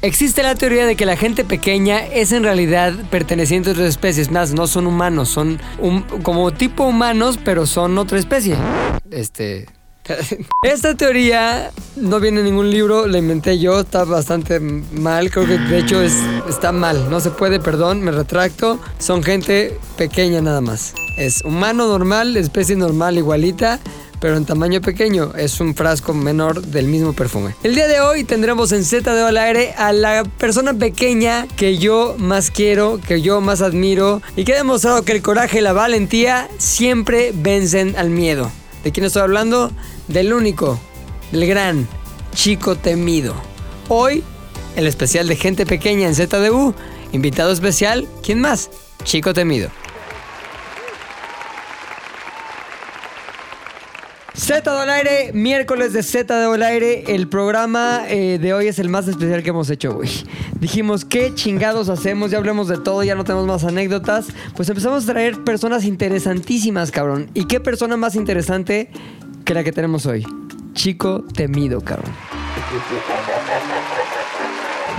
Existe 0.00 0.44
la 0.44 0.54
teoría 0.54 0.86
de 0.86 0.94
que 0.94 1.04
la 1.06 1.16
gente 1.16 1.44
pequeña 1.44 1.98
es 2.06 2.30
en 2.30 2.44
realidad 2.44 2.92
perteneciente 3.10 3.70
a 3.70 3.72
otras 3.72 3.88
especies. 3.88 4.30
Más, 4.30 4.52
no 4.54 4.68
son 4.68 4.86
humanos, 4.86 5.28
son 5.28 5.58
hum- 5.80 6.04
como 6.22 6.52
tipo 6.52 6.84
humanos, 6.84 7.38
pero 7.44 7.66
son 7.66 7.98
otra 7.98 8.16
especie. 8.18 8.54
Este. 9.10 9.66
Esta 10.62 10.94
teoría 10.94 11.70
no 11.96 12.20
viene 12.20 12.38
en 12.40 12.46
ningún 12.46 12.70
libro, 12.70 13.08
la 13.08 13.18
inventé 13.18 13.58
yo, 13.58 13.80
está 13.80 14.04
bastante 14.04 14.60
mal, 14.60 15.30
creo 15.30 15.46
que 15.46 15.58
de 15.58 15.78
hecho 15.78 16.00
es, 16.00 16.14
está 16.48 16.72
mal, 16.72 17.10
no 17.10 17.20
se 17.20 17.30
puede, 17.30 17.60
perdón, 17.60 18.00
me 18.00 18.10
retracto, 18.10 18.78
son 18.98 19.22
gente 19.22 19.76
pequeña 19.98 20.40
nada 20.40 20.60
más. 20.62 20.94
Es 21.18 21.42
humano 21.44 21.88
normal, 21.88 22.36
especie 22.38 22.74
normal 22.76 23.18
igualita, 23.18 23.80
pero 24.20 24.36
en 24.36 24.44
tamaño 24.44 24.80
pequeño, 24.80 25.32
es 25.36 25.60
un 25.60 25.74
frasco 25.74 26.14
menor 26.14 26.62
del 26.62 26.86
mismo 26.86 27.12
perfume. 27.12 27.54
El 27.62 27.74
día 27.74 27.88
de 27.88 28.00
hoy 28.00 28.24
tendremos 28.24 28.72
en 28.72 28.84
Z 28.84 29.14
de 29.14 29.22
al 29.22 29.36
aire 29.36 29.72
a 29.76 29.92
la 29.92 30.24
persona 30.24 30.74
pequeña 30.74 31.46
que 31.56 31.78
yo 31.78 32.14
más 32.18 32.50
quiero, 32.50 33.00
que 33.06 33.20
yo 33.20 33.40
más 33.40 33.62
admiro 33.62 34.22
y 34.36 34.44
que 34.44 34.54
ha 34.54 34.56
demostrado 34.56 35.02
que 35.02 35.12
el 35.12 35.22
coraje 35.22 35.58
y 35.58 35.62
la 35.62 35.72
valentía 35.72 36.48
siempre 36.58 37.32
vencen 37.34 37.96
al 37.96 38.10
miedo. 38.10 38.50
¿De 38.84 38.92
quién 38.92 39.06
estoy 39.06 39.22
hablando? 39.22 39.70
Del 40.08 40.32
único, 40.32 40.78
del 41.32 41.46
gran, 41.46 41.86
chico 42.34 42.76
temido. 42.76 43.34
Hoy, 43.88 44.22
el 44.76 44.86
especial 44.86 45.28
de 45.28 45.36
gente 45.36 45.66
pequeña 45.66 46.08
en 46.08 46.14
ZDU. 46.14 46.74
Invitado 47.12 47.52
especial, 47.52 48.06
¿quién 48.22 48.40
más? 48.40 48.70
Chico 49.02 49.32
temido. 49.32 49.70
Z 54.38 54.80
del 54.80 54.88
aire, 54.88 55.32
miércoles 55.34 55.92
de 55.92 56.04
Z 56.04 56.48
del 56.48 56.62
aire. 56.62 57.02
El 57.08 57.26
programa 57.26 58.02
eh, 58.06 58.38
de 58.40 58.54
hoy 58.54 58.68
es 58.68 58.78
el 58.78 58.88
más 58.88 59.08
especial 59.08 59.42
que 59.42 59.50
hemos 59.50 59.68
hecho, 59.68 59.94
güey. 59.94 60.08
Dijimos, 60.60 61.04
¿qué 61.04 61.34
chingados 61.34 61.88
hacemos? 61.88 62.30
Ya 62.30 62.38
hablemos 62.38 62.68
de 62.68 62.78
todo, 62.78 63.02
ya 63.02 63.16
no 63.16 63.24
tenemos 63.24 63.48
más 63.48 63.64
anécdotas. 63.64 64.28
Pues 64.54 64.68
empezamos 64.68 65.08
a 65.08 65.12
traer 65.12 65.42
personas 65.42 65.84
interesantísimas, 65.84 66.92
cabrón. 66.92 67.28
¿Y 67.34 67.46
qué 67.46 67.58
persona 67.58 67.96
más 67.96 68.14
interesante 68.14 68.90
que 69.44 69.54
la 69.54 69.64
que 69.64 69.72
tenemos 69.72 70.06
hoy? 70.06 70.24
Chico 70.72 71.24
temido, 71.34 71.80
cabrón. 71.80 72.12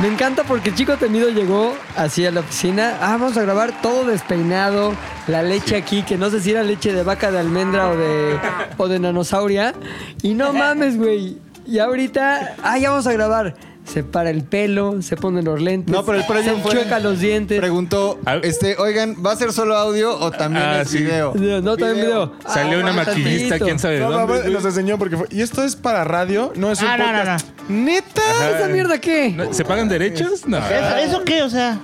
Me 0.02 0.08
encanta 0.08 0.46
porque 0.46 0.74
chico 0.74 0.96
temido 0.96 1.30
llegó 1.30 1.76
así 1.98 2.26
a 2.26 2.32
la 2.32 2.40
oficina. 2.40 2.98
Ah, 3.02 3.18
vamos 3.18 3.36
a 3.36 3.42
grabar 3.42 3.82
todo 3.82 4.06
despeinado. 4.06 4.94
La 5.28 5.44
leche 5.44 5.76
aquí, 5.76 6.04
que 6.04 6.18
no 6.18 6.30
sé 6.30 6.40
si 6.40 6.52
era 6.52 6.64
leche 6.64 6.94
de 6.94 7.04
vaca 7.04 7.32
de 7.32 7.40
almendra 7.40 7.90
o 7.90 7.98
de, 7.98 8.40
o 8.78 8.88
de 8.88 9.00
nanosauria. 9.00 9.74
Y 10.22 10.36
no 10.36 10.54
mames, 10.54 10.98
güey. 10.98 11.38
Y 11.68 11.80
ahorita, 11.80 12.56
ah, 12.64 12.78
ya 12.78 12.92
vamos 12.92 13.08
a 13.08 13.14
grabar. 13.14 13.56
Se 13.92 14.04
para 14.04 14.30
el 14.30 14.44
pelo, 14.44 15.02
se 15.02 15.18
ponen 15.18 15.46
los 15.46 15.60
lentes. 15.62 15.92
No, 15.92 16.06
pero 16.06 16.20
el 16.20 16.44
se 16.44 16.54
fue- 16.58 16.72
chueca 16.74 17.00
los 17.00 17.20
dientes. 17.20 17.60
Preguntó, 17.60 18.20
este, 18.44 18.76
oigan, 18.78 19.16
¿va 19.26 19.32
a 19.32 19.36
ser 19.36 19.52
solo 19.52 19.76
audio 19.76 20.16
o 20.18 20.30
también 20.32 20.64
Ah, 20.64 20.82
es 20.82 20.90
sí. 20.90 21.00
video? 21.00 21.34
No, 21.36 21.76
también 21.76 22.06
video. 22.06 22.34
Salió 22.48 22.78
Ah, 22.78 22.82
una 22.84 22.94
maquillista, 22.94 23.50
tantito. 23.50 23.66
quién 23.66 23.80
sabe 23.80 24.00
No, 24.00 24.12
dónde. 24.12 24.44
no, 24.46 24.50
nos 24.52 24.66
enseñó 24.66 24.98
porque 25.00 25.18
fue. 25.18 25.28
¿Y 25.32 25.42
esto 25.42 25.64
es 25.64 25.76
para 25.76 26.04
radio? 26.04 26.54
No 26.56 26.72
es 26.72 26.82
un 26.82 26.88
Ah, 26.88 26.98
no, 26.98 27.12
no, 27.12 27.18
podcast. 27.18 27.48
¿Neta? 27.68 28.22
¿Esa 28.58 28.68
mierda 28.68 29.00
qué? 29.02 29.30
No, 29.36 29.52
¿Se 29.54 29.66
pagan 29.66 29.90
derechos? 29.90 30.46
No. 30.46 30.58
¿Eso, 30.60 30.96
eso 30.98 31.24
qué? 31.24 31.42
O 31.42 31.50
sea, 31.50 31.80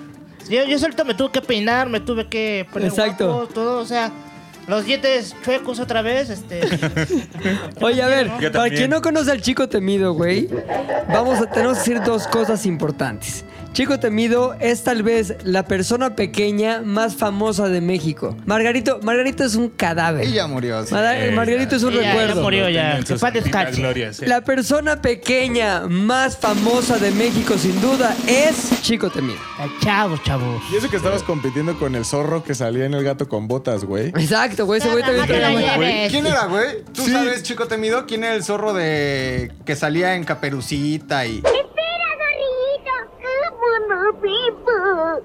yo, 0.48 0.64
yo 0.66 0.78
solito 0.78 1.06
me 1.06 1.16
tuve 1.16 1.32
que 1.32 1.42
peinar, 1.42 1.90
me 1.90 2.00
tuve 2.02 2.28
que 2.30 2.68
poner 2.72 2.90
Exacto. 2.90 3.28
guapo, 3.34 3.48
todo, 3.54 3.82
o 3.82 3.86
sea, 3.86 4.12
los 4.68 4.86
dientes 4.86 5.36
chuecos 5.44 5.80
otra 5.80 6.02
vez, 6.02 6.30
este... 6.30 6.62
Oye, 7.82 8.02
a 8.02 8.08
ver, 8.08 8.52
para 8.52 8.70
quien 8.70 8.90
no 8.90 9.02
conoce 9.02 9.32
al 9.32 9.42
chico 9.42 9.70
temido, 9.70 10.14
güey, 10.14 10.50
vamos 11.08 11.40
a 11.40 11.50
tenemos 11.50 11.78
que 11.80 11.94
decir 11.94 12.04
dos 12.04 12.28
cosas 12.28 12.66
importantes. 12.66 13.46
Chico 13.76 14.00
temido 14.00 14.56
es 14.62 14.86
tal 14.86 15.04
vez 15.04 15.36
la 15.44 15.66
persona 15.66 16.16
pequeña 16.16 16.82
más 16.82 17.18
famosa 17.18 17.68
de 17.68 17.82
México. 17.82 18.38
Margarito, 18.46 19.02
Margarito 19.04 19.44
es 19.44 19.56
un 19.56 19.68
cadáver. 19.68 20.26
Ella 20.26 20.48
murió. 20.48 20.86
sí. 20.86 20.94
Mar- 20.94 21.18
Eh, 21.18 21.32
Margarito 21.32 21.76
es 21.76 21.84
un 21.84 21.94
ya, 21.94 22.02
ya 22.02 22.10
recuerdo. 22.14 22.42
murió 22.42 22.70
ya. 22.70 23.00
Que 23.06 23.16
paz 23.16 23.34
descanse. 23.34 23.82
eh. 23.84 24.12
La 24.28 24.46
persona 24.46 25.02
pequeña 25.02 25.88
más 25.90 26.38
famosa 26.38 26.98
de 27.00 27.12
México, 27.12 27.58
sin 27.58 27.80
duda, 27.82 28.16
es 28.28 28.82
Chico 28.82 29.10
temido. 29.10 29.40
Ay, 29.60 29.70
Chavos, 29.84 30.24
chavos. 30.24 30.64
Y 30.72 30.78
eso 30.78 30.90
que 30.90 30.96
estabas 30.96 31.22
compitiendo 31.24 31.78
con 31.78 31.96
el 31.96 32.06
zorro 32.06 32.46
que 32.46 32.56
salía 32.56 32.86
en 32.86 32.94
el 32.94 33.04
gato 33.04 33.28
con 33.28 33.50
botas, 33.50 33.84
güey. 33.84 34.08
Exacto, 34.08 34.66
güey, 34.66 34.80
ese 34.80 34.90
güey 34.90 35.04
también 35.04 35.28
No 35.28 35.34
te 35.34 35.40
la 35.40 35.52
traía-. 35.76 36.08
¿Quién 36.10 36.26
era, 36.26 36.46
güey? 36.46 36.82
¿Tú 36.94 37.06
sabes, 37.10 37.44
chico 37.44 37.68
temido? 37.68 38.06
¿Quién 38.06 38.24
era 38.24 38.36
el 38.36 38.44
zorro 38.46 38.74
de 38.74 39.52
que 39.66 39.76
salía 39.76 40.16
en 40.16 40.24
caperucita 40.24 41.26
y... 41.26 41.40
Espera, 41.40 42.08
zorrillito. 42.22 42.94
¿Cómo 43.50 43.88
no, 43.90 44.20
Pepo? 44.22 44.72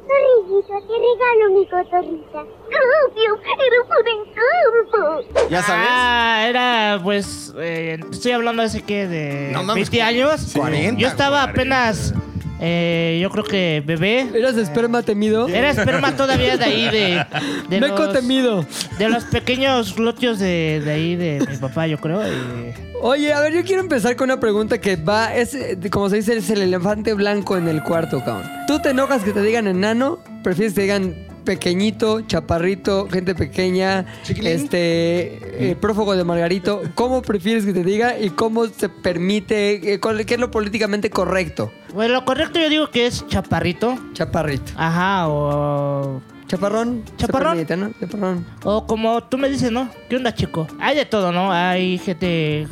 Zorrillito, 0.07 0.75
te 0.87 0.95
regalo 0.95 1.51
mi 1.55 1.67
cotorrita. 1.67 2.41
Obvio, 2.41 3.39
eres 3.67 3.87
un 3.99 4.09
encanto. 4.09 5.49
¿Ya 5.51 5.63
sabes? 5.63 5.89
Ah, 5.91 6.47
era 6.49 7.01
pues, 7.03 7.55
eh, 7.59 7.99
estoy 8.11 8.33
hablando 8.33 8.63
de 8.63 8.69
ese 8.69 8.83
que 8.83 9.07
de 9.07 9.51
No 9.53 9.63
mames, 9.63 9.91
20 9.91 10.03
años. 10.03 10.53
40, 10.55 10.99
Yo 11.01 11.09
estaba 11.09 11.43
apenas, 11.43 12.15
eh, 12.61 13.19
yo 13.23 13.31
creo 13.31 13.45
que 13.45 13.83
bebé. 13.85 14.29
¿Eras 14.35 14.57
esperma 14.57 15.03
temido? 15.03 15.49
Era 15.49 15.71
esperma 15.71 16.15
todavía 16.17 16.57
de 16.57 16.65
ahí 16.65 16.85
de... 16.91 17.25
de 17.69 17.81
Meco 17.81 18.05
los- 18.05 18.13
temido. 18.13 18.67
De 18.99 19.09
los 19.09 19.25
pequeños 19.25 19.95
glúteos 19.97 20.39
de, 20.39 20.83
de 20.85 20.91
ahí 20.91 21.17
de 21.17 21.45
mi 21.51 21.57
papá, 21.57 21.87
yo 21.87 21.99
creo. 21.99 22.23
y- 22.27 22.73
Oye, 23.03 23.33
a 23.33 23.41
ver, 23.41 23.55
yo 23.55 23.65
quiero 23.65 23.81
empezar 23.81 24.15
con 24.15 24.27
una 24.31 24.39
pregunta 24.41 24.79
que 24.79 24.97
va, 24.97 25.35
es, 25.35 25.55
eh, 25.55 25.79
como 25.91 26.11
se 26.11 26.17
dice, 26.17 26.37
es 26.37 26.51
el 26.51 26.61
elefante 26.61 27.15
blanco 27.15 27.57
en 27.57 27.67
el 27.67 27.83
cuarto, 27.83 28.23
cabrón. 28.23 28.51
¿Tú 28.67 28.79
te 28.79 28.91
enojas 28.91 29.23
que 29.23 29.33
te 29.33 29.41
digan 29.43 29.67
enano? 29.67 30.19
¿Prefieres 30.43 30.75
que 30.75 30.81
te 30.81 30.83
digan 30.83 31.15
pequeñito, 31.41 32.21
chaparrito, 32.23 33.09
gente 33.11 33.35
pequeña, 33.35 34.07
este, 34.29 35.71
eh, 35.71 35.77
prófugo 35.81 36.17
de 36.17 36.25
Margarito? 36.25 36.83
¿Cómo 36.95 37.23
prefieres 37.23 37.65
que 37.65 37.73
te 37.73 37.85
diga 37.85 38.19
y 38.19 38.31
cómo 38.31 38.67
se 38.67 38.89
permite, 38.89 39.93
eh, 39.95 40.01
cuál- 40.01 40.25
qué 40.27 40.35
es 40.35 40.41
lo 40.41 40.51
políticamente 40.51 41.11
correcto? 41.11 41.71
Bueno, 41.95 42.15
lo 42.15 42.25
correcto 42.25 42.59
yo 42.61 42.69
digo 42.69 42.91
que 42.91 43.07
es 43.07 43.27
chaparrito. 43.27 43.99
Chaparrito. 44.13 44.73
Ajá, 44.77 45.29
o... 45.29 46.21
Chaparrón. 46.47 47.03
se 47.11 47.17
Chaparrón. 47.17 47.53
permite, 47.53 47.77
¿no? 47.77 47.91
Chaparrón. 48.01 48.45
O 48.65 48.87
como 48.87 49.23
tú 49.25 49.39
me 49.39 49.49
dices, 49.49 49.71
¿no? 49.71 49.89
¿Qué 50.09 50.17
onda, 50.17 50.35
chico? 50.35 50.67
Hay 50.81 50.97
de 50.97 51.05
todo, 51.07 51.31
¿no? 51.33 51.53
Hay 51.53 51.99
gente 51.99 52.67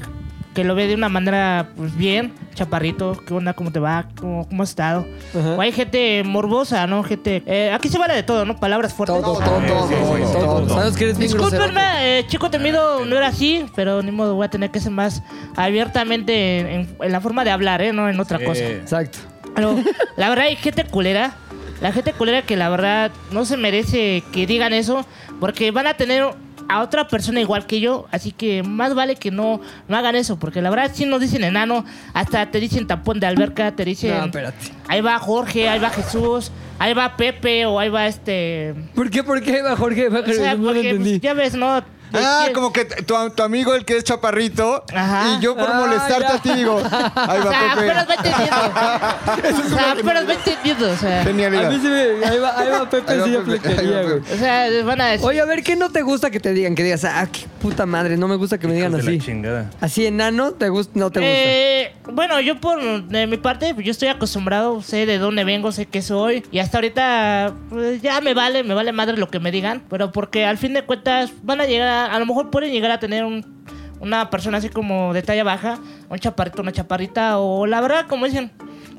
que 0.58 0.64
lo 0.64 0.74
ve 0.74 0.88
de 0.88 0.94
una 0.96 1.08
manera, 1.08 1.68
pues 1.76 1.96
bien, 1.96 2.32
chaparrito, 2.54 3.16
¿qué 3.24 3.32
onda? 3.32 3.52
¿Cómo 3.52 3.70
te 3.70 3.78
va? 3.78 4.06
¿Cómo, 4.18 4.44
cómo 4.48 4.64
has 4.64 4.70
estado? 4.70 5.06
Ajá. 5.38 5.54
O 5.54 5.60
hay 5.60 5.70
gente 5.70 6.24
morbosa, 6.24 6.84
¿no? 6.88 7.04
Gente... 7.04 7.44
eh, 7.46 7.70
aquí 7.72 7.88
se 7.88 7.96
vale 7.96 8.12
de 8.14 8.24
todo, 8.24 8.44
¿no? 8.44 8.58
Palabras 8.58 8.92
fuertes. 8.92 9.22
Todo, 9.22 9.38
todo, 9.38 9.60
todo. 9.62 10.68
Sabes 10.68 10.96
que 10.96 11.04
eres 11.04 11.16
bien 11.16 11.30
grosero. 11.30 11.62
Discúlpenme, 11.62 12.18
eh, 12.18 12.26
chico 12.26 12.50
temido 12.50 13.04
no 13.04 13.16
era 13.16 13.28
así, 13.28 13.66
pero 13.76 14.02
ni 14.02 14.10
modo, 14.10 14.34
voy 14.34 14.46
a 14.46 14.50
tener 14.50 14.72
que 14.72 14.80
ser 14.80 14.90
más 14.90 15.22
abiertamente 15.54 16.58
en, 16.58 16.66
en- 16.66 16.96
en 17.02 17.12
la 17.12 17.20
forma 17.20 17.44
de 17.44 17.52
hablar, 17.52 17.80
¿eh? 17.80 17.92
No 17.92 18.08
en 18.08 18.18
otra 18.18 18.40
cosa. 18.44 18.60
Eh, 18.64 18.78
Exacto. 18.82 19.18
Pero 19.54 19.76
la 20.16 20.28
verdad 20.28 20.46
hay 20.46 20.56
gente 20.56 20.82
culera. 20.82 21.36
La 21.80 21.92
gente 21.92 22.12
culera 22.14 22.42
que 22.42 22.56
la 22.56 22.68
verdad 22.68 23.12
no 23.30 23.44
se 23.44 23.56
merece 23.56 24.24
que 24.32 24.44
digan 24.48 24.72
eso. 24.72 25.06
Porque 25.38 25.70
van 25.70 25.86
a 25.86 25.94
tener 25.94 26.24
a 26.68 26.80
otra 26.80 27.08
persona 27.08 27.40
igual 27.40 27.66
que 27.66 27.80
yo. 27.80 28.06
Así 28.10 28.32
que 28.32 28.62
más 28.62 28.94
vale 28.94 29.16
que 29.16 29.30
no, 29.30 29.60
no 29.88 29.96
hagan 29.96 30.16
eso. 30.16 30.38
Porque 30.38 30.62
la 30.62 30.70
verdad 30.70 30.90
si 30.94 31.06
nos 31.06 31.20
dicen 31.20 31.44
enano. 31.44 31.84
Hasta 32.14 32.50
te 32.50 32.60
dicen 32.60 32.86
tapón 32.86 33.20
de 33.20 33.26
alberca. 33.26 33.74
Te 33.74 33.84
dicen... 33.84 34.16
No, 34.16 34.24
espérate. 34.26 34.72
Ahí 34.88 35.00
va 35.00 35.18
Jorge, 35.18 35.68
ahí 35.68 35.78
va 35.78 35.90
Jesús. 35.90 36.50
Ahí 36.78 36.94
va 36.94 37.16
Pepe 37.16 37.66
o 37.66 37.78
ahí 37.80 37.88
va 37.88 38.06
este... 38.06 38.74
¿Por 38.94 39.10
qué? 39.10 39.24
¿Por 39.24 39.42
qué, 39.42 39.62
va 39.62 39.76
Jorge? 39.76 40.08
Va 40.08 40.20
O 40.20 40.32
sea, 40.32 40.54
no 40.54 40.60
lo 40.60 40.66
porque, 40.74 40.90
entendí. 40.90 41.10
pues, 41.10 41.22
ya 41.22 41.34
ves, 41.34 41.54
¿no? 41.54 41.82
De 42.10 42.18
Ah, 42.22 42.46
como 42.54 42.72
que 42.72 42.84
tu, 42.84 43.14
tu 43.30 43.42
amigo 43.42 43.74
el 43.74 43.84
que 43.84 43.96
es 43.96 44.04
chaparrito 44.04 44.84
Ajá. 44.94 45.36
y 45.38 45.42
yo 45.42 45.54
por 45.56 45.68
Ah, 45.70 45.74
molestarte 45.80 46.24
ya. 46.28 46.34
a 46.34 46.42
ti 46.42 46.52
digo, 46.54 46.78
ahí 47.14 47.38
O 47.38 47.42
sea, 47.42 47.50
va 47.50 47.72
apenas 47.72 48.08
va 48.08 48.16
Pepe. 48.16 48.28
entendiendo. 48.28 48.56
o 49.66 49.68
sea, 49.76 49.92
apenas 49.92 50.28
va 50.28 50.32
entendiendo. 50.34 50.90
O 50.90 50.96
sea, 50.96 51.20
A 51.20 51.24
Genialidad. 51.24 51.70
mí 51.70 51.78
se 51.80 51.88
me... 51.88 52.26
Ahí 52.26 52.38
va, 52.38 52.58
ahí 52.58 52.68
va 52.70 52.88
Pepe, 52.90 53.16
va 53.18 53.24
sí, 53.24 53.30
Pepe, 53.32 53.44
flequería, 53.44 53.80
ahí 53.80 53.86
va 53.90 54.02
güey. 54.02 54.20
Pepe. 54.20 54.34
o 54.34 54.38
sea, 54.38 54.68
les 54.68 54.84
van 54.84 55.00
a 55.00 55.06
decir... 55.08 55.26
Oye, 55.26 55.40
a 55.40 55.44
ver, 55.44 55.62
¿qué 55.62 55.76
no 55.76 55.90
te 55.90 56.02
gusta 56.02 56.30
que 56.30 56.40
te 56.40 56.52
digan? 56.52 56.74
Que 56.74 56.82
digas, 56.84 57.04
ah, 57.04 57.26
qué 57.30 57.40
puta 57.60 57.86
madre, 57.86 58.16
no 58.16 58.28
me 58.28 58.36
gusta 58.36 58.58
que 58.58 58.66
me 58.68 58.74
digan 58.74 58.94
así. 58.94 59.18
la 59.18 59.24
chingada. 59.24 59.70
Así 59.80 60.06
enano, 60.06 60.52
¿te 60.52 60.68
gusta? 60.68 60.92
No 60.94 61.10
te 61.10 61.20
gusta. 61.20 61.32
Eh, 61.34 61.92
bueno, 62.12 62.40
yo 62.40 62.60
por 62.60 62.78
de 63.04 63.26
mi 63.26 63.36
parte, 63.36 63.74
yo 63.78 63.90
estoy 63.90 64.08
acostumbrado, 64.08 64.82
sé 64.82 65.06
de 65.06 65.18
dónde 65.18 65.44
vengo, 65.44 65.72
sé 65.72 65.86
qué 65.86 66.00
soy. 66.02 66.44
Y 66.50 66.58
hasta 66.60 66.78
ahorita 66.78 67.52
pues, 67.68 68.00
ya 68.02 68.20
me 68.20 68.34
vale, 68.34 68.62
me 68.64 68.74
vale 68.74 68.92
madre 68.92 69.16
lo 69.16 69.28
que 69.28 69.40
me 69.40 69.50
digan. 69.50 69.82
Pero 69.90 70.12
porque 70.12 70.44
al 70.46 70.58
fin 70.58 70.72
de 70.74 70.82
cuentas 70.84 71.30
van 71.42 71.60
a 71.60 71.66
llegar, 71.66 71.88
a, 71.88 71.97
a 72.06 72.18
lo 72.18 72.26
mejor 72.26 72.50
pueden 72.50 72.72
llegar 72.72 72.90
a 72.90 72.98
tener 72.98 73.24
un- 73.24 73.44
una 74.00 74.30
persona 74.30 74.58
así 74.58 74.68
como 74.68 75.12
de 75.12 75.22
talla 75.22 75.44
baja, 75.44 75.78
un 76.08 76.18
chaparrito, 76.18 76.62
una 76.62 76.72
chaparrita. 76.72 77.38
O 77.38 77.66
la 77.66 77.80
verdad, 77.80 78.06
como 78.08 78.26
dicen, 78.26 78.50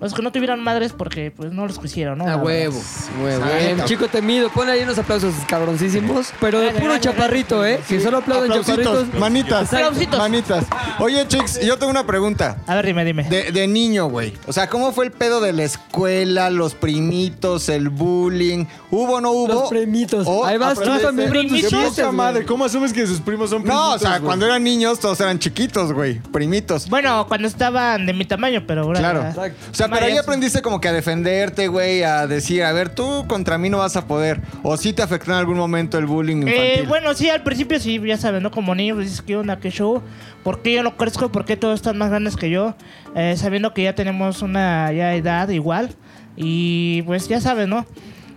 los 0.01 0.13
que 0.13 0.21
no 0.21 0.31
tuvieran 0.31 0.63
madres 0.63 0.93
porque 0.93 1.31
pues 1.31 1.51
no 1.51 1.65
los 1.67 1.79
quisieron, 1.79 2.17
¿no? 2.19 2.27
A 2.27 2.35
huevo, 2.37 2.79
huevo. 3.23 3.45
Exacto. 3.45 3.85
Chico 3.85 4.07
temido, 4.07 4.49
pon 4.49 4.69
ahí 4.69 4.81
unos 4.81 4.97
aplausos 4.97 5.33
cabroncísimos, 5.47 6.31
pero 6.39 6.59
de 6.59 6.67
Dale, 6.67 6.79
puro 6.79 6.91
dale, 6.93 7.01
chaparrito, 7.03 7.65
¿eh? 7.65 7.79
Que 7.87 7.99
solo 7.99 8.17
aplauden 8.19 8.51
Aplausitos, 8.51 8.85
chaparritos. 8.85 9.19
manitas, 9.19 9.73
Aplausitos. 9.73 10.19
manitas. 10.19 10.65
Oye, 10.99 11.27
chicos, 11.27 11.59
yo 11.61 11.77
tengo 11.77 11.91
una 11.91 12.05
pregunta. 12.05 12.57
A 12.67 12.75
ver, 12.75 12.85
dime, 12.85 13.03
dime. 13.05 13.23
De, 13.23 13.51
de 13.51 13.67
niño, 13.67 14.07
güey. 14.07 14.33
O 14.47 14.53
sea, 14.53 14.67
¿cómo 14.69 14.91
fue 14.91 15.05
el 15.05 15.11
pedo 15.11 15.41
de 15.41 15.53
la 15.53 15.63
escuela, 15.63 16.49
los 16.49 16.75
primitos, 16.75 17.69
el 17.69 17.89
bullying? 17.89 18.65
¿Hubo 18.91 19.15
o 19.15 19.21
no 19.21 19.31
hubo? 19.31 19.47
Los 19.47 19.69
primitos. 19.69 20.25
O 20.27 20.45
Ahí 20.45 20.57
vas 20.57 20.75
tú 20.75 20.81
aprendiste- 20.81 21.03
también 21.05 21.29
con 21.29 21.41
tus 21.47 21.61
Primitos. 21.61 21.95
Güey. 21.95 22.11
madre. 22.11 22.45
¿Cómo 22.45 22.65
asumes 22.65 22.93
que 22.93 23.05
sus 23.05 23.19
primos 23.19 23.49
son 23.49 23.63
primitos? 23.63 23.85
No, 23.89 23.93
o 23.95 23.99
sea, 23.99 24.11
güey? 24.11 24.21
cuando 24.23 24.45
eran 24.45 24.63
niños 24.63 24.99
todos 24.99 25.19
eran 25.21 25.39
chiquitos, 25.39 25.91
güey. 25.93 26.19
Primitos. 26.19 26.89
Bueno, 26.89 27.25
cuando 27.27 27.47
estaban 27.47 28.05
de 28.05 28.13
mi 28.13 28.25
tamaño, 28.25 28.63
pero 28.67 28.83
ahora. 28.83 28.99
Claro. 28.99 29.21
Exacto. 29.27 29.57
O 29.71 29.73
sea, 29.75 29.87
pero 29.89 30.05
ahí 30.05 30.17
aprendiste 30.17 30.61
como 30.61 30.79
que 30.79 30.87
a 30.87 30.93
defenderte, 30.93 31.67
güey, 31.67 32.03
a 32.03 32.27
decir, 32.27 32.63
a 32.63 32.71
ver, 32.71 32.89
tú 32.89 33.25
contra 33.27 33.57
mí 33.57 33.69
no 33.69 33.79
vas 33.79 33.95
a 33.95 34.05
poder. 34.05 34.41
O 34.63 34.77
sí 34.77 34.93
te 34.93 35.01
afectó 35.01 35.31
en 35.31 35.37
algún 35.37 35.57
momento 35.57 35.97
el 35.97 36.05
bullying 36.05 36.37
infantil. 36.37 36.61
Eh, 36.61 36.85
bueno, 36.87 37.13
sí, 37.13 37.29
al 37.29 37.43
principio 37.43 37.79
sí, 37.79 37.99
ya 38.05 38.17
saben, 38.17 38.43
¿no? 38.43 38.51
Como 38.51 38.75
niño, 38.75 38.97
dices, 38.97 39.21
¿qué 39.21 39.35
onda? 39.35 39.59
¿Qué 39.59 39.71
show? 39.71 40.01
¿Por 40.43 40.61
qué 40.61 40.73
yo 40.73 40.83
no 40.83 40.97
crezco? 40.97 41.31
¿Por 41.31 41.45
qué 41.45 41.57
todos 41.57 41.75
están 41.75 41.97
más 41.97 42.09
grandes 42.09 42.35
que 42.35 42.49
yo? 42.49 42.75
Eh, 43.15 43.35
sabiendo 43.37 43.73
que 43.73 43.83
ya 43.83 43.95
tenemos 43.95 44.41
una 44.41 44.91
ya 44.91 45.13
edad 45.15 45.49
igual. 45.49 45.95
Y 46.35 47.01
pues 47.03 47.27
ya 47.27 47.41
saben, 47.41 47.69
¿no? 47.69 47.85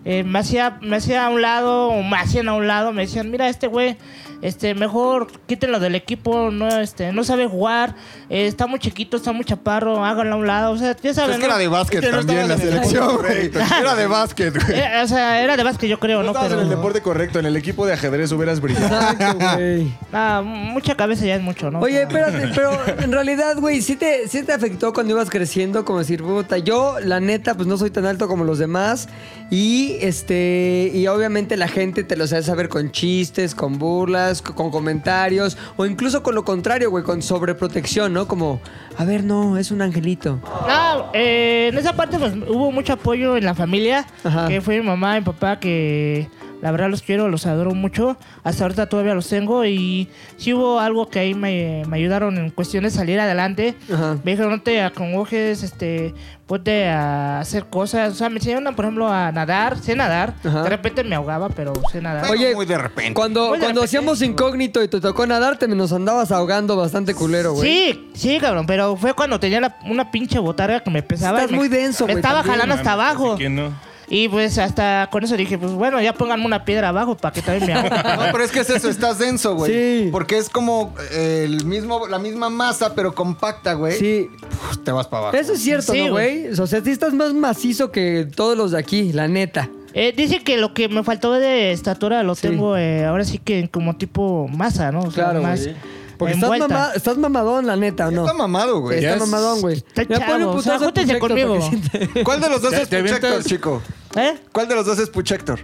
Eh, 0.04 0.24
me, 0.24 0.40
hacía, 0.40 0.78
me 0.82 0.96
hacía 0.96 1.26
a 1.26 1.28
un 1.28 1.42
lado, 1.42 1.88
o 1.88 2.02
me 2.02 2.16
hacían 2.16 2.48
a 2.48 2.54
un 2.54 2.66
lado, 2.66 2.92
me 2.92 3.02
decían, 3.02 3.30
mira, 3.30 3.48
este 3.48 3.68
güey, 3.68 3.96
este, 4.42 4.74
mejor 4.74 5.28
quítenlo 5.46 5.80
del 5.80 5.94
equipo, 5.94 6.50
no, 6.50 6.68
este, 6.68 7.12
no 7.12 7.24
sabe 7.24 7.46
jugar, 7.46 7.94
eh, 8.28 8.46
está 8.46 8.66
muy 8.66 8.78
chiquito, 8.78 9.16
está 9.16 9.32
muy 9.32 9.44
chaparro, 9.44 10.04
háganlo 10.04 10.34
a 10.34 10.38
un 10.38 10.46
lado, 10.46 10.72
o 10.72 10.76
sea, 10.76 10.96
ya 11.00 11.14
saben, 11.14 11.30
es 11.30 11.36
que 11.36 11.46
¿no? 11.46 11.52
era 11.52 11.58
de 11.58 11.68
básquet 11.68 12.10
también 12.10 12.48
la 12.48 12.58
selección, 12.58 13.16
güey. 13.16 13.50
Era 13.80 13.94
de 13.94 14.06
básquet, 14.06 14.54
güey. 14.54 14.78
Eh, 14.78 15.02
o 15.02 15.08
sea, 15.08 15.42
era 15.42 15.56
de 15.56 15.62
básquet, 15.62 15.88
yo 15.88 15.98
creo, 15.98 16.18
No 16.18 16.24
¿no? 16.24 16.28
estabas 16.30 16.50
Pero, 16.50 16.60
en 16.62 16.68
el 16.68 16.76
deporte 16.76 17.00
correcto. 17.00 17.38
En 17.38 17.46
el 17.46 17.56
equipo 17.56 17.86
de 17.86 17.94
ajedrez 17.94 18.30
hubieras 18.32 18.60
brillado. 18.60 18.86
Exacto, 18.86 19.38
güey. 19.56 19.92
Ah, 20.12 20.42
mucha 20.44 20.94
cabeza 20.94 21.24
ya 21.24 21.36
es 21.36 21.42
mucho, 21.42 21.70
¿no? 21.70 21.80
Oye, 21.80 22.02
espérate, 22.02 22.48
pero 22.54 22.78
en 23.00 23.12
realidad, 23.12 23.56
güey, 23.58 23.80
¿sí 23.80 23.96
te, 23.96 24.28
¿sí 24.28 24.42
te 24.42 24.52
afectó 24.52 24.92
cuando 24.92 25.14
ibas 25.14 25.30
creciendo? 25.30 25.84
Como 25.84 26.00
decir, 26.00 26.22
puta, 26.22 26.58
yo, 26.58 26.96
la 27.00 27.18
neta, 27.20 27.54
pues 27.54 27.66
no 27.66 27.78
soy 27.78 27.90
tan 27.90 28.04
alto 28.06 28.28
como 28.28 28.44
los 28.44 28.58
demás. 28.58 29.08
Y 29.50 29.96
este, 30.00 30.90
y 30.94 31.06
obviamente 31.08 31.58
la 31.58 31.68
gente 31.68 32.04
te 32.04 32.16
lo 32.16 32.26
sabe 32.26 32.42
saber 32.42 32.70
con 32.70 32.90
chistes, 32.90 33.54
con 33.54 33.78
burlas, 33.78 34.31
co- 34.40 34.54
con 34.54 34.70
comentarios, 34.70 35.58
o 35.76 35.84
incluso 35.84 36.22
con 36.22 36.34
lo 36.34 36.44
contrario, 36.44 36.90
güey, 36.90 37.04
con 37.04 37.20
sobreprotección, 37.20 38.12
¿no? 38.14 38.26
Como, 38.28 38.60
a 38.96 39.04
ver, 39.04 39.24
no, 39.24 39.58
es 39.58 39.70
un 39.70 39.82
angelito. 39.82 40.38
No, 40.68 41.10
eh, 41.12 41.68
en 41.72 41.76
esa 41.78 41.94
parte 41.94 42.18
pues 42.18 42.32
hubo 42.48 42.72
mucho 42.72 42.94
apoyo 42.94 43.36
en 43.36 43.44
la 43.44 43.54
familia, 43.54 44.06
Ajá. 44.24 44.48
que 44.48 44.60
fue 44.60 44.78
mi 44.80 44.86
mamá 44.86 45.16
y 45.16 45.20
mi 45.20 45.26
papá, 45.26 45.58
que 45.58 46.28
la 46.62 46.70
verdad 46.70 46.88
los 46.88 47.02
quiero, 47.02 47.28
los 47.28 47.44
adoro 47.44 47.74
mucho. 47.74 48.16
Hasta 48.44 48.64
ahorita 48.64 48.86
todavía 48.88 49.14
los 49.14 49.28
tengo 49.28 49.66
y 49.66 50.08
sí 50.38 50.54
hubo 50.54 50.80
algo 50.80 51.08
que 51.10 51.18
ahí 51.18 51.34
me, 51.34 51.82
me 51.88 51.96
ayudaron 51.98 52.38
en 52.38 52.50
cuestión 52.50 52.84
de 52.84 52.90
salir 52.90 53.20
adelante. 53.20 53.74
Ajá. 53.92 54.16
Me 54.24 54.30
dijeron, 54.30 54.52
no 54.52 54.62
te 54.62 54.80
acongojes, 54.80 55.62
este, 55.62 56.14
ponte 56.46 56.88
a 56.88 57.40
hacer 57.40 57.66
cosas. 57.66 58.12
O 58.12 58.14
sea, 58.14 58.28
me 58.30 58.36
enseñaron, 58.36 58.74
por 58.74 58.84
ejemplo, 58.84 59.08
a 59.12 59.32
nadar, 59.32 59.76
sé 59.78 59.94
nadar. 59.96 60.34
Ajá. 60.44 60.62
De 60.62 60.68
repente 60.70 61.02
me 61.04 61.14
ahogaba, 61.16 61.48
pero 61.48 61.72
sé 61.90 62.00
nadar. 62.00 62.30
Oye, 62.30 62.54
muy 62.54 62.64
de 62.64 62.78
repente. 62.78 63.14
Cuando, 63.14 63.48
Muy 63.48 63.58
de 63.58 63.64
cuando 63.64 63.80
repente. 63.80 63.84
hacíamos 63.98 64.22
incógnito 64.22 64.82
y 64.82 64.88
te 64.88 65.00
tocó 65.00 65.26
nadarte, 65.26 65.66
me 65.66 65.74
nos 65.74 65.92
andabas 65.92 66.30
ahogando 66.30 66.76
bastante 66.76 67.12
culero, 67.14 67.54
güey. 67.54 67.68
Sí, 67.68 68.10
sí, 68.14 68.38
cabrón, 68.38 68.66
pero 68.66 68.94
fue 68.96 69.14
cuando 69.14 69.40
tenía 69.40 69.60
la- 69.60 69.76
una 69.84 70.12
pinche 70.12 70.38
botarga 70.38 70.78
que 70.80 70.90
me 70.90 71.02
pesaba. 71.02 71.38
Estás 71.38 71.50
me- 71.50 71.56
muy 71.58 71.68
denso, 71.68 72.04
güey, 72.04 72.16
estaba 72.16 72.36
también. 72.36 72.52
jalando 72.60 72.74
hasta 72.76 72.92
abajo. 72.92 73.34
¿Quién 73.36 73.56
no? 73.56 73.91
Y 74.14 74.28
pues 74.28 74.58
hasta 74.58 75.08
con 75.10 75.24
eso 75.24 75.38
dije, 75.38 75.56
pues 75.56 75.72
bueno, 75.72 75.98
ya 76.02 76.12
pónganme 76.12 76.44
una 76.44 76.66
piedra 76.66 76.90
abajo 76.90 77.16
para 77.16 77.32
que 77.32 77.40
también 77.40 77.66
me 77.66 77.72
ahogue. 77.72 77.88
No, 77.90 78.30
pero 78.30 78.44
es 78.44 78.50
que 78.50 78.60
es 78.60 78.68
eso, 78.68 78.90
estás 78.90 79.18
denso, 79.18 79.54
güey. 79.54 79.72
Sí. 80.04 80.08
Porque 80.12 80.36
es 80.36 80.50
como 80.50 80.94
eh, 81.12 81.44
el 81.46 81.64
mismo, 81.64 82.06
la 82.06 82.18
misma 82.18 82.50
masa, 82.50 82.94
pero 82.94 83.14
compacta, 83.14 83.72
güey. 83.72 83.98
Sí, 83.98 84.28
Uf, 84.70 84.78
Te 84.84 84.92
vas 84.92 85.06
para 85.06 85.22
abajo. 85.28 85.36
eso 85.38 85.54
es 85.54 85.62
cierto, 85.62 85.92
Sí, 85.94 86.04
¿no, 86.04 86.10
güey? 86.10 86.48
O 86.48 86.66
sea, 86.66 86.82
sí 86.82 86.90
estás 86.90 87.14
más 87.14 87.32
macizo 87.32 87.90
que 87.90 88.28
todos 88.36 88.54
los 88.54 88.72
de 88.72 88.78
aquí, 88.80 89.14
la 89.14 89.28
neta. 89.28 89.70
Eh, 89.94 90.12
dice 90.14 90.40
que 90.44 90.58
lo 90.58 90.74
que 90.74 90.90
me 90.90 91.02
faltó 91.04 91.32
de 91.32 91.72
estatura 91.72 92.22
lo 92.22 92.34
Sí. 92.34 92.48
tengo 92.48 92.76
eh, 92.76 93.06
ahora 93.06 93.24
sí 93.24 93.38
que 93.38 93.70
como 93.70 93.96
tipo 93.96 94.46
masa, 94.48 94.92
¿no? 94.92 95.00
O 95.00 95.10
sea, 95.10 95.24
Claro, 95.24 95.42
más 95.42 95.62
güey. 95.62 95.74
Porque 96.22 96.34
estás, 96.34 96.42
envuelta. 96.50 96.68
mama- 96.68 96.92
estás 96.94 97.16
mamadón, 97.18 97.66
la 97.66 97.76
neta, 97.76 98.08
¿o 98.08 98.10
no? 98.10 98.22
Está 98.22 98.34
mamado, 98.34 98.80
güey. 98.80 98.98
Está 98.98 99.14
es- 99.14 99.20
mamadón, 99.20 99.60
güey. 99.60 99.76
Está 99.76 100.02
un 100.02 100.08
chavo, 100.08 100.32
o 100.50 100.62
sea, 100.62 100.72
putazo 100.72 100.72
a 100.72 100.78
júntense 100.86 101.14
Puchector 101.18 101.28
conmigo. 101.28 101.58
para 101.58 101.70
que 101.70 101.98
sienta- 101.98 102.22
¿Cuál 102.24 102.40
de 102.40 102.48
los 102.50 102.62
dos 102.62 102.70
¿Te- 102.70 102.82
es 102.82 102.88
te 102.88 103.02
Puchector, 103.02 103.44
chico? 103.44 103.82
¿Eh? 104.16 104.38
¿Cuál 104.52 104.68
de 104.68 104.74
los 104.74 104.86
dos 104.86 104.98
es 104.98 105.10
Puchector? 105.10 105.60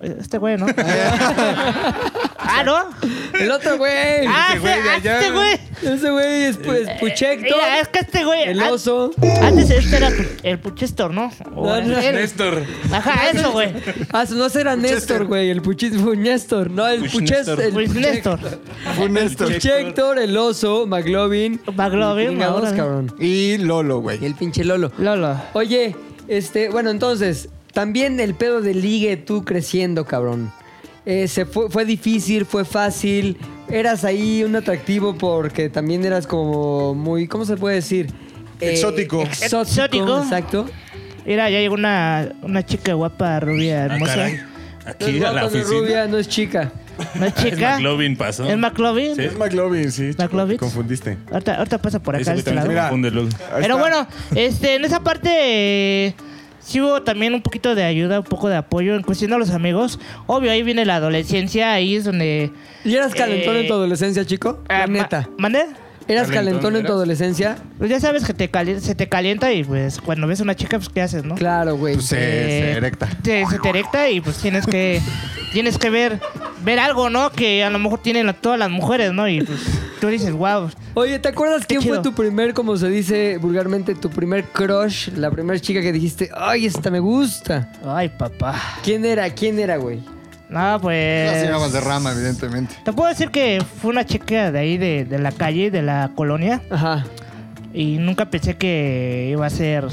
Este 0.00 0.38
güey, 0.38 0.56
¿no? 0.56 0.66
ah, 2.38 2.62
¿no? 2.64 2.76
El 3.40 3.50
otro 3.50 3.78
güey. 3.78 4.26
Ah, 4.26 4.48
Ese 4.50 4.58
güey 4.60 4.72
de 4.74 4.78
este, 4.78 4.88
ah, 4.88 4.94
allá. 4.96 5.20
este 5.20 5.30
güey. 5.32 5.58
Ese 5.94 6.10
güey 6.10 6.42
es 6.44 6.56
pues 6.56 6.88
Puchector. 6.98 7.42
Mira, 7.56 7.80
es 7.80 7.88
que 7.88 7.98
este 8.00 8.24
güey. 8.24 8.42
El 8.48 8.60
oso. 8.62 9.12
Antes 9.42 9.70
este 9.70 9.96
era 9.96 10.10
el 10.42 10.58
Puchestor, 10.58 11.12
¿no? 11.12 11.30
O 11.54 11.66
No, 11.66 11.80
no. 11.82 11.98
él. 11.98 12.14
Néstor. 12.16 12.64
Ajá, 12.92 13.30
eso, 13.30 13.52
güey. 13.52 13.72
Ah, 14.12 14.24
no 14.30 14.48
será 14.48 14.74
Néstor, 14.76 15.26
güey. 15.26 15.50
El 15.50 15.62
Néstor. 16.16 16.70
No, 16.70 16.86
el 16.86 17.08
Puchestor. 17.08 17.60
El 17.60 17.72
Pues 17.72 17.94
Néstor. 17.94 18.38
Fue 18.96 19.08
Néstor. 19.08 19.52
Puchector, 19.52 20.18
el 20.18 20.36
oso, 20.36 20.86
McLovin. 20.86 21.60
McLovin, 21.74 22.38
cabrón. 22.38 23.14
Y 23.18 23.58
Lolo, 23.58 24.00
güey. 24.00 24.24
el 24.24 24.34
pinche 24.34 24.64
Lolo. 24.64 24.90
Lolo. 24.98 25.40
Oye, 25.52 25.94
este, 26.26 26.68
bueno, 26.70 26.90
entonces, 26.90 27.48
también 27.72 28.18
el 28.20 28.34
pedo 28.34 28.60
de 28.60 28.74
ligue 28.74 29.16
tú 29.16 29.44
creciendo, 29.44 30.04
cabrón. 30.04 30.52
Eh, 31.10 31.26
se 31.26 31.46
fue, 31.46 31.70
fue 31.70 31.86
difícil, 31.86 32.44
fue 32.44 32.66
fácil. 32.66 33.38
Eras 33.70 34.04
ahí 34.04 34.44
un 34.44 34.54
atractivo 34.56 35.16
porque 35.16 35.70
también 35.70 36.04
eras 36.04 36.26
como 36.26 36.94
muy, 36.94 37.26
¿cómo 37.26 37.46
se 37.46 37.56
puede 37.56 37.76
decir? 37.76 38.10
Eh, 38.60 38.72
Exótico. 38.72 39.22
exótico. 39.22 39.62
Exótico. 39.64 40.18
Exacto. 40.22 40.66
Mira, 41.24 41.48
ya 41.48 41.60
llegó 41.60 41.74
una, 41.74 42.28
una 42.42 42.62
chica 42.64 42.92
guapa, 42.92 43.40
rubia, 43.40 43.82
Ah, 43.82 43.84
hermosa. 43.86 44.14
caray. 44.14 44.32
No 44.34 44.38
es 44.40 44.86
Aquí 44.86 45.04
a 45.04 45.12
la 45.12 45.18
guapa, 45.18 45.32
no 45.32 45.38
es 45.46 45.54
oficina. 45.54 45.80
rubia, 45.80 46.06
no 46.08 46.18
es 46.18 46.28
chica. 46.28 46.72
No 47.14 47.24
es 47.26 47.34
Es 47.36 47.42
chica. 47.44 47.74
McLovin 47.76 48.16
pasó. 48.16 48.44
¿Es 48.44 48.56
McLovin? 48.58 49.16
Sí. 49.16 49.22
Es 49.22 49.38
McLovin, 49.38 49.92
sí. 49.92 50.10
chico, 50.10 50.22
McLovin. 50.24 50.56
te 50.56 50.60
confundiste. 50.60 51.16
Ahorita, 51.30 51.54
ahorita 51.56 51.78
pasa 51.78 52.00
por 52.00 52.16
acá, 52.16 52.22
Ese 52.22 52.30
de 52.30 52.34
güey 52.34 52.38
este 52.40 52.50
también 52.52 52.70
se 52.70 52.74
lado. 52.76 52.88
confunde 52.90 53.10
luego. 53.10 53.28
Ahí 53.54 53.62
Pero 53.62 53.76
está. 53.76 53.88
bueno, 53.88 54.08
este, 54.34 54.74
en 54.74 54.84
esa 54.84 55.00
parte 55.00 55.28
eh, 56.06 56.14
sí 56.68 56.80
hubo 56.80 57.02
también 57.02 57.34
un 57.34 57.40
poquito 57.42 57.74
de 57.74 57.82
ayuda, 57.82 58.18
un 58.20 58.24
poco 58.26 58.48
de 58.48 58.56
apoyo 58.56 58.94
en 58.94 59.02
cuestión 59.02 59.30
de 59.30 59.38
los 59.38 59.50
amigos. 59.50 59.98
Obvio, 60.26 60.50
ahí 60.50 60.62
viene 60.62 60.84
la 60.84 60.96
adolescencia, 60.96 61.72
ahí 61.72 61.96
es 61.96 62.04
donde... 62.04 62.50
¿Y 62.84 62.94
eras 62.94 63.14
calentón 63.14 63.56
Eh, 63.56 63.60
en 63.60 63.66
tu 63.68 63.72
adolescencia, 63.74 64.24
chico? 64.24 64.62
La 64.68 64.84
ah, 64.84 64.86
ma- 64.86 64.92
neta. 64.92 65.28
¿Eras 66.08 66.28
calentón, 66.28 66.60
calentón 66.62 66.76
en 66.76 66.86
tu 66.86 66.92
adolescencia? 66.92 67.58
Pues 67.78 67.90
ya 67.90 68.00
sabes 68.00 68.24
que 68.24 68.32
te 68.34 68.50
cali- 68.50 68.80
se 68.80 68.94
te 68.94 69.08
calienta 69.08 69.52
y 69.52 69.62
pues 69.64 70.00
cuando 70.00 70.26
ves 70.26 70.40
a 70.40 70.42
una 70.42 70.54
chica, 70.56 70.78
pues 70.78 70.88
¿qué 70.88 71.02
haces, 71.02 71.24
no? 71.24 71.34
Claro, 71.34 71.76
güey. 71.76 71.94
Pues 71.94 72.06
se, 72.06 72.16
Eh, 72.18 72.60
se 72.72 72.72
erecta. 72.78 73.08
te- 73.22 73.46
se 73.46 73.58
te 73.58 73.68
erecta 73.68 74.08
y 74.10 74.20
pues 74.20 74.38
tienes 74.38 74.66
que 74.66 75.00
tienes 75.52 75.78
que 75.78 75.90
ver 75.90 76.18
ver 76.64 76.78
algo, 76.80 77.08
¿no? 77.10 77.30
Que 77.30 77.62
a 77.62 77.70
lo 77.70 77.78
mejor 77.78 78.00
tienen 78.02 78.26
la- 78.26 78.32
todas 78.32 78.58
las 78.58 78.70
mujeres, 78.70 79.12
¿no? 79.12 79.28
Y 79.28 79.42
pues 79.42 79.60
tú 80.00 80.08
dices, 80.08 80.32
wow. 80.32 80.70
Oye, 80.94 81.18
¿te 81.18 81.28
acuerdas 81.28 81.64
quién 81.66 81.80
fue 81.80 81.90
chido. 81.92 82.02
tu 82.02 82.12
primer, 82.14 82.54
como 82.54 82.76
se 82.76 82.88
dice 82.88 83.36
vulgarmente, 83.38 83.94
tu 83.94 84.10
primer 84.10 84.44
crush? 84.44 85.08
La 85.10 85.30
primera 85.30 85.60
chica 85.60 85.80
que 85.80 85.92
dijiste, 85.92 86.30
ay, 86.34 86.66
esta 86.66 86.90
me 86.90 86.98
gusta. 87.00 87.70
Ay, 87.84 88.08
papá. 88.08 88.60
¿Quién 88.82 89.04
era? 89.04 89.28
¿Quién 89.30 89.58
era, 89.58 89.76
güey? 89.76 90.00
No, 90.50 90.58
La 90.60 90.78
pues... 90.78 91.40
señora 91.40 91.58
Valderrama, 91.58 92.12
evidentemente. 92.12 92.76
Te 92.84 92.92
puedo 92.92 93.08
decir 93.08 93.30
que 93.30 93.62
fue 93.80 93.90
una 93.90 94.04
chica 94.06 94.50
de 94.50 94.58
ahí, 94.58 94.78
de, 94.78 95.04
de 95.04 95.18
la 95.18 95.30
calle, 95.32 95.70
de 95.70 95.82
la 95.82 96.10
colonia. 96.14 96.62
Ajá. 96.70 97.04
Y 97.74 97.98
nunca 97.98 98.30
pensé 98.30 98.56
que 98.56 99.28
iba 99.30 99.44
a 99.46 99.50
ser... 99.50 99.86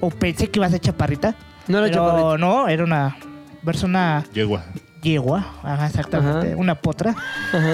O 0.00 0.10
pensé 0.10 0.48
que 0.48 0.58
iba 0.58 0.66
a 0.66 0.70
ser 0.70 0.80
chaparrita. 0.80 1.34
No 1.68 1.78
era 1.78 1.86
pero 1.88 2.06
chaparrita. 2.06 2.38
no, 2.38 2.68
era 2.68 2.84
una 2.84 3.16
persona 3.64 4.24
Yegua. 4.32 4.64
yegua. 5.02 5.46
Ajá, 5.62 5.86
exactamente. 5.86 6.48
Ajá. 6.48 6.56
Una 6.56 6.74
potra. 6.74 7.14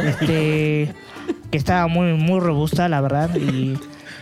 Este... 0.04 0.92
Que 1.50 1.56
estaba 1.58 1.86
muy, 1.86 2.14
muy 2.14 2.40
robusta, 2.40 2.88
la 2.88 3.00
verdad. 3.00 3.34
Y... 3.36 3.78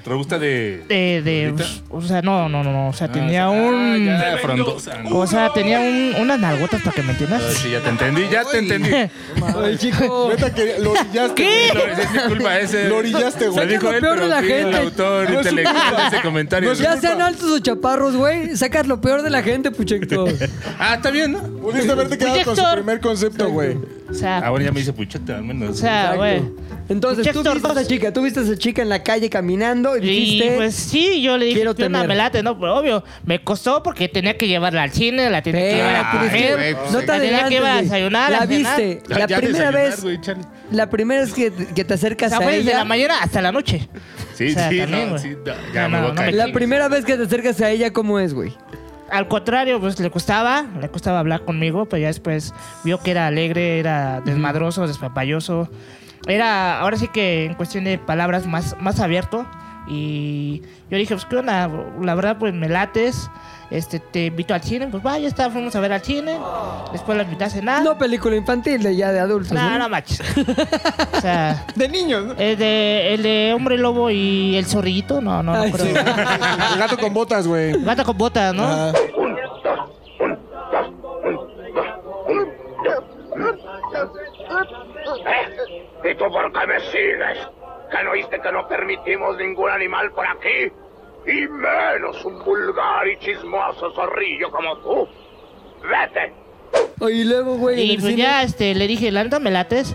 Robusta 0.06 0.38
de. 0.38 0.82
De, 0.88 1.20
de, 1.22 1.54
o 1.90 2.00
sea, 2.00 2.22
no, 2.22 2.48
no, 2.48 2.62
no, 2.62 2.72
no, 2.72 2.88
o 2.88 2.92
sea, 2.92 3.08
Ah, 3.08 3.12
tenía 3.12 3.44
ah, 3.44 3.50
un, 3.50 4.06
ya, 4.06 4.38
frondosa. 4.40 4.98
o 5.10 5.26
sea, 5.26 5.52
tenía 5.52 5.80
un, 5.80 6.14
unas 6.20 6.38
nalgotas 6.38 6.80
para 6.82 6.94
que 6.94 7.02
me 7.02 7.12
entiendas. 7.12 7.42
Ah, 7.44 7.52
sí, 7.52 7.70
ya 7.70 7.80
te 7.80 7.88
entendí, 7.88 8.22
ya 8.30 8.44
te 8.44 8.58
entendí. 8.58 8.90
Oye, 9.56 9.78
chico. 9.78 10.28
Neta 10.30 10.54
que 10.54 10.76
lo 10.78 10.92
orillaste. 10.92 11.34
¿Qué? 11.34 11.68
No, 11.75 11.80
es 12.02 12.10
mi 12.12 12.18
culpa 12.28 12.58
ese. 12.58 12.88
Lo 12.88 12.96
orillaste, 12.98 13.48
güey. 13.48 13.66
Lo 13.66 13.72
dijo 13.72 13.90
él, 13.92 14.00
peor 14.00 14.14
de 14.14 14.20
pero 14.22 14.28
la 14.28 14.38
fui 14.40 14.52
el 14.52 14.62
gente. 14.62 14.76
autor 14.78 15.30
No 15.30 15.40
es 15.40 15.46
intelectual 15.46 15.96
de 15.96 16.16
ese 16.16 16.22
comentario. 16.22 16.72
Ya 16.75 16.96
sean 17.00 17.20
altos 17.22 17.50
o 17.50 17.58
chaparros, 17.58 18.16
güey. 18.16 18.56
Sacas 18.56 18.86
lo 18.86 19.00
peor 19.00 19.22
de 19.22 19.30
la 19.30 19.42
gente, 19.42 19.70
Puchector. 19.70 20.32
Ah, 20.78 20.94
está 20.96 21.10
bien, 21.10 21.32
¿no? 21.32 21.40
Pudiste 21.42 21.90
haberte 21.90 22.18
quedado 22.18 22.36
con 22.44 22.54
su 22.56 22.60
Héctor. 22.60 22.75
primer 22.76 23.00
concepto, 23.00 23.48
güey. 23.50 23.76
Sea, 24.16 24.38
Ahora 24.38 24.64
ya 24.64 24.73
me 24.73 24.80
dice 24.80 24.92
pucheta, 24.92 25.37
al 25.37 25.44
menos. 25.44 25.70
o 25.70 25.75
sea, 25.75 26.14
güey. 26.16 26.42
Entonces, 26.88 27.26
tú 27.32 27.42
Check 27.42 27.52
viste 27.54 27.68
a 27.68 27.73
esa 27.73 27.87
chica, 27.87 28.12
tú 28.12 28.23
viste 28.23 28.38
a 28.38 28.42
esa 28.44 28.56
chica 28.56 28.80
en 28.80 28.88
la 28.88 29.02
calle 29.02 29.28
caminando 29.28 29.96
y 29.96 30.00
Y 30.00 30.02
dijiste... 30.06 30.54
pues 30.56 30.75
sí, 30.75 31.20
yo 31.20 31.37
le 31.37 31.46
dije 31.46 31.56
quiero 31.56 31.75
que 31.75 31.82
tener. 31.82 32.06
me 32.06 32.14
late, 32.14 32.44
¿no? 32.44 32.56
Pero 32.61 32.76
obvio, 32.76 33.02
me 33.25 33.42
costó 33.42 33.82
porque 33.82 34.08
tenía 34.08 34.37
que 34.38 34.46
llevarla 34.46 34.85
al 34.85 34.92
cine, 34.92 35.28
la 35.28 35.42
tenía 35.42 35.62
que 35.62 35.75
llevar 35.76 35.94
a 35.96 36.00
Espérate, 36.02 36.18
Ay, 36.18 36.28
comer, 36.30 36.56
güey, 36.56 36.75
pues, 36.76 36.92
no 36.92 36.99
te 37.00 37.06
la 37.06 37.18
tenía 37.20 37.44
que 37.44 37.50
llevar 37.50 37.70
a 37.70 37.75
güey. 37.75 37.85
desayunar, 37.85 38.30
La 38.30 38.46
cenar. 38.46 38.49
viste, 38.80 39.02
Ya- 39.08 39.18
la 39.18 39.26
ya 39.26 39.37
primera 39.38 39.58
desayunar, 39.70 39.90
vez, 39.90 40.02
güey, 40.02 40.20
chale. 40.20 40.40
la 40.70 40.90
primera 40.90 41.20
vez 41.23 41.32
que, 41.35 41.52
que 41.75 41.85
te 41.85 41.94
O 41.94 41.96
acercas 41.96 42.28
sea, 42.30 42.38
a 42.38 42.42
fue 42.42 42.52
desde 42.58 42.70
ella, 42.70 42.78
la 42.78 42.85
mañana 42.85 43.14
hasta 43.20 43.42
la 43.42 43.50
noche. 43.50 43.88
Sí, 44.35 44.50
O 44.50 44.52
sea, 44.52 44.70
sí, 44.70 44.78
también, 44.78 44.90
no, 45.06 45.11
güey. 45.11 45.23
sí, 45.23 45.30
no, 45.44 45.52
ya 45.75 45.82
No, 45.82 45.88
me 45.88 45.96
no, 45.96 46.02
voy 46.02 46.04
a 46.04 46.08
no 46.08 46.08
me 46.08 46.14
caer. 46.20 46.35
la 46.35 46.44
chingues. 46.44 46.54
primera 46.54 46.88
vez 46.88 47.04
que 47.04 47.16
te 47.16 47.23
acercas 47.25 47.61
a 47.62 47.70
ella, 47.70 47.92
¿cómo 47.92 48.20
es, 48.20 48.32
güey? 48.32 48.52
Al 49.10 49.28
contrario, 49.28 49.80
pues 49.80 50.00
le 50.00 50.10
costaba, 50.10 50.64
le 50.80 50.88
costaba 50.88 51.20
hablar 51.20 51.44
conmigo, 51.44 51.86
pero 51.86 52.00
ya 52.00 52.08
después 52.08 52.52
vio 52.82 53.00
que 53.00 53.12
era 53.12 53.26
alegre, 53.26 53.78
era 53.78 54.20
desmadroso, 54.20 54.86
despapalloso. 54.86 55.68
Era, 56.26 56.80
ahora 56.80 56.96
sí 56.96 57.08
que 57.08 57.44
en 57.44 57.54
cuestión 57.54 57.84
de 57.84 57.98
palabras, 57.98 58.46
más, 58.46 58.76
más 58.80 58.98
abierto. 58.98 59.46
Y 59.86 60.62
yo 60.90 60.98
dije, 60.98 61.14
pues 61.14 61.25
qué 61.25 61.36
onda, 61.36 61.70
la 62.02 62.14
verdad, 62.16 62.38
pues 62.38 62.52
me 62.52 62.68
lates. 62.68 63.30
Este, 63.70 63.99
te 63.99 64.26
invito 64.26 64.54
al 64.54 64.62
cine, 64.62 64.87
pues 64.87 65.02
vaya, 65.02 65.26
está, 65.26 65.50
fuimos 65.50 65.75
a 65.75 65.80
ver 65.80 65.92
al 65.92 66.00
cine. 66.02 66.38
Después 66.92 67.16
la 67.18 67.25
invité 67.25 67.44
a 67.44 67.50
cenar. 67.50 67.82
No 67.82 67.99
película 67.99 68.37
infantil, 68.37 68.82
de 68.82 68.94
ya 68.94 69.11
de 69.12 69.18
adultos, 69.18 69.52
no, 69.52 69.70
¿no? 69.70 69.78
no 69.78 69.88
manches. 69.88 70.20
o 71.16 71.20
sea, 71.20 71.64
De 71.75 71.88
niños, 71.88 72.25
¿no? 72.26 72.32
el 72.38 72.56
de, 72.56 73.14
el 73.14 73.23
de 73.23 73.52
Hombre 73.54 73.76
Lobo 73.76 74.11
y 74.11 74.56
el 74.56 74.66
Zorrillito, 74.66 75.20
no, 75.20 75.42
no, 75.42 75.52
no 75.52 75.62
Ay, 75.62 75.73
creo. 75.73 75.87
sí. 75.87 75.92
El 75.92 76.78
gato 76.78 76.96
con 76.96 77.12
botas, 77.12 77.46
güey. 77.46 77.73
Gata 77.82 78.04
con 78.04 78.16
botas, 78.16 78.54
¿no? 78.54 78.64
Ajá. 78.64 78.92
¿Y 86.04 86.14
tú 86.14 86.25
por 86.30 86.52
qué 86.52 86.66
me 86.66 86.80
sigues? 86.80 87.49
¿Que 87.90 88.04
no 88.04 88.11
oíste 88.12 88.40
que 88.40 88.52
no 88.52 88.66
permitimos 88.68 89.37
ningún 89.37 89.70
animal 89.70 90.11
por 90.12 90.26
aquí? 90.26 90.73
Y 91.26 91.49
menos 91.49 92.25
un 92.25 92.38
vulgar 92.45 93.09
y 93.09 93.18
chismoso 93.18 93.92
zorrillo 93.95 94.50
como 94.50 94.76
tú. 94.78 95.09
¡Vete! 95.83 96.33
Y 97.12 97.25
luego, 97.25 97.56
güey, 97.56 97.92
Y 97.92 97.99
pues 97.99 98.16
ya 98.16 98.42
este, 98.42 98.75
le 98.75 98.87
dije, 98.87 99.11
la 99.11 99.25
neta 99.25 99.38
me 99.40 99.50
lates. 99.50 99.95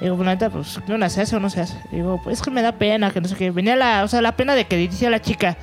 Digo, 0.00 0.14
pues 0.14 0.26
la 0.26 0.34
neta, 0.34 0.50
pues, 0.50 0.78
¿qué 0.86 0.92
onda? 0.92 1.08
¿Se 1.08 1.20
hace 1.20 1.34
o 1.34 1.40
no 1.40 1.50
se 1.50 1.60
hace? 1.60 1.76
Digo, 1.90 2.20
pues 2.22 2.38
es 2.38 2.42
que 2.42 2.50
me 2.52 2.62
da 2.62 2.72
pena, 2.72 3.10
que 3.10 3.20
no 3.20 3.26
sé 3.26 3.34
qué. 3.34 3.50
Venía 3.50 3.74
la, 3.74 4.04
o 4.04 4.08
sea, 4.08 4.22
la 4.22 4.36
pena 4.36 4.54
de 4.54 4.66
que 4.66 4.76
dice 4.76 5.06
a 5.06 5.10
la 5.10 5.20
chica. 5.20 5.56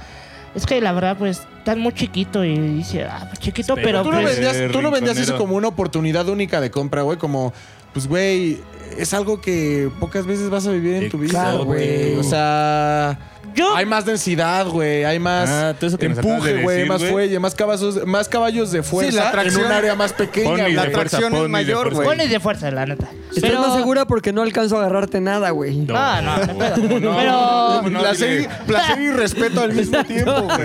Es 0.53 0.65
que 0.65 0.81
la 0.81 0.91
verdad, 0.91 1.17
pues, 1.17 1.47
estás 1.57 1.77
muy 1.77 1.93
chiquito. 1.93 2.43
Y 2.43 2.57
dice, 2.57 3.05
ah, 3.05 3.25
pues 3.29 3.39
chiquito, 3.39 3.77
Espera, 3.77 4.03
pero 4.03 4.03
Tú 4.03 4.11
no, 4.11 4.21
pues. 4.21 4.39
vendías, 4.39 4.71
tú 4.71 4.81
no 4.81 4.91
vendías 4.91 5.17
eso 5.17 5.37
como 5.37 5.55
una 5.55 5.69
oportunidad 5.69 6.27
única 6.27 6.59
de 6.59 6.71
compra, 6.71 7.03
güey. 7.03 7.17
Como, 7.17 7.53
pues, 7.93 8.07
güey, 8.07 8.59
es 8.97 9.13
algo 9.13 9.39
que 9.39 9.89
pocas 9.99 10.25
veces 10.25 10.49
vas 10.49 10.67
a 10.67 10.71
vivir 10.71 10.95
en 10.95 11.09
tu 11.09 11.17
vida, 11.17 11.53
güey. 11.53 12.15
O 12.17 12.23
sea... 12.23 13.17
Yo- 13.53 13.75
Hay 13.75 13.85
más 13.85 14.05
densidad, 14.05 14.65
güey. 14.67 15.03
Hay 15.03 15.19
más 15.19 15.49
Ah, 15.49 15.73
todo 15.77 15.87
eso 15.87 15.97
que 15.97 16.09
nos 16.09 16.17
acabas 16.19 16.37
empuje, 16.37 16.61
güey. 16.63 16.75
decir, 16.77 16.89
Más 16.89 16.99
güey. 17.01 17.11
fuelle, 17.11 17.39
más 17.39 17.55
caballos, 17.55 18.05
más 18.05 18.27
caballos 18.29 18.71
de 18.71 18.83
fuerza 18.83 19.11
la 19.15 19.21
en 19.21 19.27
atracción- 19.27 19.65
un 19.65 19.71
área 19.71 19.95
más 19.95 20.13
pequeña. 20.13 20.49
Pony 20.49 20.61
güey. 20.61 20.73
La 20.73 20.83
de 20.85 20.91
fuerza, 20.91 21.17
atracción 21.17 21.35
es 21.35 21.41
de 21.41 21.47
mayor, 21.47 21.77
fuerza. 21.83 21.95
güey. 21.95 22.07
Pones 22.07 22.29
de 22.29 22.39
fuerza, 22.39 22.71
la 22.71 22.85
neta. 22.85 23.07
Estás 23.35 23.53
más 23.59 23.75
segura 23.75 24.05
porque 24.05 24.31
no 24.33 24.41
alcanzo 24.41 24.77
a 24.77 24.79
agarrarte 24.81 25.19
nada, 25.21 25.49
güey. 25.51 25.75
No, 25.77 26.21
no, 26.21 26.37
no, 26.37 26.45
pero. 26.57 26.77
no, 26.99 27.17
pero 27.17 27.89
no, 27.89 27.99
placer, 27.99 28.29
dile. 28.29 28.41
y, 28.43 28.67
placer 28.67 28.99
y 29.01 29.11
respeto 29.11 29.61
al 29.61 29.73
mismo 29.73 30.03
tiempo, 30.05 30.41
güey. 30.43 30.57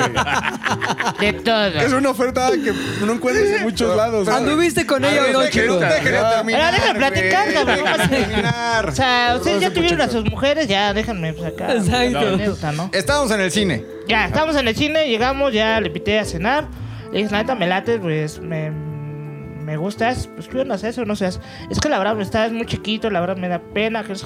de 1.21 1.33
todo. 1.41 1.67
Es 1.67 1.93
una 1.93 2.11
oferta 2.11 2.51
que 2.53 2.73
no 3.05 3.13
encuentras 3.13 3.47
en 3.49 3.63
muchos 3.63 3.97
lados. 3.97 4.25
güey. 4.27 4.37
¿Anduviste 4.37 4.87
con 4.87 5.05
ella 5.05 5.25
o 5.25 5.33
no, 5.33 5.41
Pero 5.53 6.71
déjenme 6.71 6.95
platicar, 6.99 7.53
güey. 7.53 7.83
cabrón. 7.83 8.89
O 8.93 8.95
sea, 8.95 9.35
ustedes 9.37 9.61
ya 9.61 9.73
tuvieron 9.73 10.01
a 10.01 10.09
sus 10.09 10.25
mujeres, 10.25 10.69
ya 10.69 10.93
déjenme 10.95 11.31
acá. 11.31 11.75
Exacto. 11.75 12.37
¿No? 12.73 12.91
Estábamos 12.93 13.31
en 13.31 13.41
el 13.41 13.51
cine. 13.51 13.85
Ya, 14.09 14.27
estamos 14.27 14.57
en 14.57 14.69
el 14.69 14.75
cine, 14.75 15.09
llegamos, 15.09 15.53
ya 15.53 15.81
le 15.81 15.89
invité 15.89 16.19
a 16.19 16.25
cenar. 16.25 16.69
Le 17.13 17.19
dije, 17.19 17.31
la 17.31 17.39
neta, 17.39 17.55
me 17.55 17.67
lates, 17.67 18.01
pues 18.01 18.41
me, 18.41 18.71
me 18.71 19.77
gustas. 19.77 20.29
Pues, 20.35 20.49
¿qué 20.49 20.61
onda? 20.61 20.75
¿Eso 20.75 21.03
o 21.03 21.05
no 21.05 21.17
seas? 21.17 21.41
Es 21.71 21.81
que 21.81 21.89
la 21.89 21.99
verdad, 21.99 22.15
me 22.15 22.23
estás 22.23 22.53
muy 22.53 22.67
chiquito, 22.67 23.11
la 23.11 23.21
verdad 23.21 23.37
me 23.37 23.49
da 23.49 23.61
pena. 23.61 24.05
Que 24.05 24.13
es... 24.13 24.25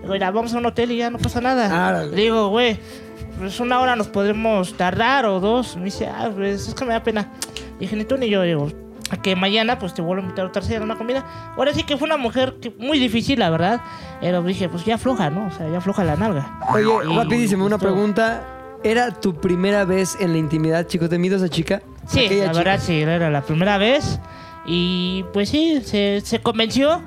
Digo, 0.00 0.12
mira, 0.12 0.30
vamos 0.30 0.54
a 0.54 0.58
un 0.58 0.66
hotel 0.66 0.92
y 0.92 0.98
ya 0.98 1.10
no 1.10 1.18
pasa 1.18 1.40
nada. 1.40 1.88
Árale. 1.88 2.14
Le 2.14 2.22
digo, 2.22 2.48
güey, 2.48 2.78
pues 3.38 3.58
una 3.60 3.80
hora 3.80 3.96
nos 3.96 4.08
podremos 4.08 4.76
tardar 4.76 5.26
o 5.26 5.40
dos. 5.40 5.76
Me 5.76 5.86
dice, 5.86 6.06
ah, 6.06 6.30
pues 6.34 6.68
es 6.68 6.74
que 6.74 6.84
me 6.84 6.92
da 6.92 7.02
pena. 7.02 7.32
Dije, 7.78 7.96
ni 7.96 8.04
tú 8.04 8.16
ni 8.16 8.28
yo, 8.28 8.42
digo. 8.42 8.70
A 9.10 9.16
Que 9.22 9.36
mañana 9.36 9.78
pues 9.78 9.94
te 9.94 10.02
vuelvo 10.02 10.22
a 10.22 10.24
invitar 10.24 10.46
otra 10.46 10.62
cena, 10.62 10.84
una 10.84 10.96
comida. 10.96 11.24
Ahora 11.56 11.72
sí 11.72 11.82
que 11.84 11.96
fue 11.96 12.06
una 12.06 12.16
mujer 12.16 12.54
que- 12.60 12.70
muy 12.78 12.98
difícil, 12.98 13.38
la 13.38 13.50
verdad. 13.50 13.80
Pero 14.20 14.42
dije, 14.42 14.68
pues 14.68 14.84
ya 14.84 14.96
afloja, 14.96 15.30
¿no? 15.30 15.46
O 15.46 15.50
sea, 15.50 15.68
ya 15.70 15.78
afloja 15.78 16.02
la 16.04 16.16
nalga. 16.16 16.58
Oye, 16.72 16.84
Y 17.10 17.16
rapidísimo, 17.16 17.64
una 17.64 17.76
justo- 17.76 17.86
pregunta. 17.92 18.42
¿Era 18.84 19.10
tu 19.10 19.34
primera 19.40 19.84
vez 19.84 20.16
en 20.20 20.32
la 20.32 20.38
intimidad, 20.38 20.86
chicos? 20.86 21.08
¿Te 21.08 21.18
mido 21.18 21.34
a 21.34 21.38
esa 21.38 21.48
chica? 21.48 21.82
Sí, 22.06 22.20
la 22.22 22.28
chica. 22.28 22.52
verdad 22.52 22.80
sí, 22.80 23.00
era 23.00 23.30
la 23.30 23.42
primera 23.42 23.78
vez. 23.78 24.20
Y 24.66 25.24
pues 25.32 25.48
sí, 25.48 25.80
se, 25.84 26.20
se 26.24 26.40
convenció. 26.40 27.00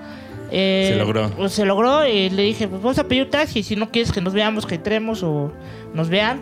eh, 0.51 0.89
Se 0.93 0.97
logró. 0.99 1.29
pues, 1.37 1.51
se 1.53 1.63
logró 1.65 2.05
y 2.07 2.29
le 2.31 2.41
dije, 2.43 2.67
pues 2.67 2.81
vamos 2.81 2.97
a 2.99 3.03
pedir 3.03 3.23
un 3.25 3.29
taxi. 3.29 3.61
Si 3.63 3.75
no 3.75 3.91
quieres 3.91 4.11
que 4.11 4.19
nos 4.19 4.33
veamos, 4.33 4.65
que 4.65 4.75
entremos 4.75 5.21
o 5.23 5.51
nos 5.93 6.09
vean. 6.09 6.41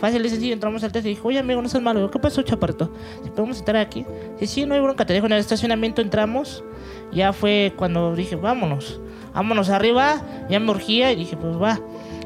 Fácil 0.00 0.24
y 0.24 0.28
sencillo, 0.28 0.52
entramos 0.52 0.82
al 0.84 0.92
taxi 0.92 1.08
y 1.08 1.14
dijo, 1.14 1.28
oye 1.28 1.38
amigo, 1.38 1.62
no 1.62 1.68
seas 1.68 1.82
malo. 1.82 2.10
¿Qué 2.10 2.18
pasó, 2.18 2.42
chaparrito? 2.42 2.92
Si 3.22 3.30
podemos 3.30 3.56
estar 3.56 3.76
aquí. 3.76 4.04
Sí, 4.38 4.46
sí, 4.46 4.66
no 4.66 4.74
hay 4.74 4.80
bronca. 4.80 5.06
Te 5.06 5.12
dejo 5.12 5.26
en 5.26 5.32
el 5.32 5.38
estacionamiento, 5.38 6.02
entramos. 6.02 6.64
Ya 7.12 7.32
fue 7.32 7.72
cuando 7.76 8.14
dije, 8.14 8.36
vámonos. 8.36 9.00
Vámonos 9.34 9.70
arriba. 9.70 10.20
Ya 10.50 10.60
me 10.60 10.70
urgía 10.70 11.12
y 11.12 11.16
dije, 11.16 11.36
pues 11.36 11.60
va. 11.60 11.80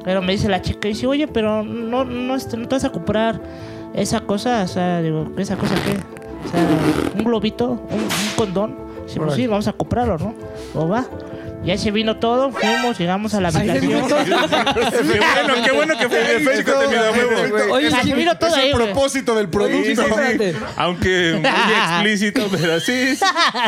Pero 0.04 0.22
me 0.22 0.32
dice 0.32 0.48
la 0.48 0.62
chica, 0.62 0.88
dice, 0.88 1.06
oye, 1.06 1.28
pero 1.28 1.62
no, 1.62 2.04
no, 2.04 2.34
este, 2.34 2.56
no 2.56 2.66
te 2.66 2.76
vas 2.76 2.84
a 2.84 2.90
comprar 2.90 3.40
esa 3.94 4.20
cosa, 4.20 4.62
o 4.62 4.68
sea, 4.68 5.02
digo, 5.02 5.30
¿esa 5.36 5.56
cosa 5.56 5.74
qué? 5.84 5.98
O 6.46 6.50
sea, 6.50 6.66
un 7.14 7.24
globito, 7.24 7.72
un, 7.90 8.00
un 8.00 8.36
condón. 8.36 8.76
Dice, 9.04 9.20
pues 9.20 9.34
sí, 9.34 9.46
vamos 9.46 9.68
a 9.68 9.72
comprarlo, 9.72 10.16
¿no? 10.18 10.34
O 10.74 10.88
va. 10.88 11.06
Ya 11.64 11.76
se 11.76 11.90
vino 11.90 12.16
todo, 12.16 12.50
fuimos, 12.50 12.98
llegamos 12.98 13.34
a 13.34 13.40
la 13.42 13.48
habitación. 13.48 13.92
Qué 14.08 15.20
bueno, 15.20 15.64
qué 15.64 15.72
bueno 15.72 15.98
que 15.98 16.08
fue 16.08 16.36
el 16.36 16.48
efecto 16.48 16.80
de 16.80 16.88
mi 16.88 16.94
huevo. 16.94 17.74
Oye, 17.74 17.88
O 17.88 17.90
sea, 17.90 18.02
sí, 18.02 18.10
se 18.10 18.14
vino 18.14 18.38
todo 18.38 18.50
Es 18.50 18.56
ahí, 18.56 18.68
el 18.70 18.74
güey. 18.74 18.86
propósito 18.86 19.34
del 19.34 19.48
producto. 19.50 20.02
Oye. 20.14 20.54
Aunque 20.76 21.38
muy 21.42 21.74
explícito, 21.74 22.42
pero 22.50 22.80
sí. 22.80 23.18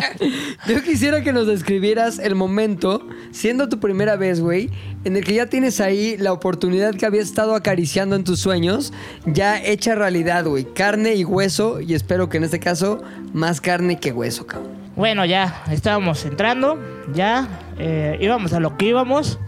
Yo 0.67 0.83
quisiera 0.83 1.23
que 1.23 1.33
nos 1.33 1.47
describieras 1.47 2.19
el 2.21 2.37
momento, 2.37 3.07
siendo 3.33 3.69
tu 3.69 3.81
primera 3.81 4.17
vez, 4.17 4.41
güey, 4.41 4.71
en 5.05 5.17
el 5.17 5.25
que 5.25 5.35
ya 5.35 5.47
tienes 5.47 5.81
ahí 5.81 6.17
la 6.17 6.33
oportunidad 6.33 6.95
que 6.95 7.05
habías 7.05 7.27
estado 7.27 7.55
acariciando 7.55 8.17
en 8.17 8.25
tus 8.25 8.41
sueños, 8.41 8.93
ya 9.27 9.63
hecha 9.63 9.95
realidad, 9.95 10.47
güey. 10.47 10.65
Carne 10.65 11.17
y 11.17 11.25
hueso, 11.25 11.81
y 11.81 11.95
espero 11.95 12.29
que 12.31 12.39
en 12.39 12.45
este 12.45 12.61
caso, 12.61 13.03
más 13.35 13.61
carne 13.61 13.99
que 13.99 14.13
hueso, 14.13 14.47
cabrón. 14.47 14.80
Bueno, 15.01 15.25
ya 15.25 15.63
estábamos 15.71 16.27
entrando, 16.27 16.79
ya 17.15 17.49
eh, 17.79 18.19
íbamos 18.21 18.53
a 18.53 18.61
lo 18.61 18.77
que 18.77 18.85
íbamos. 18.85 19.39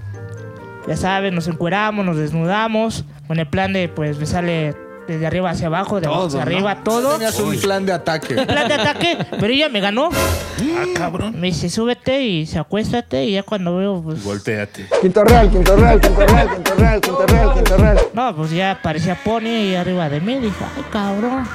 Ya 0.88 0.96
saben, 0.96 1.34
nos 1.34 1.46
encueramos, 1.46 2.06
nos 2.06 2.16
desnudamos, 2.16 3.04
con 3.26 3.38
el 3.38 3.46
plan 3.46 3.74
de 3.74 3.90
pues 3.90 4.18
besarle 4.18 4.74
desde 5.12 5.26
arriba 5.26 5.50
hacia 5.50 5.66
abajo, 5.68 6.00
de 6.00 6.06
abajo 6.06 6.26
hacia 6.26 6.42
arriba, 6.42 6.82
todo. 6.82 7.12
Tenías 7.14 7.38
un 7.40 7.56
plan 7.58 7.86
de 7.86 7.92
ataque. 7.92 8.34
Plan 8.34 8.68
de 8.68 8.74
ataque, 8.74 9.18
pero 9.38 9.52
ella 9.52 9.68
me 9.68 9.80
ganó. 9.80 10.10
Ah, 10.12 10.84
cabrón. 10.94 11.34
Me 11.38 11.48
dice, 11.48 11.68
súbete 11.70 12.22
y 12.22 12.46
se 12.46 12.58
acuéstate 12.58 13.24
y 13.24 13.32
ya 13.32 13.42
cuando 13.42 13.76
veo, 13.76 14.02
pues... 14.02 14.22
Volteate. 14.24 14.86
Quinto 15.00 15.24
real, 15.24 15.50
quinto 15.50 15.76
real, 15.76 16.00
quinto 16.00 16.26
real, 16.26 16.48
quinto 16.50 16.74
real, 16.76 17.00
quinto 17.00 17.26
real, 17.26 17.54
quinto 17.54 17.76
real. 17.76 17.98
No, 18.14 18.36
pues 18.36 18.50
ya 18.52 18.78
parecía 18.82 19.14
Pony 19.22 19.46
ahí 19.46 19.74
arriba 19.74 20.08
de 20.08 20.20
mí. 20.20 20.34
Dije, 20.36 20.54
ay, 20.76 20.84
cabrón. 20.90 21.48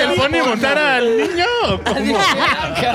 El 0.00 0.14
pony 0.16 0.44
montara 0.46 0.96
al 0.96 1.16
niño. 1.16 1.46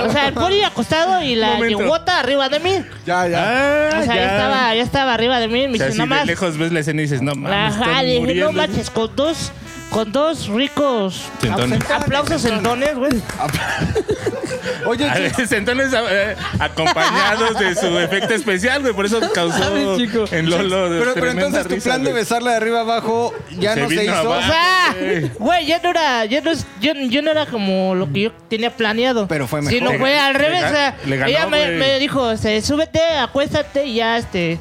¿o 0.05 0.11
sea, 0.11 0.27
el 0.27 0.33
Pony 0.33 0.63
acostado 0.65 1.21
y 1.21 1.35
la 1.35 1.59
yeguota 1.59 2.19
arriba 2.19 2.49
de 2.49 2.59
mí. 2.59 2.83
Ya, 3.05 3.27
ya. 3.27 3.89
Ah, 3.91 3.99
O 3.99 4.03
sea, 4.03 4.15
ya 4.15 4.23
estaba, 4.25 4.75
ya 4.75 4.83
estaba 4.83 5.13
arriba 5.13 5.39
de 5.39 5.47
mí. 5.47 5.67
Me 5.67 5.75
O 5.75 5.77
sea, 5.77 5.87
dice, 5.87 6.01
de 6.01 6.05
más. 6.07 6.25
lejos 6.25 6.57
ves 6.57 6.71
la 6.71 6.79
escena 6.81 7.01
y 7.01 7.03
dices, 7.05 7.21
no 7.21 7.33
mames, 7.35 7.75
No 8.35 8.51
manches, 8.51 8.89
con 8.89 9.15
dos, 9.15 9.51
con 9.89 10.11
dos 10.11 10.47
ricos 10.47 11.23
Sentones. 11.41 11.79
apl- 11.79 11.95
aplausos 12.03 12.41
sentones, 12.41 12.95
güey. 12.95 13.11
Oye, 14.85 15.09
A 15.09 15.13
veces, 15.15 15.51
entonces, 15.51 15.93
eh, 16.09 16.35
acompañados 16.59 17.57
de 17.59 17.75
su 17.75 17.97
efecto 17.99 18.33
especial, 18.33 18.81
güey. 18.81 18.93
Por 18.93 19.05
eso 19.05 19.19
causó 19.33 19.97
chico. 19.97 20.25
en 20.31 20.49
Lolo 20.49 20.87
Pero, 20.89 21.13
pero 21.13 21.31
entonces 21.31 21.63
tu 21.67 21.75
risa, 21.75 21.89
plan 21.89 22.03
de 22.03 22.11
güey. 22.11 22.23
besarla 22.23 22.51
de 22.51 22.57
arriba 22.57 22.81
abajo 22.81 23.33
ya 23.57 23.73
Se 23.75 23.81
no 23.81 23.89
se 23.89 24.03
hizo. 24.05 24.13
O 24.13 24.33
abajo. 24.33 24.51
sea, 24.51 24.95
güey. 24.99 25.31
güey, 25.37 25.65
ya 25.65 25.79
no 25.81 25.89
era, 25.89 26.25
ya 26.25 26.41
no, 26.41 26.51
es- 26.51 26.65
yo, 26.81 26.93
yo 26.93 27.21
no 27.21 27.31
era 27.31 27.45
como 27.45 27.95
lo 27.95 28.11
que 28.11 28.21
yo 28.21 28.31
tenía 28.49 28.71
planeado. 28.75 29.27
Pero 29.27 29.47
fue 29.47 29.61
mejor. 29.61 29.73
Sino 29.73 29.93
fue 29.99 30.17
al 30.19 30.33
revés. 30.35 30.63
ga- 30.63 30.67
o 30.67 30.71
sea, 30.71 30.95
le 31.05 31.17
ganó, 31.17 31.29
ella 31.29 31.47
me, 31.47 31.67
me 31.71 31.99
dijo, 31.99 32.31
este, 32.31 32.61
súbete, 32.61 33.01
acuéstate 33.19 33.85
y 33.85 33.95
ya, 33.95 34.17
este... 34.17 34.59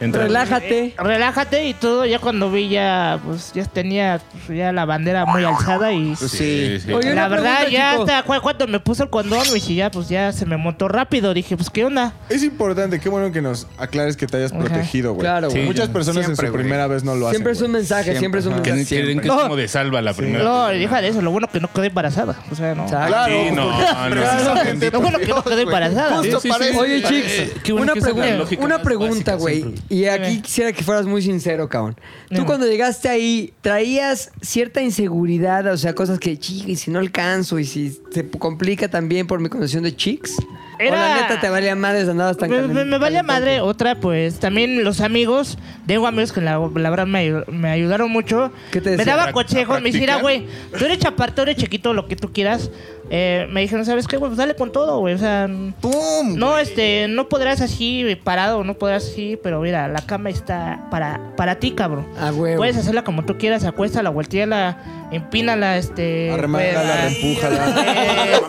Entra- 0.00 0.22
Relájate. 0.22 0.94
Relájate 0.98 1.66
y 1.68 1.74
todo. 1.74 2.06
Ya 2.06 2.18
cuando 2.18 2.50
vi 2.50 2.68
ya, 2.68 3.18
pues 3.24 3.52
ya 3.54 3.64
tenía 3.66 4.20
pues, 4.46 4.56
ya 4.58 4.72
la 4.72 4.84
bandera 4.84 5.26
muy 5.26 5.44
alzada 5.44 5.92
y... 5.92 6.14
Pues 6.18 6.30
sí. 6.30 6.78
sí. 6.84 6.92
Oye, 6.92 7.08
la 7.14 7.26
una 7.26 7.28
verdad, 7.28 7.56
pregunta, 7.60 7.70
ya 7.70 7.90
chico. 7.92 8.02
hasta 8.04 8.22
cu- 8.22 8.40
cuando 8.42 8.66
me 8.66 8.80
puso 8.80 9.02
el 9.02 9.10
condón, 9.10 9.42
y 9.54 9.60
si 9.60 9.74
ya, 9.74 9.90
pues 9.90 10.08
ya 10.08 10.32
se 10.32 10.46
me 10.46 10.56
montó 10.56 10.88
rápido. 10.88 11.34
Dije, 11.34 11.56
pues, 11.56 11.68
¿qué 11.70 11.84
onda? 11.84 12.14
Es 12.28 12.42
importante, 12.42 12.98
qué 12.98 13.08
bueno 13.08 13.30
que 13.32 13.42
nos 13.42 13.66
aclares 13.78 14.16
que 14.16 14.26
te 14.26 14.38
hayas 14.38 14.52
Ajá. 14.52 14.60
protegido, 14.60 15.12
güey. 15.12 15.20
Claro, 15.22 15.50
güey. 15.50 15.64
Muchas 15.66 15.88
personas 15.90 16.24
Siempre, 16.24 16.46
en 16.46 16.50
su 16.50 16.52
güey. 16.52 16.62
primera 16.64 16.86
vez 16.86 17.04
no 17.04 17.14
lo 17.14 17.26
hacen. 17.28 17.36
Siempre 17.36 17.52
es 17.52 17.60
un 17.60 17.66
güey. 17.70 17.80
mensaje, 17.82 18.16
siempre, 18.18 18.40
es 18.40 18.46
un 18.46 18.62
Que, 18.62 18.72
mensaje. 18.72 19.02
que- 19.02 19.14
que 19.14 19.20
es 19.20 19.26
No. 19.26 19.40
como 19.42 19.56
de 19.56 19.68
salva 19.68 20.00
la 20.00 20.14
primera. 20.14 20.42
No, 20.44 20.66
deja 20.68 21.00
de 21.02 21.08
eso. 21.08 21.20
Lo 21.20 21.30
bueno 21.30 21.48
que 21.52 21.60
no 21.60 21.70
quedé 21.72 21.88
embarazada. 21.88 22.36
O 22.50 22.54
sea, 22.54 22.74
no. 22.74 22.84
Exacto. 22.84 23.06
Claro, 23.08 23.32
Sí, 23.34 23.50
no, 23.54 23.70
no. 23.70 24.10
precisamente 24.10 24.90
Lo 24.90 25.00
bueno 25.00 25.18
que 25.18 25.26
no 25.26 25.44
quedé 25.44 25.62
embarazada. 25.62 26.16
Justo 26.18 26.40
Sí, 26.40 26.48
sí, 26.48 26.52
para 26.52 26.64
sí. 26.64 26.70
eso. 26.70 26.80
Oye, 26.80 27.02
Chicks, 27.02 27.60
qué 27.62 27.72
bueno 27.72 27.84
una, 27.84 27.92
que 27.92 27.98
esa 27.98 28.08
pregunta, 28.08 28.36
lógica 28.36 28.64
una 28.64 28.74
más 28.76 28.84
pregunta, 28.84 29.12
básica 29.14 29.34
güey. 29.34 29.60
siempre. 29.60 29.82
Y 29.90 30.06
aquí 30.06 30.40
quisiera 30.40 30.72
que 30.72 30.82
fueras 30.84 31.04
muy 31.04 31.20
sincero, 31.20 31.68
cabrón. 31.68 31.96
Tú 32.32 32.46
cuando 32.46 32.64
llegaste 32.66 33.08
ahí, 33.08 33.52
¿traías 33.60 34.30
cierta 34.40 34.80
inseguridad? 34.80 35.66
O 35.66 35.76
sea, 35.76 35.94
cosas 35.96 36.18
que, 36.20 36.38
chica, 36.38 36.70
y 36.70 36.76
si 36.76 36.90
no 36.92 37.00
alcanzo, 37.00 37.58
y 37.58 37.64
si 37.64 38.00
se 38.12 38.28
complica 38.30 38.86
también 38.88 39.26
por 39.26 39.40
mi 39.40 39.48
condición 39.48 39.82
de 39.82 39.94
Chicks. 39.96 40.36
O 40.38 40.82
Era- 40.82 40.96
la 41.08 41.20
neta 41.22 41.40
te 41.40 41.48
valía 41.50 41.74
madres, 41.74 42.08
andabas 42.08 42.36
tan 42.38 42.48
Me, 42.50 42.62
me, 42.68 42.84
me 42.84 42.98
valía 42.98 43.22
madre. 43.24 43.60
Otra, 43.60 43.96
pues 44.00 44.38
también 44.38 44.82
los 44.84 45.00
amigos. 45.00 45.58
Tengo 45.86 46.06
amigos 46.06 46.32
que 46.32 46.40
la, 46.40 46.58
la 46.74 46.90
verdad 46.90 47.06
me, 47.06 47.44
me 47.48 47.68
ayudaron 47.68 48.10
mucho. 48.12 48.52
¿Qué 48.70 48.80
te 48.80 48.90
me 48.90 48.96
decían? 48.96 49.16
daban 49.16 49.30
¿A 49.30 49.32
consejos. 49.32 49.82
Me 49.82 49.90
practicar? 49.90 50.22
güey, 50.22 50.46
tú 50.78 50.84
eres 50.84 50.98
chaparto, 51.00 51.42
eres 51.42 51.56
chiquito, 51.56 51.92
lo 51.94 52.06
que 52.06 52.14
tú 52.16 52.32
quieras. 52.32 52.70
Eh, 53.12 53.46
me 53.50 53.60
dijeron, 53.62 53.84
¿sabes 53.84 54.06
qué, 54.06 54.16
güey? 54.16 54.30
Pues 54.30 54.38
dale 54.38 54.54
con 54.54 54.70
todo, 54.70 55.00
güey. 55.00 55.14
O 55.14 55.18
sea, 55.18 55.48
¡Pum! 55.80 56.36
no, 56.36 56.58
este, 56.58 57.08
no 57.08 57.28
podrás 57.28 57.60
así 57.60 58.16
parado, 58.22 58.62
no 58.62 58.74
podrás 58.74 59.04
así, 59.04 59.38
pero 59.42 59.60
mira, 59.60 59.88
la 59.88 60.00
cama 60.02 60.30
está 60.30 60.86
para, 60.90 61.20
para 61.36 61.56
ti, 61.56 61.72
cabrón. 61.72 62.06
Ah, 62.18 62.30
huevo. 62.32 62.58
Puedes 62.58 62.76
hacerla 62.76 63.02
como 63.02 63.24
tú 63.24 63.36
quieras, 63.36 63.64
acuéstala, 63.64 64.10
volteala, 64.10 65.08
empínala, 65.10 65.76
este. 65.76 66.30
Arremángala, 66.30 66.82
pues, 67.02 67.20
reempújala. 67.20 67.66
eh, 67.80 68.40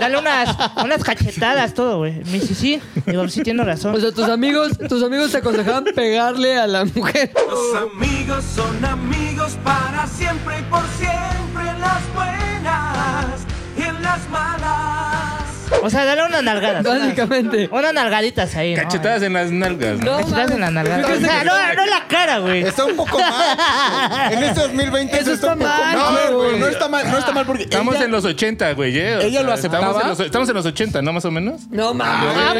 Dale 0.00 0.18
unas, 0.18 0.56
unas 0.84 1.04
cachetadas, 1.04 1.74
todo, 1.74 1.98
güey. 1.98 2.14
Me 2.24 2.32
dice, 2.40 2.54
sí. 2.54 2.80
Digo, 3.06 3.28
sí, 3.28 3.42
tienes 3.42 3.64
razón. 3.66 3.94
O 3.94 4.00
sea, 4.00 4.10
tus 4.12 4.28
amigos, 4.28 4.72
tus 4.88 5.02
amigos 5.02 5.30
te 5.32 5.38
aconsejaban 5.38 5.84
pegarle 5.94 6.56
a 6.56 6.66
la 6.66 6.84
mujer. 6.84 7.30
Los 7.48 7.82
amigos 7.92 8.15
son 8.24 8.84
amigos 8.84 9.58
para 9.62 10.06
siempre 10.06 10.58
y 10.58 10.62
por 10.64 10.82
siempre 10.98 11.68
en 11.68 11.80
las 11.80 12.14
buenas 12.14 13.46
y 13.76 13.82
en 13.82 14.02
las 14.02 14.28
malas. 14.30 14.95
O 15.82 15.90
sea, 15.90 16.04
dale 16.04 16.24
unas 16.24 16.42
nalgadas. 16.42 16.84
unas- 16.84 17.00
Básicamente. 17.00 17.68
Unas 17.70 17.92
nalgaditas 17.94 18.54
ahí, 18.56 18.74
¿no? 18.74 18.82
Cachetadas 18.82 19.22
en 19.22 19.32
las 19.32 19.50
nalgas. 19.50 19.98
¿no? 19.98 20.12
No, 20.12 20.16
Cachetadas 20.18 20.50
en 20.52 20.60
la 20.60 20.70
nalgada. 20.70 21.02
Yo 21.08 21.14
O 21.16 21.20
sea, 21.20 21.44
no, 21.44 21.74
no 21.74 21.82
en 21.84 21.90
la 21.90 22.06
cara, 22.08 22.38
güey. 22.38 22.62
Está 22.62 22.84
un 22.84 22.96
poco 22.96 23.18
mal. 23.18 24.32
En 24.32 24.42
este 24.42 24.60
2020 24.60 25.18
Eso 25.18 25.32
está 25.32 25.52
un 25.54 25.58
poco 25.58 25.70
mal, 25.70 25.96
No, 25.96 26.10
güey. 26.36 26.48
güey, 26.50 26.60
no 26.60 26.66
está 26.68 26.88
mal, 26.88 27.10
no 27.10 27.18
está 27.18 27.32
mal 27.32 27.46
porque 27.46 27.64
Estamos 27.64 27.94
ella- 27.96 28.04
en 28.04 28.10
los 28.10 28.24
80, 28.24 28.72
güey. 28.72 28.96
¿eh? 28.98 29.18
Ella 29.26 29.42
lo 29.42 29.56
sea, 29.56 29.66
Estamos 29.66 29.84
aceptaba. 29.96 30.02
en, 30.02 30.08
los, 30.08 30.20
estamos 30.20 30.48
en 30.48 30.54
los 30.54 30.66
80, 30.66 31.02
¿no? 31.02 31.12
Más 31.12 31.24
o 31.24 31.30
menos. 31.30 31.62
No 31.70 31.94
mames. 31.94 32.30
Ah, 32.36 32.52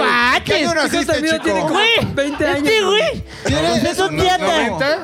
¿Qué 0.45 0.53
manches. 0.53 0.55
año 0.57 0.69
Chicos, 0.71 0.93
naciste, 1.07 1.23
chico? 1.31 1.43
tiene 1.45 1.61
como 1.61 1.73
Güey, 1.75 2.15
20 2.15 2.47
años. 2.47 2.69
Este, 2.69 2.85
güey. 2.85 3.25
¿Tienes? 3.47 3.85
Es 3.85 3.99
un 3.99 4.09
En 4.09 4.17
los 4.17 4.25
tiata. 4.27 4.45
90. 4.47 4.97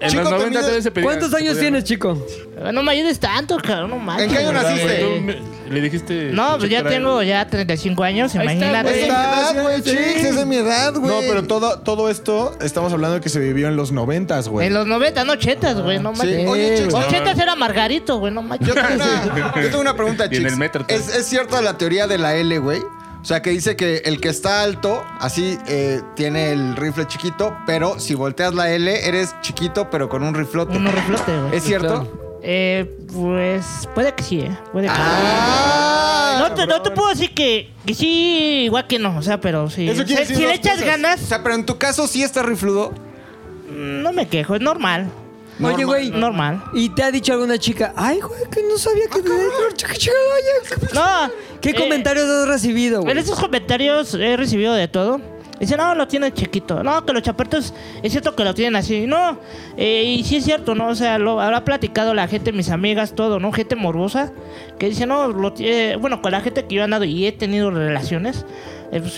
En 0.00 0.16
los 0.16 0.30
90 0.30 0.50
te 0.50 0.58
todavía 0.60 0.82
se 0.82 0.90
pedía. 0.90 1.04
¿Cuántos 1.04 1.34
años 1.34 1.58
tienes, 1.58 1.84
chico? 1.84 2.26
No 2.72 2.82
me 2.82 2.92
ayudes 2.92 3.18
tanto, 3.18 3.56
cabrón, 3.58 3.90
no 3.90 3.96
manches. 3.98 4.26
¿En 4.26 4.32
qué 4.32 4.38
año 4.38 4.52
naciste? 4.52 5.40
Le 5.70 5.80
dijiste. 5.80 6.30
No, 6.32 6.58
pues 6.58 6.68
ya 6.70 6.82
tengo 6.82 7.22
ya 7.30 7.46
35 7.48 8.02
años, 8.04 8.34
Ahí 8.34 8.40
está, 8.40 8.52
imagínate. 8.54 8.90
güey. 8.90 9.04
edad, 9.04 9.62
güey, 9.62 9.82
Chicks, 9.82 10.24
es 10.24 10.36
de 10.36 10.44
mi 10.46 10.56
edad, 10.56 10.94
güey. 10.94 11.10
No, 11.10 11.20
pero 11.20 11.44
todo, 11.46 11.78
todo 11.80 12.10
esto 12.10 12.56
estamos 12.60 12.92
hablando 12.92 13.14
de 13.16 13.20
que 13.20 13.28
se 13.28 13.38
vivió 13.40 13.68
en 13.68 13.76
los 13.76 13.92
noventas, 13.92 14.48
güey. 14.48 14.66
En 14.66 14.74
los 14.74 14.86
90, 14.86 15.24
no 15.24 15.32
80, 15.32 15.72
güey, 15.74 15.98
no 15.98 16.12
Sí. 16.14 16.18
manches. 16.18 16.48
Oye, 16.48 16.74
Chicks, 16.78 16.94
80 16.94 17.30
era 17.42 17.54
Margarito, 17.56 18.18
güey, 18.18 18.32
no 18.32 18.42
manches. 18.42 18.68
Yo 18.68 18.74
tengo 18.74 18.94
una, 18.94 19.54
yo 19.56 19.68
tengo 19.68 19.80
una 19.80 19.94
pregunta, 19.96 20.24
Y 20.30 20.36
en 20.36 20.42
chicos. 20.42 20.52
el 20.52 20.58
metro, 20.58 20.84
¿Es, 20.88 21.08
¿Es 21.14 21.26
cierta 21.26 21.60
la 21.62 21.78
teoría 21.78 22.06
de 22.06 22.18
la 22.18 22.34
L, 22.36 22.58
güey? 22.58 22.80
O 22.80 23.24
sea, 23.24 23.42
que 23.42 23.50
dice 23.50 23.76
que 23.76 23.98
el 24.06 24.18
que 24.18 24.30
está 24.30 24.62
alto, 24.62 25.04
así 25.20 25.58
eh, 25.66 26.00
tiene 26.16 26.52
el 26.52 26.74
rifle 26.76 27.06
chiquito, 27.06 27.54
pero 27.66 28.00
si 28.00 28.14
volteas 28.14 28.54
la 28.54 28.70
L, 28.70 29.06
eres 29.06 29.34
chiquito, 29.42 29.90
pero 29.90 30.08
con 30.08 30.22
un 30.22 30.34
riflote. 30.34 30.76
Uno 30.76 30.90
reflote, 30.90 31.30
güey. 31.38 31.56
¿Es 31.56 31.64
cierto? 31.64 32.38
Eh, 32.42 32.96
pues 33.12 33.86
puede 33.94 34.14
que 34.14 34.22
sí, 34.22 34.40
eh. 34.40 34.56
Puede 34.72 34.86
que 34.86 34.92
Ah, 34.96 36.09
no, 36.48 36.54
te, 36.54 36.66
no 36.66 36.82
te 36.82 36.90
puedo 36.90 37.08
decir 37.08 37.32
que, 37.34 37.70
que 37.86 37.94
sí, 37.94 38.62
igual 38.64 38.86
que 38.86 38.98
no, 38.98 39.16
o 39.18 39.22
sea, 39.22 39.40
pero 39.40 39.68
sí. 39.70 39.88
Eso 39.88 40.04
quiere 40.04 40.24
si 40.26 40.32
decir 40.32 40.36
si 40.36 40.42
le 40.42 40.48
dos 40.48 40.56
echas 40.58 40.72
cosas. 40.74 40.86
O 40.86 40.90
ganas, 40.90 41.20
sea, 41.20 41.42
pero 41.42 41.54
en 41.54 41.66
tu 41.66 41.78
caso 41.78 42.06
sí 42.06 42.22
está 42.22 42.42
rifludo. 42.42 42.92
no 43.70 44.12
me 44.12 44.28
quejo, 44.28 44.54
es 44.54 44.60
normal. 44.60 45.10
Oye, 45.62 45.84
güey. 45.84 46.10
Normal. 46.10 46.62
¿Y 46.72 46.88
te 46.88 47.02
ha 47.02 47.10
dicho 47.10 47.32
alguna 47.32 47.58
chica? 47.58 47.92
Ay, 47.96 48.18
güey, 48.20 48.42
que 48.50 48.62
no 48.62 48.78
sabía 48.78 49.04
que 49.12 49.20
tenía 49.20 49.44
chica, 49.76 49.94
chica, 49.94 50.12
oye, 50.34 50.86
No. 50.94 51.30
¿Qué 51.60 51.70
eh, 51.70 51.74
comentarios 51.74 52.26
has 52.26 52.48
recibido, 52.48 53.00
En 53.00 53.04
güey? 53.04 53.18
esos 53.18 53.38
comentarios 53.38 54.14
he 54.14 54.36
recibido 54.36 54.72
de 54.72 54.88
todo. 54.88 55.20
Dice, 55.60 55.76
no, 55.76 55.94
lo 55.94 56.08
tiene 56.08 56.32
chiquito. 56.32 56.82
No, 56.82 57.04
que 57.04 57.12
los 57.12 57.22
chapartos 57.22 57.74
es 58.02 58.10
cierto 58.10 58.34
que 58.34 58.44
lo 58.44 58.54
tienen 58.54 58.76
así. 58.76 59.06
No, 59.06 59.38
eh, 59.76 60.04
y 60.04 60.24
sí 60.24 60.36
es 60.36 60.44
cierto, 60.44 60.74
¿no? 60.74 60.88
O 60.88 60.94
sea, 60.94 61.18
lo 61.18 61.38
habrá 61.38 61.64
platicado 61.64 62.14
la 62.14 62.26
gente, 62.26 62.50
mis 62.50 62.70
amigas, 62.70 63.14
todo, 63.14 63.38
¿no? 63.38 63.52
Gente 63.52 63.76
morbosa 63.76 64.32
que 64.78 64.88
dice, 64.88 65.04
no, 65.04 65.28
lo 65.28 65.52
tiene. 65.52 65.96
Bueno, 65.96 66.22
con 66.22 66.32
la 66.32 66.40
gente 66.40 66.64
que 66.64 66.76
yo 66.76 66.80
he 66.80 66.84
andado 66.84 67.04
y 67.04 67.26
he 67.26 67.32
tenido 67.32 67.70
relaciones, 67.70 68.46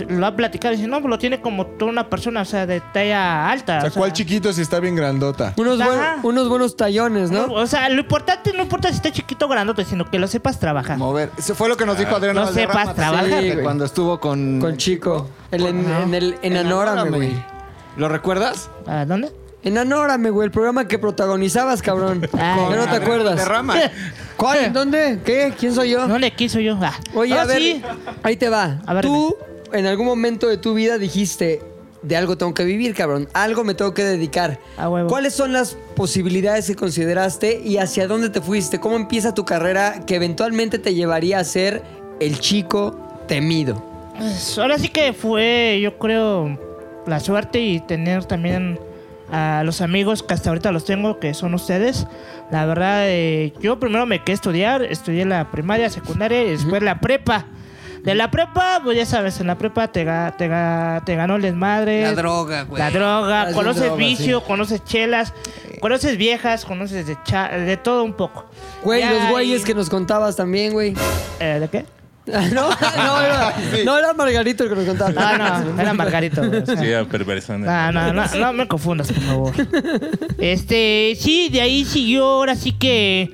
lo 0.08 0.26
ha 0.26 0.36
platicado. 0.36 0.74
Dice, 0.74 0.86
no, 0.86 1.00
pues 1.00 1.08
lo 1.10 1.18
tiene 1.18 1.40
como 1.40 1.66
toda 1.66 1.90
una 1.90 2.08
persona, 2.10 2.42
o 2.42 2.44
sea, 2.44 2.66
de 2.66 2.80
talla 2.92 3.50
alta. 3.50 3.78
O 3.78 3.80
sea, 3.80 3.88
o 3.88 3.92
sea, 3.92 4.00
¿cuál 4.00 4.12
chiquito 4.12 4.52
si 4.52 4.60
está 4.62 4.80
bien 4.80 4.94
grandota? 4.96 5.54
Unos, 5.56 5.78
buen- 5.78 5.98
unos 6.22 6.48
buenos 6.48 6.76
tallones, 6.76 7.30
¿no? 7.30 7.44
O 7.52 7.66
sea, 7.66 7.88
lo 7.88 8.00
importante 8.00 8.52
no 8.52 8.62
importa 8.62 8.88
si 8.88 8.96
está 8.96 9.10
chiquito 9.10 9.46
o 9.46 9.48
grandote, 9.48 9.84
sino 9.84 10.10
que 10.10 10.18
lo 10.18 10.26
sepas 10.28 10.58
trabajar. 10.60 10.98
Mover. 10.98 11.30
Eso 11.38 11.54
fue 11.54 11.68
lo 11.68 11.76
que 11.76 11.86
nos 11.86 11.98
dijo 11.98 12.14
Adrián 12.14 12.34
no 12.36 12.44
Valderrama 12.44 12.80
sepas 12.82 12.94
trabajar. 12.94 13.28
Sí, 13.42 13.52
cuando 13.62 13.84
estuvo 13.84 14.20
con... 14.20 14.60
Con 14.60 14.76
chico. 14.76 15.28
El 15.50 15.66
en, 15.66 15.86
en 15.90 16.14
el 16.14 16.36
enanórame, 16.42 17.10
güey. 17.16 17.44
¿Lo 17.96 18.08
recuerdas? 18.08 18.70
¿A 18.86 19.04
dónde? 19.04 19.30
Enanórame, 19.64 20.30
güey, 20.30 20.46
el 20.46 20.50
programa 20.50 20.88
que 20.88 20.98
protagonizabas, 20.98 21.82
cabrón. 21.82 22.28
Ah. 22.38 22.66
¿Ya 22.70 22.76
no 22.76 22.84
te 22.88 22.96
acuerdas? 22.96 23.36
Derrama. 23.36 23.76
¿Cuál? 24.36 24.64
¿En 24.64 24.72
dónde? 24.72 25.20
¿Qué? 25.24 25.54
¿Quién 25.58 25.72
soy 25.74 25.90
yo? 25.90 26.08
No 26.08 26.18
le 26.18 26.32
quiso 26.32 26.58
yo. 26.58 26.76
Ah. 26.82 26.94
Oye, 27.14 27.38
Ah, 27.38 27.42
a 27.42 27.44
ver, 27.44 27.58
sí. 27.58 27.82
ahí 28.24 28.36
te 28.36 28.48
va. 28.48 28.78
A 28.86 28.94
ver, 28.94 29.04
Tú, 29.04 29.36
en 29.72 29.86
algún 29.86 30.06
momento 30.06 30.48
de 30.48 30.56
tu 30.56 30.74
vida 30.74 30.98
dijiste, 30.98 31.60
de 32.02 32.16
algo 32.16 32.36
tengo 32.36 32.52
que 32.54 32.64
vivir, 32.64 32.94
cabrón. 32.94 33.28
Algo 33.32 33.64
me 33.64 33.74
tengo 33.74 33.94
que 33.94 34.04
dedicar. 34.04 34.58
A 34.76 34.88
huevo. 34.88 35.08
¿Cuáles 35.08 35.34
son 35.34 35.52
las 35.52 35.76
posibilidades 35.94 36.66
que 36.66 36.74
consideraste 36.74 37.60
y 37.64 37.78
hacia 37.78 38.06
dónde 38.06 38.30
te 38.30 38.40
fuiste? 38.40 38.80
¿Cómo 38.80 38.96
empieza 38.96 39.34
tu 39.34 39.44
carrera 39.44 40.04
que 40.06 40.16
eventualmente 40.16 40.78
te 40.78 40.94
llevaría 40.94 41.38
a 41.38 41.44
ser 41.44 41.82
el 42.20 42.40
chico 42.40 42.96
temido? 43.28 43.82
Pues, 44.18 44.58
ahora 44.58 44.78
sí 44.78 44.88
que 44.88 45.12
fue, 45.12 45.80
yo 45.82 45.98
creo, 45.98 46.58
la 47.06 47.20
suerte 47.20 47.60
y 47.60 47.80
tener 47.80 48.24
también 48.24 48.78
a 49.30 49.62
los 49.64 49.80
amigos 49.80 50.22
que 50.22 50.34
hasta 50.34 50.50
ahorita 50.50 50.72
los 50.72 50.84
tengo, 50.84 51.18
que 51.18 51.32
son 51.34 51.54
ustedes. 51.54 52.06
La 52.50 52.66
verdad, 52.66 53.04
eh, 53.06 53.52
yo 53.60 53.80
primero 53.80 54.04
me 54.06 54.18
quedé 54.22 54.32
a 54.32 54.34
estudiar, 54.34 54.82
estudié 54.82 55.24
la 55.24 55.50
primaria, 55.50 55.88
secundaria 55.88 56.42
y 56.42 56.50
después 56.50 56.82
la 56.82 57.00
prepa. 57.00 57.46
De 58.02 58.14
la 58.16 58.30
prepa, 58.30 58.80
pues 58.82 58.96
ya 58.96 59.06
sabes, 59.06 59.38
en 59.40 59.46
la 59.46 59.56
prepa 59.56 59.88
te, 59.88 60.04
ga- 60.04 60.36
te, 60.36 60.48
ga- 60.50 61.04
te 61.04 61.14
ganó 61.14 61.36
el 61.36 61.42
desmadre. 61.42 62.02
La 62.02 62.14
droga, 62.14 62.62
güey. 62.64 62.82
La 62.82 62.90
droga, 62.90 63.52
conoces 63.52 63.82
droga, 63.84 63.96
vicio, 63.96 64.40
sí. 64.40 64.44
conoces 64.46 64.84
chelas, 64.84 65.32
conoces 65.80 66.16
viejas, 66.16 66.64
conoces 66.64 67.06
de, 67.06 67.16
cha- 67.24 67.48
de 67.56 67.76
todo 67.76 68.02
un 68.02 68.14
poco. 68.14 68.46
Güey, 68.82 69.04
los 69.08 69.30
güeyes 69.30 69.62
y- 69.62 69.64
que 69.64 69.74
nos 69.74 69.88
contabas 69.88 70.34
también, 70.34 70.72
güey. 70.72 70.94
eh, 71.38 71.58
¿De 71.60 71.68
qué? 71.68 71.84
no, 72.26 72.70
no, 72.70 73.20
era, 73.20 73.54
no 73.84 73.98
era 73.98 74.12
Margarito 74.14 74.64
el 74.64 74.70
que 74.70 74.76
nos 74.76 74.84
contaba. 74.84 75.10
No, 75.38 75.64
no, 75.72 75.80
era 75.82 75.92
Margarito. 75.94 76.40
güey, 76.46 76.62
o 76.62 76.66
sea. 76.66 76.76
Sí, 76.76 76.92
a 76.92 77.04
perversona. 77.04 77.90
No, 77.92 78.12
no, 78.12 78.12
no, 78.12 78.34
no 78.36 78.52
me 78.52 78.66
confundas, 78.68 79.12
por 79.12 79.22
favor. 79.22 79.52
Este, 80.38 81.16
sí, 81.20 81.48
de 81.50 81.60
ahí 81.60 81.84
siguió 81.84 82.24
ahora 82.26 82.54
sí 82.56 82.72
que 82.72 83.32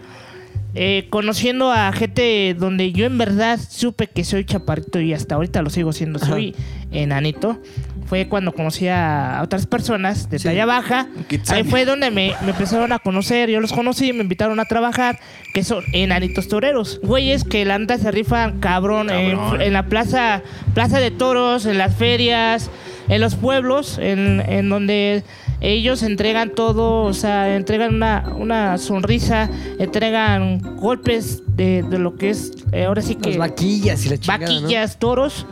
eh, 0.81 1.07
conociendo 1.11 1.73
a 1.73 1.91
gente 1.93 2.55
donde 2.57 2.93
yo 2.93 3.05
en 3.07 3.19
verdad 3.19 3.59
supe 3.69 4.07
que 4.07 4.23
soy 4.23 4.45
chaparrito 4.45 5.01
y 5.01 5.13
hasta 5.13 5.35
ahorita 5.35 5.61
lo 5.63 5.71
sigo 5.71 5.93
siendo, 5.93 6.19
soy 6.21 6.55
enanito. 6.93 7.61
fue 8.07 8.27
cuando 8.27 8.53
conocí 8.53 8.89
a 8.89 9.41
otras 9.45 9.67
personas 9.67 10.31
de 10.31 10.39
Sí. 10.39 10.45
talla 10.49 10.65
baja. 10.65 11.09
Kitsania. 11.29 11.63
Ahí 11.63 11.69
fue 11.71 11.85
donde 11.85 12.11
me, 12.11 12.33
me 12.43 12.53
empezaron 12.53 12.91
a 12.93 12.99
conocer, 13.01 13.51
yo 13.51 13.61
los 13.61 13.71
conocí, 13.71 14.15
me 14.15 14.23
invitaron 14.23 14.59
a 14.61 14.65
trabajar, 14.65 15.19
que 15.53 15.63
son 15.63 15.85
enanitos 15.93 16.49
toreros. 16.49 17.01
Güeyes 17.03 17.45
que 17.45 17.67
la 17.67 17.79
neta 17.79 17.99
se 17.99 18.11
rifan 18.11 18.61
cabrón, 18.61 19.11
en- 19.11 19.73
la 19.75 19.87
plaza, 19.89 20.43
plaza 20.73 21.01
de 21.01 21.11
toros, 21.11 21.67
en 21.67 21.77
las 21.77 21.97
ferias, 21.97 22.71
en 23.11 23.21
los 23.21 23.35
pueblos, 23.35 23.99
en, 23.99 24.43
en 24.49 24.71
donde 24.71 25.23
ellos 25.61 26.03
entregan 26.03 26.51
todo, 26.55 27.03
o 27.05 27.13
sea, 27.15 27.57
entregan 27.57 27.95
una, 27.95 28.33
una 28.37 28.79
sonrisa, 28.79 29.51
entregan 29.79 30.59
golpes 30.77 31.43
de, 31.47 31.83
de 31.83 31.99
lo 31.99 32.15
que 32.17 32.31
es, 32.31 32.53
eh, 32.73 32.85
ahora 32.85 33.03
sí 33.03 33.15
que... 33.17 33.31
Las 33.31 33.39
vaquillas 33.39 34.07
y 34.07 34.09
la 34.11 34.19
chingada, 34.19 34.47
¿no? 34.47 34.61
vaquillas, 34.63 34.99
toros. 34.99 35.47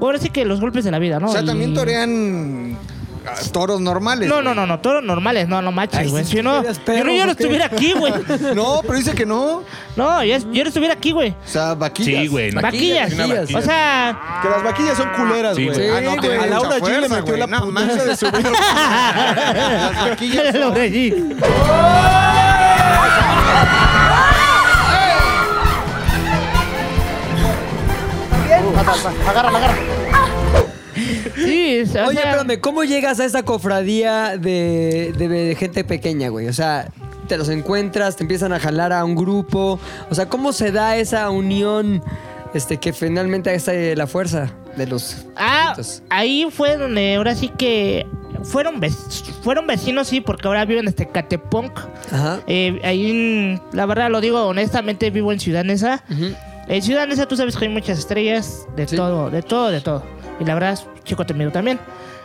Ahora 0.00 0.18
sí 0.18 0.30
que 0.30 0.44
los 0.44 0.60
golpes 0.60 0.84
de 0.84 0.90
la 0.90 0.98
vida, 0.98 1.20
¿no? 1.20 1.28
O 1.28 1.32
sea, 1.32 1.44
también 1.44 1.70
Y- 1.70 1.74
torean 1.74 2.76
toros 3.52 3.80
normales. 3.80 4.28
No, 4.28 4.42
no, 4.42 4.54
no, 4.54 4.66
no, 4.66 4.80
toros 4.80 5.02
normales, 5.02 5.48
no, 5.48 5.60
no 5.62 5.72
manches, 5.72 6.10
güey. 6.10 6.24
si 6.24 6.36
Si 6.36 6.42
no, 6.42 6.62
yo 6.62 7.04
no, 7.04 7.12
yo 7.12 7.26
no 7.26 7.32
estuviera 7.32 7.66
aquí, 7.66 7.92
güey. 7.92 8.12
No, 8.54 8.80
pero 8.82 8.94
dice 8.94 9.12
que 9.14 9.26
no. 9.26 9.62
No, 9.96 10.24
yo, 10.24 10.36
yo 10.52 10.62
no 10.64 10.68
estuviera 10.68 10.94
aquí, 10.94 11.12
güey. 11.12 11.30
O 11.30 11.48
sea, 11.48 11.74
vaquillas. 11.74 12.22
Sí, 12.22 12.26
güey. 12.28 12.50
no. 12.52 12.60
Vaquillas. 12.60 13.12
Una 13.12 13.26
vaquilla. 13.26 13.58
O 13.58 13.62
sea, 13.62 14.40
Que 14.42 14.48
las 14.48 14.62
vaquillas 14.62 14.96
son 14.96 15.08
culeras, 15.10 15.56
Sí, 15.56 15.66
güey. 15.66 15.90
Ah, 15.90 16.00
no, 16.00 16.12
Sí, 16.12 16.18
tiene 16.20 16.36
güey. 16.38 16.50
A 16.52 16.54
mucha 16.56 16.68
Laura 16.68 16.86
G 16.86 17.00
le 17.00 17.08
metió 17.08 17.36
la 17.36 17.46
No, 17.46 17.66
mames. 17.66 18.04
de 18.06 18.16
su 18.16 18.26
vida. 18.30 18.50
Las 18.50 20.08
vaquillas 20.10 20.54
son- 20.56 20.74
sí, 31.34 31.80
o 31.84 31.86
sea, 31.86 32.06
Oye, 32.08 32.18
espérame, 32.18 32.60
¿cómo 32.60 32.84
llegas 32.84 33.20
a 33.20 33.24
esta 33.24 33.42
cofradía 33.42 34.36
de, 34.38 35.12
de- 35.16 35.28
de 35.28 35.54
gente 35.54 35.84
pequeña, 35.84 36.28
güey? 36.28 36.48
O 36.48 36.52
sea, 36.52 36.88
te 37.28 37.36
los 37.38 37.48
encuentras, 37.48 38.16
te 38.16 38.24
empiezan 38.24 38.52
a 38.52 38.60
jalar 38.60 38.92
a 38.92 39.04
un 39.04 39.14
grupo. 39.14 39.78
O 40.10 40.14
sea, 40.14 40.26
¿cómo 40.28 40.52
se 40.52 40.72
da 40.72 40.96
esa 40.96 41.30
unión 41.30 42.02
este, 42.54 42.76
que 42.78 42.92
finalmente 42.92 43.50
hace 43.54 43.96
la 43.96 44.06
fuerza 44.06 44.52
de 44.76 44.86
los... 44.86 45.26
Ah, 45.36 45.74
ahí 46.10 46.46
fue 46.50 46.76
donde 46.76 47.14
ahora 47.14 47.34
sí 47.34 47.48
que 47.48 48.06
fueron, 48.42 48.80
fueron 49.42 49.66
vecinos, 49.66 50.08
sí, 50.08 50.20
porque 50.20 50.48
ahora 50.48 50.64
viven 50.64 50.86
en 50.88 50.92
Tecatepunk. 50.94 51.78
Ajá. 52.10 52.40
Eh, 52.46 52.80
ahí, 52.84 53.10
en- 53.10 53.62
la 53.72 53.86
verdad 53.86 54.10
lo 54.10 54.20
digo 54.20 54.44
honestamente, 54.44 55.10
vivo 55.10 55.32
en 55.32 55.40
Ciudad 55.40 55.64
Neza. 55.64 56.02
Ujú. 56.10 56.34
En 56.68 56.82
Ciudad 56.82 57.06
Neza 57.06 57.26
tú 57.26 57.36
sabes 57.36 57.56
que 57.56 57.64
hay 57.66 57.70
muchas 57.70 57.98
estrellas, 57.98 58.66
de 58.76 58.86
Sí. 58.88 58.96
todo, 58.96 59.30
de 59.30 59.42
todo, 59.42 59.70
de 59.70 59.80
todo. 59.80 60.02
Y 60.40 60.44
la 60.44 60.54
verdad, 60.54 60.78
chico 61.04 61.24
te 61.26 61.34
miro 61.34 61.50
también. 61.50 61.78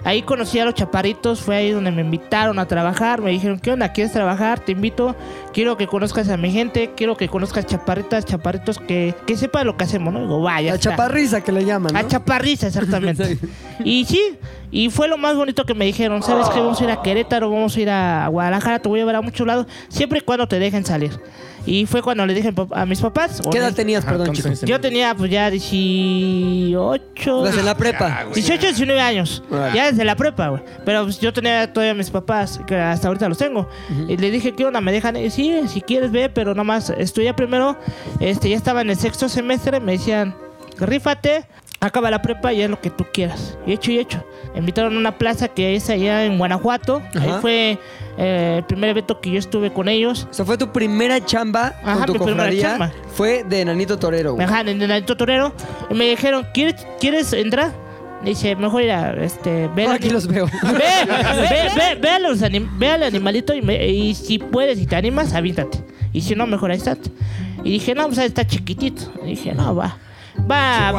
Ahí 0.04 0.22
conocí 0.22 0.60
a 0.60 0.66
los 0.66 0.74
chaparritos, 0.74 1.42
fue 1.42 1.56
ahí 1.56 1.72
donde 1.72 1.92
me 1.92 2.02
invitaron 2.02 2.60
a 2.60 2.68
trabajar. 2.68 3.22
Me 3.22 3.32
dijeron, 3.32 3.60
¿qué 3.60 3.72
onda? 3.72 3.92
¿Quieres 3.92 4.14
trabajar? 4.14 4.60
Te 4.60 4.72
invito. 4.74 5.16
Quiero 5.58 5.76
que 5.76 5.88
conozcas 5.88 6.30
a 6.30 6.38
mi 6.38 6.52
gente. 6.52 6.92
Quiero 6.96 7.18
que 7.18 7.28
conozcas 7.30 7.66
chaparritas, 7.66 8.26
chaparritos 8.26 8.78
que, 8.78 9.16
que 9.26 9.36
sepan 9.36 9.66
lo 9.66 9.76
que 9.76 9.86
hacemos, 9.86 10.14
¿no? 10.14 10.22
Digo, 10.22 10.40
vaya. 10.40 10.74
La 10.74 10.78
chaparriza 10.78 11.42
que 11.42 11.52
le 11.52 11.66
llaman, 11.66 11.94
¿no? 11.94 11.98
A 11.98 12.06
chaparriza, 12.06 12.68
exactamente. 12.68 13.40
y 13.84 14.06
sí, 14.06 14.38
y 14.70 14.92
fue 14.92 15.08
lo 15.08 15.18
más 15.18 15.36
bonito 15.36 15.66
que 15.66 15.74
me 15.74 15.86
dijeron. 15.86 16.22
¿Sabes 16.22 16.48
qué? 16.50 16.60
Vamos 16.60 16.80
a 16.80 16.84
ir 16.84 16.92
a 16.92 17.02
Querétaro, 17.02 17.50
vamos 17.50 17.76
a 17.76 17.82
ir 17.82 17.90
a 17.90 18.28
Guadalajara, 18.28 18.78
te 18.78 18.88
voy 18.88 19.00
a 19.00 19.06
ver 19.06 19.16
a 19.16 19.22
muchos 19.22 19.48
lados, 19.48 19.66
siempre 19.88 20.20
y 20.20 20.22
cuando 20.22 20.48
te 20.48 20.60
dejen 20.60 20.86
salir. 20.86 21.20
Y 21.68 21.86
fue 21.86 22.02
cuando 22.02 22.26
le 22.26 22.34
dije 22.34 22.54
a 22.72 22.86
mis 22.86 23.02
papás. 23.02 23.42
¿Qué 23.52 23.58
edad 23.58 23.74
tenías, 23.74 24.06
perdón, 24.06 24.28
¿cuántos 24.28 24.54
chico? 24.54 24.66
Yo 24.66 24.80
tenía 24.80 25.14
pues 25.14 25.30
ya 25.30 25.52
18... 25.52 27.42
Ibas 27.42 27.58
en 27.58 27.66
la 27.66 27.76
prepa. 27.76 28.26
18, 28.34 28.68
19 28.68 29.02
años. 29.02 29.44
Ya 29.74 29.92
desde 29.92 30.06
la 30.06 30.16
prepa, 30.16 30.48
güey. 30.48 30.62
Pero 30.86 31.04
pues, 31.04 31.20
yo 31.20 31.34
tenía 31.34 31.72
todavía 31.74 31.92
a 31.92 31.96
mis 31.96 32.10
papás, 32.10 32.62
que 32.66 32.76
hasta 32.78 33.10
ahorita 33.10 33.28
los 33.28 33.38
tengo. 33.38 33.68
Y 34.08 34.16
le 34.16 34.32
dije, 34.32 34.54
¿qué 34.54 34.66
onda? 34.66 34.80
¿Me 34.80 34.94
dejan? 34.94 35.18
ir? 35.18 35.30
sí, 35.30 35.47
si 35.68 35.82
quieres, 35.82 36.12
ve, 36.12 36.30
pero 36.30 36.52
nada 36.52 36.64
más 36.64 36.90
estudia 36.90 37.36
primero. 37.36 37.78
Este, 38.20 38.50
ya 38.50 38.56
estaba 38.58 38.82
en 38.82 38.90
el 38.90 38.98
sexto 38.98 39.30
semestre. 39.30 39.80
Me 39.80 39.94
decían, 39.94 40.36
rífate, 40.80 41.46
acaba 41.80 42.10
la 42.12 42.22
prepa 42.22 42.54
y 42.54 42.62
haz 42.64 42.70
lo 42.70 42.80
que 42.82 42.90
tú 42.90 43.06
quieras. 43.12 43.58
Y 43.66 43.74
hecho 43.74 43.92
y 43.92 44.00
hecho. 44.00 44.24
Me 44.54 44.60
invitaron 44.60 44.96
a 44.96 45.00
una 45.00 45.18
plaza 45.18 45.48
que 45.48 45.76
es 45.76 45.90
allá 45.90 46.26
en 46.26 46.38
Guanajuato. 46.38 47.02
Ahí 47.16 47.30
Ajá. 47.30 47.42
fue 47.42 47.78
eh, 48.18 48.56
el 48.58 48.64
primer 48.66 48.90
evento 48.90 49.22
que 49.22 49.32
yo 49.32 49.40
estuve 49.40 49.72
con 49.72 49.88
ellos. 49.88 50.28
O 50.30 50.34
sea, 50.34 50.46
fue 50.46 50.58
tu 50.58 50.72
primera 50.72 51.24
chamba 51.24 51.76
Ajá, 51.84 52.06
con 52.06 52.06
tu 52.08 52.14
mi 52.14 52.20
primera 52.34 52.62
chamba. 52.62 52.92
Fue 53.14 53.44
de 53.44 53.62
Enanito 53.62 53.98
Torero, 53.98 54.34
güey. 54.34 54.46
dejaron 54.46 54.82
en 54.82 54.92
el 54.92 55.06
torero 55.06 55.54
y 55.90 55.94
me 55.94 56.06
dijeron, 56.10 56.48
¿quieres, 56.54 56.86
¿quieres 57.00 57.32
entrar? 57.34 57.72
Dice, 58.24 58.56
mejor 58.56 58.82
ir 58.82 58.92
a, 58.92 59.12
este, 59.24 59.70
Por 59.70 59.88
aquí 59.96 60.10
los 60.10 60.28
veo. 60.28 60.46
Ve, 60.64 60.72
ve, 61.08 61.70
ve, 61.76 61.96
ve, 62.02 62.10
a 62.10 62.20
los 62.20 62.42
anim- 62.42 62.68
ve 62.78 62.90
al 62.90 63.04
animalito 63.04 63.54
y, 63.54 63.62
me- 63.62 63.88
y 63.88 64.16
si 64.16 64.40
puedes 64.40 64.80
y 64.80 64.86
te 64.88 64.96
animas, 64.96 65.34
avíntate. 65.34 65.80
Y 66.14 66.22
si 66.22 66.36
no, 66.36 66.48
mejor 66.48 66.72
ahí 66.72 66.78
estate. 66.78 67.12
Y 67.64 67.72
dije, 67.74 67.94
no, 67.94 68.06
pues 68.08 68.18
está 68.20 68.46
chiquitito. 68.46 69.04
Y 69.24 69.28
dije, 69.28 69.54
no, 69.54 69.76
va. 69.76 69.98
Va, 70.50 70.92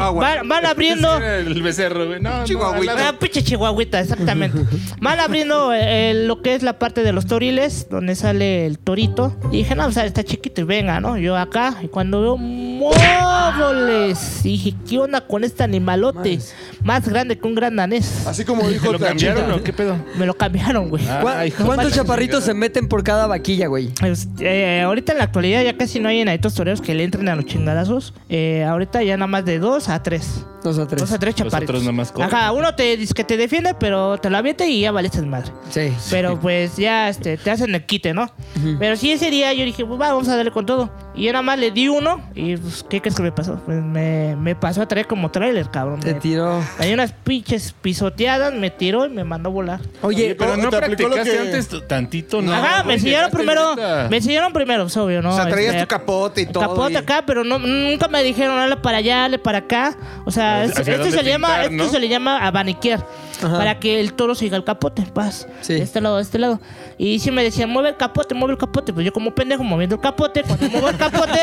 van 0.43 0.65
abriendo. 0.69 1.17
El 1.17 1.61
becerro, 1.61 2.07
güey. 2.07 2.21
No, 2.21 2.39
no, 2.39 2.43
Chihuahuita. 2.43 2.91
al 2.91 2.97
lado. 2.97 3.09
Ah, 3.09 3.19
pinche 3.19 3.43
chihuahuita, 3.43 3.99
exactamente. 3.99 4.57
Van 5.01 5.19
abriendo 5.19 5.71
eh, 5.73 6.13
lo 6.25 6.41
que 6.41 6.55
es 6.55 6.63
la 6.63 6.77
parte 6.79 7.03
de 7.03 7.13
los 7.13 7.25
toriles, 7.25 7.87
donde 7.89 8.15
sale 8.15 8.65
el 8.65 8.79
torito. 8.79 9.35
Y 9.51 9.57
dije, 9.57 9.75
no, 9.75 9.87
o 9.87 9.91
sea, 9.91 10.05
está 10.05 10.23
chiquito 10.23 10.61
y 10.61 10.63
venga, 10.65 10.99
¿no? 10.99 11.17
Yo 11.17 11.35
acá, 11.37 11.75
y 11.81 11.87
cuando 11.87 12.21
veo 12.21 12.37
móviles, 12.37 14.41
dije, 14.43 14.73
¿qué 14.87 14.99
onda 14.99 15.21
con 15.21 15.43
este 15.43 15.63
animalote? 15.63 16.39
Más 16.83 17.07
grande 17.07 17.37
que 17.37 17.47
un 17.47 17.55
gran 17.55 17.75
danés. 17.75 18.25
Así 18.27 18.45
como 18.45 18.67
dijo 18.69 18.87
¿Te 18.87 18.93
lo 18.93 18.99
cambiaron 18.99 19.43
chica. 19.45 19.55
o 19.55 19.63
qué 19.63 19.73
pedo? 19.73 19.97
Me 20.17 20.25
lo 20.25 20.33
cambiaron, 20.35 20.89
güey. 20.89 21.03
Ah, 21.07 21.19
¿Cuá- 21.21 21.47
hijo 21.47 21.65
¿Cuántos 21.65 21.93
chaparritos 21.93 22.43
se 22.43 22.53
meten 22.53 22.87
por 22.87 23.03
cada 23.03 23.27
vaquilla, 23.27 23.67
güey? 23.67 23.89
Pues, 23.99 24.27
eh, 24.39 24.81
ahorita 24.85 25.11
en 25.13 25.17
la 25.19 25.23
actualidad 25.25 25.63
ya 25.63 25.75
casi 25.77 25.99
no 25.99 26.09
hay 26.09 26.19
enanitos 26.21 26.53
toreros 26.53 26.81
que 26.81 26.93
le 26.93 27.03
entren 27.03 27.27
a 27.29 27.35
los 27.35 27.45
chingadazos. 27.45 28.13
Eh, 28.29 28.63
ahorita 28.67 29.03
ya 29.03 29.17
nada 29.17 29.27
más 29.27 29.38
de 29.43 29.59
dos 29.59 29.89
a 29.89 30.01
tres. 30.03 30.45
Dos 30.63 30.77
o 30.77 30.85
tres. 30.87 31.01
Dos 31.01 31.11
a 31.13 31.19
tres 31.19 31.39
Los 31.39 31.47
chaparritos. 31.47 31.75
otros 31.75 31.83
nomás 31.85 32.11
corren. 32.11 32.33
Ajá, 32.33 32.51
uno 32.51 32.75
te 32.75 32.97
dice 32.97 33.13
que 33.13 33.23
te 33.23 33.37
defiende, 33.37 33.73
pero 33.79 34.17
te 34.17 34.29
lo 34.29 34.37
avienta 34.37 34.65
y 34.65 34.81
ya 34.81 34.91
valiste 34.91 35.21
madre. 35.21 35.51
Sí. 35.69 35.93
Pero 36.09 36.37
pues 36.39 36.75
ya 36.75 37.07
este, 37.09 37.37
te 37.37 37.49
hacen 37.51 37.73
el 37.73 37.85
quite, 37.85 38.13
¿no? 38.13 38.29
Pero 38.77 38.97
sí, 38.97 39.11
ese 39.11 39.29
día 39.31 39.53
yo 39.53 39.63
dije, 39.63 39.85
pues 39.85 39.99
va, 39.99 40.09
vamos 40.11 40.27
a 40.27 40.35
darle 40.35 40.51
con 40.51 40.65
todo. 40.65 40.89
Y 41.15 41.23
yo 41.25 41.31
nada 41.33 41.41
más 41.43 41.59
le 41.59 41.71
di 41.71 41.87
uno 41.87 42.21
y 42.35 42.57
pues, 42.57 42.85
¿qué 42.89 42.99
crees 43.01 43.15
que 43.15 43.23
me 43.23 43.31
pasó? 43.31 43.55
Pues 43.65 43.81
me, 43.81 44.35
me 44.35 44.55
pasó 44.55 44.81
a 44.81 44.87
traer 44.87 45.07
como 45.07 45.31
trailer, 45.31 45.69
cabrón. 45.69 45.99
Te 46.01 46.13
Me- 46.13 46.19
tiró. 46.19 46.61
Hay 46.77 46.93
unas 46.93 47.13
pinches 47.13 47.73
pisoteadas, 47.81 48.53
me 48.53 48.69
tiró 48.69 49.05
y 49.05 49.09
me 49.09 49.23
mandó 49.23 49.49
a 49.49 49.51
volar. 49.51 49.79
Oye, 50.01 50.35
pero 50.35 50.57
no 50.57 50.69
¿te 50.69 50.75
aplicó 50.77 51.03
lo 51.03 51.15
practicaste 51.15 51.31
que- 51.31 51.57
antes 51.57 51.87
tantito, 51.87 52.41
¿no? 52.41 52.53
Ajá, 52.53 52.83
me 52.83 52.95
enseñaron 52.95 53.31
primero. 53.31 53.75
Me 54.09 54.17
enseñaron 54.17 54.51
primero, 54.51 54.85
es 54.87 54.97
obvio, 54.97 55.21
¿no? 55.21 55.31
O 55.31 55.35
sea, 55.35 55.47
traías 55.47 55.75
Este, 55.75 55.85
tu 55.85 55.87
capote 55.87 56.41
y 56.41 56.45
todo. 56.47 56.61
Capote 56.67 56.93
y- 56.93 56.97
acá, 56.97 57.23
pero 57.25 57.43
no, 57.45 57.59
nunca 57.59 58.07
me 58.09 58.23
dijeron, 58.23 58.57
dale 58.57 58.75
para 58.77 58.97
allá, 58.97 59.28
dale 59.29 59.39
para 59.39 59.59
acá. 59.59 59.95
O 60.25 60.31
sea, 60.31 60.61
¿Hacia 60.63 60.73
es- 60.73 60.87
esto, 60.87 60.91
dónde 61.03 61.11
se 61.17 61.23
le 61.23 61.29
llama, 61.29 61.47
pintar, 61.47 61.71
esto 61.71 61.83
no? 61.85 61.89
se 61.89 61.99
le 61.99 62.09
llama 62.09 62.45
abaniquear. 62.45 63.05
Ajá. 63.41 63.57
Para 63.57 63.79
que 63.79 63.99
el 64.01 64.13
toro 64.13 64.35
siga 64.35 64.57
el 64.57 64.63
capote, 64.65 65.01
paz. 65.03 65.47
Sí. 65.61 65.73
De 65.75 65.81
este 65.83 66.01
lado, 66.01 66.17
de 66.17 66.23
este 66.23 66.37
lado. 66.39 66.59
Y 66.97 67.19
si 67.19 67.31
me 67.31 67.41
decían, 67.43 67.69
mueve 67.69 67.89
el 67.89 67.95
capote, 67.97 68.35
mueve 68.35 68.53
el 68.53 68.57
capote. 68.59 68.91
Pues 68.91 69.05
yo 69.05 69.13
como 69.13 69.33
pendejo 69.33 69.63
moviendo 69.63 69.95
el 69.95 70.01
capote. 70.01 70.43
Cuando 70.43 70.69
muevo 70.69 70.89
el 70.89 70.97
capote, 70.97 71.39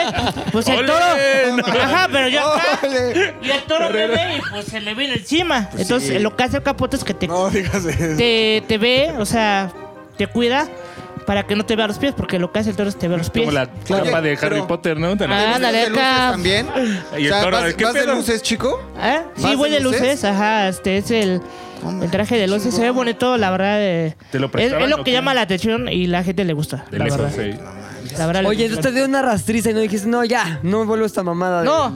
pues 0.53 0.69
el 0.69 0.79
¡Ole! 0.81 0.89
toro... 0.89 1.67
Ajá, 1.83 2.09
pero 2.13 2.29
yo 2.29 2.41
acá... 2.53 2.81
Y 3.43 3.51
el 3.51 3.63
toro 3.63 3.89
me 3.91 4.07
ve 4.09 4.37
y 4.37 4.41
pues 4.51 4.67
se 4.67 4.81
me 4.81 4.95
vino 4.95 5.15
encima. 5.15 5.71
Entonces, 5.79 6.21
lo 6.21 6.37
que 6.37 6.43
hace 6.45 6.59
el 6.59 6.63
capote 6.63 6.97
es 6.97 7.05
que 7.05 7.15
te 7.15 7.27
No 7.29 7.49
digas 7.49 7.85
eso. 7.87 8.17
te, 8.19 8.63
te 8.69 8.77
ve, 8.79 9.15
o 9.19 9.25
sea, 9.25 9.71
te 10.19 10.27
cuida 10.27 10.69
para 11.27 11.47
que 11.47 11.57
no 11.57 11.67
te 11.67 11.77
vea 11.77 11.87
los 11.89 11.99
pies, 11.99 12.15
porque 12.17 12.39
lo 12.39 12.53
que 12.53 12.61
hace 12.61 12.71
el 12.71 12.77
toro 12.77 12.89
es 12.89 12.97
te 12.97 13.09
ve 13.09 13.17
los 13.19 13.31
pies. 13.31 13.45
Como 13.45 13.53
la 13.53 13.67
trampa 13.67 14.21
de 14.21 14.31
Harry 14.33 14.39
pero- 14.41 14.67
Potter, 14.67 14.97
¿no? 14.99 15.17
Tan- 15.17 15.31
Ah, 15.33 15.57
ándale, 15.57 15.79
¿Vas 15.79 15.85
de 15.87 15.91
luces 15.91 16.05
acá. 16.07 16.31
también? 16.31 16.67
Y 17.19 17.27
el 17.27 17.33
o 17.33 17.35
sea, 17.35 17.43
toro, 17.43 17.57
¿vas, 17.59 17.75
¿qué 17.75 17.85
vas 17.85 17.95
de 17.95 18.01
pedo? 18.03 18.15
luces, 18.15 18.43
chico? 18.43 18.81
¿Eh? 19.03 19.21
Sí, 19.37 19.43
¿Vas 19.43 19.57
voy 19.57 19.71
de 19.71 19.77
de 19.77 19.83
luces? 19.83 20.01
luces? 20.01 20.25
ajá, 20.25 20.69
este 20.69 20.97
es 20.99 21.11
el, 21.11 21.41
el 22.03 22.11
traje 22.11 22.37
de 22.39 22.47
luces, 22.47 22.75
se 22.75 22.81
ve 22.83 22.91
bonito, 22.91 23.37
la 23.37 23.51
verdad. 23.51 23.77
eh, 23.81 24.17
¿Te 24.31 24.39
lo 24.39 24.47
es, 24.47 24.53
prestaban 24.53 24.83
es 24.85 24.89
lo 24.89 24.95
o 24.97 24.99
que 24.99 25.05
qué? 25.05 25.13
llama 25.13 25.35
la 25.35 25.43
atención 25.43 25.89
y 25.89 26.07
la 26.07 26.23
gente 26.25 26.45
le 26.45 26.53
gusta, 26.53 26.85
de 26.91 26.99
la 26.99 27.05
lejos, 27.07 27.21
verdad. 27.21 27.35
sí. 27.37 28.15
La 28.17 28.27
verdad 28.27 28.43
le 28.43 28.49
Oye, 28.49 28.65
gusta. 28.65 28.77
entonces 28.77 28.93
te 28.93 28.99
dio 28.99 29.05
una 29.09 29.21
rastriza 29.23 29.71
y 29.71 29.75
no 29.75 29.81
dijiste, 29.81 30.07
no, 30.09 30.25
ya, 30.25 30.61
no 30.63 30.85
vuelvo 30.87 31.05
esta 31.05 31.23
mamada. 31.23 31.61
de- 31.61 31.67
No, 31.67 31.93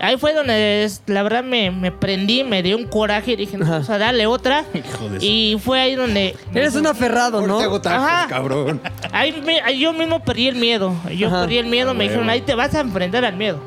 ahí 0.00 0.16
fue 0.18 0.34
donde 0.34 0.84
es- 0.84 1.02
la 1.06 1.22
verdad 1.22 1.42
me, 1.44 1.70
me 1.70 1.90
prendí, 1.92 2.44
me 2.44 2.62
dio 2.62 2.76
un 2.76 2.86
coraje 2.86 3.32
y 3.32 3.36
dije, 3.36 3.56
no, 3.58 3.64
vamos 3.68 3.88
a 3.90 3.98
darle 3.98 4.26
otra. 4.26 4.64
Hijo 4.74 5.08
de 5.08 5.20
su- 5.20 5.26
Y 5.26 5.58
fue 5.62 5.80
ahí 5.80 5.94
donde... 5.94 6.34
Eres 6.54 6.74
un 6.76 6.86
aferrado, 6.86 7.46
¿no? 7.46 7.58
Tacos, 7.58 7.86
Ajá. 7.86 8.26
cabrón. 8.28 8.80
Ahí, 9.12 9.40
me- 9.44 9.60
ahí 9.60 9.78
yo 9.80 9.92
mismo 9.92 10.20
perdí 10.22 10.48
el 10.48 10.56
miedo. 10.56 10.94
Yo 11.16 11.28
Ajá. 11.28 11.40
perdí 11.42 11.58
el 11.58 11.66
miedo, 11.66 11.92
me 11.94 12.00
huevo. 12.00 12.10
dijeron, 12.10 12.30
ahí 12.30 12.40
te 12.42 12.54
vas 12.54 12.74
a 12.74 12.80
enfrentar 12.80 13.24
al 13.24 13.36
miedo. 13.36 13.58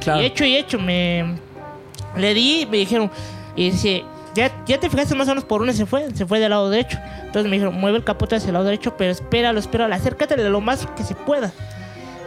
Claro. 0.00 0.20
Y 0.22 0.26
hecho 0.26 0.44
y 0.44 0.56
hecho, 0.56 0.78
me 0.78 1.36
le 2.16 2.34
di, 2.34 2.66
me 2.70 2.78
dijeron, 2.78 3.10
y 3.56 3.70
dice, 3.70 4.04
ya, 4.34 4.50
ya 4.66 4.78
te 4.78 4.88
fijaste 4.88 5.14
más 5.14 5.26
o 5.28 5.30
menos 5.32 5.44
por 5.44 5.60
dónde 5.60 5.74
se 5.74 5.86
fue, 5.86 6.08
se 6.14 6.24
fue 6.26 6.38
del 6.40 6.50
lado 6.50 6.70
derecho. 6.70 6.98
Entonces 7.24 7.44
me 7.50 7.56
dijeron, 7.56 7.74
mueve 7.74 7.98
el 7.98 8.04
capote 8.04 8.36
hacia 8.36 8.48
el 8.48 8.52
lado 8.54 8.64
derecho, 8.64 8.96
pero 8.96 9.10
espéralo, 9.10 9.58
espéralo, 9.58 9.94
acércate 9.94 10.36
de 10.36 10.48
lo 10.48 10.60
más 10.60 10.86
que 10.96 11.02
se 11.02 11.14
pueda. 11.14 11.52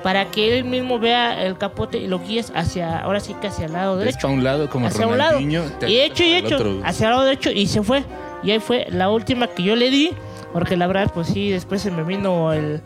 Para 0.04 0.32
que 0.32 0.58
él 0.58 0.64
mismo 0.66 0.98
vea 1.00 1.44
el 1.46 1.58
capote 1.58 2.00
y 2.00 2.08
lo 2.08 2.20
guíes 2.20 2.52
hacia, 2.56 3.00
ahora 3.00 3.20
sí 3.20 3.36
que 3.40 3.48
hacia 3.48 3.66
el 3.66 3.74
lado 3.74 3.98
derecho. 3.98 4.20
pa' 4.28 4.28
un 4.34 4.44
lado 4.44 4.70
como 4.70 4.88
hacia 4.88 5.06
un 5.08 5.18
lado. 5.18 5.40
Y 5.40 6.00
hecho 6.00 6.24
y 6.24 6.34
hecho, 6.34 6.56
otro. 6.56 6.82
hacia 6.84 7.08
el 7.08 7.12
lado 7.14 7.24
derecho 7.26 7.52
y 7.52 7.68
se 7.68 7.84
fue. 7.84 8.04
Y 8.44 8.50
ahí 8.52 8.60
fue 8.60 8.88
la 8.90 9.10
última 9.12 9.46
que 9.48 9.62
yo 9.64 9.76
le 9.76 9.92
di, 9.92 10.12
porque 10.54 10.76
la 10.76 10.88
verdad, 10.88 11.12
pues 11.14 11.28
sí, 11.28 11.52
después 11.52 11.82
se 11.84 11.92
me 11.92 12.04
vino 12.04 12.52
el, 12.54 12.82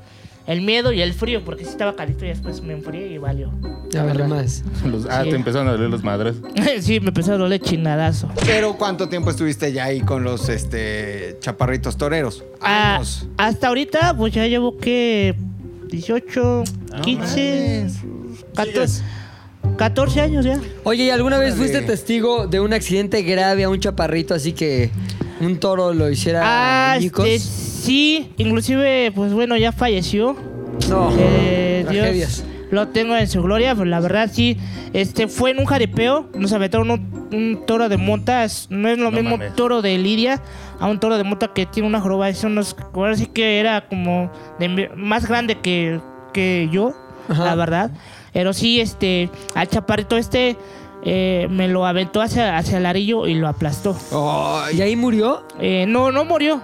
el 0.48 0.60
miedo 0.62 0.92
y 0.92 1.02
el 1.02 1.14
frío, 1.14 1.42
porque 1.46 1.64
sí 1.64 1.70
estaba 1.70 1.96
calito 1.96 2.26
y 2.26 2.28
después 2.28 2.62
me 2.62 2.74
enfrié 2.74 3.08
y 3.08 3.18
valió. 3.18 3.50
Ya 3.92 4.04
vale 4.04 4.26
más. 4.26 4.64
Los- 4.86 5.06
ah, 5.10 5.22
Sí. 5.24 5.30
te 5.30 5.36
empezaron 5.38 5.70
a 5.70 5.72
doler 5.72 5.90
los 5.90 6.04
madres. 6.04 6.36
sí, 6.82 7.00
me 7.00 7.08
empezó 7.08 7.32
a 7.32 7.38
doler 7.38 7.62
chinadazo. 7.62 8.28
Pero 8.46 8.74
¿cuánto 8.76 9.08
tiempo 9.08 9.30
estuviste 9.30 9.72
ya 9.72 9.86
ahí 9.86 10.02
con 10.02 10.26
los 10.26 10.50
este 10.50 11.38
chaparritos 11.40 11.96
toreros? 11.96 12.44
Ah, 12.60 13.02
hasta 13.38 13.68
ahorita, 13.70 14.14
pues 14.18 14.34
ya 14.34 14.46
llevo 14.48 14.78
que 14.78 15.34
18, 15.90 16.64
15, 17.04 17.88
14, 18.56 19.04
14 19.78 20.22
años 20.22 20.46
ya. 20.46 20.60
Oye, 20.84 21.06
¿y 21.06 21.10
alguna 21.10 21.38
vez 21.38 21.56
fuiste 21.56 21.82
testigo 21.82 22.48
de 22.48 22.60
un 22.60 22.74
accidente 22.74 23.22
grave 23.24 23.64
a 23.64 23.70
un 23.70 23.80
chaparrito 23.80 24.34
así 24.34 24.54
que 24.54 24.92
un 25.42 25.58
toro 25.58 25.94
lo 25.94 26.10
hiciera 26.10 26.42
Ah, 26.44 26.98
este, 26.98 27.40
sí, 27.40 28.32
inclusive, 28.38 29.12
pues 29.14 29.34
bueno, 29.34 29.58
ya 29.58 29.72
falleció. 29.72 30.36
No, 30.90 31.12
Eh, 31.18 31.84
tragedias. 31.86 32.38
Dios 32.44 32.55
lo 32.72 32.88
tengo 32.90 33.16
en 33.16 33.28
su 33.28 33.42
gloria, 33.44 33.74
pero 33.76 33.86
la 33.86 34.00
verdad 34.00 34.30
sí, 34.32 34.58
este 34.94 35.28
fue 35.28 35.52
en 35.52 35.60
un 35.60 35.66
jaripeo, 35.66 36.30
nos 36.36 36.52
aventaron 36.54 36.92
un, 36.92 37.28
un 37.34 37.66
toro 37.66 37.90
de 37.90 37.98
monta, 37.98 38.44
es- 38.44 38.68
no 38.70 38.88
es 38.90 38.98
lo 38.98 39.12
No 39.12 39.18
mismo 39.18 39.38
mames. 39.38 39.56
toro 39.56 39.82
de 39.82 39.98
lidia 39.98 40.42
a 40.80 40.88
un 40.88 41.00
toro 41.00 41.18
de 41.18 41.24
monta 41.24 41.50
que 41.54 41.66
tiene 41.66 41.88
una 41.88 42.02
joroba, 42.02 42.28
es 42.30 42.44
unos, 42.44 42.76
ahora 42.94 43.16
sí 43.16 43.28
que 43.28 43.60
era 43.60 43.88
como 43.88 44.32
de 44.60 44.90
más 44.96 45.28
grande 45.28 45.60
que, 45.60 46.00
que 46.34 46.70
yo, 46.72 46.94
Ajá. 47.30 47.46
la 47.46 47.56
verdad, 47.56 47.92
pero 48.34 48.52
sí, 48.54 48.80
este, 48.82 49.30
al 49.54 49.68
chaparrito 49.68 50.18
este 50.18 50.58
eh, 51.08 51.48
me 51.52 51.68
lo 51.68 51.86
aventó 51.86 52.20
hacia, 52.22 52.58
hacia 52.58 52.78
el 52.80 52.86
arillo 52.88 53.28
y 53.28 53.36
lo 53.36 53.48
aplastó. 53.48 53.96
¿Y 54.74 54.82
ahí 54.82 54.96
murió? 54.96 55.46
Eh, 55.60 55.86
no, 55.88 56.12
no 56.12 56.26
murió, 56.26 56.62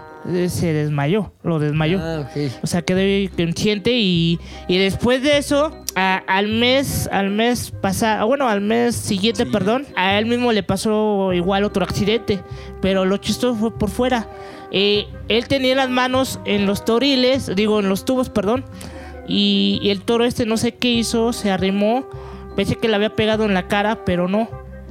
se 0.49 0.73
desmayó, 0.73 1.34
lo 1.43 1.60
desmayó. 1.60 1.99
Ah. 2.01 2.29
O 2.62 2.67
sea, 2.67 2.81
quedé 2.84 3.29
consciente 3.36 3.91
y, 3.93 4.39
y 4.67 4.77
después 4.77 5.23
de 5.23 5.38
eso, 5.38 5.75
a- 5.95 6.21
al 6.27 6.47
mes, 6.47 7.10
al 7.12 7.29
mes 7.31 7.71
pasado, 7.81 8.27
bueno, 8.27 8.47
al 8.47 8.62
mes 8.62 8.95
siguiente, 8.95 9.45
perdón, 9.45 9.86
a 9.95 10.17
él 10.19 10.25
mismo 10.27 10.51
le 10.51 10.63
pasó 10.63 11.34
igual 11.34 11.63
otro 11.63 11.84
accidente, 11.84 12.39
pero 12.81 13.05
lo 13.05 13.17
chistoso 13.17 13.55
fue 13.55 13.77
por 13.77 13.89
fuera. 13.89 14.29
Eh, 14.71 15.05
él 15.27 15.47
tenía 15.47 15.75
las 15.75 15.89
manos 15.89 16.39
en 16.45 16.65
los 16.65 16.86
toriles, 16.86 17.53
digo, 17.55 17.79
en 17.79 17.89
los 17.89 18.05
tubos, 18.05 18.29
perdón, 18.29 18.63
y, 19.27 19.79
y 19.81 19.89
el 19.89 20.01
toro 20.01 20.23
este 20.25 20.45
no 20.45 20.55
sé 20.57 20.75
qué 20.75 20.89
hizo, 20.89 21.34
se 21.34 21.51
arrimó, 21.51 22.07
pensé 22.55 22.75
que 22.75 22.88
le 22.88 22.95
había 22.95 23.15
pegado 23.15 23.45
en 23.45 23.53
la 23.53 23.67
cara, 23.67 24.05
pero 24.05 24.27
no. 24.27 24.49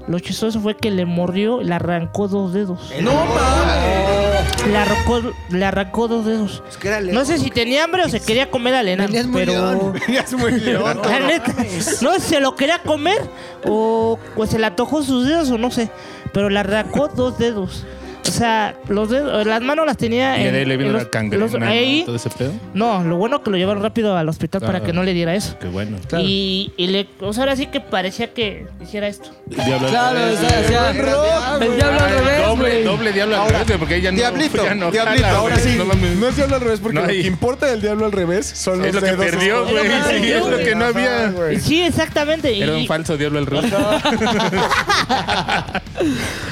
Lo 0.09 0.19
chistoso 0.19 0.61
fue 0.61 0.77
que 0.77 0.91
le 0.91 1.05
mordió 1.07 1.61
y 1.61 1.65
le 1.65 1.75
arrancó 1.75 2.29
dos 2.29 2.53
dedos. 2.53 2.91
No 3.01 3.13
mames. 3.13 4.67
Le 4.67 4.77
arrancó, 4.77 5.21
le 5.51 5.65
arrancó 5.65 6.09
dos 6.09 6.27
dedos. 6.27 6.63
Es 6.69 6.77
que 6.77 6.89
era 6.89 7.01
No 7.01 7.25
sé 7.25 7.39
si 7.39 7.51
tenía 7.51 7.85
hambre 7.85 8.03
o 8.05 8.09
se 8.09 8.21
quería 8.21 8.51
comer 8.51 8.75
al 8.75 8.89
enano, 8.89 9.09
Venías 9.09 9.27
muy 9.27 9.41
pero... 9.41 9.53
león. 9.53 9.93
Venías 10.07 10.33
muy 10.35 10.53
león. 10.53 11.01
La 11.05 11.21
neta, 11.21 11.55
no 12.03 12.13
sé 12.15 12.21
si 12.21 12.29
se 12.29 12.41
lo 12.41 12.57
quería 12.57 12.81
comer 12.81 13.21
o, 13.67 14.19
o 14.37 14.47
se 14.47 14.59
le 14.59 14.67
atojó 14.67 15.03
sus 15.03 15.27
dedos 15.27 15.51
o 15.51 15.59
no 15.59 15.71
sé, 15.71 15.91
pero 16.33 16.51
le 16.51 16.59
arrancó 16.59 17.09
dos 17.09 17.39
dedos. 17.39 17.87
O 18.27 18.31
sea, 18.33 18.75
los 18.89 19.11
dedos, 19.11 19.47
las 19.47 19.61
manos 19.61 19.85
las 19.87 19.97
tenía 19.97 20.39
Y 20.39 20.47
en, 20.47 20.53
de 20.53 20.59
ahí 20.61 20.65
le 20.65 20.77
vino 20.77 20.91
en 20.91 20.97
la 20.97 21.03
los- 21.03 21.09
cangrena. 21.09 21.45
los- 21.45 21.59
¿no? 21.59 21.67
ahí. 21.67 22.03
Todo 22.07 22.17
ese 22.17 22.31
pedo. 22.31 22.53
No, 22.75 23.03
lo 23.05 23.17
bueno 23.17 23.43
que 23.43 23.51
lo 23.51 23.57
llevaron 23.57 23.83
rápido 23.83 24.17
al 24.17 24.29
hospital 24.29 24.61
para 24.61 24.79
Ah. 24.79 24.83
que 24.83 24.93
no 24.93 25.03
le 25.03 25.13
diera 25.15 25.35
eso. 25.35 25.57
Qué 25.59 25.67
bueno. 25.69 25.99
Claro. 26.09 26.25
Y, 26.27 26.73
y 26.77 26.87
le, 26.89 27.09
o 27.21 27.33
sea, 27.33 27.43
ahora 27.45 27.57
sí 27.57 27.67
que 27.67 27.81
parecía 27.81 28.33
que 28.33 28.67
hiciera 28.83 29.09
esto. 29.09 29.31
Diablo 29.47 29.87
al 29.87 29.91
Claro, 29.93 30.19
revés, 30.19 30.35
o 30.39 30.41
sea, 30.41 30.49
o 30.49 30.65
sea, 30.69 30.93
güey. 30.93 31.69
el 31.71 31.77
diablo 31.77 32.01
al 32.01 32.11
revés, 32.11 32.47
doble, 32.47 32.85
doble 32.85 33.13
diablo 33.13 33.37
al 33.43 33.51
revés, 33.51 33.77
porque 33.79 33.97
ella 33.97 34.11
no. 34.13 34.17
diablito, 34.19 34.65
ya 34.65 34.75
no 34.75 34.91
diablito, 34.91 35.25
jala, 35.27 35.39
ahora 35.39 35.57
sí. 35.59 35.77
no 36.19 36.29
es 36.29 36.37
diablo 36.37 36.55
al 36.57 36.61
revés 36.63 36.81
porque 36.81 36.99
No, 37.01 37.07
lo 37.07 37.13
y- 37.13 37.23
que 37.23 37.27
importa 37.29 37.67
del 37.67 37.81
diablo 37.83 38.07
al 38.07 38.13
revés 38.13 38.47
son 38.47 38.79
los 38.79 38.87
Es 38.89 38.95
lo 38.95 39.01
que 39.01 39.07
dedos. 39.13 39.25
perdió, 39.27 39.65
güey. 39.67 39.83
Sí, 40.21 40.31
es 40.33 40.47
lo 40.47 40.57
que 40.59 40.75
no 40.75 40.85
había. 40.87 41.33
Sí, 41.61 41.83
exactamente. 41.83 42.57
Era 42.63 42.75
un 42.77 42.87
falso 42.87 43.17
diablo 43.17 43.39
al 43.41 43.47
revés. 43.47 43.73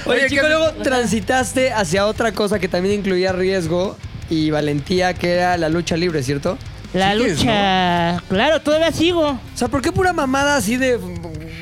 Oye, 0.07 0.29
chico, 0.29 0.43
¿qué- 0.43 0.49
luego 0.49 0.73
transitaste 0.83 1.58
hacia 1.73 2.07
otra 2.07 2.33
cosa 2.33 2.59
que 2.59 2.68
también 2.68 3.01
incluía 3.01 3.33
riesgo 3.33 3.97
y 4.31 4.51
valentía, 4.51 5.14
que 5.14 5.33
era 5.33 5.57
la 5.57 5.68
lucha 5.68 5.97
libre, 5.97 6.23
¿cierto? 6.23 6.59
la 6.94 7.14
lucha, 7.14 8.23
claro, 8.31 8.61
todavía 8.62 8.90
sigo. 8.92 9.29
O 9.29 9.38
sea, 9.57 9.68
¿por 9.68 9.83
qué 9.83 9.92
pura 9.92 10.12
mamada 10.14 10.57
así 10.57 10.77
de 10.79 10.99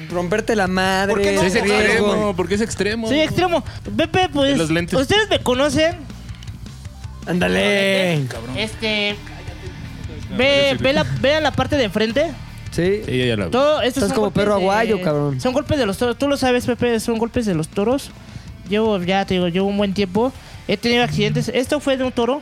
romperte 0.09 0.55
la 0.55 0.69
madre? 0.69 1.13
¿Por 1.15 1.23
qué 1.23 1.33
no? 1.33 1.43
es 1.43 1.55
extremo, 1.57 2.35
porque 2.37 2.55
es 2.55 2.61
extremo. 2.61 3.09
Soy 3.09 3.21
extremo. 3.21 3.65
Pepe, 3.97 4.29
pues, 4.33 4.57
Los 4.57 4.71
lentes. 4.71 4.99
ustedes 4.99 5.29
me 5.29 5.41
conocen. 5.41 5.97
Ándale. 7.27 8.23
Este. 8.57 9.17
Ve, 10.37 10.77
ve 10.81 10.93
la, 10.93 11.05
vean 11.21 11.43
la 11.43 11.51
parte 11.51 11.77
de 11.77 11.85
enfrente. 11.85 12.31
Sí. 12.71 13.03
Sí, 13.07 13.27
ya 13.27 13.37
la 13.37 13.49
Todo, 13.51 13.81
estos 13.83 14.05
Estás 14.05 14.09
son 14.11 14.17
como 14.17 14.31
perro 14.31 14.57
de- 14.57 14.63
aguayo, 14.63 15.01
cabrón. 15.03 15.41
Son 15.41 15.53
golpes 15.53 15.79
de 15.79 15.87
los 15.87 15.97
toros. 15.99 16.17
Tú 16.19 16.29
lo 16.29 16.37
sabes, 16.37 16.67
Pepe, 16.67 17.01
son 17.01 17.19
golpes 17.19 17.47
de 17.47 17.55
los 17.55 17.69
toros. 17.69 18.11
Llevo, 18.69 19.03
ya 19.03 19.25
te 19.25 19.35
digo, 19.35 19.49
llevo 19.49 19.69
un 19.69 19.77
buen 19.77 19.95
tiempo. 19.95 20.33
He 20.69 20.77
tenido 20.77 21.03
accidentes. 21.05 21.49
Esto 21.49 21.81
fue 21.81 21.97
de 21.97 22.05
un 22.05 22.13
toro, 22.13 22.41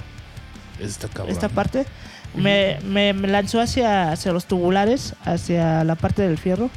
cabrón. 1.08 1.32
esta 1.32 1.48
parte. 1.48 1.86
Me, 2.34 2.78
me- 2.84 3.12
me 3.12 3.28
lanzó 3.28 3.60
hacia, 3.60 4.10
hacia 4.10 4.32
los 4.32 4.46
tubulares, 4.46 5.14
hacia 5.24 5.84
la 5.84 5.94
parte 5.94 6.22
del 6.22 6.38
fierro. 6.38 6.70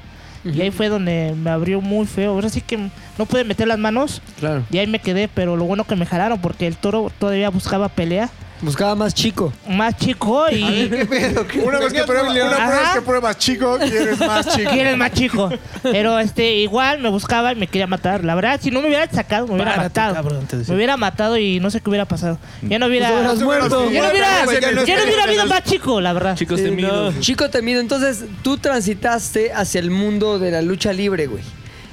Y 0.46 0.62
ahí 0.62 0.72
fue 0.72 0.88
donde 0.88 1.34
me 1.36 1.50
abrió 1.50 1.82
muy 1.82 2.06
feo. 2.06 2.32
Ahora 2.32 2.48
sí 2.48 2.62
que 2.62 2.78
no 3.18 3.26
pude 3.26 3.44
meter 3.44 3.68
las 3.68 3.80
manos. 3.80 4.22
Claro. 4.40 4.64
Y 4.72 4.78
ahí 4.78 4.88
me 4.88 5.00
quedé, 5.00 5.28
pero 5.28 5.58
lo 5.58 5.66
bueno 5.66 5.84
que 5.84 5.96
me 5.98 6.06
jalaron 6.06 6.40
porque 6.40 6.68
el 6.68 6.78
toro 6.78 7.12
todavía 7.20 7.50
buscaba 7.50 7.90
pelea. 7.90 8.30
Buscaba 8.62 8.96
más 8.96 9.14
chico. 9.14 9.54
Más 9.68 9.96
chico 9.98 10.46
y... 10.52 10.90
¿Qué 10.90 11.06
pedo? 11.06 11.46
¿Qué- 11.48 11.60
Una 11.66 11.80
vez 11.80 11.94
que 11.94 12.04
pruebas, 12.04 12.32
una 12.36 12.70
vez 12.70 12.90
que 12.96 13.02
pruebas 13.02 13.38
chico, 13.38 13.78
quieres 13.80 14.20
más 14.20 14.48
chico. 14.56 14.72
¿Quién 14.72 14.88
es 14.88 14.98
más 14.98 15.12
chico? 15.14 15.50
Pero 15.84 16.18
este, 16.20 16.56
igual 16.56 17.00
me 17.00 17.10
buscaba 17.10 17.52
y 17.52 17.56
me 17.56 17.68
quería 17.68 17.86
matar. 17.88 18.24
La 18.24 18.34
verdad, 18.34 18.60
si 18.62 18.72
no 18.72 18.82
me 18.82 18.88
hubiera 18.88 19.08
sacado, 19.12 19.46
me 19.48 19.54
hubiera 19.54 19.76
Párate, 19.76 19.90
matado. 19.90 20.14
cabrón, 20.16 20.48
me 20.68 20.76
hubiera 20.76 20.98
matado 20.98 21.38
y 21.38 21.60
no 21.60 21.70
sé 21.70 21.82
qué 21.82 21.90
hubiera 21.90 22.06
pasado. 22.06 22.40
Ya 22.64 22.80
no 22.80 22.88
hubiera. 22.88 23.10
Pues 23.10 23.20
hubieras 23.20 23.40
muerto. 23.44 23.92
Ya 23.92 24.02
no 24.02 24.10
hubiera, 24.10 24.46
ya 24.86 24.96
no 24.98 25.04
hubiera 25.04 25.24
habido 25.24 25.46
más 25.46 25.64
chico, 25.64 26.02
la 26.02 26.14
verdad. 26.14 26.36
Chicos 26.36 26.60
Sí, 26.60 26.66
temidos. 26.66 27.14
no. 27.16 27.22
Chico 27.22 27.50
temido. 27.52 27.80
Entonces, 27.80 28.26
tú 28.42 28.58
transitaste 28.58 29.54
hacia 29.54 29.80
el 29.80 29.92
mundo 29.92 30.40
de 30.40 30.50
la 30.52 30.62
lucha 30.64 30.94
libre, 30.94 31.28
güey. 31.28 31.44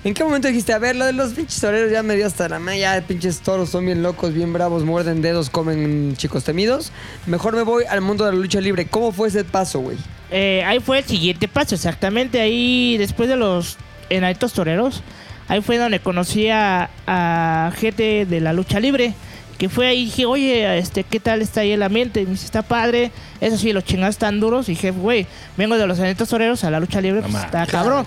¿En 0.04 0.12
qué 0.12 0.22
momento 0.22 0.48
dijiste, 0.48 0.74
a 0.74 0.78
ver, 0.78 0.96
lo 0.96 1.06
de 1.06 1.14
los 1.14 1.32
pinches 1.32 1.58
toreros 1.62 1.90
ya 1.90 2.02
me 2.02 2.14
dio 2.14 2.26
hasta 2.26 2.46
la 2.46 2.76
ya 2.76 3.00
pinches 3.00 3.40
toros 3.40 3.70
son 3.70 3.86
bien 3.86 4.02
locos, 4.02 4.34
bien 4.34 4.52
bravos, 4.52 4.84
muerden 4.84 5.22
dedos, 5.22 5.48
comen 5.48 6.14
chicos 6.18 6.44
temidos? 6.44 6.92
Mejor 7.24 7.56
me 7.56 7.62
voy 7.62 7.84
al 7.84 8.02
mundo 8.02 8.26
de 8.26 8.32
la 8.32 8.38
lucha 8.38 8.60
libre. 8.60 8.84
¿Cómo 8.84 9.12
fue 9.12 9.28
ese 9.28 9.44
paso, 9.44 9.80
güey? 9.80 9.96
Eh, 10.30 10.62
ahí 10.66 10.78
fue 10.80 10.98
el 10.98 11.04
siguiente 11.04 11.48
paso, 11.48 11.74
exactamente. 11.74 12.38
Ahí, 12.42 12.98
después 12.98 13.30
de 13.30 13.36
los 13.36 13.78
enanitos 14.10 14.52
toreros, 14.52 15.02
ahí 15.48 15.62
fue 15.62 15.78
donde 15.78 16.00
conocí 16.00 16.50
a 16.50 17.72
gente 17.74 18.26
de 18.26 18.40
la 18.42 18.52
lucha 18.52 18.80
libre. 18.80 19.14
Que 19.58 19.68
fue 19.68 19.86
ahí 19.86 20.02
y 20.02 20.04
dije, 20.06 20.26
oye, 20.26 20.78
este, 20.78 21.04
¿qué 21.04 21.20
tal 21.20 21.40
está 21.40 21.60
ahí 21.60 21.72
el 21.72 21.82
ambiente? 21.82 22.20
Y 22.20 22.24
me 22.24 22.32
dice, 22.32 22.44
está 22.44 22.62
padre. 22.62 23.12
Eso 23.40 23.56
sí, 23.56 23.72
los 23.72 23.84
chingados 23.84 24.14
están 24.14 24.40
duros. 24.40 24.68
Y 24.68 24.72
dije, 24.72 24.90
güey, 24.90 25.26
vengo 25.56 25.76
de 25.76 25.86
los 25.86 25.98
enanitos 25.98 26.28
toreros 26.28 26.64
a 26.64 26.70
la 26.70 26.80
lucha 26.80 27.00
libre, 27.00 27.22
pues 27.22 27.34
está 27.34 27.66
cabrón. 27.66 28.06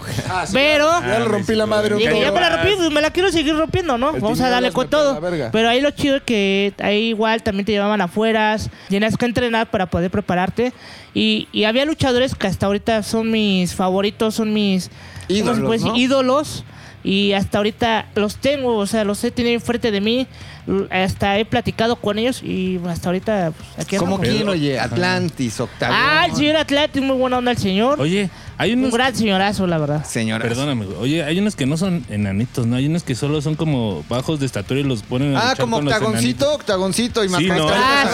Pero. 0.51 0.89
Ya 1.01 1.19
le 1.19 1.25
rompí 1.25 1.55
la 1.55 1.65
madre 1.65 1.93
un 1.93 1.99
Dije, 1.99 2.19
ya 2.19 2.31
me 2.31 2.41
la 2.41 2.57
rompí, 2.57 2.73
pues 2.75 2.91
me 2.91 3.01
la 3.01 3.11
quiero 3.11 3.31
seguir 3.31 3.55
rompiendo, 3.55 3.97
¿no? 3.97 4.15
El 4.15 4.21
Vamos 4.21 4.41
a 4.41 4.49
darle 4.49 4.71
con 4.71 4.89
todo. 4.89 5.21
Pero 5.51 5.69
ahí 5.69 5.79
lo 5.79 5.91
chido 5.91 6.17
es 6.17 6.23
que 6.23 6.73
ahí 6.79 7.09
igual 7.09 7.43
también 7.43 7.65
te 7.65 7.71
llevaban 7.71 8.01
afuera, 8.01 8.57
tenías 8.89 9.15
que 9.15 9.25
entrenar 9.25 9.69
para 9.69 9.85
poder 9.85 10.11
prepararte. 10.11 10.73
Y, 11.13 11.47
y 11.51 11.63
había 11.63 11.85
luchadores 11.85 12.35
que 12.35 12.47
hasta 12.47 12.65
ahorita 12.65 13.03
son 13.03 13.31
mis 13.31 13.73
favoritos, 13.73 14.35
son 14.35 14.53
mis 14.53 14.89
¿cómo 14.89 15.73
se 15.73 15.79
Ídolos, 15.79 15.97
ídolos. 15.97 16.63
Y 17.03 17.33
hasta 17.33 17.59
ahorita 17.59 18.07
los 18.15 18.35
tengo, 18.35 18.75
o 18.75 18.85
sea, 18.85 19.03
los 19.03 19.23
he 19.23 19.31
tenido 19.31 19.53
enfrente 19.53 19.91
de 19.91 20.01
mí. 20.01 20.27
L- 20.67 20.87
Hasta 20.91 21.37
he 21.39 21.45
platicado 21.45 21.95
con 21.95 22.19
ellos 22.19 22.41
y 22.43 22.79
hasta 22.87 23.09
ahorita 23.09 23.51
pues, 23.55 23.69
aquí 23.85 23.97
¿Cómo 23.97 24.15
andamos. 24.15 24.35
quién, 24.35 24.49
oye? 24.49 24.79
Atlantis, 24.79 25.59
Octavión. 25.59 25.99
Ah, 26.01 26.25
el 26.29 26.35
señor 26.35 26.55
Atlantis, 26.57 27.01
muy 27.01 27.15
buena 27.17 27.37
onda 27.37 27.51
el 27.51 27.57
señor. 27.57 27.99
Oye, 28.01 28.29
hay 28.57 28.73
Un 28.73 28.79
unos. 28.79 28.93
gran 28.93 29.15
señorazo, 29.15 29.67
la 29.67 29.77
verdad. 29.77 30.03
Señora. 30.05 30.43
Perdóname, 30.43 30.85
güey. 30.85 30.97
Oye, 30.99 31.23
hay 31.23 31.39
unos 31.39 31.55
que 31.55 31.65
no 31.65 31.77
son 31.77 32.03
enanitos, 32.09 32.65
¿no? 32.67 32.75
Hay 32.75 32.87
unos 32.87 33.03
que 33.03 33.15
solo 33.15 33.41
son 33.41 33.55
como 33.55 34.03
bajos 34.09 34.39
de 34.39 34.45
estatura 34.45 34.79
y 34.79 34.83
los 34.83 35.03
ponen 35.03 35.35
a 35.35 35.39
Ah, 35.39 35.43
luchar 35.43 35.57
como 35.57 35.77
con 35.77 35.85
los 35.85 35.93
octagoncito, 35.93 36.53
octagoncito 36.53 37.23
y 37.23 37.29
más 37.29 37.39
Sí, 37.41 37.47
¿no? 37.47 37.67
Ah, 37.69 38.05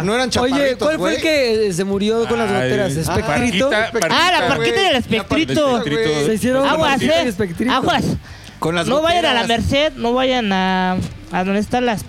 sí. 0.00 0.06
No 0.06 0.14
eran 0.14 0.28
chaparritos, 0.30 0.60
Oye, 0.62 0.76
¿cuál 0.76 0.96
fue 0.98 1.14
el 1.14 1.20
güey. 1.20 1.22
que 1.22 1.66
eh, 1.68 1.72
se 1.72 1.84
murió 1.84 2.26
con 2.26 2.38
las 2.38 2.50
Ay, 2.50 2.54
goteras? 2.70 2.92
ah, 2.96 3.00
¿Espectrito? 3.00 3.70
Parquita, 3.70 4.08
Ah, 4.10 4.30
la 4.32 4.48
Parquita, 4.48 4.48
parquita 4.48 4.82
y 4.82 4.86
el 4.86 4.96
espectrito. 4.96 5.82
Se 6.26 6.34
hicieron 6.34 6.66
Aguas, 6.68 6.90
Parquita 6.90 7.22
y 7.22 7.26
eh. 7.26 7.28
Espectrito. 7.28 7.72
Aguas. 7.72 8.04
Con 8.58 8.74
las 8.76 8.86
No 8.86 9.02
vayan 9.02 9.24
a 9.26 9.34
la 9.34 9.42
goteras. 9.42 9.60
Merced, 9.70 9.92
no 9.96 10.12
vayan 10.14 10.52
a. 10.52 10.96
a 11.32 11.44
donde 11.44 11.60
están 11.60 11.86
las. 11.86 12.04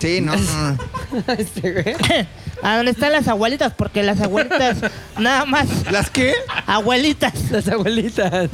Sí, 0.00 0.20
no. 0.20 0.34
no. 0.34 0.78
Este, 1.38 1.70
güey. 1.70 1.96
a 2.62 2.76
donde 2.76 2.90
están 2.90 3.12
las 3.12 3.28
abuelitas, 3.28 3.72
porque 3.72 4.02
las 4.02 4.20
abuelitas. 4.20 4.78
nada 5.18 5.44
más. 5.44 5.68
¿Las 5.92 6.10
qué? 6.10 6.34
Abuelitas. 6.66 7.52
Las 7.52 7.68
abuelitas. 7.68 8.50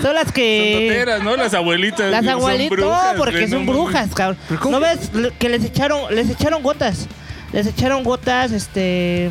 Son 0.00 0.14
las 0.14 0.30
que... 0.30 0.74
Son 0.74 0.86
doteras, 0.86 1.22
¿no? 1.24 1.36
Las 1.36 1.54
abuelitas. 1.54 2.10
Las 2.10 2.24
son 2.24 2.34
abuelitas, 2.34 2.78
brujas, 2.78 3.12
no, 3.14 3.18
porque 3.18 3.48
son 3.48 3.66
no 3.66 3.72
brujas, 3.72 4.14
cabrón. 4.14 4.38
¿No 4.70 4.78
ves 4.78 5.10
que 5.40 5.48
les 5.48 5.64
echaron, 5.64 6.14
les 6.14 6.30
echaron 6.30 6.62
gotas? 6.62 7.08
Les 7.52 7.66
echaron 7.66 8.04
gotas, 8.04 8.52
este... 8.52 9.30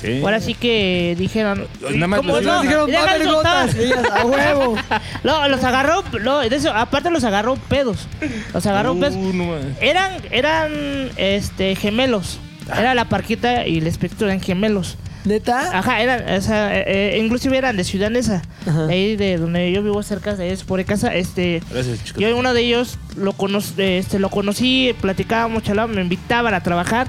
Sí. 0.00 0.20
Ahora 0.22 0.40
sí 0.40 0.54
que 0.54 1.14
dijeron... 1.18 1.66
Nada 1.94 2.06
más 2.06 2.18
¿cómo 2.20 2.34
los- 2.34 2.44
no? 2.44 2.62
dijeron, 2.62 2.90
va 2.92 2.98
a 2.98 3.02
haber 3.02 3.18
de 3.20 3.24
soltar. 3.24 3.66
gotas. 3.66 3.76
Y 3.76 3.84
ellas, 3.84 4.04
a 4.12 4.24
huevo. 4.26 4.76
No, 5.24 5.48
los 5.48 5.64
agarró, 5.64 6.04
no, 6.22 6.40
de 6.40 6.54
eso, 6.54 6.72
aparte 6.72 7.10
los 7.10 7.24
agarró 7.24 7.56
pedos. 7.56 8.06
Los 8.52 8.66
agarró 8.66 8.92
Uh, 8.92 9.00
pedos. 9.00 9.16
no 9.16 9.44
mames. 9.44 9.64
Eran, 9.80 10.12
eran, 10.30 11.10
este, 11.16 11.74
gemelos. 11.76 12.38
Era 12.70 12.94
la 12.94 13.08
parquita 13.08 13.66
y 13.66 13.78
el 13.78 13.86
espectro 13.86 14.26
eran 14.26 14.40
gemelos. 14.40 14.96
¿Neta? 15.24 15.76
Ajá, 15.76 16.00
eran, 16.02 16.28
o 16.38 16.40
sea, 16.40 16.76
eh, 16.78 16.84
eh, 17.16 17.18
inclusive 17.20 17.56
eran 17.58 17.76
de 17.76 17.82
Ciudad 17.82 18.10
Neza. 18.10 18.42
Ajá. 18.64 18.86
Ahí 18.86 19.16
de 19.16 19.38
donde 19.38 19.72
yo 19.72 19.82
vivo 19.82 20.00
cerca 20.04 20.36
de 20.36 20.52
es 20.52 20.62
por 20.62 20.84
casa, 20.84 21.12
este... 21.14 21.60
Gracias, 21.70 22.04
chicos. 22.04 22.22
Yo 22.22 22.36
uno 22.36 22.54
de 22.54 22.60
ellos 22.60 22.96
lo, 23.16 23.32
cono 23.32 23.58
este, 23.76 24.18
lo 24.20 24.30
conocí, 24.30 24.94
platicábamos, 25.00 25.64
charlábamos, 25.64 25.96
me 25.96 26.02
invitaban 26.02 26.54
a 26.54 26.62
trabajar. 26.62 27.08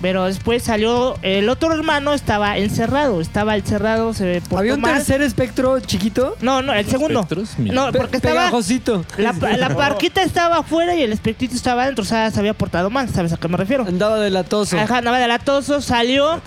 Pero 0.00 0.26
después 0.26 0.62
salió, 0.62 1.16
el 1.22 1.48
otro 1.48 1.72
hermano 1.72 2.14
estaba 2.14 2.56
encerrado, 2.56 3.20
estaba 3.20 3.56
encerrado, 3.56 4.14
se 4.14 4.40
portó 4.42 4.58
¿Había 4.58 4.74
un 4.74 4.80
mal. 4.80 4.94
tercer 4.94 5.22
espectro 5.22 5.80
chiquito? 5.80 6.36
No, 6.40 6.62
no, 6.62 6.72
el 6.72 6.86
segundo. 6.86 7.26
No, 7.58 7.90
Pe- 7.90 7.98
porque 7.98 8.18
estaba... 8.18 8.34
Pegajosito. 8.42 9.04
La, 9.16 9.32
la 9.32 9.68
parquita 9.76 10.22
estaba 10.22 10.58
afuera 10.58 10.94
y 10.94 11.02
el 11.02 11.12
espectrito 11.12 11.56
estaba 11.56 11.82
adentro, 11.82 12.02
o 12.02 12.06
sea, 12.06 12.30
se 12.30 12.38
había 12.38 12.54
portado 12.54 12.90
mal, 12.90 13.08
¿sabes 13.08 13.32
a 13.32 13.38
qué 13.38 13.48
me 13.48 13.56
refiero? 13.56 13.84
Andaba 13.88 14.20
de 14.20 14.30
latoso. 14.30 14.78
Ajá, 14.78 14.98
andaba 14.98 15.18
de 15.18 15.26
latoso, 15.26 15.80
salió 15.80 16.40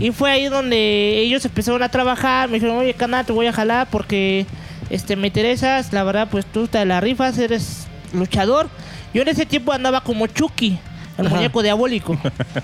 y 0.00 0.10
fue 0.10 0.32
ahí 0.32 0.46
donde 0.46 1.20
ellos 1.20 1.44
empezaron 1.44 1.84
a 1.84 1.88
trabajar. 1.88 2.48
Me 2.48 2.54
dijeron, 2.54 2.76
oye, 2.78 2.94
canal, 2.94 3.24
te 3.24 3.32
voy 3.32 3.46
a 3.46 3.52
jalar 3.52 3.86
porque 3.88 4.46
este, 4.90 5.14
me 5.14 5.28
interesas. 5.28 5.92
La 5.92 6.02
verdad, 6.02 6.26
pues 6.28 6.44
tú 6.44 6.66
te 6.66 6.84
la 6.84 7.00
rifas, 7.00 7.38
eres 7.38 7.86
luchador. 8.12 8.68
Yo 9.14 9.22
en 9.22 9.28
ese 9.28 9.46
tiempo 9.46 9.72
andaba 9.72 10.00
como 10.00 10.26
Chucky, 10.26 10.78
el 11.18 11.26
Ajá. 11.26 11.36
muñeco 11.36 11.62
diabólico. 11.62 12.18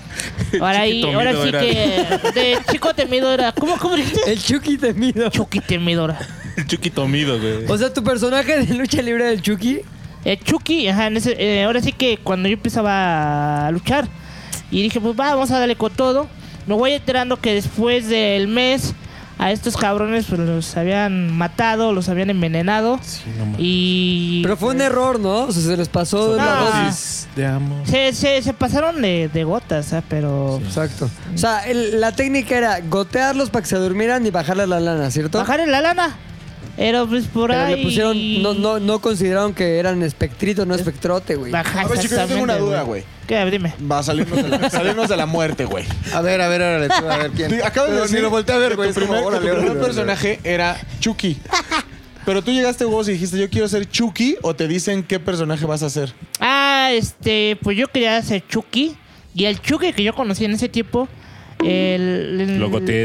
Ahora, 0.59 0.81
ahí, 0.81 1.03
ahora 1.03 1.31
sí 1.33 1.47
era. 1.49 1.59
que 1.59 2.31
de 2.35 2.57
chico 2.71 2.93
temido 2.93 3.31
era. 3.33 3.51
¿Cómo, 3.51 3.77
cómo 3.77 3.95
dijiste? 3.95 4.31
El 4.31 4.41
Chucky 4.41 4.77
temido. 4.77 5.29
Chucky 5.29 5.59
temidora. 5.59 6.17
El 6.57 6.67
Chuquito 6.67 7.07
Mido, 7.07 7.39
güey. 7.39 7.65
O 7.67 7.75
sea, 7.77 7.91
tu 7.91 8.03
personaje 8.03 8.63
de 8.63 8.73
lucha 8.75 9.01
libre 9.01 9.25
del 9.25 9.41
Chucky. 9.41 9.79
Eh, 10.23 10.37
Chucky, 10.43 10.87
ajá, 10.87 11.07
en 11.07 11.17
ese- 11.17 11.35
eh, 11.39 11.63
ahora 11.63 11.81
sí 11.81 11.91
que 11.91 12.17
cuando 12.17 12.47
yo 12.47 12.53
empezaba 12.53 13.65
a 13.67 13.71
luchar 13.71 14.07
y 14.69 14.83
dije, 14.83 15.01
pues 15.01 15.19
va, 15.19 15.33
vamos 15.33 15.49
a 15.49 15.57
darle 15.59 15.75
con 15.75 15.91
todo. 15.91 16.27
Me 16.67 16.75
voy 16.75 16.91
enterando 16.93 17.37
que 17.41 17.55
después 17.55 18.07
del 18.07 18.47
mes 18.47 18.93
a 19.39 19.51
estos 19.51 19.75
cabrones 19.77 20.25
pues 20.29 20.39
los 20.39 20.77
habían 20.77 21.35
matado, 21.35 21.91
los 21.91 22.07
habían 22.09 22.29
envenenado 22.29 22.99
no 23.37 23.45
mames. 23.45 23.55
y 23.59 24.41
Pero 24.43 24.55
fue 24.57 24.69
un 24.75 24.81
error, 24.81 25.19
¿no? 25.19 25.43
O 25.43 25.51
sea, 25.51 25.61
se 25.61 25.75
les 25.77 25.89
pasó 25.89 26.35
la 26.35 26.45
No. 26.55 26.65
dosis. 26.85 27.27
De 27.35 27.45
amor. 27.45 27.85
se, 27.87 28.13
se, 28.13 28.41
se 28.41 28.53
pasaron 28.53 29.01
de, 29.01 29.29
de 29.33 29.43
gotas, 29.43 29.91
ah, 29.93 30.03
pero 30.07 30.61
Exacto. 30.63 31.09
O 31.33 31.37
sea, 31.37 31.67
el- 31.67 31.99
la 31.99 32.11
técnica 32.11 32.55
era 32.57 32.79
gotearlos 32.81 33.49
para 33.49 33.63
que 33.63 33.69
se 33.69 33.77
durmieran 33.77 34.25
y 34.25 34.29
bajarles 34.29 34.67
la 34.69 34.79
lana, 34.79 35.09
¿cierto? 35.11 35.39
bajar 35.39 35.59
en 35.61 35.71
la 35.71 35.81
lana. 35.81 36.15
Pero 36.75 37.07
pues 37.07 37.25
por 37.27 37.51
Pero 37.51 37.61
ahí 37.61 37.75
le 37.75 37.83
pusieron, 37.83 38.41
no, 38.41 38.53
no, 38.53 38.79
no 38.79 38.99
consideraron 38.99 39.53
que 39.53 39.77
eran 39.77 40.01
espectrito, 40.01 40.65
no 40.65 40.73
espectrote, 40.73 41.35
güey. 41.35 41.51
Baja, 41.51 41.81
A 41.81 41.87
ver, 41.87 41.99
chicos, 41.99 42.17
yo 42.17 42.27
tengo 42.27 42.43
una 42.43 42.57
duda, 42.57 42.81
güey. 42.81 43.03
¿Qué? 43.27 43.43
Dime. 43.45 43.73
Va 43.89 43.99
a 43.99 44.03
salirnos 44.03 44.41
de 44.41 44.49
la, 44.49 44.69
salirnos 44.71 45.07
de 45.07 45.17
la 45.17 45.25
muerte, 45.25 45.65
güey. 45.65 45.85
A 46.13 46.21
ver, 46.21 46.41
a 46.41 46.47
ver, 46.47 46.61
órale, 46.61 46.87
tú, 46.87 47.09
a 47.09 47.17
ver 47.17 47.31
quién. 47.31 47.49
Tú 47.49 47.63
Acabas 47.63 47.91
de 47.91 48.01
decir 48.01 48.15
ni 48.17 48.21
lo 48.21 48.29
volteé 48.29 48.55
a 48.55 48.57
ver, 48.57 48.75
güey. 48.75 48.91
Tu 48.91 49.01
como, 49.01 49.13
primer, 49.13 49.21
que 49.21 49.27
órale, 49.27 49.39
tu 49.39 49.55
primer 49.55 49.59
órale, 49.59 49.79
órale. 49.79 49.85
personaje 49.85 50.39
era 50.43 50.77
Chucky. 50.99 51.37
Pero 52.25 52.41
tú 52.41 52.51
llegaste 52.51 52.85
vos 52.85 53.07
y 53.09 53.13
dijiste, 53.13 53.37
yo 53.37 53.49
quiero 53.49 53.67
ser 53.67 53.89
Chucky, 53.89 54.37
o 54.41 54.55
te 54.55 54.67
dicen 54.67 55.03
qué 55.03 55.19
personaje 55.19 55.65
vas 55.65 55.83
a 55.83 55.89
ser. 55.89 56.13
Ah, 56.39 56.89
este, 56.93 57.57
pues 57.61 57.77
yo 57.77 57.87
quería 57.87 58.21
ser 58.21 58.45
Chucky. 58.47 58.95
Y 59.35 59.45
el 59.45 59.59
Chucky 59.61 59.93
que 59.93 60.03
yo 60.03 60.13
conocí 60.13 60.45
en 60.45 60.51
ese 60.51 60.69
tiempo, 60.69 61.07
el, 61.67 62.37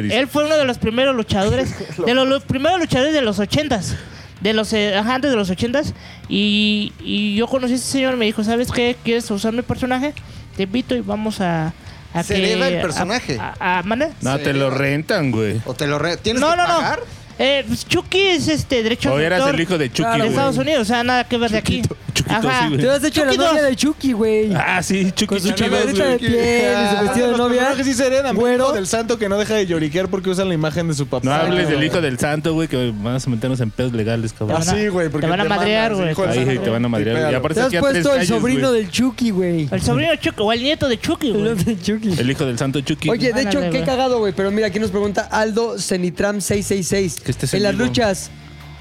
dice. 0.02 0.18
él 0.18 0.26
fue 0.28 0.44
uno 0.46 0.56
de 0.56 0.64
los 0.64 0.78
primeros 0.78 1.14
luchadores, 1.14 1.74
de 2.06 2.14
los, 2.14 2.26
los 2.28 2.42
primeros 2.44 2.78
luchadores 2.80 3.12
de 3.12 3.22
los 3.22 3.38
ochentas. 3.38 3.96
De 4.40 4.52
los, 4.52 4.72
eh, 4.72 4.94
ajá, 4.96 5.16
antes 5.16 5.30
de 5.30 5.36
los 5.36 5.50
ochentas. 5.50 5.94
Y, 6.28 6.92
y 7.00 7.34
yo 7.34 7.46
conocí 7.48 7.72
a 7.72 7.76
ese 7.76 7.86
señor 7.86 8.14
y 8.14 8.16
me 8.18 8.24
dijo, 8.26 8.44
¿sabes 8.44 8.70
qué? 8.70 8.96
¿Quieres 9.02 9.28
usar 9.30 9.52
mi 9.52 9.62
personaje? 9.62 10.14
Te 10.56 10.62
invito 10.64 10.94
y 10.94 11.00
vamos 11.00 11.40
a... 11.40 11.72
a 12.14 12.22
Se 12.22 12.34
que- 12.34 12.44
eleva 12.44 12.68
el 12.68 12.78
a- 12.78 12.82
personaje. 12.82 13.36
A, 13.40 13.78
a- 13.78 13.82
¿mande? 13.82 14.10
No, 14.20 14.38
te 14.38 14.52
lo 14.52 14.70
rentan, 14.70 15.30
güey. 15.32 15.60
O 15.64 15.74
te 15.74 15.86
lo 15.88 15.98
re... 15.98 16.16
¿Tienes 16.18 16.40
No, 16.40 16.50
que 16.52 16.56
no, 16.56 16.66
no. 16.68 16.96
Eh, 17.38 17.64
pues 17.68 17.86
Chucky 17.86 18.20
es 18.20 18.48
este 18.48 18.82
derecho 18.82 19.12
O 19.12 19.18
eras 19.20 19.46
el 19.46 19.60
hijo 19.60 19.78
de 19.78 19.88
Chucky, 19.88 20.02
Claro, 20.02 20.14
de 20.16 20.20
güey. 20.22 20.30
Estados 20.30 20.58
Unidos, 20.58 20.82
o 20.82 20.84
sea, 20.86 21.04
nada 21.04 21.22
que 21.24 21.38
ver 21.38 21.50
de 21.52 21.58
aquí. 21.58 21.82
Chuquito, 22.14 22.48
Ajá. 22.48 22.62
sí, 22.62 22.68
güey. 22.74 22.80
Te 22.80 22.90
has 22.90 23.04
hecho 23.04 23.24
la 23.24 23.30
Chucky 23.32 23.38
novia 23.44 23.60
dos. 23.62 23.70
de 23.70 23.76
Chucky, 23.76 24.12
güey. 24.12 24.52
Ah, 24.56 24.82
sí, 24.82 25.04
Chucky. 25.12 25.26
Con 25.26 25.40
su 25.40 25.48
Chucky 25.50 25.62
chamarrita 25.62 26.02
de 26.04 26.16
güey. 26.16 26.18
piel 26.18 26.34
y 26.34 26.96
su 26.96 27.02
vestido 27.04 27.30
de 27.30 27.36
novia. 27.38 27.56
personajes 27.58 27.86
sí 27.86 27.94
se 27.94 28.06
heredan. 28.08 28.34
Güero. 28.36 28.64
Hijo 28.64 28.72
del 28.72 28.86
santo 28.88 29.18
que 29.20 29.28
no 29.28 29.38
deja 29.38 29.54
de 29.54 29.66
lloriquear 29.66 30.08
porque 30.08 30.30
usan 30.30 30.48
la 30.48 30.54
imagen 30.54 30.88
de 30.88 30.94
su 30.94 31.06
papá. 31.06 31.24
No 31.24 31.32
hables 31.32 31.66
güey. 31.66 31.76
del 31.76 31.84
hijo 31.86 32.00
del 32.00 32.18
santo, 32.18 32.54
güey, 32.54 32.66
que 32.66 32.92
vamos 32.96 33.24
a 33.24 33.30
meternos 33.30 33.60
en 33.60 33.70
pedos 33.70 33.92
legales, 33.92 34.32
cabrón. 34.32 34.58
Ah, 34.60 34.64
sí, 34.64 34.88
güey. 34.88 35.08
porque 35.08 35.26
Te 35.26 35.30
van 35.30 35.40
a 35.40 35.44
madrear, 35.44 35.94
güey. 35.94 36.10
hijo 36.10 36.22
del 36.22 36.30
Ahí 36.40 36.44
santo. 36.44 36.62
te 36.62 36.70
van 36.70 36.84
a 36.84 36.88
madrear. 36.88 37.16
Y 37.16 37.18
Pégalo. 37.20 37.38
aparte 37.38 37.54
Te 37.54 37.60
has 37.60 37.66
aquí 37.68 37.76
a 37.76 37.80
tres 37.82 37.92
puesto 37.92 38.14
el 38.20 38.26
sobrino 38.26 38.68
güey. 38.70 38.82
del 38.82 38.90
Chucky, 38.90 39.30
güey. 39.30 39.68
El 39.70 39.80
sobrino 39.80 40.10
de 40.10 40.18
Chucky, 40.18 40.42
o 40.42 40.52
el 40.52 40.62
nieto 40.64 40.88
de 40.88 40.98
Chucky, 40.98 41.30
güey. 41.30 41.46
El 41.52 41.64
de 41.64 41.80
Chucky. 41.80 42.14
El 42.18 42.30
hijo 42.32 42.44
del 42.44 42.58
santo 42.58 42.80
Chucky. 42.80 43.10
Oye, 43.10 43.32
de 43.32 43.40
hecho, 43.42 43.58
Ándale, 43.58 43.70
qué 43.70 43.78
güey. 43.78 43.84
cagado, 43.88 44.18
güey. 44.18 44.32
Pero 44.36 44.50
mira, 44.50 44.66
aquí 44.66 44.80
nos 44.80 44.90
pregunta 44.90 45.28
Aldo 45.30 45.78
Cenitram 45.78 46.40
666. 46.40 47.27
Que 47.28 47.32
estés 47.32 47.52
en 47.52 47.58
en 47.58 47.62
las 47.64 47.72
vivo. 47.72 47.84
luchas, 47.84 48.30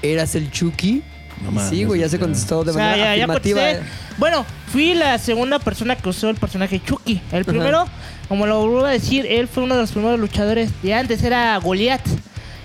¿eras 0.00 0.34
el 0.34 0.50
Chucky? 0.50 1.02
No 1.44 1.50
mames, 1.52 1.68
sí, 1.68 1.84
güey, 1.84 2.00
ya 2.00 2.08
se 2.08 2.18
contestó 2.18 2.64
de 2.64 2.70
O 2.70 2.74
sea, 2.74 2.82
manera 2.82 2.96
ya, 2.96 3.16
ya 3.16 3.24
afirmativa. 3.24 3.60
contesté. 3.60 3.86
Bueno, 4.16 4.46
fui 4.72 4.94
la 4.94 5.18
segunda 5.18 5.58
persona 5.58 5.96
que 5.96 6.08
usó 6.08 6.30
el 6.30 6.36
personaje 6.36 6.80
Chucky. 6.82 7.20
El 7.30 7.44
primero, 7.44 7.84
como 8.26 8.46
lo 8.46 8.60
vuelvo 8.66 8.86
a 8.86 8.90
decir, 8.90 9.26
él 9.28 9.48
fue 9.48 9.64
uno 9.64 9.74
de 9.74 9.82
los 9.82 9.92
primeros 9.92 10.18
luchadores 10.18 10.70
de 10.82 10.94
antes, 10.94 11.22
era 11.22 11.58
Goliath. 11.58 12.06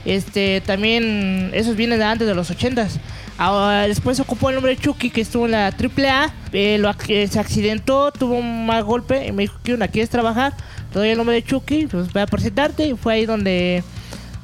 Este, 0.06 0.62
también, 0.66 1.52
esos 1.54 1.76
vienen 1.76 2.00
de 2.00 2.06
antes 2.06 2.28
de 2.28 2.34
los 2.34 2.50
ochentas. 2.50 2.98
Ahora, 3.38 3.86
después 3.88 4.20
ocupó 4.22 4.50
el 4.50 4.56
nombre 4.56 4.76
de 4.76 4.82
Chucky, 4.82 5.10
que 5.10 5.20
estuvo 5.22 5.46
en 5.46 5.52
la 5.52 5.68
AAA. 5.68 6.34
Eh, 6.54 6.78
lo, 6.80 6.90
eh, 7.10 7.28
se 7.28 7.40
accidentó, 7.40 8.12
tuvo 8.12 8.36
un 8.36 8.66
mal 8.66 8.84
golpe 8.86 9.28
y 9.28 9.32
me 9.34 9.44
dijo, 9.44 9.60
¿qué 9.64 9.74
onda? 9.74 9.90
¿Quieres 9.90 10.10
trabajar? 10.10 10.54
Te 10.94 11.00
doy 11.00 11.10
el 11.10 11.18
nombre 11.18 11.36
de 11.36 11.44
Chucky, 11.44 11.88
pues 11.88 12.12
voy 12.14 12.22
a 12.22 12.26
presentarte. 12.28 12.88
Y 12.88 12.94
fue 12.96 13.16
ahí 13.16 13.26
donde 13.26 13.84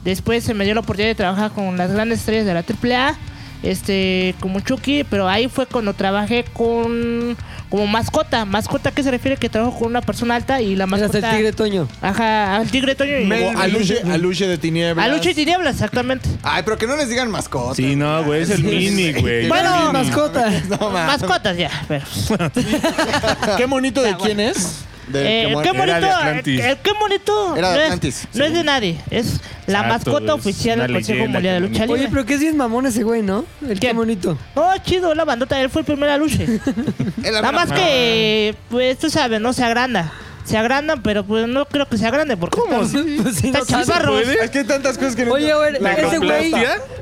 después 0.03 0.43
se 0.43 0.53
me 0.53 0.65
dio 0.65 0.73
la 0.73 0.81
oportunidad 0.81 1.09
de 1.09 1.15
trabajar 1.15 1.51
con 1.51 1.77
las 1.77 1.91
grandes 1.91 2.19
estrellas 2.19 2.45
de 2.45 2.53
la 2.53 2.63
AAA. 2.63 3.17
Este, 3.61 4.35
como 4.39 4.61
Chucky, 4.61 5.03
pero 5.03 5.27
ahí 5.27 5.49
fue 5.49 5.65
cuando 5.65 5.93
trabajé 5.93 6.45
con 6.53 7.35
como 7.69 7.87
mascota. 7.87 8.45
Mascota, 8.45 8.91
¿qué 8.91 9.03
se 9.03 9.11
refiere? 9.11 9.35
Que 9.35 9.49
trabajo 9.49 9.77
con 9.79 9.89
una 9.89 9.99
persona 10.01 10.35
alta 10.35 10.61
y 10.61 10.77
la 10.77 10.85
Eras 10.85 10.89
mascota. 11.01 11.29
el 11.31 11.35
tigre 11.35 11.51
Toño. 11.51 11.87
Ajá, 12.01 12.55
al 12.55 12.71
tigre 12.71 12.95
Toño 12.95 13.19
y 13.19 13.27
Como 13.27 13.59
Aluche, 13.59 14.01
Aluche 14.09 14.47
de 14.47 14.57
Tinieblas. 14.57 15.05
a 15.05 15.09
Lucha 15.09 15.31
y 15.31 15.33
Tinieblas, 15.33 15.73
exactamente. 15.75 16.29
Ay, 16.41 16.63
pero 16.63 16.77
que 16.77 16.87
no 16.87 16.95
les 16.95 17.09
digan 17.09 17.29
mascota. 17.29 17.75
Sí, 17.75 17.97
no, 17.97 18.23
güey, 18.23 18.43
es 18.43 18.49
el 18.49 18.63
mini, 18.63 19.11
güey. 19.11 19.49
Bueno, 19.49 19.91
mascota. 19.91 20.49
No. 20.69 20.89
Mascotas 20.91 21.57
ya, 21.57 21.69
pero. 21.89 22.05
¿Qué 23.57 23.67
monito 23.67 24.01
de 24.01 24.15
quién 24.15 24.39
es? 24.39 24.85
De- 25.09 25.43
Eh, 25.43 25.47
que 25.47 25.53
el 25.53 25.61
qué 25.63 25.69
Era 25.69 25.79
bonito, 25.99 25.99
de 26.07 26.11
Atlantis. 26.13 26.63
el 26.65 26.77
qué 26.77 26.91
bonito. 26.99 27.55
Era 27.57 27.69
de 27.71 27.75
no 27.75 27.79
es- 27.81 27.85
Atlantis, 27.85 28.27
No 28.33 28.45
es 28.45 28.53
de 28.53 28.63
nadie, 28.63 29.01
es 29.11 29.41
la 29.67 29.79
Exacto, 29.81 29.87
mascota 30.11 30.25
es 30.25 30.31
oficial 30.39 30.75
una 30.77 30.83
del 30.87 30.93
Consejo 30.95 31.13
leyenda 31.17 31.39
Mundial 31.39 31.55
de 31.55 31.61
que 31.61 31.73
Lucha. 31.73 31.85
Libre. 31.85 31.99
Oye, 32.01 32.09
pero 32.11 32.25
que 32.25 32.33
es 32.35 32.39
bien 32.39 32.57
mamón 32.57 32.85
ese 32.85 33.03
güey, 33.03 33.21
¿no? 33.21 33.45
El 33.61 33.69
qué 33.79 33.87
¿Quién? 33.87 33.95
bonito. 33.97 34.37
Oh, 34.55 34.73
chido, 34.83 35.13
la 35.15 35.25
bandota, 35.25 35.59
él 35.59 35.69
fue 35.69 35.81
el 35.81 35.85
primer 35.85 36.09
aluche. 36.09 36.45
Nada 37.17 37.51
más 37.51 37.71
que, 37.71 38.55
pues 38.69 38.97
tú 38.99 39.09
sabes, 39.09 39.41
no 39.41 39.51
se 39.53 39.63
agranda. 39.63 40.11
Se 40.45 40.57
agrandan, 40.57 41.03
pero 41.03 41.23
pues 41.23 41.47
no 41.47 41.65
creo 41.65 41.87
que 41.87 41.97
se 41.97 42.07
agrande 42.07 42.35
porque 42.35 42.57
¿Cómo? 42.59 42.77
Pues 42.79 42.89
sí, 42.91 43.47
está 43.47 43.59
no 43.59 43.65
sabe. 43.65 43.85
chaparro. 43.85 44.11
puede? 44.13 44.43
Es 44.43 44.49
que 44.49 44.59
hay 44.59 44.65
tantas 44.65 44.97
cosas 44.97 45.15
que 45.15 45.25
no 45.25 45.33
Oye, 45.33 45.53
güey, 45.53 45.73
¿La 45.79 45.93
ese 45.93 46.17
güey? 46.17 46.51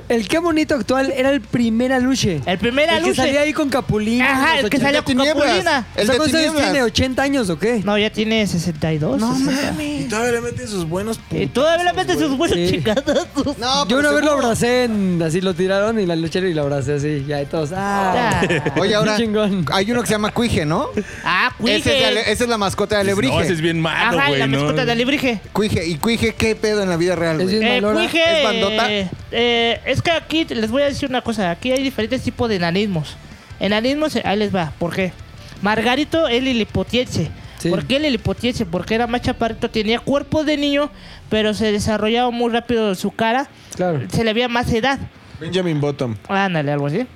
El 0.10 0.28
qué 0.28 0.40
bonito 0.40 0.76
actual 0.76 1.12
era 1.16 1.30
el 1.30 1.42
primer 1.42 1.92
aluche. 1.94 2.42
El 2.46 2.58
primer 2.58 2.86
El 2.86 2.90
que 2.90 2.96
aluche. 2.98 3.16
salía 3.16 3.42
ahí 3.42 3.54
con 3.54 3.70
Capulín. 3.70 4.22
Ajá, 4.22 4.56
el 4.60 4.70
que 4.70 4.78
80. 4.78 4.86
salía 4.86 5.02
con. 5.04 5.18
Capulina. 5.18 5.86
El 5.96 6.04
O 6.04 6.06
sea, 6.06 6.14
de 6.14 6.18
¿Cuántos 6.18 6.40
años 6.40 6.56
Tinieblas. 6.56 6.94
tiene? 6.96 7.16
¿80 7.16 7.20
años 7.24 7.50
o 7.50 7.60
qué? 7.60 7.82
No, 7.84 7.98
ya 7.98 8.10
tiene 8.12 8.46
62. 8.48 9.20
No 9.20 9.34
60. 9.36 9.72
mames. 9.72 10.02
Y 10.02 10.04
todavía 10.10 10.32
le 10.34 10.42
meten 10.42 10.68
sus 10.68 10.88
buenos 10.88 11.20
Y 11.32 11.48
todavía 11.48 11.84
le 11.86 11.94
mete 11.94 12.14
sus 12.14 12.38
buenos 12.38 12.58
Sí. 12.58 12.68
chicadazos. 12.72 13.58
No, 13.58 13.88
Yo 13.88 13.98
pero 13.98 14.00
una 14.00 14.12
vez 14.12 14.26
lo 14.26 14.32
abracé, 14.32 14.84
en- 14.86 15.22
así 15.22 15.42
lo 15.42 15.54
tiraron 15.54 16.00
y 16.00 16.06
la 16.06 16.16
luchera 16.16 16.48
y 16.48 16.54
lo 16.54 16.64
abracé 16.64 16.94
así. 16.96 17.26
Ya, 17.28 17.42
y 17.42 17.46
todos. 17.46 17.72
¡Ah! 17.76 18.42
Oye, 18.80 18.96
ahora 18.96 19.16
hay 19.72 19.92
uno 19.92 20.02
que 20.02 20.08
se 20.08 20.14
llama 20.14 20.32
Cuije, 20.32 20.66
¿no? 20.66 20.88
Ah, 21.24 21.52
Cuije. 21.58 22.32
Esa 22.32 22.44
es 22.44 22.50
la 22.50 22.58
mascota 22.58 22.96
de 22.96 23.02
Alebrije. 23.02 23.34
No, 23.34 23.42
ese 23.42 23.54
es 23.54 23.62
bien 23.62 23.80
malo, 23.80 24.20
Ajá, 24.20 24.30
la 24.32 24.48
¿no? 24.48 24.60
mascota 24.60 24.86
de 24.86 24.92
Alebrije. 24.92 25.40
Cuije. 25.54 25.86
¿Y 25.86 25.96
Cuije 25.98 26.34
qué 26.36 26.56
pedo 26.56 26.84
en 26.84 26.90
la 26.90 26.98
vida 26.98 27.16
real, 27.16 27.42
Es 27.42 27.48
güey? 27.48 27.64
Eh, 27.64 27.82
Malora. 27.82 28.00
Cuije, 28.00 28.38
¿Es 28.40 28.44
bandota? 28.44 28.92
eh, 28.92 29.10
eh, 29.32 29.82
es 29.98 30.04
que 30.04 30.12
aquí 30.12 30.46
les 30.46 30.70
voy 30.70 30.84
a 30.84 30.86
decir 30.86 31.10
una 31.10 31.22
cosa. 31.22 31.50
Aquí 31.50 31.72
hay 31.72 31.82
diferentes 31.82 32.22
tipos 32.22 32.48
de 32.50 32.58
enanismos. 32.58 33.18
Enanismos, 33.60 34.16
ahí 34.24 34.38
les 34.38 34.56
va. 34.56 34.72
¿Por 34.78 34.94
qué? 34.94 35.12
Margarito 35.62 36.28
es 36.28 36.44
lilipotiense. 36.44 37.32
Sí. 37.58 37.70
¿Por 37.70 37.86
qué 37.86 38.00
lilipotiense? 38.00 38.68
Porque 38.68 38.94
era 38.94 39.08
más 39.08 39.24
chaparrito, 39.24 39.70
tenía 39.72 40.00
cuerpo 40.00 40.44
de 40.44 40.58
niño, 40.58 40.92
pero 41.30 41.56
se 41.56 41.72
desarrollaba 41.72 42.30
muy 42.30 42.52
rápido 42.52 42.94
su 42.94 43.10
cara. 43.10 43.50
Claro. 43.76 44.02
Se 44.12 44.24
le 44.24 44.34
veía 44.34 44.48
más 44.48 44.72
edad. 44.72 45.00
Benjamin 45.40 45.82
Bottom. 45.82 46.16
Ándale, 46.30 46.72
algo 46.72 46.86
así. 46.86 47.08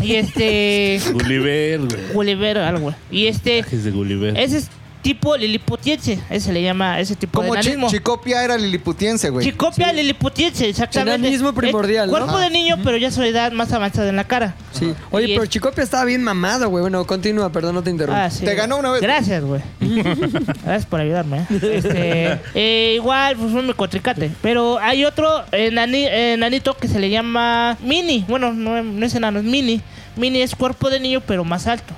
Y 0.00 0.14
este. 0.14 1.00
Gulliver, 1.12 1.80
güey. 1.80 2.12
Gulliver, 2.12 2.58
algo. 2.58 2.94
Y 3.10 3.26
este. 3.26 3.58
Es 3.58 3.82
de 3.84 3.90
Gulliver. 3.90 4.36
Ese 4.38 4.58
es 4.58 4.70
tipo 5.14 5.36
liliputiense. 5.38 6.18
Ese 6.28 6.46
se 6.46 6.52
le 6.52 6.62
llama 6.62 7.00
ese 7.00 7.16
tipo 7.16 7.40
Como 7.40 7.54
de 7.54 7.60
Chi- 7.60 7.68
enanismo. 7.70 7.90
Chicopia 7.90 8.44
era 8.44 8.58
liliputiense, 8.58 9.30
güey. 9.30 9.46
Chicopia 9.46 9.90
liliputiense, 9.92 10.68
exactamente. 10.68 11.14
Enanismo 11.26 11.54
primordial, 11.54 12.04
El 12.04 12.10
¿no? 12.12 12.18
cuerpo 12.18 12.38
de 12.38 12.50
niño, 12.50 12.76
pero 12.84 12.98
ya 12.98 13.10
su 13.10 13.22
edad 13.22 13.52
más 13.52 13.72
avanzada 13.72 14.10
en 14.10 14.16
la 14.16 14.24
cara. 14.24 14.54
Sí. 14.72 14.92
Oye, 15.10 15.26
Y 15.28 15.32
pero 15.32 15.44
es- 15.44 15.48
Chicopia 15.48 15.82
estaba 15.82 16.04
bien 16.04 16.22
mamado, 16.22 16.68
güey. 16.68 16.82
Bueno, 16.82 17.06
continúa, 17.06 17.50
perdón, 17.50 17.74
no 17.76 17.82
te 17.82 17.88
interrumpo. 17.90 18.20
Ah, 18.20 18.28
sí. 18.30 18.44
Te 18.44 18.54
ganó 18.54 18.76
una 18.76 18.90
vez. 18.90 19.00
Gracias, 19.00 19.42
güey. 19.44 19.62
Gracias 19.80 20.84
por 20.86 21.00
ayudarme. 21.00 21.38
¿eh? 21.38 21.46
Este, 21.78 22.38
eh, 22.54 22.92
igual, 22.96 23.36
pues 23.36 23.50
fue 23.52 23.62
mi 23.62 23.72
contrincante. 23.72 24.30
Pero 24.42 24.78
hay 24.78 25.04
otro 25.06 25.44
enani- 25.52 26.08
enanito 26.10 26.76
que 26.76 26.86
se 26.88 26.98
le 26.98 27.08
llama 27.08 27.76
Mini. 27.82 28.24
Bueno, 28.28 28.52
no, 28.52 28.82
no 28.82 29.06
es 29.06 29.14
enano, 29.14 29.38
es 29.38 29.44
Mini. 29.44 29.80
Mini 30.16 30.42
es 30.42 30.54
cuerpo 30.54 30.90
de 30.90 31.00
niño, 31.00 31.22
pero 31.26 31.44
más 31.44 31.66
alto. 31.66 31.94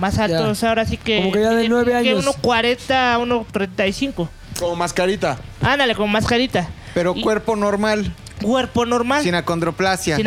Más 0.00 0.18
alto, 0.18 0.52
Ya. 0.52 0.68
ahora 0.68 0.84
sí 0.86 0.96
que. 0.96 1.18
Como 1.18 1.32
que 1.32 1.40
ya 1.42 1.50
de 1.50 1.68
nueve 1.68 1.92
que 1.92 1.98
años. 2.10 2.24
1.40, 2.26 3.18
1.35. 3.18 4.28
Como 4.58 4.76
mascarita. 4.76 5.38
Ándale, 5.62 5.94
con 5.94 6.10
mascarita. 6.10 6.68
Pero 6.94 7.12
Y- 7.14 7.22
cuerpo 7.22 7.54
normal, 7.56 8.12
Cuerpo 8.42 8.86
normal. 8.86 9.22
sin 9.22 9.34
acondroplasia. 9.34 10.16
Sin 10.16 10.26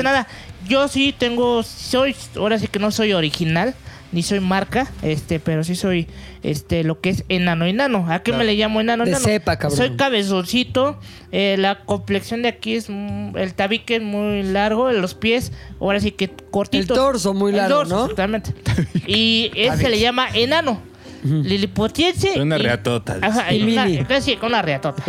momento. 0.00 0.02
nada. 0.02 0.26
Yo 0.66 0.88
sí 0.88 1.14
tengo, 1.16 1.62
soy, 1.62 2.16
ahora 2.36 2.58
sí 2.58 2.68
que 2.68 2.78
no 2.78 2.90
soy 2.90 3.12
original, 3.12 3.74
ni 4.12 4.22
soy 4.22 4.40
marca, 4.40 4.86
este, 5.02 5.40
pero 5.40 5.64
sí 5.64 5.74
soy, 5.74 6.06
este, 6.42 6.84
lo 6.84 7.00
que 7.00 7.10
es 7.10 7.24
enano, 7.28 7.64
enano. 7.64 8.06
¿A 8.10 8.22
qué 8.22 8.32
me 8.32 8.44
le 8.44 8.54
llamo 8.54 8.80
enano, 8.80 9.04
De 9.04 9.10
enano? 9.10 9.24
cepa, 9.24 9.56
cabrón. 9.58 9.76
Soy 9.76 9.96
cabezoncito, 9.96 10.98
eh, 11.32 11.56
la 11.58 11.80
complexión 11.84 12.42
de 12.42 12.48
aquí 12.48 12.74
es, 12.74 12.90
mm, 12.90 13.36
el 13.38 13.54
tabique 13.54 13.96
es 13.96 14.02
muy 14.02 14.42
largo, 14.42 14.90
los 14.92 15.14
pies, 15.14 15.52
ahora 15.80 15.98
sí 16.00 16.12
que 16.12 16.28
cortitos. 16.50 16.96
El 16.96 17.02
torso 17.02 17.32
muy 17.34 17.50
El 17.52 17.56
largo, 17.56 17.76
dorso, 17.78 17.94
¿no? 17.94 18.02
Exactamente. 18.02 18.54
y 19.06 19.50
ese 19.54 19.76
se 19.78 19.88
le 19.88 19.98
llama 19.98 20.28
enano. 20.34 20.80
Lilipotiense. 21.24 22.40
Una 22.40 22.58
y- 22.58 22.62
reatota. 22.62 23.16
Ajá, 23.22 23.52
y 23.54 23.62
una, 23.62 24.06
casi 24.08 24.36
con 24.36 24.48
una 24.50 24.60
reatota. 24.60 25.02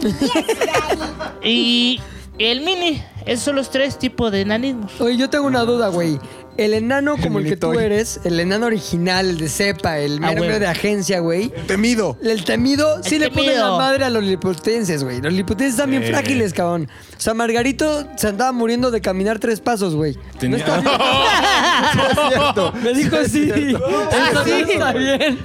y 1.44 2.00
el 2.38 2.60
mini, 2.62 3.02
esos 3.32 3.44
son 3.44 3.56
los 3.56 3.70
tres 3.70 3.98
tipos 3.98 4.30
de 4.32 4.40
enanismos. 4.42 5.00
Oye, 5.00 5.16
yo 5.16 5.30
tengo 5.30 5.46
una 5.46 5.60
duda, 5.60 5.88
güey. 5.88 6.18
El 6.56 6.74
enano 6.74 7.16
como 7.22 7.38
el 7.38 7.46
que 7.46 7.56
tú 7.56 7.68
Minitoy. 7.68 7.84
eres, 7.86 8.20
el 8.24 8.38
enano 8.38 8.66
original, 8.66 9.30
el 9.30 9.38
de 9.38 9.48
cepa, 9.48 9.98
el 9.98 10.16
Ah, 10.18 10.28
mero 10.28 10.38
güey. 10.38 10.48
mero 10.48 10.60
de 10.60 10.66
agencia, 10.66 11.20
güey. 11.20 11.48
Temido. 11.66 12.18
El 12.22 12.44
temido 12.44 13.02
sí 13.02 13.14
El 13.14 13.22
le 13.22 13.30
pone 13.30 13.46
temido. 13.48 13.70
la 13.70 13.78
madre 13.78 14.04
a 14.04 14.10
los 14.10 14.22
liliputenses, 14.22 15.02
güey. 15.04 15.20
Los 15.22 15.32
liliputenses 15.32 15.74
están 15.74 15.90
bien 15.90 16.02
Sí. 16.02 16.08
frágiles, 16.10 16.52
cabrón. 16.52 16.88
O 17.16 17.20
sea, 17.20 17.32
Margarito 17.34 18.04
se 18.16 18.28
andaba 18.28 18.52
muriendo 18.52 18.90
de 18.90 19.00
caminar 19.00 19.38
tres 19.38 19.60
pasos, 19.60 19.94
güey. 19.94 20.18
Tenía- 20.38 20.58
No 20.58 20.64
está 20.64 20.80
bien. 22.74 22.82
Me 22.82 22.92
dijo 22.94 23.16
sí. 23.24 23.48
Eso 23.50 24.44
sí 24.44 24.50
está 24.68 24.92
bien. 24.92 25.38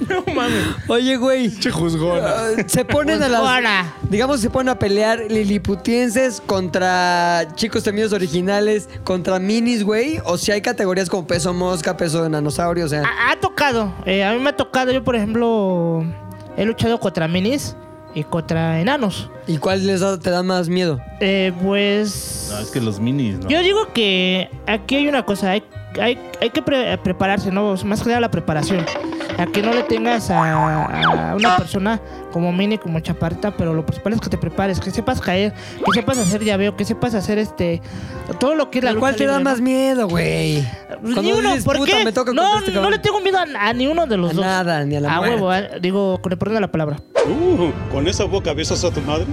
Oye, 0.88 1.16
güey. 1.16 1.50
Che 1.58 1.70
juzgona. 1.70 2.32
Se 2.66 2.84
ponen 2.84 3.22
a 3.22 3.28
las. 3.28 3.40
Juzgona. 3.40 3.94
Digamos, 4.10 4.40
se 4.40 4.50
ponen 4.50 4.70
a 4.70 4.78
pelear 4.78 5.20
liliputienses 5.30 6.40
contra 6.44 7.46
chicos 7.54 7.75
temidos 7.84 8.12
originales, 8.12 8.88
contra 9.04 9.38
minis, 9.38 9.82
güey. 9.84 10.18
O 10.24 10.36
si 10.38 10.52
hay 10.52 10.60
categorías 10.62 11.08
como 11.08 11.26
peso 11.26 11.52
mosca, 11.54 11.96
peso 11.96 12.22
de 12.22 12.30
nanosaurio, 12.30 12.84
o 12.84 12.88
sea. 12.88 13.02
Ha, 13.04 13.32
ha 13.32 13.40
tocado, 13.40 13.92
eh, 14.04 14.24
a 14.24 14.32
mí 14.32 14.38
me 14.40 14.50
ha 14.50 14.56
tocado, 14.56 14.92
yo 14.92 15.02
por 15.04 15.16
ejemplo, 15.16 16.04
he 16.56 16.64
luchado 16.64 16.98
contra 17.00 17.28
minis 17.28 17.76
y 18.14 18.24
contra 18.24 18.80
enanos. 18.80 19.30
¿Y 19.46 19.58
cuál 19.58 19.86
les 19.86 20.00
da- 20.00 20.18
te 20.18 20.30
da 20.30 20.42
más 20.42 20.68
miedo? 20.68 20.98
Eh, 21.20 21.52
pues... 21.62 22.48
No, 22.50 22.58
es 22.60 22.70
que 22.70 22.80
los 22.80 22.98
minis, 22.98 23.38
¿no? 23.38 23.48
Yo 23.48 23.60
digo 23.60 23.92
que 23.92 24.48
aquí 24.66 24.96
hay 24.96 25.06
una 25.08 25.24
cosa, 25.24 25.50
hay, 25.50 25.62
hay, 26.00 26.18
hay 26.40 26.50
que 26.50 26.62
pre- 26.62 26.96
prepararse, 26.98 27.50
¿no? 27.50 27.74
Más 27.84 28.02
que 28.02 28.08
nada 28.08 28.20
la 28.20 28.30
preparación. 28.30 28.84
A 29.38 29.44
que 29.46 29.60
no 29.60 29.74
le 29.74 29.82
tengas 29.82 30.30
a, 30.30 31.30
a 31.32 31.34
una 31.36 31.56
persona 31.58 32.00
como 32.32 32.52
mini, 32.52 32.78
como 32.78 33.00
chaparrita, 33.00 33.50
pero 33.54 33.74
lo 33.74 33.84
principal 33.84 34.14
es 34.14 34.20
que 34.20 34.30
te 34.30 34.38
prepares, 34.38 34.80
que 34.80 34.90
sepas 34.90 35.20
caer, 35.20 35.52
que 35.84 35.92
sepas 35.92 36.16
hacer 36.18 36.42
llaveo, 36.42 36.74
que 36.74 36.86
sepas 36.86 37.14
hacer 37.14 37.36
este... 37.38 37.82
Todo 38.40 38.54
lo 38.54 38.70
que 38.70 38.78
es 38.78 38.84
la 38.84 38.94
¿Cuál 38.94 39.12
lucha 39.12 39.24
te 39.24 39.30
da 39.30 39.38
más 39.40 39.60
miedo, 39.60 40.08
güey? 40.08 40.66
Ni 41.02 41.32
uno, 41.32 41.50
dices, 41.50 41.64
¿por 41.64 41.76
"Puta, 41.76 41.98
qué? 41.98 42.04
me 42.06 42.12
toca 42.12 42.32
no, 42.32 42.58
este 42.60 42.70
no 42.70 42.76
cabrón". 42.76 42.92
le 42.92 42.98
tengo 42.98 43.20
miedo 43.20 43.38
a, 43.38 43.68
a 43.68 43.72
ni 43.74 43.86
uno 43.86 44.06
de 44.06 44.16
los 44.16 44.30
A 44.30 44.34
dos. 44.34 44.44
nada, 44.44 44.84
ni 44.86 44.96
a 44.96 45.00
la 45.00 45.16
muerte. 45.18 45.34
huevo, 45.34 45.52
eh, 45.54 45.70
digo, 45.82 46.18
con 46.22 46.32
el 46.32 46.38
perdón 46.38 46.54
de 46.54 46.60
la 46.62 46.72
palabra. 46.72 46.96
Uh, 47.26 47.70
¿Con 47.92 48.08
esa 48.08 48.24
boca 48.24 48.54
besas 48.54 48.84
a 48.84 48.90
tu 48.90 49.02
madre? 49.02 49.26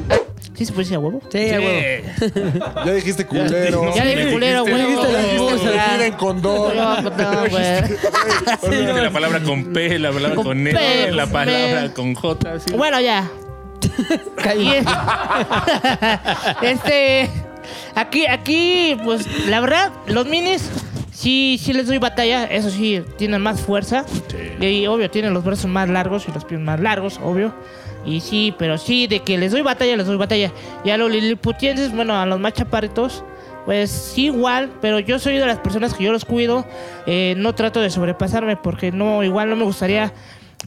¿Sí 0.64 0.68
se 0.68 0.72
puede 0.72 0.84
decir 0.86 0.96
a 0.96 1.00
huevo? 1.00 1.20
Sí, 1.30 1.52
a 1.52 1.60
huevo. 1.60 1.82
Ya 2.86 2.94
dijiste 2.94 3.28
culero. 3.28 3.94
Ya 3.94 4.06
dije 4.06 4.32
culero, 4.32 4.64
dijiste, 4.64 4.88
huevo. 4.88 5.02
dijiste. 5.52 5.72
Vivir 5.72 6.02
en 6.06 6.14
condón. 6.14 6.78
No, 6.78 7.02
no, 7.02 7.12
güey. 7.50 9.04
La 9.04 9.12
palabra 9.12 9.42
con 9.42 9.74
P, 9.74 10.00
la 10.00 10.14
palabra 10.14 10.36
Con 10.42 10.64
P, 10.64 11.04
E, 11.04 11.12
la 11.12 11.28
palabra 11.28 11.94
con 11.94 12.16
J. 12.16 12.60
sí. 12.62 12.72
Bueno, 12.78 13.02
ya. 13.02 13.30
Este. 16.62 17.30
Aquí, 17.96 18.26
aquí, 18.26 18.96
pues, 19.04 19.28
la 19.48 19.60
verdad, 19.60 19.92
los 20.08 20.26
minis 20.28 20.70
sí, 21.12 21.60
sí 21.62 21.74
les 21.74 21.88
doy 21.88 21.98
batalla. 21.98 22.46
Eso 22.46 22.70
sí, 22.70 23.04
tienen 23.18 23.42
más 23.42 23.60
fuerza. 23.60 24.06
Y 24.62 24.88
obvio, 24.88 25.12
tienen 25.12 25.34
los 25.34 25.44
brazos 25.44 25.70
más 25.70 25.90
largos 25.90 26.26
y 26.30 26.32
los 26.32 26.46
pies 26.46 26.62
más 26.62 26.80
largos, 26.80 27.20
obvio. 27.22 27.54
Y 28.06 28.20
sí, 28.20 28.54
pero 28.58 28.78
sí, 28.78 29.08
de 29.08 29.20
que 29.20 29.38
les 29.38 29.52
doy 29.52 29.62
batalla, 29.62 29.96
les 29.96 30.08
doy 30.08 30.18
batalla. 30.18 30.52
Y 30.84 30.90
a 30.90 30.98
los 30.98 31.12
liliputienses, 31.12 31.94
bueno, 31.94 32.16
a 32.16 32.26
los 32.26 32.40
más 32.40 32.54
chaparritos, 32.54 33.24
pues 33.66 33.90
sí, 33.92 34.26
igual. 34.26 34.72
Pero 34.82 35.00
yo 35.00 35.20
soy 35.20 35.38
de 35.38 35.46
las 35.46 35.60
personas 35.60 35.94
que 35.94 36.04
yo 36.04 36.12
los 36.12 36.26
cuido. 36.26 36.66
Eh, 37.06 37.36
no 37.38 37.56
trato 37.56 37.82
de 37.82 37.90
sobrepasarme 37.90 38.58
porque 38.58 38.92
no, 38.92 39.24
igual 39.24 39.50
no 39.50 39.56
me 39.56 39.64
gustaría 39.64 40.14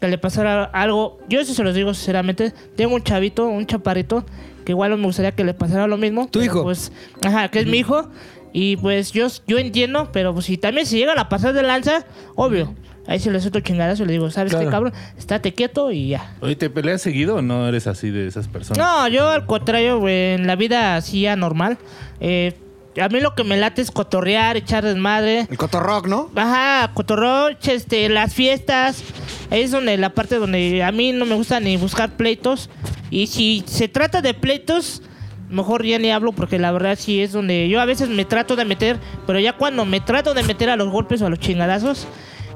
que 0.01 0.09
le 0.09 0.19
pasara 0.19 0.65
algo. 0.65 1.19
Yo 1.29 1.41
eso 1.41 1.55
se 1.55 1.63
los 1.63 1.75
digo 1.75 1.93
sinceramente. 1.95 2.53
Tengo 2.77 2.95
un 2.95 3.03
chavito, 3.03 3.47
un 3.47 3.67
chaparrito, 3.67 4.25
que 4.65 4.73
igual 4.73 4.91
no 4.91 4.97
me 4.97 5.05
gustaría 5.05 5.33
que 5.33 5.45
le 5.45 5.55
pasara 5.55 5.87
lo 5.87 5.97
mismo. 5.97 6.29
¿Tu 6.29 6.43
hijo? 6.43 6.63
Pues, 6.63 6.93
ajá, 7.23 7.49
que 7.49 7.61
es 7.61 7.67
mi 7.67 7.79
hijo. 7.79 8.09
Y 8.53 8.79
pues 8.79 9.13
yo, 9.13 9.27
yo 9.47 9.59
entiendo, 9.59 10.09
pero 10.13 10.33
pues 10.33 10.47
si 10.47 10.57
también 10.57 10.87
se 10.87 10.97
llegan 10.97 11.19
a 11.19 11.29
pasar 11.29 11.53
de 11.53 11.63
lanza, 11.63 12.07
obvio. 12.37 12.75
Ahí 13.09 13.21
se 13.21 13.31
le 13.31 13.41
suelto 13.41 13.61
chingadazo 13.61 14.03
y 14.03 14.07
le 14.07 14.13
digo, 14.13 14.31
¿sabes 14.31 14.53
qué, 14.53 14.59
Claro. 14.59 14.71
cabrón? 14.71 14.93
Estate 15.19 15.55
quieto 15.55 15.93
y 15.93 16.09
ya. 16.09 16.35
Oye, 16.41 16.57
¿te 16.57 16.69
peleas 16.71 17.03
seguido 17.03 17.37
o 17.37 17.43
no 17.43 17.69
eres 17.69 17.87
así 17.87 18.11
de 18.11 18.27
esas 18.27 18.49
personas? 18.49 18.79
No, 18.79 19.09
yo 19.09 19.29
al 19.29 19.47
contrario, 19.47 19.99
güey, 20.01 20.35
en 20.35 20.47
la 20.47 20.57
vida 20.57 20.97
así 20.97 21.27
anormal. 21.27 21.79
Eh, 22.21 22.55
a 23.01 23.09
mí 23.09 23.21
lo 23.21 23.35
que 23.35 23.45
me 23.45 23.57
late 23.59 23.83
es 23.83 23.91
cotorrear, 23.91 24.57
echar 24.57 24.83
desmadre. 24.85 25.47
El 25.51 25.59
cotorrock, 25.59 26.07
¿no? 26.09 26.31
Ajá, 26.35 26.91
cotorroche, 26.95 27.75
este, 27.75 28.09
las 28.09 28.33
fiestas. 28.35 29.03
Ahí 29.51 29.61
es 29.63 29.71
donde 29.71 29.97
la 29.99 30.11
parte 30.11 30.37
donde 30.37 30.83
a 30.83 30.91
mí 30.93 31.13
no 31.13 31.27
me 31.27 31.35
gusta 31.35 31.61
ni 31.61 31.77
buscar 31.77 32.17
pleitos. 32.17 32.71
Y 33.11 33.27
si 33.29 33.63
se 33.67 33.87
trata 33.89 34.23
de 34.23 34.33
pleitos, 34.35 35.03
mejor 35.51 35.85
ya 35.85 35.99
ni 35.99 36.11
hablo 36.11 36.33
porque 36.33 36.59
la 36.59 36.73
verdad 36.73 36.99
sí 36.99 37.21
es 37.21 37.33
donde 37.33 37.69
yo 37.69 37.81
a 37.81 37.85
veces 37.85 38.09
me 38.09 38.25
trato 38.25 38.57
de 38.57 38.65
meter, 38.65 38.97
pero 39.27 39.39
ya 39.39 39.53
cuando 39.53 39.85
me 39.85 40.01
trato 40.01 40.35
de 40.35 40.43
meter 40.43 40.71
a 40.71 40.77
los 40.77 40.89
golpes 40.91 41.21
o 41.23 41.27
a 41.27 41.31
los 41.31 41.39
chingadazos, 41.39 42.07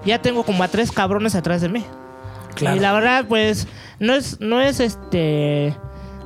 ya 0.05 0.21
tengo 0.23 0.43
como 0.45 0.63
a 0.63 0.69
tres 0.69 0.91
cabrones 0.93 1.35
atrás 1.35 1.61
de 1.61 1.69
mí. 1.69 1.85
Claro. 2.55 2.77
Y 2.77 2.81
la 2.81 2.93
verdad, 2.93 3.25
pues, 3.29 3.67
no 3.99 4.15
es, 4.15 4.41
no 4.41 4.61
es 4.61 4.81
este. 4.81 5.75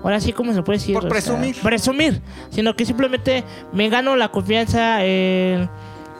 Ahora 0.03 0.20
sí, 0.20 0.33
¿cómo 0.33 0.53
se 0.53 0.62
puede 0.62 0.79
decir? 0.79 0.95
Por 0.95 1.05
O 1.05 1.07
sea, 1.07 1.11
presumir. 1.11 1.57
presumir. 1.62 2.20
Sino 2.51 2.75
que 2.77 2.85
simplemente 2.85 3.43
me 3.72 3.89
gano 3.89 4.16
la 4.16 4.29
confianza 4.31 5.05
en. 5.05 5.68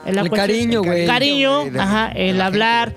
en 0.05 0.15
la 0.15 0.21
El 0.21 0.29
cuestión- 0.29 0.35
cariño, 0.47 0.83
güey. 0.83 1.01
El 1.01 1.07
cariño, 1.07 1.65
de- 1.65 1.79
ajá, 1.79 2.11
el 2.15 2.37
la 2.37 2.45
hablar 2.47 2.93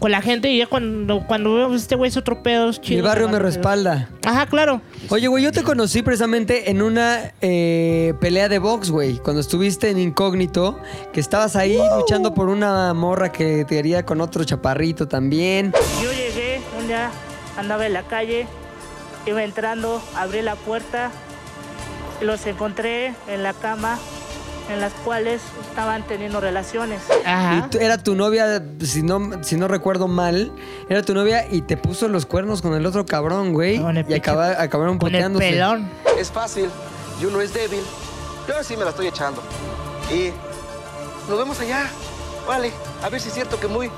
con 0.00 0.10
la 0.10 0.22
gente. 0.22 0.50
Y 0.50 0.58
ya 0.58 0.66
cuando, 0.66 1.24
cuando 1.26 1.54
veo 1.54 1.74
este 1.74 1.94
güey 1.94 2.08
es 2.08 2.16
otro 2.16 2.42
pedo. 2.42 2.70
es 2.70 2.80
chido, 2.80 2.96
Mi 2.96 3.06
barrio 3.06 3.28
me 3.28 3.38
respalda. 3.38 4.08
Ajá, 4.24 4.46
claro. 4.46 4.80
Oye, 5.10 5.28
güey, 5.28 5.44
yo 5.44 5.52
te 5.52 5.62
conocí 5.62 6.02
precisamente 6.02 6.70
en 6.70 6.82
una 6.82 7.32
eh, 7.40 8.14
pelea 8.20 8.48
de 8.48 8.58
box, 8.58 8.90
güey. 8.90 9.18
Cuando 9.18 9.40
estuviste 9.40 9.90
en 9.90 9.98
Incógnito, 9.98 10.80
que 11.12 11.20
estabas 11.20 11.54
ahí 11.54 11.78
luchando 11.96 12.34
por 12.34 12.48
una 12.48 12.92
morra 12.94 13.30
que 13.30 13.64
te 13.64 13.78
haría 13.78 14.04
con 14.04 14.20
otro 14.20 14.42
chaparrito 14.42 15.06
también. 15.06 15.72
Yo 16.02 16.10
llegué 16.10 16.60
un 16.78 16.88
día, 16.88 17.10
andaba 17.56 17.86
en 17.86 17.92
la 17.92 18.02
calle, 18.02 18.46
iba 19.26 19.44
entrando, 19.44 20.02
abrí 20.16 20.40
la 20.42 20.56
puerta, 20.56 21.10
y 22.20 22.24
los 22.24 22.46
encontré 22.46 23.14
en 23.28 23.42
la 23.42 23.52
cama, 23.52 23.98
en 24.70 24.80
las 24.80 24.92
cuales 24.92 25.40
estaban 25.68 26.06
teniendo 26.06 26.40
relaciones. 26.40 27.00
Ajá. 27.24 27.68
era 27.80 27.98
tu 27.98 28.14
novia, 28.14 28.62
si 28.82 29.02
no, 29.02 29.42
si 29.42 29.56
no 29.56 29.68
recuerdo 29.68 30.08
mal, 30.08 30.52
era 30.88 31.02
tu 31.02 31.14
novia 31.14 31.46
y 31.50 31.62
te 31.62 31.76
puso 31.76 32.08
los 32.08 32.26
cuernos 32.26 32.62
con 32.62 32.74
el 32.74 32.86
otro 32.86 33.04
cabrón, 33.06 33.52
güey. 33.52 33.78
Con 33.80 33.96
el 33.96 34.10
Y 34.10 34.14
acaba- 34.14 34.60
acabaron 34.62 34.98
Con 34.98 35.08
el 35.08 35.14
puteándose. 35.14 35.50
pelón. 35.50 35.88
Es 36.18 36.30
fácil 36.30 36.68
y 37.20 37.24
uno 37.26 37.40
es 37.40 37.52
débil. 37.52 37.80
Yo 38.48 38.54
sí 38.62 38.76
me 38.76 38.84
la 38.84 38.90
estoy 38.90 39.06
echando. 39.08 39.42
Y 40.12 40.30
nos 41.28 41.38
vemos 41.38 41.60
allá. 41.60 41.88
Vale, 42.46 42.72
a 43.02 43.08
ver 43.08 43.20
si 43.20 43.28
es 43.28 43.34
cierto 43.34 43.60
que 43.60 43.66
muy... 43.68 43.90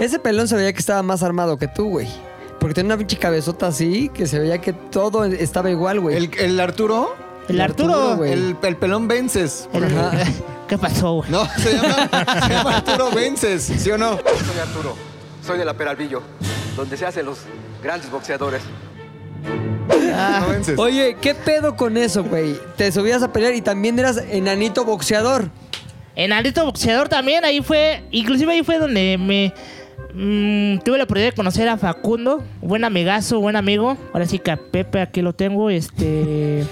Ese 0.00 0.18
pelón 0.18 0.48
se 0.48 0.56
veía 0.56 0.72
que 0.72 0.78
estaba 0.80 1.02
más 1.02 1.22
armado 1.22 1.56
que 1.58 1.68
tú, 1.68 1.88
güey. 1.90 2.08
Porque 2.58 2.74
tenía 2.74 2.94
una 2.94 2.98
pinche 2.98 3.16
cabezota 3.18 3.66
así 3.66 4.08
que 4.08 4.26
se 4.26 4.38
veía 4.38 4.58
que 4.60 4.72
todo 4.72 5.24
estaba 5.24 5.70
igual, 5.70 6.00
güey. 6.00 6.16
El, 6.16 6.30
el 6.38 6.60
Arturo 6.60 7.14
El 7.48 7.60
Arturo. 7.60 8.16
güey. 8.16 8.32
El, 8.32 8.56
el 8.62 8.76
pelón 8.76 9.08
Vences. 9.08 9.68
El- 9.72 9.84
¿Qué 10.68 10.78
pasó, 10.78 11.14
güey? 11.14 11.30
No, 11.30 11.46
se 11.58 11.74
llama, 11.74 12.08
se 12.46 12.52
llama 12.54 12.76
Arturo 12.76 13.10
Vences, 13.10 13.62
¿sí 13.62 13.90
o 13.90 13.98
no? 13.98 14.12
Soy 14.16 14.58
Arturo. 14.60 14.96
Soy 15.44 15.58
de 15.58 15.64
la 15.64 15.74
Peralvillo, 15.74 16.22
donde 16.76 16.96
se 16.96 17.04
hacen 17.04 17.26
los 17.26 17.38
grandes 17.82 18.10
boxeadores. 18.10 18.62
No 20.40 20.48
Vences. 20.48 20.78
Oye, 20.78 21.16
¿qué 21.20 21.34
pedo 21.34 21.76
con 21.76 21.96
eso, 21.96 22.24
güey? 22.24 22.56
Te 22.76 22.90
subías 22.92 23.22
a 23.22 23.32
pelear 23.32 23.54
y 23.54 23.60
también 23.60 23.98
eras 23.98 24.22
enanito 24.30 24.84
boxeador. 24.84 25.50
En 26.14 26.32
Alito 26.32 26.64
Boxeador 26.66 27.08
también, 27.08 27.42
ahí 27.44 27.62
fue, 27.62 28.04
inclusive 28.10 28.52
ahí 28.52 28.62
fue 28.62 28.78
donde 28.78 29.16
me 29.18 29.54
mm, 30.12 30.80
tuve 30.84 30.98
la 30.98 31.04
oportunidad 31.04 31.30
de 31.30 31.36
conocer 31.36 31.66
a 31.70 31.78
Facundo, 31.78 32.44
buen 32.60 32.84
amigazo, 32.84 33.40
buen 33.40 33.56
amigo. 33.56 33.96
Ahora 34.12 34.26
sí 34.26 34.38
que 34.38 34.50
a 34.50 34.58
Pepe 34.58 35.00
aquí 35.00 35.22
lo 35.22 35.32
tengo, 35.32 35.70
este... 35.70 36.64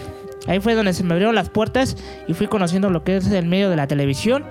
Ahí 0.46 0.58
fue 0.60 0.74
donde 0.74 0.92
se 0.94 1.04
me 1.04 1.12
abrieron 1.12 1.34
las 1.34 1.50
puertas 1.50 1.96
y 2.26 2.34
fui 2.34 2.46
conociendo 2.46 2.88
lo 2.90 3.04
que 3.04 3.16
es 3.16 3.26
el 3.30 3.46
medio 3.46 3.68
de 3.70 3.76
la 3.76 3.86
televisión. 3.86 4.44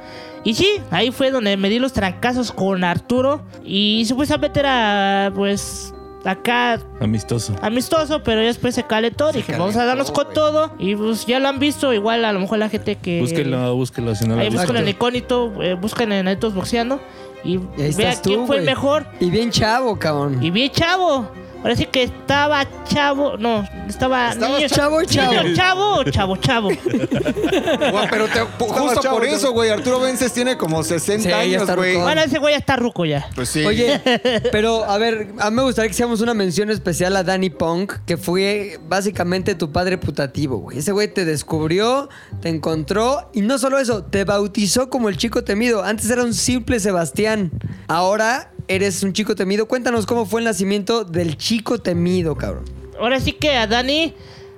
Y 0.43 0.53
sí, 0.53 0.67
ahí 0.91 1.11
fue 1.11 1.31
donde 1.31 1.57
me 1.57 1.69
di 1.69 1.79
los 1.79 1.93
trancazos 1.93 2.51
con 2.51 2.83
Arturo 2.83 3.41
y 3.65 4.05
supuestamente 4.05 4.59
era, 4.59 5.31
pues, 5.35 5.93
acá 6.23 6.79
Amistoso. 7.01 7.55
amistoso, 7.61 8.21
pero 8.23 8.41
ya 8.41 8.47
después 8.47 8.75
se 8.75 8.83
calentó. 8.83 9.31
Dije, 9.31 9.53
vamos 9.57 9.75
a 9.77 9.85
darnos 9.85 10.11
con 10.11 10.31
todo. 10.33 10.73
Y 10.77 10.95
pues 10.95 11.25
ya 11.25 11.39
lo 11.39 11.47
han 11.49 11.59
visto, 11.59 11.93
igual 11.93 12.23
a 12.23 12.31
lo 12.31 12.39
mejor 12.39 12.59
la 12.59 12.69
gente 12.69 12.95
que... 12.95 13.19
Búsquenlo, 13.21 13.75
búsquenlo 13.75 14.15
si 14.15 14.27
no 14.27 14.35
lo 14.35 14.41
Ahí 14.41 14.49
buscan 14.49 14.77
en 14.77 14.87
incógnito, 14.89 15.51
eh, 15.61 15.73
buscan 15.73 16.11
en 16.11 16.25
Netos 16.25 16.53
Boxeando 16.53 17.01
y, 17.43 17.53
Y 17.53 17.57
vea 17.77 17.87
estás 17.87 18.21
tú, 18.21 18.29
quién 18.29 18.47
fue 18.47 18.57
güey. 18.57 18.65
mejor. 18.65 19.05
Y 19.19 19.29
bien 19.31 19.49
chavo, 19.49 19.97
cabrón. 19.97 20.41
Y 20.43 20.51
bien 20.51 20.71
chavo. 20.71 21.29
Ahora 21.61 21.75
sí 21.75 21.85
que 21.87 22.03
estaba 22.03 22.65
chavo, 22.85 23.35
no, 23.37 23.67
estaba 23.87 24.33
niño, 24.33 24.67
chavo, 24.69 25.03
chavo. 25.03 25.43
niño 25.43 25.55
chavo 25.55 25.95
o 25.97 26.03
chavo, 26.05 26.37
chavo. 26.37 26.69
Guau, 27.91 28.07
pero 28.09 28.27
te- 28.27 28.39
justo 28.39 29.01
chavo, 29.01 29.17
por 29.17 29.23
chavo. 29.25 29.35
eso, 29.35 29.51
güey. 29.51 29.69
Arturo 29.69 29.99
Vences 29.99 30.31
tiene 30.33 30.57
como 30.57 30.83
60 30.83 31.23
Sí, 31.23 31.29
ya 31.29 31.39
años, 31.39 31.61
está 31.63 31.75
güey. 31.75 31.91
rucón. 31.93 32.03
bueno, 32.05 32.21
ese 32.21 32.39
güey 32.39 32.53
ya 32.53 32.59
está 32.59 32.75
ruco 32.77 33.05
ya. 33.05 33.27
Pues 33.35 33.49
sí. 33.49 33.65
Oye, 33.65 33.99
pero 34.51 34.85
a 34.85 34.97
ver, 34.97 35.33
a 35.39 35.49
mí 35.49 35.55
me 35.57 35.63
gustaría 35.63 35.89
que 35.89 35.93
hiciéramos 35.93 36.21
una 36.21 36.33
mención 36.33 36.69
especial 36.69 37.15
a 37.17 37.23
Danny 37.23 37.49
Punk, 37.49 37.93
que 38.05 38.17
fue 38.17 38.79
básicamente 38.87 39.53
tu 39.55 39.71
padre 39.71 39.97
putativo, 39.97 40.57
güey. 40.59 40.77
Ese 40.79 40.91
güey 40.93 41.13
te 41.13 41.25
descubrió, 41.25 42.09
te 42.41 42.49
encontró 42.49 43.29
y 43.33 43.41
no 43.41 43.57
solo 43.57 43.79
eso, 43.79 44.03
te 44.03 44.23
bautizó 44.23 44.89
como 44.89 45.09
el 45.09 45.17
chico 45.17 45.43
temido. 45.43 45.83
Antes 45.83 46.09
era 46.09 46.23
un 46.23 46.33
simple 46.33 46.79
Sebastián, 46.79 47.51
ahora 47.87 48.51
eres 48.69 49.03
un 49.03 49.11
chico 49.11 49.35
temido. 49.35 49.67
Cuéntanos 49.67 50.05
cómo 50.05 50.25
fue 50.25 50.39
el 50.39 50.45
nacimiento 50.45 51.03
del 51.03 51.35
chico 51.35 51.79
temido, 51.79 52.35
cabrón. 52.35 52.63
Ahora 52.97 53.19
sí 53.19 53.33
que 53.33 53.51
a 53.57 53.67
Dani, 53.67 54.13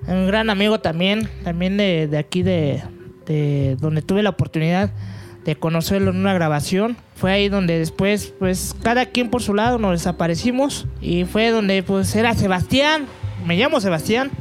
un 0.05 0.27
gran 0.27 0.49
amigo 0.51 0.79
también, 0.79 1.27
también 1.43 1.77
de, 1.77 2.07
de 2.07 2.17
aquí 2.17 2.43
de, 2.43 2.83
de 3.25 3.77
donde 3.79 4.01
tuve 4.01 4.21
la 4.21 4.31
oportunidad 4.31 4.91
de 5.45 5.55
conocerlo 5.55 6.11
en 6.11 6.17
una 6.17 6.33
grabación. 6.33 6.97
Fue 7.15 7.31
ahí 7.31 7.49
donde 7.49 7.79
después, 7.79 8.33
pues, 8.37 8.75
cada 8.83 9.07
quien 9.07 9.29
por 9.29 9.41
su 9.41 9.53
lado 9.53 9.79
nos 9.79 9.91
desaparecimos. 9.91 10.87
Y 11.01 11.25
fue 11.25 11.49
donde, 11.49 11.81
pues, 11.81 12.15
era 12.15 12.33
Sebastián. 12.33 13.05
Me 13.45 13.55
llamo 13.55 13.79
Sebastián. 13.79 14.31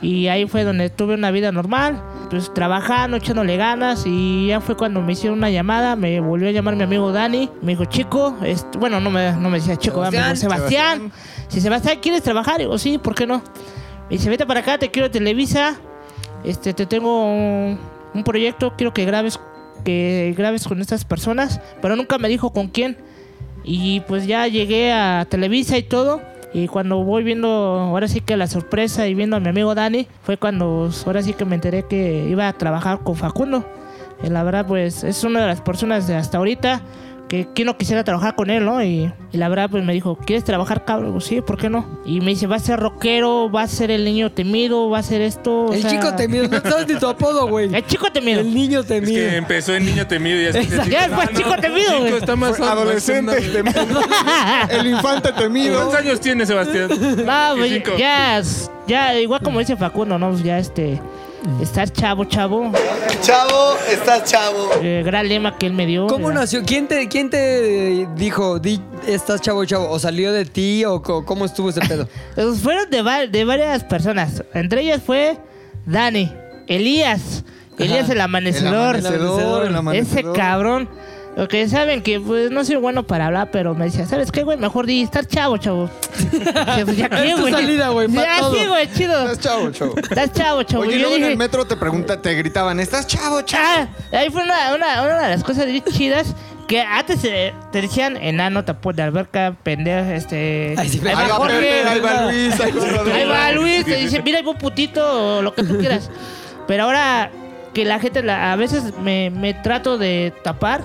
Y 0.00 0.28
ahí 0.28 0.46
fue 0.46 0.64
donde 0.64 0.90
tuve 0.90 1.14
una 1.14 1.30
vida 1.30 1.52
normal. 1.52 2.02
Pues 2.30 2.52
trabajando, 2.52 3.16
echándole 3.16 3.56
ganas. 3.56 4.04
Y 4.06 4.48
ya 4.48 4.60
fue 4.60 4.76
cuando 4.76 5.00
me 5.00 5.12
hicieron 5.12 5.38
una 5.38 5.50
llamada. 5.50 5.96
Me 5.96 6.20
volvió 6.20 6.48
a 6.48 6.52
llamar 6.52 6.76
mi 6.76 6.82
amigo 6.82 7.10
Dani. 7.12 7.50
Me 7.62 7.72
dijo, 7.72 7.84
chico, 7.86 8.36
bueno, 8.78 9.00
no 9.00 9.10
me, 9.10 9.32
no 9.32 9.50
me 9.50 9.58
decía 9.58 9.76
chico, 9.76 10.08
dijo, 10.10 10.36
Sebastián. 10.36 11.10
Si 11.48 11.60
Sebastián, 11.60 11.98
¿quieres 12.00 12.22
trabajar? 12.22 12.58
Digo, 12.58 12.78
sí, 12.78 12.98
¿por 12.98 13.14
qué 13.14 13.26
no? 13.26 13.38
Me 14.08 14.16
dice, 14.16 14.30
vete 14.30 14.46
para 14.46 14.60
acá, 14.60 14.78
te 14.78 14.90
quiero 14.90 15.10
Televisa. 15.10 15.76
Este, 16.44 16.72
te 16.74 16.86
tengo 16.86 17.24
un, 17.24 17.78
un 18.14 18.24
proyecto, 18.24 18.74
quiero 18.76 18.94
que 18.94 19.04
grabes, 19.04 19.40
que 19.84 20.34
grabes 20.36 20.68
con 20.68 20.80
estas 20.80 21.04
personas. 21.04 21.60
Pero 21.82 21.96
nunca 21.96 22.18
me 22.18 22.28
dijo 22.28 22.52
con 22.52 22.68
quién. 22.68 22.96
Y 23.64 24.00
pues 24.00 24.26
ya 24.26 24.46
llegué 24.46 24.92
a 24.92 25.26
Televisa 25.28 25.76
y 25.76 25.82
todo. 25.82 26.22
Y 26.52 26.68
cuando 26.68 27.04
voy 27.04 27.24
viendo, 27.24 27.48
ahora 27.48 28.08
sí 28.08 28.20
que 28.20 28.36
la 28.36 28.46
sorpresa 28.46 29.06
y 29.06 29.14
viendo 29.14 29.36
a 29.36 29.40
mi 29.40 29.48
amigo 29.48 29.74
Dani, 29.74 30.06
fue 30.22 30.36
cuando 30.36 30.90
ahora 31.06 31.22
sí 31.22 31.34
que 31.34 31.44
me 31.44 31.54
enteré 31.54 31.84
que 31.84 32.26
iba 32.28 32.48
a 32.48 32.52
trabajar 32.52 33.00
con 33.00 33.16
Facundo. 33.16 33.64
Y 34.22 34.28
la 34.30 34.42
verdad, 34.42 34.66
pues 34.66 35.04
es 35.04 35.22
una 35.24 35.42
de 35.42 35.46
las 35.46 35.60
personas 35.60 36.06
de 36.06 36.16
hasta 36.16 36.38
ahorita 36.38 36.82
que, 37.28 37.46
que 37.54 37.64
no 37.64 37.76
quisiera 37.76 38.04
trabajar 38.04 38.34
con 38.34 38.48
él, 38.50 38.64
¿no? 38.64 38.82
Y, 38.82 39.12
y 39.32 39.36
la 39.36 39.48
verdad, 39.48 39.68
pues 39.70 39.84
me 39.84 39.92
dijo, 39.92 40.16
¿quieres 40.16 40.44
trabajar, 40.44 40.84
cabrón? 40.84 41.20
Sí, 41.20 41.40
¿por 41.42 41.58
qué 41.58 41.68
no? 41.68 42.00
Y 42.06 42.20
me 42.20 42.30
dice, 42.30 42.46
va 42.46 42.56
a 42.56 42.58
ser 42.58 42.80
rockero, 42.80 43.50
va 43.50 43.62
a 43.62 43.68
ser 43.68 43.90
el 43.90 44.04
niño 44.04 44.32
temido, 44.32 44.88
va 44.88 44.98
a 44.98 45.02
ser 45.02 45.20
esto. 45.20 45.66
o 45.66 45.72
El 45.72 45.82
sea- 45.82 45.90
chico 45.90 46.14
temido, 46.16 46.48
no 46.48 46.60
sabes 46.62 46.88
ni 46.88 46.94
tu 46.98 47.06
apodo, 47.06 47.46
güey. 47.46 47.72
El 47.74 47.84
chico 47.86 48.10
temido. 48.10 48.40
El 48.40 48.54
niño 48.54 48.80
Es 48.80 48.86
temido. 48.86 49.12
que 49.30 49.36
empezó 49.36 49.74
en 49.74 49.84
niño 49.84 50.06
temido 50.06 50.40
y 50.40 50.44
ya 50.52 50.60
Exacto. 50.60 50.90
Ya 50.90 51.06
después, 51.08 51.28
chico 51.36 51.54
temido, 51.60 51.86
Chico, 51.90 52.00
güey. 52.00 52.14
está 52.16 52.36
más 52.36 52.56
Fue 52.56 52.66
adolescente 52.66 53.32
más- 53.62 53.74
temido. 53.74 54.00
El 54.70 54.86
infante 54.86 55.32
temido. 55.32 55.74
¿Cuántos 55.76 55.94
años 56.00 56.20
tiene 56.20 56.46
Sebastián? 56.46 56.88
No, 56.88 57.56
pues, 57.56 57.72
Cinco. 57.72 57.90
ya, 57.98 58.40
ya, 58.86 59.18
igual 59.20 59.40
como 59.42 59.58
dice 59.58 59.76
Facundo, 59.76 60.18
¿no? 60.18 60.30
Pues 60.30 60.42
ya 60.42 60.58
este, 60.58 61.00
estar 61.62 61.90
chavo, 61.90 62.24
chavo. 62.24 62.72
Chavo, 63.22 63.76
estás 63.90 64.24
chavo. 64.30 64.70
Eh, 64.82 65.02
gran 65.04 65.28
lema 65.28 65.56
que 65.56 65.66
él 65.66 65.72
me 65.72 65.86
dio. 65.86 66.06
¿Cómo 66.06 66.30
nació? 66.32 66.62
¿Quién 66.64 66.86
te, 66.88 67.08
quién 67.08 67.30
te 67.30 68.06
dijo, 68.16 68.58
di, 68.58 68.80
estás 69.06 69.40
chavo, 69.40 69.64
chavo? 69.64 69.88
¿O 69.90 69.98
salió 69.98 70.32
de 70.32 70.44
ti 70.44 70.84
o 70.84 71.02
cómo 71.02 71.44
estuvo 71.44 71.70
ese 71.70 71.80
pedo? 71.80 72.08
Pues 72.34 72.60
fueron 72.60 72.88
de, 72.90 73.02
va- 73.02 73.26
de 73.26 73.44
varias 73.44 73.84
personas. 73.84 74.42
Entre 74.54 74.82
ellas 74.82 75.00
fue 75.04 75.38
Dani, 75.86 76.32
Elías, 76.66 77.44
Elías 77.78 78.08
el 78.10 78.20
amanecedor. 78.20 78.96
El 78.96 79.06
amanecedor, 79.06 79.62
el 79.62 79.68
Ese 79.70 79.78
amanecedor. 79.78 80.36
cabrón. 80.36 80.88
Lo 81.38 81.46
que 81.46 81.68
saben 81.68 82.02
que 82.02 82.18
pues 82.18 82.50
no 82.50 82.64
soy 82.64 82.74
bueno 82.76 83.04
para 83.04 83.26
hablar, 83.26 83.50
pero 83.52 83.72
me 83.72 83.84
decía, 83.84 84.04
¿sabes 84.06 84.32
qué, 84.32 84.42
güey? 84.42 84.58
Mejor 84.58 84.86
di 84.86 85.02
estar 85.02 85.24
chavo, 85.24 85.56
chavo. 85.56 85.88
Pues, 86.84 86.96
ya 86.96 87.08
qué, 87.08 87.34
güey. 87.36 87.52
salida, 87.52 87.88
güey, 87.90 88.08
Ya 88.10 88.40
todo. 88.40 88.54
sí, 88.54 88.66
güey, 88.66 88.92
chido. 88.92 89.22
Estás 89.30 89.38
chavo, 89.38 89.70
chavo. 89.70 89.94
Estás 89.98 90.32
chavo, 90.32 90.62
chavo. 90.64 90.82
Oye, 90.82 90.98
luego 90.98 91.14
en 91.14 91.22
el 91.24 91.36
metro 91.36 91.64
te 91.64 91.76
pregunta, 91.76 92.20
te 92.20 92.34
gritaban, 92.34 92.80
¿estás 92.80 93.06
chavo, 93.06 93.42
chavo? 93.42 93.64
Ah, 93.64 93.86
ahí 94.18 94.30
fue 94.30 94.42
una, 94.42 94.74
una, 94.74 95.02
una 95.02 95.22
de 95.22 95.28
las 95.30 95.44
cosas 95.44 95.66
bien 95.66 95.84
chidas 95.92 96.34
que 96.66 96.80
antes 96.82 97.22
eh, 97.24 97.54
te 97.70 97.82
decían 97.82 98.16
enano, 98.16 98.64
tapón 98.64 98.96
de 98.96 99.02
alberca, 99.04 99.54
pendejo, 99.62 100.10
este. 100.10 100.74
Ay, 100.76 100.88
sí, 100.88 101.00
ahí 101.04 101.14
Ahí 101.16 101.28
va 101.28 101.34
Jorge, 101.36 101.82
ahí 101.84 102.00
va 102.00 102.22
Luis, 102.32 102.60
ahí 102.60 102.72
va 103.26 103.46
ahí 103.46 103.54
Luis, 103.54 103.84
te 103.84 103.94
dice, 103.96 104.20
mira, 104.22 104.40
un 104.44 104.58
putito, 104.58 105.38
o 105.38 105.42
lo 105.42 105.54
que 105.54 105.62
tú 105.62 105.78
quieras. 105.78 106.10
Pero 106.66 106.82
ahora 106.82 107.30
que 107.74 107.84
la 107.84 108.00
gente 108.00 108.22
la- 108.24 108.52
a 108.52 108.56
veces 108.56 108.92
me, 109.02 109.30
me 109.30 109.54
trato 109.54 109.98
de 109.98 110.32
tapar, 110.42 110.82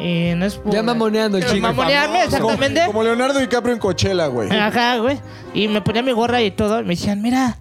y 0.00 0.34
no 0.34 0.46
es 0.46 0.54
por. 0.56 0.72
Ya 0.72 0.82
mamoneando 0.82 1.38
el 1.38 1.44
por 1.44 1.52
chico. 1.52 1.66
Mamonearme, 1.66 2.24
exactamente. 2.24 2.86
Como 2.86 3.02
Leonardo 3.02 3.38
DiCaprio 3.38 3.74
en 3.74 3.80
Coachella, 3.80 4.26
güey. 4.26 4.50
Ajá, 4.50 4.98
güey. 4.98 5.18
Y 5.54 5.68
me 5.68 5.82
ponía 5.82 6.02
mi 6.02 6.12
gorra 6.12 6.42
y 6.42 6.50
todo. 6.50 6.80
y 6.80 6.84
Me 6.84 6.90
decían, 6.90 7.20
mira. 7.22 7.58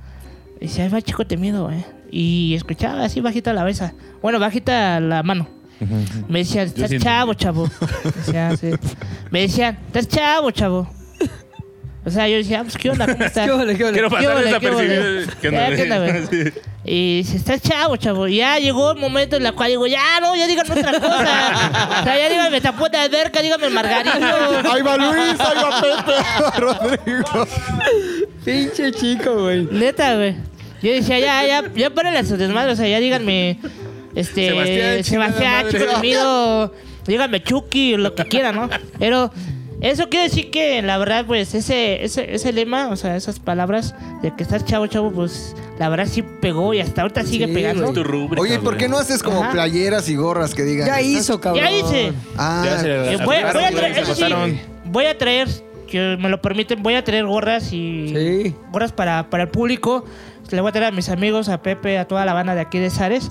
Y 0.59 0.65
decía, 0.67 0.85
ahí 0.85 0.89
va 0.89 1.01
chico 1.01 1.25
temido, 1.25 1.65
güey. 1.65 1.83
Y 2.11 2.55
escuchaba 2.55 3.03
así 3.03 3.21
bajita 3.21 3.53
la 3.53 3.61
cabeza. 3.61 3.93
Bueno, 4.21 4.39
bajita 4.39 4.99
la 4.99 5.23
mano. 5.23 5.47
Me 6.27 6.39
decían, 6.39 6.67
estás 6.67 6.91
chavo, 6.97 7.33
chavo. 7.33 7.69
Decía, 8.15 8.57
sí. 8.57 8.71
Me 9.31 9.41
decían, 9.41 9.77
estás 9.87 10.07
chavo, 10.09 10.51
chavo. 10.51 10.89
O 12.05 12.09
sea, 12.09 12.27
yo 12.29 12.37
decía, 12.37 12.63
pues, 12.63 12.77
¿qué 12.77 12.89
onda? 12.89 13.05
¿Cómo 13.07 13.23
estás? 13.25 13.45
¿Qué 13.45 13.51
ole, 13.51 13.75
qué 13.75 13.83
ole? 13.83 13.93
Quiero 13.93 14.09
¿Qué 14.09 14.15
pasar 14.15 14.43
desapercibido. 14.43 15.33
qué 15.41 15.47
onda, 15.49 15.75
¿qué 15.75 15.81
onda? 15.83 16.27
Sí. 16.29 16.43
Y 16.85 17.17
dice, 17.17 17.37
estás 17.37 17.61
chavo, 17.61 17.97
chavo. 17.97 18.27
Y 18.27 18.37
ya 18.37 18.57
llegó 18.57 18.91
el 18.93 18.97
momento 18.97 19.35
en 19.35 19.45
el 19.45 19.53
cual 19.53 19.69
digo, 19.69 19.85
ya, 19.85 20.19
no, 20.21 20.35
ya 20.35 20.47
díganme 20.47 20.79
otra 20.79 20.99
cosa. 20.99 21.99
o 21.99 22.03
sea, 22.03 22.17
ya 22.17 22.29
díganme 22.29 22.61
tapón 22.61 22.89
de 22.91 22.97
alberca, 22.97 23.41
díganme 23.41 23.69
margarito. 23.69 24.11
Ahí 24.71 24.81
va 24.81 24.97
Luis, 24.97 25.39
ahí 25.39 25.57
va 25.57 25.81
Pepe, 25.81 26.13
ahí 26.17 26.41
va 26.41 26.51
Rodrigo. 26.57 27.47
Pinche 28.45 28.91
chico, 28.93 29.41
güey. 29.41 29.67
Neta, 29.69 30.15
güey. 30.15 30.35
Yo 30.81 30.93
decía, 30.93 31.19
ya, 31.19 31.45
ya, 31.45 31.71
ya 31.75 31.89
párenle 31.89 32.19
a 32.19 32.23
sus 32.23 32.37
desmadres. 32.39 32.73
O 32.73 32.77
sea, 32.77 32.87
ya 32.87 32.99
díganme, 32.99 33.59
este, 34.15 34.49
Sebastián, 34.49 35.03
Sebastián, 35.03 35.65
chico 35.69 35.85
temido, 35.95 36.73
díganme 37.05 37.43
Chucky, 37.43 37.97
lo 37.97 38.15
que 38.15 38.23
quieran, 38.25 38.55
¿no? 38.55 38.69
Pero 38.97 39.31
eso 39.81 40.09
quiere 40.09 40.25
decir 40.29 40.49
que, 40.51 40.81
la 40.81 40.97
verdad, 40.97 41.25
pues, 41.25 41.53
ese, 41.55 42.03
ese, 42.03 42.33
ese 42.35 42.51
lema, 42.53 42.89
o 42.89 42.95
sea, 42.95 43.15
esas 43.15 43.39
palabras 43.39 43.95
de 44.21 44.35
que 44.35 44.43
estás 44.43 44.65
chavo, 44.65 44.87
chavo, 44.87 45.11
pues, 45.11 45.55
la 45.79 45.87
verdad 45.89 46.05
sí 46.09 46.23
pegó 46.41 46.73
y 46.73 46.81
hasta 46.81 47.01
ahorita 47.03 47.23
sigue 47.23 47.47
Sí, 47.47 47.53
pegando. 47.53 47.83
güey. 47.83 47.93
Tu 47.93 48.03
rúbrica, 48.03 48.41
Oye, 48.41 48.59
¿por 48.59 48.77
qué 48.77 48.87
no 48.89 48.97
haces 48.97 49.23
como 49.23 49.41
Ajá. 49.43 49.51
playeras 49.51 50.09
y 50.09 50.15
gorras 50.15 50.53
que 50.53 50.63
digan? 50.63 50.87
Ya 50.87 50.99
"Estás 50.99 51.21
hizo, 51.23 51.39
cabrón. 51.41 51.63
Ya 51.63 51.71
hice. 51.71 52.13
Ah, 52.37 52.63
Ya 52.65 52.77
se- 52.79 52.89
Eh, 53.13 53.17
voy, 53.17 53.19
a- 53.19 53.23
voy 53.25 53.35
a 53.37 53.51
Claro, 53.51 53.77
traer, 53.77 53.97
eso 53.99 54.15
sí, 54.15 54.23
voy 54.85 55.05
a 55.05 55.17
traer, 55.17 55.47
que 55.87 56.17
me 56.19 56.29
lo 56.29 56.41
permiten, 56.41 56.83
voy 56.83 56.95
a 56.95 57.03
traer 57.03 57.25
gorras 57.25 57.71
y 57.73 58.09
Sí. 58.13 58.55
gorras 58.71 58.91
para, 58.91 59.29
para 59.29 59.43
el 59.43 59.49
público. 59.49 60.05
Le 60.51 60.61
voy 60.61 60.69
a 60.69 60.71
traer 60.71 60.87
a 60.87 60.91
mis 60.95 61.09
amigos, 61.09 61.47
a 61.49 61.61
Pepe, 61.61 61.97
a 61.97 62.05
toda 62.07 62.25
la 62.25 62.33
banda 62.33 62.53
de 62.55 62.61
aquí 62.61 62.79
de 62.79 62.89
Sares. 62.89 63.29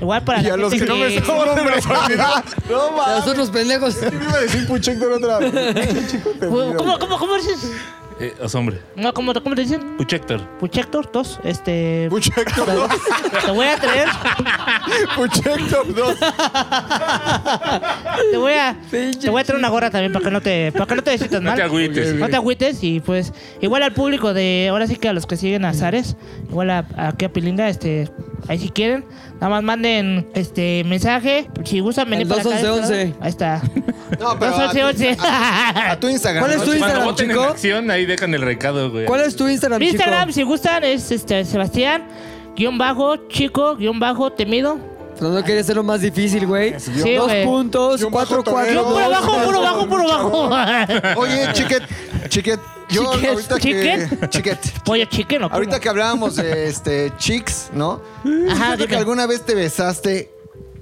Igual 0.00 0.22
para 0.22 0.40
y 0.40 0.44
la 0.44 0.54
a 0.54 0.56
los 0.56 0.72
que 0.72 0.80
no 0.80 0.96
me 0.96 1.10
nombres. 1.10 1.86
No 2.68 2.82
A 2.88 2.90
mames. 2.96 3.16
Los 3.16 3.26
otros 3.26 3.50
pendejos. 3.50 4.00
Yo 4.00 4.08
iba 4.08 4.34
a 4.34 4.40
decir 4.40 4.66
Puchector 4.66 5.12
otra 5.12 5.38
vez. 5.38 5.52
¿Cómo, 6.40 6.98
cómo, 6.98 7.18
cómo 7.18 7.34
dices? 7.36 7.72
Eh, 8.20 8.34
hombre. 8.54 8.80
No, 8.96 9.14
¿cómo, 9.14 9.32
¿cómo 9.32 9.54
te 9.54 9.62
dicen? 9.62 9.96
Puchector. 9.96 10.40
Puchector 10.58 11.10
2. 11.12 11.40
Este. 11.44 12.08
Puchector 12.10 12.66
2. 12.66 12.90
Te 13.44 13.50
voy 13.52 13.66
a 13.66 13.76
traer. 13.76 14.08
Puchector 15.16 15.94
2. 15.94 16.16
Te 18.32 18.36
voy 18.36 18.52
a. 18.54 18.76
Te 18.90 19.30
voy 19.30 19.40
a 19.40 19.44
traer 19.44 19.58
una 19.58 19.68
gorra 19.68 19.90
también 19.90 20.12
para 20.12 20.24
que 20.24 20.30
no 20.32 20.40
te. 20.40 20.72
Para 20.72 20.86
que 20.86 20.94
no 20.96 21.02
te 21.02 21.16
sientas 21.16 21.40
No 21.40 21.50
mal. 21.50 21.56
te 21.56 21.62
agüites. 21.62 22.14
No 22.16 22.28
te 22.28 22.36
agüites 22.36 22.82
y 22.82 22.98
pues. 23.00 23.32
Igual 23.60 23.84
al 23.84 23.92
público 23.92 24.34
de. 24.34 24.66
Ahora 24.70 24.88
sí 24.88 24.96
que 24.96 25.08
a 25.08 25.12
los 25.12 25.26
que 25.26 25.36
siguen 25.36 25.64
a 25.64 25.72
Zares. 25.72 26.16
Igual 26.50 26.70
a, 26.70 26.86
aquí 26.96 27.24
a 27.24 27.32
Pilinga, 27.32 27.68
este. 27.68 28.10
Ahí 28.46 28.58
si 28.58 28.68
quieren. 28.70 29.04
Nada 29.34 29.48
más 29.50 29.62
manden 29.62 30.28
este 30.34 30.82
mensaje. 30.84 31.48
Si 31.64 31.80
gustan 31.80 32.08
venir 32.10 32.26
Al 32.26 32.28
para 32.28 32.40
acá. 32.42 32.50
211. 32.68 33.04
lado. 33.06 33.16
Ahí 33.20 33.28
está. 33.30 33.62
No, 34.18 34.38
pero 34.38 34.54
a, 34.56 34.72
211. 34.72 35.16
tu- 35.16 35.22
a- 35.22 35.90
a 35.92 36.00
tu 36.00 36.08
Instagram. 36.08 36.42
¿Cuál 36.42 36.52
es 36.52 36.58
tu 36.58 36.64
Cuando 36.64 36.78
Instagram, 36.86 37.04
voten 37.08 37.30
en 37.30 37.36
chico? 37.36 37.44
acción, 37.48 37.90
ahí 37.90 38.06
dejan 38.06 38.34
el 38.34 38.40
recado, 38.42 38.90
güey. 38.90 39.04
¿Cuál 39.04 39.20
es 39.20 39.36
tu 39.36 39.46
Instagram, 39.48 39.78
Mi 39.80 39.88
Instagram, 39.90 40.28
chico? 40.28 40.32
si 40.34 40.42
gustan, 40.44 40.84
es 40.84 41.10
este 41.12 41.44
Sebastián. 41.44 42.04
Guión 42.56 42.78
bajo, 42.78 43.16
chico, 43.28 43.76
guion 43.76 44.00
bajo, 44.00 44.32
temido. 44.32 44.78
No, 45.20 45.28
no 45.30 45.44
quería 45.44 45.60
hacerlo 45.60 45.82
más 45.82 46.00
difícil, 46.00 46.46
güey. 46.46 46.74
Sí, 46.80 47.14
Dos 47.16 47.26
güey. 47.26 47.44
puntos, 47.44 48.00
Guión 48.00 48.10
cuatro, 48.12 48.38
bajo 48.38 48.50
cuatro, 48.50 48.82
Toledo. 48.82 48.94
Puro 48.94 49.10
bajo, 49.10 49.44
puro 49.44 49.60
bajo, 49.60 49.86
puro 49.88 50.04
bajo. 50.08 51.20
Oye, 51.20 51.48
chiquet, 51.52 51.82
chiquet. 52.28 52.60
Yo 52.90 53.12
Chiquet, 53.14 53.30
ahorita 53.30 53.54
que... 53.56 53.60
chiquet. 53.60 54.30
Chiquet. 54.30 54.82
Pollo 54.84 55.04
chicken 55.04 55.42
o 55.44 55.46
Ahorita 55.48 55.78
que 55.78 55.88
hablábamos 55.90 56.36
de 56.36 56.68
este 56.68 57.12
chicks, 57.18 57.68
¿no? 57.74 58.00
Ajá, 58.50 58.76
que 58.78 58.84
dime. 58.86 58.96
alguna 58.96 59.26
vez 59.26 59.44
te 59.44 59.54
besaste 59.54 60.30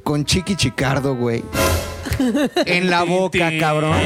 con 0.05 0.24
Chiqui 0.24 0.55
Chicardo, 0.55 1.16
güey. 1.16 1.43
En 2.64 2.89
la 2.89 3.03
boca, 3.03 3.51
cabrón. 3.59 3.97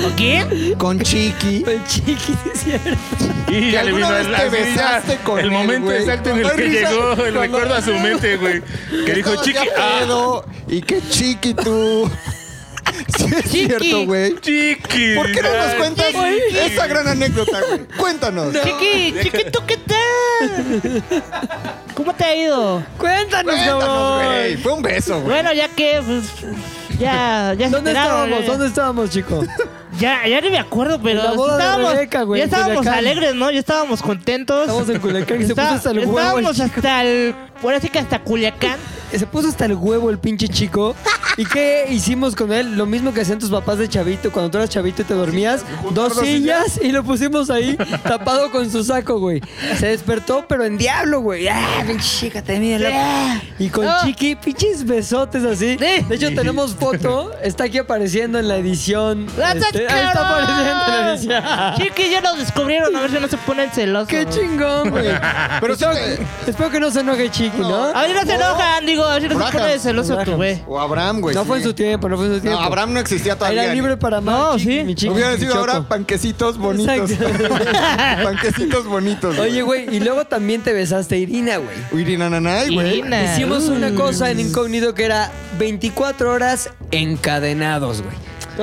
¿Con 0.00 0.12
quién? 0.12 0.74
Con 0.78 1.00
Chiqui. 1.00 1.64
El 1.66 1.84
chiqui, 1.86 2.34
es 2.54 2.60
cierto. 2.60 2.88
Y 3.48 3.72
ya 3.72 3.82
le 3.82 3.90
alguna 3.90 4.10
vino 4.12 4.12
vez 4.12 4.26
el, 4.28 4.36
te 4.36 4.48
besaste 4.48 5.16
con 5.24 5.38
el 5.40 5.46
él, 5.46 5.50
momento 5.50 5.86
güey. 5.86 5.98
exacto 5.98 6.30
en 6.30 6.36
el 6.38 6.50
que 6.52 6.62
risa, 6.62 6.90
llegó 6.90 7.10
el 7.12 7.16
cuando- 7.16 7.40
recuerdo 7.40 7.74
a 7.74 7.82
su 7.82 7.94
mente, 7.98 8.36
güey. 8.36 8.62
Que 9.04 9.14
dijo, 9.14 9.30
Estabas 9.30 9.44
chiqui, 9.44 9.58
ya 9.66 9.72
ah, 9.76 9.98
pedo, 10.00 10.44
y 10.68 10.80
que 10.82 11.00
Chiqui 11.10 11.54
tú. 11.54 12.08
Sí, 13.06 13.24
es 13.24 13.44
Chiqui. 13.50 13.66
cierto, 13.66 14.04
güey. 14.06 14.34
chiqui. 14.40 15.14
¿Por 15.14 15.30
qué 15.32 15.42
no 15.42 15.56
nos 15.56 15.74
cuentas 15.74 16.06
chiqui. 16.08 16.58
esa 16.58 16.86
gran 16.86 17.08
anécdota, 17.08 17.58
güey? 17.68 17.86
Cuéntanos. 17.96 18.54
Chiqui, 18.62 19.14
chiquito, 19.22 19.64
¿qué 19.66 19.76
tal? 19.76 21.02
¿Cómo 21.94 22.14
te 22.14 22.24
ha 22.24 22.36
ido? 22.36 22.82
Cuéntanos, 22.98 23.54
Cuéntanos, 23.54 24.24
güey. 24.24 24.56
Fue 24.56 24.72
un 24.72 24.82
beso, 24.82 25.14
güey. 25.20 25.26
Bueno, 25.26 25.52
ya 25.52 25.68
que, 25.68 26.00
pues, 26.04 26.24
ya, 26.98 27.54
ya 27.58 27.66
se 27.66 27.72
¿Dónde 27.72 27.90
enteraron, 27.90 28.24
estábamos? 28.24 28.40
ya- 28.40 28.46
¿Dónde 28.52 28.66
estábamos, 28.66 29.10
chico? 29.10 29.44
Ya, 29.98 30.26
ya 30.28 30.40
ni 30.40 30.50
me 30.50 30.58
acuerdo, 30.58 31.00
pero 31.02 31.22
la 31.24 31.32
boda 31.32 31.56
de 31.56 31.62
estábamos, 31.62 31.92
Rebeca, 31.92 32.22
güey, 32.22 32.38
ya 32.38 32.44
en 32.44 32.50
estábamos 32.50 32.76
Culiacán. 32.78 32.98
alegres, 32.98 33.34
¿no? 33.34 33.50
Ya 33.50 33.58
estábamos 33.58 34.00
contentos. 34.02 34.60
Estábamos 34.60 34.88
en 34.90 35.00
Culiacán 35.00 35.40
y 35.40 35.44
se 35.44 35.50
Está- 35.50 35.62
puso 35.64 35.74
hasta 35.74 35.90
el 35.90 35.98
huevo. 36.00 36.12
el 36.12 36.18
Estábamos 36.24 36.56
chico. 36.56 36.66
hasta 36.76 37.02
el, 37.04 37.34
ahora 37.62 37.80
sí 37.80 37.88
que 37.88 37.98
hasta 37.98 38.18
Culiacán. 38.20 38.78
Se 39.10 39.26
puso 39.26 39.48
hasta 39.48 39.64
el 39.64 39.74
huevo 39.74 40.10
el 40.10 40.18
pinche 40.18 40.48
chico. 40.48 40.94
¿Y 41.38 41.46
qué 41.46 41.86
hicimos 41.88 42.34
con 42.34 42.52
él? 42.52 42.76
Lo 42.76 42.84
mismo 42.84 43.14
que 43.14 43.20
hacían 43.22 43.38
tus 43.38 43.48
papás 43.48 43.78
de 43.78 43.88
chavito. 43.88 44.30
Cuando 44.32 44.50
tú 44.50 44.58
eras 44.58 44.68
chavito 44.68 45.02
y 45.02 45.04
te 45.04 45.14
dormías, 45.14 45.64
dos 45.92 46.16
dos 46.16 46.18
sillas 46.26 46.78
y 46.82 46.90
lo 46.92 47.02
pusimos 47.04 47.48
ahí 47.48 47.78
tapado 48.02 48.50
con 48.50 48.70
su 48.70 48.82
saco, 48.84 49.18
güey. 49.18 49.40
Se 49.78 49.86
despertó, 49.86 50.44
pero 50.46 50.64
en 50.64 50.76
diablo, 50.76 51.20
güey. 51.20 51.48
¡Ah, 51.48 51.84
pinche 51.86 52.04
chica, 52.04 52.42
te 52.42 52.58
mira 52.58 53.40
Y 53.58 53.68
con 53.70 53.86
No. 53.86 54.04
Chiqui, 54.04 54.34
pinches 54.34 54.84
besotes 54.84 55.44
así. 55.44 55.78
Sí. 55.78 56.04
De 56.06 56.14
hecho, 56.14 56.28
tenemos 56.34 56.74
foto. 56.74 57.32
Está 57.42 57.64
aquí 57.64 57.78
apareciendo 57.78 58.38
en 58.38 58.48
la 58.48 58.56
edición. 58.56 59.26
¡Gracias, 59.36 59.66
Este, 59.66 59.88
ahí 59.88 60.06
está 60.06 60.28
apareciendo 60.28 60.84
en 60.84 60.90
la 60.90 61.14
edición. 61.14 61.44
Chiqui, 61.76 62.10
ya 62.10 62.20
nos 62.20 62.38
descubrieron, 62.38 62.94
a 62.94 63.00
ver 63.00 63.10
si 63.10 63.18
no 63.20 63.28
se 63.28 63.38
ponen 63.38 63.70
celosos. 63.70 64.08
¡Qué 64.08 64.26
chingón, 64.28 64.90
güey! 64.90 65.08
Pero 65.60 65.72
espero, 65.72 65.92
espero 66.46 66.70
que 66.70 66.80
no 66.80 66.90
se 66.90 67.00
enoje 67.00 67.30
Chiqui, 67.30 67.47
¿no? 67.56 67.84
A 67.84 68.02
ver, 68.02 68.14
no 68.16 68.22
se 68.22 68.34
enojan, 68.34 68.86
digo, 68.86 69.04
a 69.04 69.16
si 69.20 69.22
no 69.24 69.28
se 69.30 69.34
Braham. 69.36 69.52
pone 69.52 69.78
celoso 69.78 70.16
tu 70.24 70.32
güey. 70.36 70.62
O 70.66 70.78
Abraham, 70.80 71.20
güey. 71.20 71.34
No 71.34 71.44
fue 71.44 71.56
en 71.58 71.62
sí. 71.62 71.68
su 71.68 71.74
tiempo, 71.74 72.08
no 72.08 72.16
fue 72.16 72.26
en 72.26 72.34
su 72.34 72.40
tiempo. 72.40 72.60
No, 72.60 72.66
Abraham 72.66 72.92
no 72.94 73.00
existía 73.00 73.36
todavía. 73.36 73.64
Era 73.64 73.74
libre 73.74 73.96
para 73.96 74.20
más. 74.20 74.34
No, 74.38 74.58
sí. 74.58 74.82
Mi 74.84 74.94
chiqui, 74.94 75.12
Hubiera 75.12 75.30
mi 75.32 75.38
sido 75.38 75.52
choco. 75.54 75.60
ahora 75.60 75.88
panquecitos 75.88 76.58
bonitos. 76.58 77.10
Exacto. 77.10 77.48
panquecitos 78.24 78.86
bonitos. 78.86 79.36
güey. 79.36 79.50
Oye, 79.50 79.62
güey, 79.62 79.96
y 79.96 80.00
luego 80.00 80.24
también 80.26 80.62
te 80.62 80.72
besaste 80.72 81.14
a 81.14 81.18
Irina, 81.18 81.56
güey. 81.58 82.02
Irina 82.02 82.28
Nanay, 82.30 82.74
güey. 82.74 82.98
Irina. 82.98 83.32
Hicimos 83.32 83.64
una 83.68 83.88
Uh. 83.88 83.94
cosa 83.94 84.30
en 84.30 84.40
incógnito 84.40 84.94
que 84.94 85.04
era 85.04 85.30
24 85.58 86.30
horas 86.32 86.70
encadenados, 86.90 88.02
güey. 88.02 88.14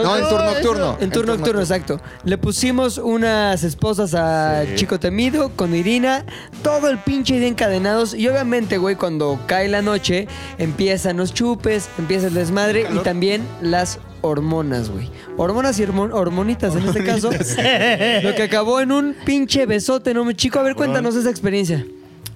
No, 0.04 0.18
en 0.18 0.28
turno 0.30 0.46
nocturno. 0.46 0.98
En 1.00 1.10
turno 1.10 1.36
nocturno, 1.36 1.62
exacto. 1.62 2.00
Le 2.24 2.38
pusimos 2.38 2.98
unas 2.98 3.64
esposas 3.64 4.14
a 4.14 4.64
Chico 4.76 5.00
Temido 5.00 5.50
con 5.56 5.74
Irina, 5.76 6.26
todo 6.64 6.90
el 6.90 6.98
pinche 7.00 7.40
día 7.40 7.48
encadenados. 7.48 8.14
Y 8.14 8.28
obviamente, 8.28 8.78
güey, 8.78 8.96
cuando 8.96 9.40
cae 9.48 9.68
la 9.68 9.82
noche, 9.82 10.28
empiezan 10.58 11.18
los 11.18 11.34
chupes, 11.34 11.90
empieza 11.98 12.28
el 12.28 12.34
desmadre 12.34 12.88
y 12.94 12.98
también 13.00 13.42
las 13.62 14.00
hormonas, 14.22 14.90
güey. 14.90 15.10
Hormonas 15.38 15.80
y 15.80 15.84
hormon- 15.86 16.12
hormonitas 16.14 16.76
en 16.76 16.84
este 16.88 17.04
caso. 17.04 17.30
Lo 18.24 18.36
que 18.36 18.44
acabó 18.44 18.80
en 18.82 18.92
un 18.92 19.16
pinche 19.26 19.66
besote, 19.66 20.14
¿no? 20.14 20.30
Chico, 20.34 20.60
a 20.60 20.64
ver, 20.64 20.76
cuéntanos 20.76 21.16
esa 21.16 21.30
experiencia. 21.30 21.86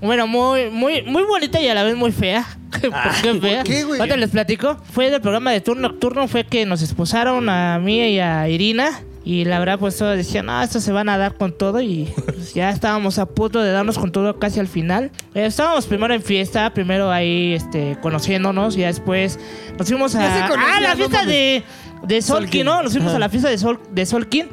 Bueno, 0.01 0.27
muy, 0.27 0.69
muy, 0.69 1.01
muy 1.03 1.23
bonita 1.23 1.59
y 1.61 1.67
a 1.67 1.73
la 1.73 1.83
vez 1.83 1.95
muy 1.95 2.11
fea. 2.11 2.47
¿Por 2.71 3.21
qué 3.21 3.39
fea? 3.39 3.63
qué, 3.63 3.83
güey? 3.83 3.99
Ahorita 3.99 4.17
les 4.17 4.29
platico. 4.29 4.77
Fue 4.91 5.09
del 5.09 5.21
programa 5.21 5.51
de 5.51 5.61
turno 5.61 5.89
nocturno, 5.89 6.27
fue 6.27 6.45
que 6.45 6.65
nos 6.65 6.81
esposaron 6.81 7.49
a 7.49 7.79
mí 7.79 7.99
y 8.13 8.19
a 8.19 8.47
Irina. 8.47 9.01
Y 9.25 9.43
la 9.45 9.59
verdad, 9.59 9.77
pues 9.77 9.97
todos 9.97 10.15
decían, 10.15 10.45
no, 10.45 10.61
estos 10.63 10.81
se 10.81 10.91
van 10.93 11.09
a 11.09 11.17
dar 11.17 11.35
con 11.35 11.55
todo. 11.55 11.81
Y 11.81 12.11
pues, 12.25 12.53
ya 12.53 12.69
estábamos 12.69 13.19
a 13.19 13.25
punto 13.25 13.61
de 13.61 13.71
darnos 13.71 13.97
con 13.99 14.11
todo 14.11 14.39
casi 14.39 14.59
al 14.59 14.67
final. 14.67 15.11
Eh, 15.35 15.45
estábamos 15.45 15.85
primero 15.85 16.13
en 16.13 16.23
fiesta, 16.23 16.73
primero 16.73 17.11
ahí 17.11 17.53
este, 17.53 17.97
conociéndonos. 18.01 18.77
Y 18.77 18.81
después 18.81 19.37
nos 19.77 19.87
fuimos 19.87 20.13
se 20.13 20.19
a. 20.19 20.47
conocían, 20.47 20.73
Ah, 20.77 20.81
la 20.81 20.95
fiesta 20.95 21.25
de, 21.25 21.63
de 22.03 22.21
Solkin. 22.21 22.65
¿no? 22.65 22.81
Nos 22.81 22.93
fuimos 22.93 23.09
Ajá. 23.09 23.17
a 23.17 23.19
la 23.19 23.29
fiesta 23.29 23.49
de, 23.49 23.57
Sol, 23.57 23.79
de 23.91 24.05
Solkin. 24.05 24.47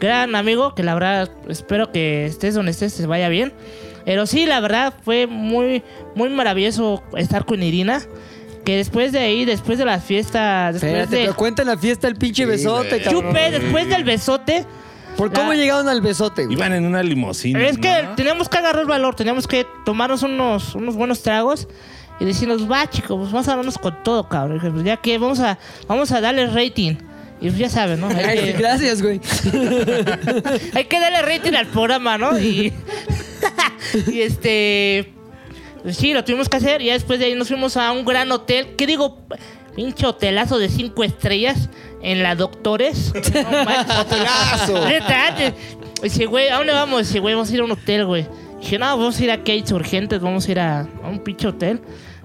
Gran 0.00 0.34
amigo, 0.34 0.74
que 0.74 0.82
la 0.82 0.94
verdad 0.94 1.30
espero 1.48 1.92
que 1.92 2.26
estés 2.26 2.54
donde 2.54 2.70
estés, 2.70 2.94
te 2.94 3.06
vaya 3.06 3.28
bien. 3.28 3.52
Pero 4.04 4.26
sí, 4.26 4.46
la 4.46 4.60
verdad 4.60 4.92
fue 5.04 5.26
muy, 5.26 5.82
muy 6.14 6.28
maravilloso 6.30 7.02
estar 7.16 7.44
con 7.44 7.62
Irina. 7.62 8.02
Que 8.64 8.76
después 8.76 9.10
de 9.10 9.18
ahí, 9.18 9.44
después 9.44 9.76
de 9.78 9.84
la 9.84 9.98
fiesta, 9.98 10.70
después 10.72 10.84
Espérate, 10.92 11.16
de 11.16 11.22
pero 11.22 11.36
cuenta 11.36 11.62
en 11.62 11.68
la 11.68 11.76
fiesta 11.76 12.06
el 12.06 12.14
pinche 12.14 12.46
besote, 12.46 13.02
cabrón. 13.02 13.24
chupe, 13.26 13.50
después 13.50 13.88
del 13.88 14.04
besote, 14.04 14.64
¿Por 15.16 15.30
cómo 15.32 15.52
La- 15.52 15.56
llegaron 15.58 15.88
al 15.88 16.00
besote, 16.00 16.44
güey? 16.46 16.56
Iban 16.56 16.72
en 16.72 16.86
una 16.86 17.02
limusina. 17.02 17.60
es 17.66 17.76
que 17.76 18.02
¿no? 18.04 18.14
teníamos 18.14 18.48
que 18.48 18.56
agarrar 18.58 18.86
valor, 18.86 19.14
teníamos 19.14 19.46
que 19.48 19.66
tomarnos 19.84 20.22
unos, 20.22 20.74
unos 20.74 20.94
buenos 20.94 21.22
tragos 21.22 21.68
y 22.20 22.24
decirnos, 22.24 22.70
va 22.70 22.88
chicos, 22.88 23.18
pues 23.18 23.30
vamos 23.32 23.48
a 23.48 23.56
darnos 23.56 23.76
con 23.78 24.02
todo, 24.04 24.28
cabrón. 24.28 24.58
Pues, 24.72 24.84
ya 24.84 24.96
que 24.96 25.18
vamos 25.18 25.40
a, 25.40 25.58
vamos 25.88 26.12
a 26.12 26.20
darle 26.20 26.46
rating. 26.46 26.94
Y 27.42 27.50
ya 27.50 27.68
saben, 27.68 28.00
¿no? 28.00 28.06
Hay 28.06 28.24
Ay, 28.24 28.38
que, 28.38 28.52
Gracias, 28.52 29.02
güey. 29.02 29.20
hay 30.74 30.84
que 30.84 31.00
darle 31.00 31.22
rating 31.22 31.54
al 31.54 31.66
programa, 31.66 32.16
¿no? 32.16 32.38
Y, 32.38 32.72
y 34.12 34.20
este. 34.20 35.12
pues 35.82 35.96
sí, 35.96 36.14
lo 36.14 36.22
tuvimos 36.22 36.48
que 36.48 36.56
hacer. 36.56 36.80
Y 36.82 36.86
ya 36.86 36.92
después 36.92 37.18
de 37.18 37.26
ahí 37.26 37.34
nos 37.34 37.48
fuimos 37.48 37.76
a 37.76 37.90
un 37.90 38.04
gran 38.04 38.30
hotel. 38.30 38.76
¿Qué 38.76 38.86
digo? 38.86 39.18
Pinche 39.74 40.06
hotelazo 40.06 40.58
de 40.58 40.68
cinco 40.68 41.02
estrellas 41.02 41.68
en 42.00 42.22
la 42.22 42.36
Doctores. 42.36 43.12
No. 43.34 43.98
Hotelazo. 43.98 44.86
Neta. 44.86 45.52
Dice, 46.00 46.26
güey, 46.26 46.48
¿a 46.48 46.58
dónde 46.58 46.72
vamos? 46.72 47.08
Dice, 47.08 47.18
güey, 47.18 47.34
vamos 47.34 47.50
a 47.50 47.54
ir 47.54 47.60
a 47.60 47.64
un 47.64 47.72
hotel, 47.72 48.06
güey. 48.06 48.26
Dije, 48.60 48.78
no, 48.78 48.86
vamos 48.86 49.18
a 49.18 49.24
ir 49.24 49.30
a 49.32 49.40
Insurgentes, 49.44 50.20
vamos 50.20 50.46
a 50.46 50.50
ir 50.52 50.60
a, 50.60 50.80
a 50.80 51.08
un 51.08 51.18
pinche 51.18 51.48
hotel. 51.48 51.80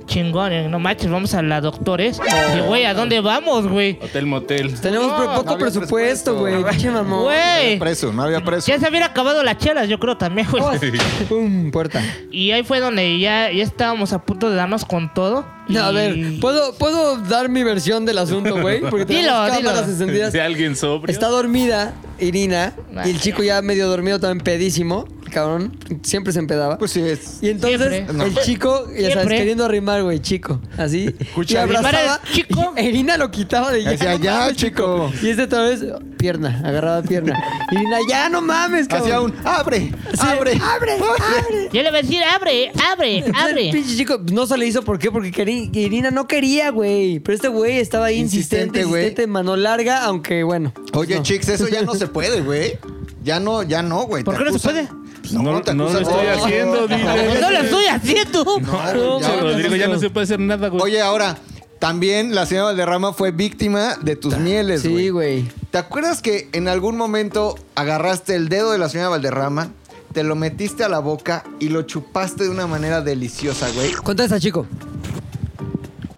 Chingón, 0.08 0.52
eh, 0.54 0.68
no 0.70 0.80
manches, 0.80 1.10
vamos 1.12 1.34
a 1.34 1.42
la 1.42 1.62
Doctores. 1.62 2.20
Dije, 2.20 2.62
güey, 2.62 2.86
¿a 2.86 2.94
dónde 2.94 3.20
vamos, 3.20 3.68
güey? 3.68 4.00
Hotel 4.02 4.26
motel. 4.26 4.80
Tenemos 4.80 5.08
No, 5.10 5.16
pre- 5.18 5.26
no 5.28 5.36
poco 5.36 5.50
había 5.54 5.66
presupuesto, 5.66 6.32
presupuesto. 6.34 6.40
güey. 6.40 6.64
Pinche 6.64 6.90
mamón. 6.92 7.24
Güey. 7.26 7.78
Preso, 7.78 8.14
no 8.14 8.24
había 8.24 8.44
preso. 8.44 8.68
Ya 8.68 8.80
se 8.80 8.88
habían 8.88 9.04
acabado 9.04 9.44
las 9.44 9.58
chelas, 9.58 9.88
yo 9.90 10.00
creo 10.00 10.18
también, 10.18 10.48
güey. 10.50 10.64
Pum, 11.30 11.72
puerta. 11.72 12.02
Y 12.32 12.52
ahí 12.52 12.64
fue 12.64 12.80
donde 12.80 13.20
ya, 13.20 13.52
ya 13.52 13.64
estábamos 13.64 14.14
a 14.14 14.20
punto 14.24 14.50
de 14.50 14.56
darnos 14.56 14.86
con 14.86 15.14
todo. 15.14 15.46
No, 15.68 15.84
a 15.84 15.92
Y- 15.92 15.96
ver, 15.96 16.40
¿puedo, 16.40 16.74
¿puedo 16.78 17.18
dar 17.18 17.50
mi 17.50 17.64
versión 17.64 18.06
del 18.06 18.18
asunto, 18.20 18.60
güey? 18.62 18.80
Porque 18.82 19.06
tenemos 19.06 19.26
Dilo, 19.50 19.58
cámaras 19.58 19.88
dilo. 19.88 19.92
encendidas. 19.92 20.32
De 20.34 20.42
alguien 20.42 20.76
sobrio. 20.78 21.12
Está 21.12 21.28
dormida 21.28 21.94
Irina 22.20 22.74
y 23.06 23.10
el 23.10 23.20
chico 23.20 23.44
ya 23.44 23.62
medio 23.62 23.88
dormido, 23.88 24.20
también 24.20 24.44
pedísimo. 24.44 25.06
Cabrón 25.38 25.78
siempre 26.02 26.34
se 26.34 26.40
empedaba. 26.40 26.80
Pues 26.80 26.90
sí, 26.90 27.00
es. 27.02 27.38
y 27.44 27.50
entonces 27.50 27.80
Siempre. 28.06 28.26
el 28.26 28.36
chico, 28.40 28.86
ya 28.88 28.94
sabes, 29.02 29.14
Siempre. 29.14 29.38
queriendo 29.38 29.66
arrimar, 29.66 30.02
güey, 30.02 30.20
chico. 30.20 30.60
Así. 30.78 31.14
y 31.48 31.56
abrazaba. 31.56 31.90
Arrimar 31.90 32.22
el 32.26 32.32
chico. 32.34 32.74
y 32.76 32.82
Irina 32.82 33.18
lo 33.18 33.30
quitaba 33.30 33.72
de 33.72 33.84
ya. 33.84 33.92
Decía, 33.92 34.18
no 34.18 34.24
ya, 34.24 34.40
mames, 34.40 34.56
chico. 34.58 35.12
Y 35.22 35.30
este 35.30 35.44
otra 35.44 35.62
vez, 35.62 35.86
pierna, 36.18 36.60
agarraba 36.66 37.04
pierna. 37.04 37.40
Irina, 37.72 37.98
ya 38.10 38.30
no 38.30 38.42
mames, 38.42 38.88
cabrón. 38.88 39.04
Hacía 39.08 39.22
un 39.22 39.34
abre, 39.46 39.80
Sí, 40.14 40.18
abre. 40.22 40.60
abre, 40.60 40.94
abre. 40.94 41.70
Yo 41.72 41.84
le 41.84 41.90
iba 41.90 42.00
a 42.00 42.02
decir, 42.02 42.20
abre, 42.24 42.72
abre, 42.92 43.18
el 43.20 43.36
abre. 43.36 43.70
pinche 43.72 43.96
chico 43.96 44.18
pues, 44.20 44.32
no 44.34 44.48
se 44.48 44.58
le 44.58 44.66
hizo, 44.66 44.82
¿por 44.82 44.98
qué? 44.98 45.12
Porque 45.12 45.32
querí- 45.32 45.70
Irina 45.72 46.10
no 46.10 46.28
quería, 46.28 46.72
güey. 46.72 47.20
Pero 47.20 47.36
este 47.36 47.48
güey 47.48 47.78
estaba 47.78 48.08
ahí 48.08 48.18
insistente, 48.18 48.80
Insistente, 48.80 48.90
güey. 48.90 49.04
insistente, 49.04 49.28
mano 49.28 49.56
larga, 49.56 50.04
aunque 50.04 50.42
bueno. 50.44 50.74
Oye, 50.94 51.16
no. 51.18 51.22
chicos, 51.22 51.50
eso 51.50 51.68
ya 51.68 51.84
no 51.84 51.94
se 51.94 52.08
puede, 52.08 52.42
güey. 52.42 52.80
Ya 53.24 53.40
no, 53.42 53.62
ya 53.62 53.82
no, 53.84 54.06
güey. 54.06 54.24
¿Por 54.24 54.36
te 54.36 54.44
qué 54.46 54.52
no 54.52 54.58
se 54.58 54.68
acusan- 54.70 54.88
puede? 54.88 55.07
No, 55.32 55.62
te 55.62 55.74
no 55.74 55.90
lo 55.90 56.00
estoy 56.00 56.28
haciendo, 56.28 56.88
dile. 56.88 57.40
No 57.42 57.52
lo 57.52 57.60
estoy 57.60 57.86
haciendo. 57.92 58.44
No, 58.60 59.20
ya- 59.20 59.36
Rodrigo, 59.42 59.76
ya 59.76 59.88
no 59.88 60.00
se 60.00 60.10
puede 60.10 60.26
hacer 60.26 60.40
nada, 60.40 60.68
güey. 60.70 60.82
Oye, 60.84 61.02
ahora, 61.02 61.38
también 61.80 62.34
la 62.36 62.46
señora 62.46 62.68
Valderrama 62.68 63.14
fue 63.14 63.32
víctima 63.32 63.96
de 64.02 64.16
tus 64.16 64.38
mieles, 64.38 64.84
güey. 64.84 65.04
Sí, 65.06 65.10
güey. 65.10 65.52
¿Te 65.72 65.78
acuerdas 65.78 66.22
que 66.22 66.50
en 66.54 66.68
algún 66.68 66.98
momento 66.98 67.56
agarraste 67.76 68.36
el 68.36 68.50
dedo 68.50 68.72
de 68.72 68.78
la 68.78 68.90
señora 68.90 69.10
Valderrama, 69.10 69.70
te 70.14 70.24
lo 70.24 70.36
metiste 70.36 70.84
a 70.84 70.90
la 70.90 71.00
boca 71.00 71.44
y 71.60 71.70
lo 71.70 71.84
chupaste 71.84 72.46
de 72.46 72.50
una 72.50 72.66
manera 72.66 73.02
deliciosa, 73.02 73.70
güey? 73.76 73.92
Contesta, 73.94 74.40
chico. 74.40 74.66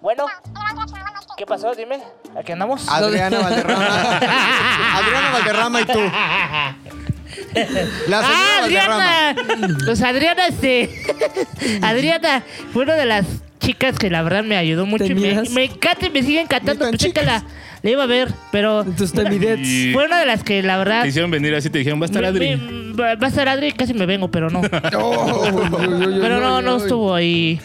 Bueno, 0.02 0.26
¿qué 1.38 1.46
pasó? 1.46 1.74
Dime. 1.76 2.00
¿Aquí 2.40 2.52
andamos? 2.54 2.88
Adriana 2.88 3.40
Valderrama. 3.40 3.86
Adriana 4.96 5.32
Valderrama 5.34 5.82
y 5.82 5.86
tú. 5.86 6.00
La 8.08 8.22
¡Ah. 8.24 8.62
Adriana! 8.64 9.36
Pues 9.86 10.02
Adriana, 10.02 10.48
este. 10.48 10.90
Adriana 11.82 12.44
fue 12.74 12.84
una 12.84 12.96
de 12.96 13.06
las 13.06 13.26
chicas 13.60 13.98
que 13.98 14.10
la 14.10 14.22
verdad 14.22 14.44
me 14.44 14.56
ayudó 14.58 14.86
mucho. 14.86 15.06
¿Te 15.06 15.12
y 15.12 15.16
me, 15.16 15.42
me 15.52 15.64
encanta 15.66 16.06
y 16.08 16.10
me 16.10 16.24
sigue 16.24 16.42
encantando. 16.42 16.90
Pensé 16.90 17.12
que 17.12 17.22
la, 17.24 17.44
la 17.82 17.90
iba 17.90 18.04
a 18.04 18.08
ver, 18.08 18.30
pero. 18.52 18.82
Entonces. 18.82 19.14
Y 19.64 19.92
Fue 19.94 20.06
una 20.06 20.20
de 20.20 20.26
las 20.26 20.44
que 20.44 20.62
la 20.64 20.78
verdad. 20.78 21.02
te 21.04 21.10
hicieron 21.10 21.32
venir 21.32 21.54
así, 21.56 21.70
te 21.70 21.80
dijeron, 21.80 22.00
va 22.00 22.06
a 22.06 22.08
estar 22.08 22.24
Adri. 22.26 22.56
me- 22.56 22.94
va 22.94 23.16
va 23.16 23.28
a 23.28 23.30
estar 23.30 23.48
Adri, 23.48 23.72
casi 23.72 23.94
me 23.94 24.06
vengo, 24.06 24.30
pero 24.30 24.50
no. 24.50 24.62
Oh, 24.98 25.62
Pero 26.22 26.40
no, 26.40 26.62
no 26.62 26.78
estuvo 26.78 27.14
ahí. 27.14 27.60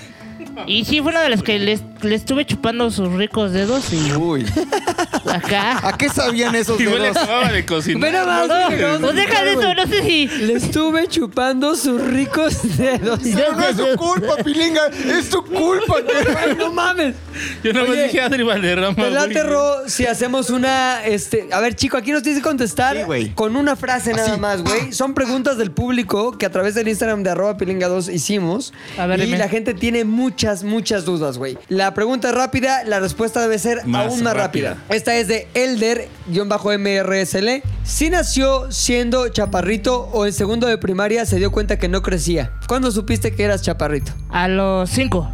Y 0.67 0.85
sí, 0.85 1.01
fue 1.01 1.11
una 1.11 1.21
de 1.23 1.29
las 1.31 1.43
que 1.43 1.59
le, 1.59 1.79
le 2.03 2.15
estuve 2.15 2.45
chupando 2.47 2.89
sus 2.91 3.13
ricos 3.13 3.53
dedos 3.53 3.93
y 3.93 4.13
Uy. 4.13 4.47
acá. 5.29 5.87
¿A 5.87 5.97
qué 5.97 6.09
sabían 6.09 6.55
esos 6.55 6.81
Igual 6.81 6.99
le 6.99 7.05
dedos? 7.09 7.17
acababa 7.19 7.53
de 7.53 7.65
cocinar. 7.67 8.13
Nada 8.13 8.27
más, 8.27 8.49
No, 8.49 8.55
a 8.55 8.99
pues 9.01 9.15
deja 9.15 9.45
de 9.45 9.53
eso, 9.53 9.75
no 9.75 9.87
sé 9.87 10.03
si. 10.03 10.27
Le 10.29 10.55
estuve 10.55 11.09
chupando 11.09 11.75
sus 11.77 12.01
ricos 12.03 12.77
dedos. 12.77 13.21
Pero 13.35 13.53
no 13.57 13.67
es 13.69 13.77
su 13.77 13.97
culpa, 13.97 14.37
Pilinga. 14.45 14.87
Es 14.89 15.31
tu 15.31 15.45
culpa. 15.45 15.97
Ay, 16.39 16.55
no 16.59 16.73
mames. 16.73 17.15
Yo 17.63 17.73
más 17.75 17.89
Oye, 17.89 18.05
dije 18.05 18.21
Adri 18.21 18.43
Valderrama. 18.43 18.95
¿Te 18.95 19.03
güey. 19.03 19.13
late, 19.13 19.43
Ro, 19.43 19.89
si 19.89 20.07
hacemos 20.07 20.51
una, 20.51 21.05
este... 21.05 21.49
A 21.53 21.61
ver, 21.61 21.75
chico, 21.75 21.97
aquí 21.97 22.13
nos 22.13 22.23
tienes 22.23 22.43
que 22.43 22.49
contestar 22.49 22.97
Sí, 22.97 23.03
güey. 23.03 23.31
con 23.35 23.57
una 23.57 23.77
frase 23.77 24.13
nada 24.13 24.37
más, 24.37 24.63
güey. 24.63 24.93
Son 24.93 25.15
preguntas 25.15 25.59
del 25.59 25.71
público 25.71 26.37
que 26.39 26.47
a 26.47 26.51
través 26.51 26.75
del 26.75 26.89
Instagram 26.89 27.23
de 27.23 27.31
arroba 27.31 27.57
pilinga2 27.57 28.13
hicimos. 28.13 28.73
A 28.99 29.07
ver, 29.07 29.21
y 29.21 29.25
dime. 29.27 29.39
la 29.39 29.49
gente 29.49 29.75
tiene 29.75 30.05
muchas, 30.05 30.63
muchas 30.65 31.05
dudas, 31.05 31.39
güey. 31.39 31.59
La 31.69 31.95
pregunta 31.95 32.29
es 32.29 32.35
rápida, 32.35 32.85
la 32.85 33.01
respuesta 33.01 33.41
debe 33.43 33.59
ser 33.59 33.85
Más 33.87 34.07
aún 34.07 34.23
más 34.23 34.35
rápida. 34.35 34.75
rápida. 34.75 34.95
Esta 34.95 35.14
es 35.19 35.29
de 35.29 35.47
Elder-MRSL. 35.55 37.63
Si 37.85 38.11
nació 38.11 38.71
siendo 38.73 39.29
chaparrito 39.29 40.09
o 40.13 40.27
en 40.27 40.33
segundo 40.33 40.67
de 40.67 40.79
primaria 40.79 41.27
se 41.27 41.37
dio 41.37 41.53
cuenta 41.53 41.79
que 41.79 41.89
no 41.89 42.03
crecía. 42.03 42.53
¿Cuándo 42.67 42.91
supiste 42.91 43.35
que 43.35 43.45
eras 43.45 43.63
chaparrito? 43.63 44.13
A 44.31 44.49
los 44.49 44.91
cinco. 44.91 45.31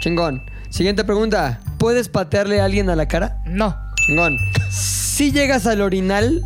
Chingón. 0.00 0.42
Siguiente 0.70 1.04
pregunta. 1.04 1.60
¿Puedes 1.78 2.08
patearle 2.08 2.60
a 2.60 2.64
alguien 2.64 2.90
a 2.90 2.96
la 2.96 3.06
cara? 3.08 3.38
No. 3.46 3.76
Chingón. 4.06 4.36
Si 4.70 5.32
llegas 5.32 5.66
al 5.66 5.80
orinal 5.80 6.42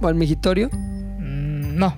o 0.00 0.08
al 0.08 0.14
migitorio, 0.14 0.68
Mm, 0.72 1.76
No. 1.78 1.96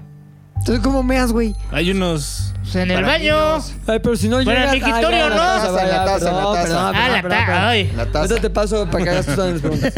Entonces 0.69 0.85
¿cómo 0.85 1.03
meas, 1.03 1.33
güey? 1.33 1.55
Hay 1.73 1.91
unos. 1.91 2.53
Pues 2.62 2.77
en 2.77 2.91
el 2.91 2.97
Para 2.97 3.07
baño. 3.14 3.23
niños. 3.35 3.73
Ay, 3.87 3.99
pero 4.03 4.14
si 4.16 4.29
no 4.29 4.37
Pero 4.39 4.51
llegas... 4.51 4.75
el 4.75 4.81
migitorio, 4.83 5.09
Ay, 5.09 5.12
ya, 5.19 5.29
¿no? 5.31 5.35
la 5.37 5.37
taza, 5.47 5.69
En 5.83 5.89
la 5.89 6.05
taza, 6.05 6.29
en 6.29 6.35
la 6.37 6.43
perdón, 6.43 6.55
taza. 6.55 6.64
perdón, 6.64 6.79
Ah, 6.79 6.93
perdón, 6.93 7.12
la 7.12 7.23
perdón, 7.23 7.31
ta- 7.39 7.47
perdón. 7.47 7.62
ay. 7.64 7.85
La 7.97 8.03
Ahorita 8.03 8.21
taza. 8.29 8.41
te 8.43 8.51
paso 8.51 8.87
para 8.91 9.05
que 9.05 9.11
hagas 9.11 9.27
todas 9.27 9.53
las 9.53 9.61
preguntas. 9.62 9.93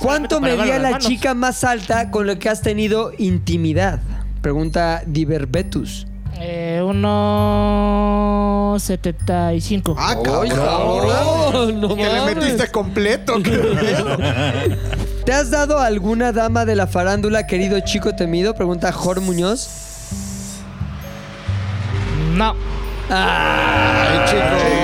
¿Cuánto 0.00 0.40
Para 0.40 0.52
medía 0.56 0.64
lavar 0.66 0.80
la 0.82 0.90
manos. 0.90 1.06
chica 1.06 1.32
más 1.34 1.64
alta 1.64 2.10
con 2.10 2.26
la 2.26 2.36
que 2.38 2.48
has 2.50 2.60
tenido 2.60 3.12
intimidad? 3.18 4.00
Pregunta 4.42 5.02
Diverbetus. 5.06 6.06
Eh, 6.38 6.82
uno... 6.84 8.74
75. 8.78 9.94
Ah, 9.98 10.16
cabrón. 10.22 10.48
cabrón, 10.48 11.80
no 11.80 11.94
Que 11.94 12.04
le 12.04 12.18
mames. 12.20 12.36
metiste 12.36 12.68
completo. 12.70 13.34
¿Te 15.24 15.32
has 15.32 15.50
dado 15.50 15.78
a 15.78 15.86
alguna 15.86 16.32
dama 16.32 16.64
de 16.64 16.74
la 16.74 16.88
farándula, 16.88 17.46
querido 17.46 17.78
chico 17.80 18.14
temido? 18.14 18.54
Pregunta 18.54 18.90
Jor 18.90 19.20
Muñoz. 19.20 19.68
No. 22.34 22.56
Ay, 23.08 24.18
chico. 24.26 24.82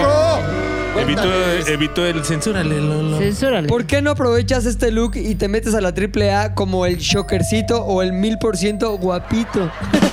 Evitó, 1.01 1.33
evitó 1.69 2.07
el 2.07 2.25
censúrale, 2.25 2.81
Lolo. 2.81 3.19
Censúrale. 3.19 3.69
¿Por 3.69 3.87
qué 3.87 4.03
no 4.03 4.11
aprovechas 4.11 4.67
este 4.67 4.91
look 4.91 5.17
y 5.17 5.37
te 5.37 5.47
metes 5.49 5.75
a 5.75 5.81
la 5.81 5.95
triple 5.95 6.33
A 6.33 6.55
como 6.55 6.87
el 6.87 6.99
shockercito 6.99 7.85
o 7.85 8.03
el 8.03 8.13
mil 8.13 8.39
por 8.39 8.57
ciento 8.57 8.97
guapito? 8.99 9.71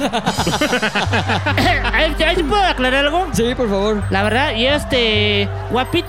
¿Ahí, 1.91 2.15
ahí 2.23 2.35
sí 2.35 2.43
puedo 2.43 2.61
aclarar 2.61 3.05
algo? 3.05 3.27
Sí, 3.33 3.55
por 3.55 3.67
favor. 3.69 4.03
La 4.11 4.23
verdad, 4.23 4.51
yo 4.51 4.69
este 4.69 5.49
guapito, 5.71 6.04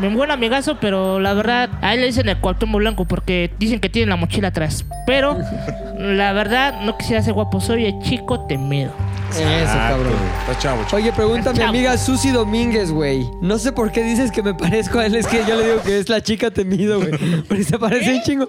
mi 0.00 0.08
buen 0.08 0.30
amigazo, 0.30 0.78
pero 0.80 1.20
la 1.20 1.34
verdad, 1.34 1.70
a 1.80 1.94
él 1.94 2.00
le 2.00 2.06
dicen 2.06 2.28
el 2.28 2.38
Cuauhtémoc 2.38 2.78
Blanco 2.78 3.04
porque 3.04 3.50
dicen 3.58 3.80
que 3.80 3.88
tiene 3.88 4.10
la 4.10 4.16
mochila 4.16 4.48
atrás. 4.48 4.84
Pero 5.06 5.38
la 5.98 6.32
verdad, 6.32 6.80
no 6.82 6.96
quisiera 6.96 7.22
ser 7.22 7.34
guapo, 7.34 7.60
soy 7.60 7.86
el 7.86 7.98
chico 8.00 8.46
temido. 8.46 8.92
Eso, 9.30 9.72
cabrón. 9.72 10.12
Está 10.40 10.58
chavo, 10.60 10.84
chavo. 10.84 11.02
Oye, 11.02 11.12
pregunta 11.12 11.50
a 11.50 11.52
mi 11.52 11.62
amiga 11.62 11.98
Susi 11.98 12.30
Domínguez, 12.30 12.92
güey. 12.92 13.28
No 13.42 13.58
sé 13.58 13.72
por 13.72 13.90
qué 13.90 14.04
dices 14.04 14.30
que 14.30 14.42
me 14.44 14.54
parezco 14.54 15.00
a 15.00 15.06
él. 15.06 15.16
Es 15.16 15.26
que 15.26 15.44
yo 15.48 15.56
le 15.56 15.64
digo 15.64 15.82
que 15.82 15.98
es 15.98 16.08
la 16.08 16.22
chica 16.22 16.52
temido, 16.52 17.00
güey. 17.00 17.42
Porque 17.48 17.64
se 17.64 17.76
parece 17.76 18.14
un 18.14 18.22
chingo. 18.22 18.48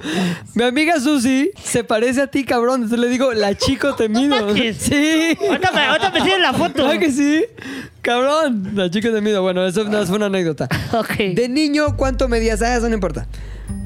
Mi 0.53 0.63
amiga 0.63 0.99
Susi 0.99 1.49
se 1.63 1.83
parece 1.83 2.21
a 2.21 2.27
ti, 2.27 2.43
cabrón. 2.43 2.83
Entonces 2.83 2.99
le 2.99 3.09
digo, 3.09 3.33
la 3.33 3.55
chico 3.55 3.95
temido. 3.95 4.39
No. 4.39 4.53
Sí. 4.77 5.37
Ahorita 5.47 5.71
me, 5.71 5.81
ahorita 5.85 6.11
me 6.11 6.21
siguen 6.21 6.41
la 6.41 6.53
foto. 6.53 6.83
¿Verdad 6.83 6.99
que 6.99 7.11
sí? 7.11 7.45
Cabrón. 8.05 8.71
La 8.75 8.89
chica 8.91 9.11
temido. 9.11 9.41
Bueno, 9.41 9.65
eso 9.65 9.83
no 9.85 10.05
fue 10.05 10.17
una 10.17 10.27
anécdota. 10.27 10.67
Ok. 10.93 11.17
De 11.35 11.49
niño, 11.49 11.97
¿cuánto 11.97 12.27
medías? 12.27 12.61
Ah, 12.61 12.75
eso 12.77 12.87
no 12.87 12.93
importa. 12.93 13.27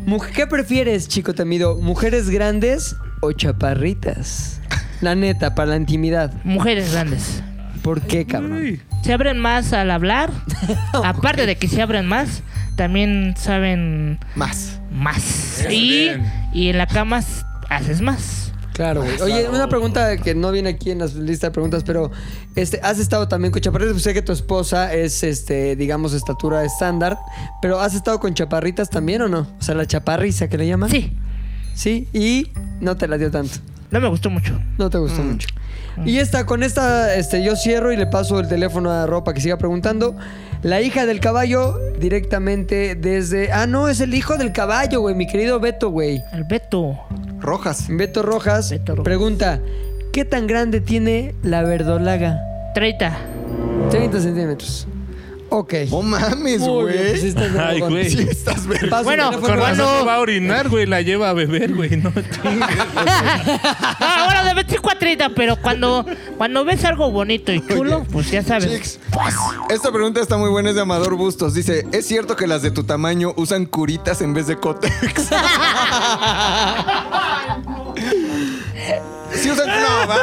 Mu- 0.06 0.20
¿Qué 0.20 0.46
prefieres, 0.46 1.08
chico 1.08 1.34
temido? 1.34 1.78
¿Mujeres 1.78 2.30
grandes 2.30 2.96
o 3.22 3.32
chaparritas? 3.32 4.60
La 5.02 5.16
neta, 5.16 5.56
para 5.56 5.72
la 5.72 5.78
intimidad. 5.78 6.34
Mujeres 6.44 6.92
grandes. 6.92 7.42
¿Por 7.82 8.02
qué, 8.02 8.26
cabrón? 8.26 8.82
Se 9.04 9.14
abren 9.14 9.40
más 9.40 9.72
al 9.72 9.90
hablar. 9.90 10.30
Aparte 10.94 11.46
de 11.46 11.56
que 11.56 11.70
se 11.70 11.82
abren 11.82 12.06
más, 12.06 12.44
también 12.76 13.36
saben 13.38 14.20
Más. 14.36 14.82
más. 14.92 15.66
Y, 15.70 15.90
bien. 15.90 16.34
y 16.54 16.68
en 16.70 16.78
la 16.78 16.88
cama 16.88 17.20
s- 17.20 17.44
haces 17.70 18.02
más. 18.02 18.52
Claro, 18.80 19.04
güey. 19.04 19.20
Oye, 19.22 19.50
una 19.50 19.68
pregunta 19.68 20.16
que 20.16 20.34
no 20.34 20.54
viene 20.54 20.70
aquí 20.70 20.92
en 20.92 21.00
la 21.00 21.08
lista 21.08 21.48
de 21.48 21.52
preguntas, 21.52 21.84
pero 21.84 22.12
este, 22.56 22.80
¿has 22.82 22.98
estado 22.98 23.28
también 23.28 23.52
con 23.52 23.62
chaparritas? 23.62 23.92
Pues 23.92 24.04
sé 24.04 24.14
que 24.14 24.22
tu 24.22 24.32
esposa 24.32 24.94
es, 24.94 25.22
este, 25.22 25.76
digamos, 25.76 26.14
estatura 26.14 26.64
estándar, 26.64 27.20
pero 27.62 27.82
¿has 27.82 27.94
estado 27.94 28.22
con 28.22 28.34
chaparritas 28.36 28.90
también 28.90 29.22
o 29.22 29.28
no? 29.28 29.40
O 29.60 29.62
sea, 29.62 29.76
la 29.76 29.86
chaparriza 29.86 30.48
que 30.48 30.58
le 30.58 30.66
llaman. 30.66 30.90
Sí, 30.90 31.14
Sí, 31.74 32.08
y 32.14 32.54
no 32.80 32.96
te 32.96 33.10
la 33.10 33.18
dio 33.18 33.30
tanto. 33.30 33.58
no 33.92 34.00
me 34.00 34.08
gustó 34.08 34.30
mucho. 34.30 34.58
No 34.78 34.90
te 34.90 34.98
gustó 34.98 35.24
mucho. 35.24 35.50
Y 36.06 36.18
esta, 36.18 36.46
con 36.46 36.64
esta, 36.64 37.16
este, 37.16 37.44
yo 37.44 37.56
cierro 37.56 37.92
y 37.92 37.98
le 37.98 38.08
paso 38.08 38.40
el 38.40 38.48
teléfono 38.48 38.90
a 38.92 39.06
Ropa 39.06 39.34
que 39.34 39.42
siga 39.42 39.58
preguntando. 39.58 40.16
La 40.62 40.82
hija 40.82 41.06
del 41.06 41.20
caballo 41.20 41.78
directamente 42.00 42.96
desde. 42.96 43.52
Ah, 43.52 43.68
no, 43.68 43.88
es 43.88 44.02
el 44.02 44.14
hijo 44.14 44.38
del 44.38 44.52
caballo, 44.52 45.02
güey, 45.02 45.16
mi 45.16 45.28
querido 45.28 45.60
Beto, 45.60 45.90
güey. 45.90 46.22
El 46.34 46.44
Beto. 46.44 46.98
Rojas. 47.40 47.86
Beto 47.90 48.24
Rojas 48.24 48.70
Beto 48.70 48.96
Rojas. 48.96 49.04
pregunta: 49.06 49.60
¿Qué 50.12 50.26
tan 50.26 50.48
grande 50.48 50.82
tiene 50.82 51.34
la 51.44 51.64
verdolaga? 51.64 52.42
30. 52.76 53.18
30 53.90 54.20
centímetros. 54.20 54.88
Ok. 55.50 55.74
No 55.90 56.02
mames, 56.04 56.62
pues 56.62 56.62
sí 56.62 56.68
güey. 56.70 57.28
estás 57.28 57.54
de 57.54 57.60
Ay, 57.60 57.80
güey. 57.80 58.10
Sí, 58.10 58.28
estás 58.30 58.68
ver. 58.68 58.90
Paso 58.90 59.00
el 59.00 59.06
Bueno. 59.06 59.42
Con 59.42 59.58
razón 59.58 59.78
no 59.78 60.06
va 60.06 60.16
a 60.16 60.20
orinar, 60.20 60.70
güey. 60.70 60.86
La 60.86 61.02
lleva 61.02 61.30
a 61.30 61.34
beber, 61.34 61.74
güey. 61.74 61.90
No, 61.98 62.12
Ah, 64.02 64.26
ahora 64.26 64.44
de 64.44 64.54
25 64.54 64.92
a 64.92 64.96
30, 65.00 65.30
pero 65.30 65.56
cuando, 65.62 66.06
cuando 66.38 66.64
ves 66.66 66.84
algo 66.86 67.12
bonito 67.12 67.52
y 67.52 67.66
chulo, 67.66 68.06
pues 68.12 68.30
ya 68.32 68.44
sabes. 68.44 68.72
Chicks, 68.72 69.00
esta 69.70 69.92
pregunta 69.92 70.22
está 70.22 70.38
muy 70.38 70.50
buena, 70.50 70.70
es 70.70 70.76
de 70.76 70.82
Amador 70.82 71.16
Bustos. 71.16 71.54
Dice, 71.54 71.86
¿es 71.92 72.06
cierto 72.06 72.36
que 72.36 72.48
las 72.48 72.62
de 72.62 72.72
tu 72.72 72.84
tamaño 72.84 73.34
usan 73.36 73.66
curitas 73.66 74.22
en 74.22 74.34
vez 74.34 74.48
de 74.48 74.58
cótex? 74.58 75.30
usan... 79.48 79.68
No, 79.68 80.08
va. 80.08 80.18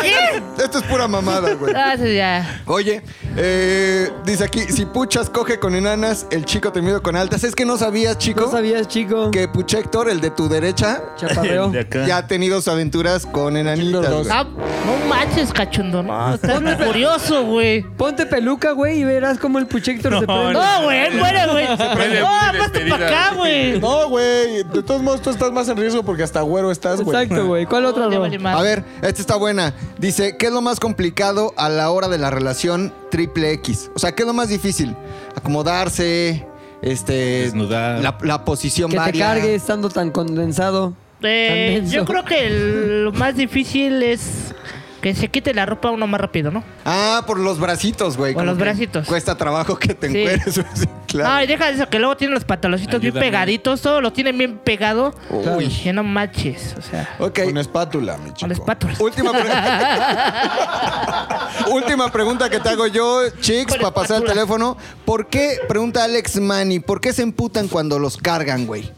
Esto 0.62 0.79
es 0.79 0.85
pura 0.85 1.07
mamada, 1.09 1.55
güey. 1.55 1.73
Ah, 1.75 1.95
sí, 1.97 2.14
ya. 2.17 2.62
Oye, 2.67 3.03
eh, 3.37 4.11
dice 4.25 4.45
aquí, 4.45 4.61
si 4.61 4.85
Puchas 4.87 5.31
coge 5.31 5.59
con 5.59 5.75
enanas, 5.75 6.27
el 6.31 6.45
chico 6.45 6.73
temido 6.73 7.03
con 7.03 7.17
altas. 7.17 7.45
Es 7.45 7.55
que 7.55 7.64
no 7.64 7.77
sabías, 7.79 8.19
chico, 8.19 8.43
¿No 8.43 8.51
sabías, 8.51 8.89
chico? 8.89 9.31
que 9.31 9.47
Puchector, 9.49 10.09
el 10.11 10.21
de 10.21 10.31
tu 10.31 10.49
derecha, 10.49 11.03
Chaparreo. 11.17 11.67
El 11.67 11.73
de 11.73 11.81
acá. 11.81 12.07
ya 12.07 12.17
ha 12.19 12.27
tenido 12.27 12.57
sus 12.57 12.69
aventuras 12.69 13.27
con 13.27 13.57
enanitas. 13.57 14.11
güey. 14.11 14.27
Ah, 14.31 14.45
no 14.45 15.09
manches, 15.09 15.53
cachondo. 15.53 16.03
No, 16.03 16.35
estás 16.35 16.61
muy 16.61 16.75
curioso, 16.77 17.45
güey. 17.45 17.83
Ponte 17.83 18.27
peluca, 18.27 18.73
güey, 18.73 19.01
y 19.01 19.05
verás 19.05 19.39
cómo 19.39 19.59
el 19.59 19.67
Puchector 19.67 20.19
se 20.21 20.27
prende. 20.27 20.53
No, 20.53 20.83
güey, 20.85 21.11
muere, 21.12 21.47
güey. 21.53 21.67
prende 21.95 22.21
No, 22.21 22.27
muy 22.29 22.39
para 22.39 22.53
despedida. 22.69 22.97
acá, 22.97 23.35
güey. 23.37 23.81
No, 23.81 24.09
güey. 24.09 24.62
De 24.64 24.83
todos 24.83 25.03
modos, 25.03 25.21
tú 25.23 25.31
estás 25.31 25.53
más 25.53 25.69
en 25.69 25.77
riesgo 25.77 26.03
porque 26.03 26.23
hasta 26.23 26.41
güero 26.41 26.71
estás, 26.71 27.01
güey. 27.01 27.23
Exacto, 27.23 27.47
güey. 27.47 27.67
¿Cuál 27.67 27.85
otra, 27.87 28.05
Ya 28.09 28.17
Ro? 28.17 28.21
vale 28.23 28.39
madre. 28.39 28.59
A 28.59 28.62
ver, 28.62 28.85
esta 29.09 29.21
está 29.21 29.37
buena. 29.37 29.75
Dice, 29.99 30.37
¿qué 30.37 30.47
es 30.47 30.53
lo 30.53 30.61
más 30.63 30.81
complicado 30.81 31.55
a 31.57 31.69
la 31.69 31.91
hora 31.91 32.09
de 32.09 32.19
la 32.19 32.31
relación 32.31 32.93
triple 33.11 33.53
X? 33.53 33.91
O 33.95 33.99
sea, 33.99 34.13
¿qué 34.13 34.23
es 34.23 34.27
lo 34.27 34.35
más 34.35 34.49
difícil? 34.49 34.95
Acomodarse, 35.35 36.47
este... 36.83 37.13
Desnudar. 37.43 38.01
La, 38.03 38.19
la 38.23 38.45
posición 38.45 38.91
Que 38.91 38.97
te 38.97 39.01
varia. 39.01 39.27
cargue 39.27 39.55
estando 39.55 39.89
tan 39.91 40.11
condensado. 40.11 40.93
Eh, 41.23 41.49
Tan 41.49 41.85
denso. 41.85 41.95
yo 41.95 42.05
creo 42.05 42.25
que 42.25 42.47
el- 42.47 43.05
lo 43.05 43.13
más 43.13 43.35
difícil 43.37 44.03
es 44.03 44.55
que 45.01 45.14
se 45.14 45.28
quite 45.28 45.55
la 45.55 45.66
ropa 45.66 45.90
uno 45.90 46.07
más 46.07 46.20
rápido, 46.20 46.51
¿no? 46.51 46.64
Ah, 46.84 47.22
por 47.26 47.38
los 47.38 47.59
bracitos, 47.61 48.16
güey. 48.16 48.34
Por 48.34 48.44
los 48.44 48.57
que 48.57 48.62
bracitos. 48.64 49.07
Cuesta 49.07 49.36
trabajo 49.36 49.78
que 49.78 49.94
te 49.94 50.11
Sí. 50.11 50.18
encueres. 50.18 50.55
sí, 50.74 50.84
claro. 51.07 51.34
No, 51.34 51.42
y 51.42 51.47
deja 51.47 51.70
eso, 51.70 51.88
que 51.88 51.99
luego 51.99 52.16
tienen 52.16 52.34
los 52.34 52.44
pantaloncitos 52.44 53.01
bien 53.01 53.14
pegaditos, 53.14 53.80
todo 53.82 54.01
lo 54.01 54.12
tienen 54.12 54.36
bien 54.38 54.59
pegado. 54.59 55.14
Uy. 55.30 55.68
Que 55.68 55.92
no 55.92 56.03
manches, 56.03 56.74
o 56.78 56.82
sea, 56.82 57.09
Ok. 57.18 57.40
Con 57.44 57.59
espátula, 57.59 58.16
mi 58.18 58.28
chico. 58.30 58.40
con 58.40 58.53
espátulas. 58.53 59.01
Última, 59.01 59.32
pre- 59.32 59.42
Última 61.72 62.11
pregunta 62.11 62.49
que 62.51 62.61
te 62.61 62.68
hago 62.68 62.86
yo, 62.86 63.20
chicos, 63.40 63.74
Con 63.74 63.82
para 63.82 63.94
pasar 63.94 64.16
el 64.18 64.22
espátula. 64.24 64.34
teléfono. 64.34 64.76
¿Por 65.05 65.28
qué, 65.28 65.59
pregunta 65.68 66.05
Alex 66.05 66.40
Manny, 66.40 66.80
¿por 66.80 67.01
qué 67.01 67.12
se 67.12 67.22
emputan 67.22 67.68
cuando 67.68 67.99
los 67.99 68.16
cargan, 68.16 68.66
güey? 68.66 68.90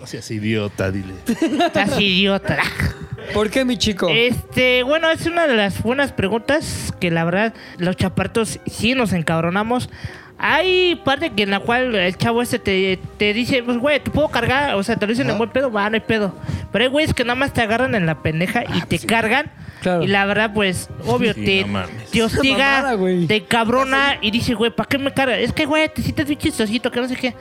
No 0.00 0.06
seas 0.06 0.30
idiota, 0.30 0.90
dile. 0.90 1.14
Estás 1.26 1.98
idiota. 2.00 2.58
¿Por 3.34 3.50
qué, 3.50 3.64
mi 3.64 3.76
chico? 3.76 4.08
Este, 4.10 4.82
bueno, 4.82 5.10
es 5.10 5.26
una 5.26 5.46
de 5.46 5.54
las 5.56 5.82
buenas 5.82 6.12
preguntas 6.12 6.92
que 7.00 7.10
la 7.10 7.24
verdad 7.24 7.54
los 7.78 7.96
chapartos 7.96 8.60
sí 8.66 8.94
nos 8.94 9.12
encabronamos. 9.12 9.90
Hay 10.38 11.00
parte 11.04 11.30
que 11.30 11.42
en 11.42 11.50
la 11.50 11.60
cual 11.60 11.94
el 11.94 12.16
chavo 12.16 12.40
este 12.40 12.58
te, 12.58 12.98
te 13.18 13.34
dice, 13.34 13.62
pues 13.62 13.76
güey, 13.76 14.00
te 14.00 14.10
puedo 14.10 14.28
cargar, 14.28 14.74
o 14.74 14.82
sea, 14.82 14.96
te 14.96 15.06
lo 15.06 15.10
dicen 15.12 15.28
en 15.28 15.36
buen 15.36 15.50
pedo, 15.50 15.70
va, 15.70 15.90
no 15.90 15.96
hay 15.96 16.00
pedo. 16.00 16.34
Pero 16.72 16.84
hay 16.84 16.90
güeyes 16.90 17.12
que 17.12 17.24
nada 17.24 17.34
más 17.34 17.52
te 17.52 17.60
agarran 17.60 17.94
en 17.94 18.06
la 18.06 18.22
pendeja 18.22 18.64
y 18.74 18.80
te 18.82 18.98
cargan. 18.98 19.50
Claro. 19.80 20.02
Y 20.02 20.06
la 20.08 20.26
verdad, 20.26 20.52
pues, 20.54 20.88
obvio, 21.06 21.32
Sí, 21.34 21.44
te, 21.44 21.64
no 21.64 21.82
te 22.12 22.22
hostiga, 22.22 22.58
mamada, 22.76 22.94
güey. 22.94 23.26
te 23.26 23.44
cabrona 23.44 24.18
y 24.20 24.30
dice, 24.30 24.54
güey, 24.54 24.70
¿para 24.70 24.88
qué 24.88 24.98
me 24.98 25.12
cargas? 25.12 25.38
Es 25.38 25.52
que, 25.52 25.64
güey, 25.66 25.88
te 25.88 26.02
sientes 26.02 26.26
bien 26.26 26.38
chistosito, 26.38 26.90
que 26.90 27.00
no 27.00 27.08
sé 27.08 27.16
qué. 27.16 27.34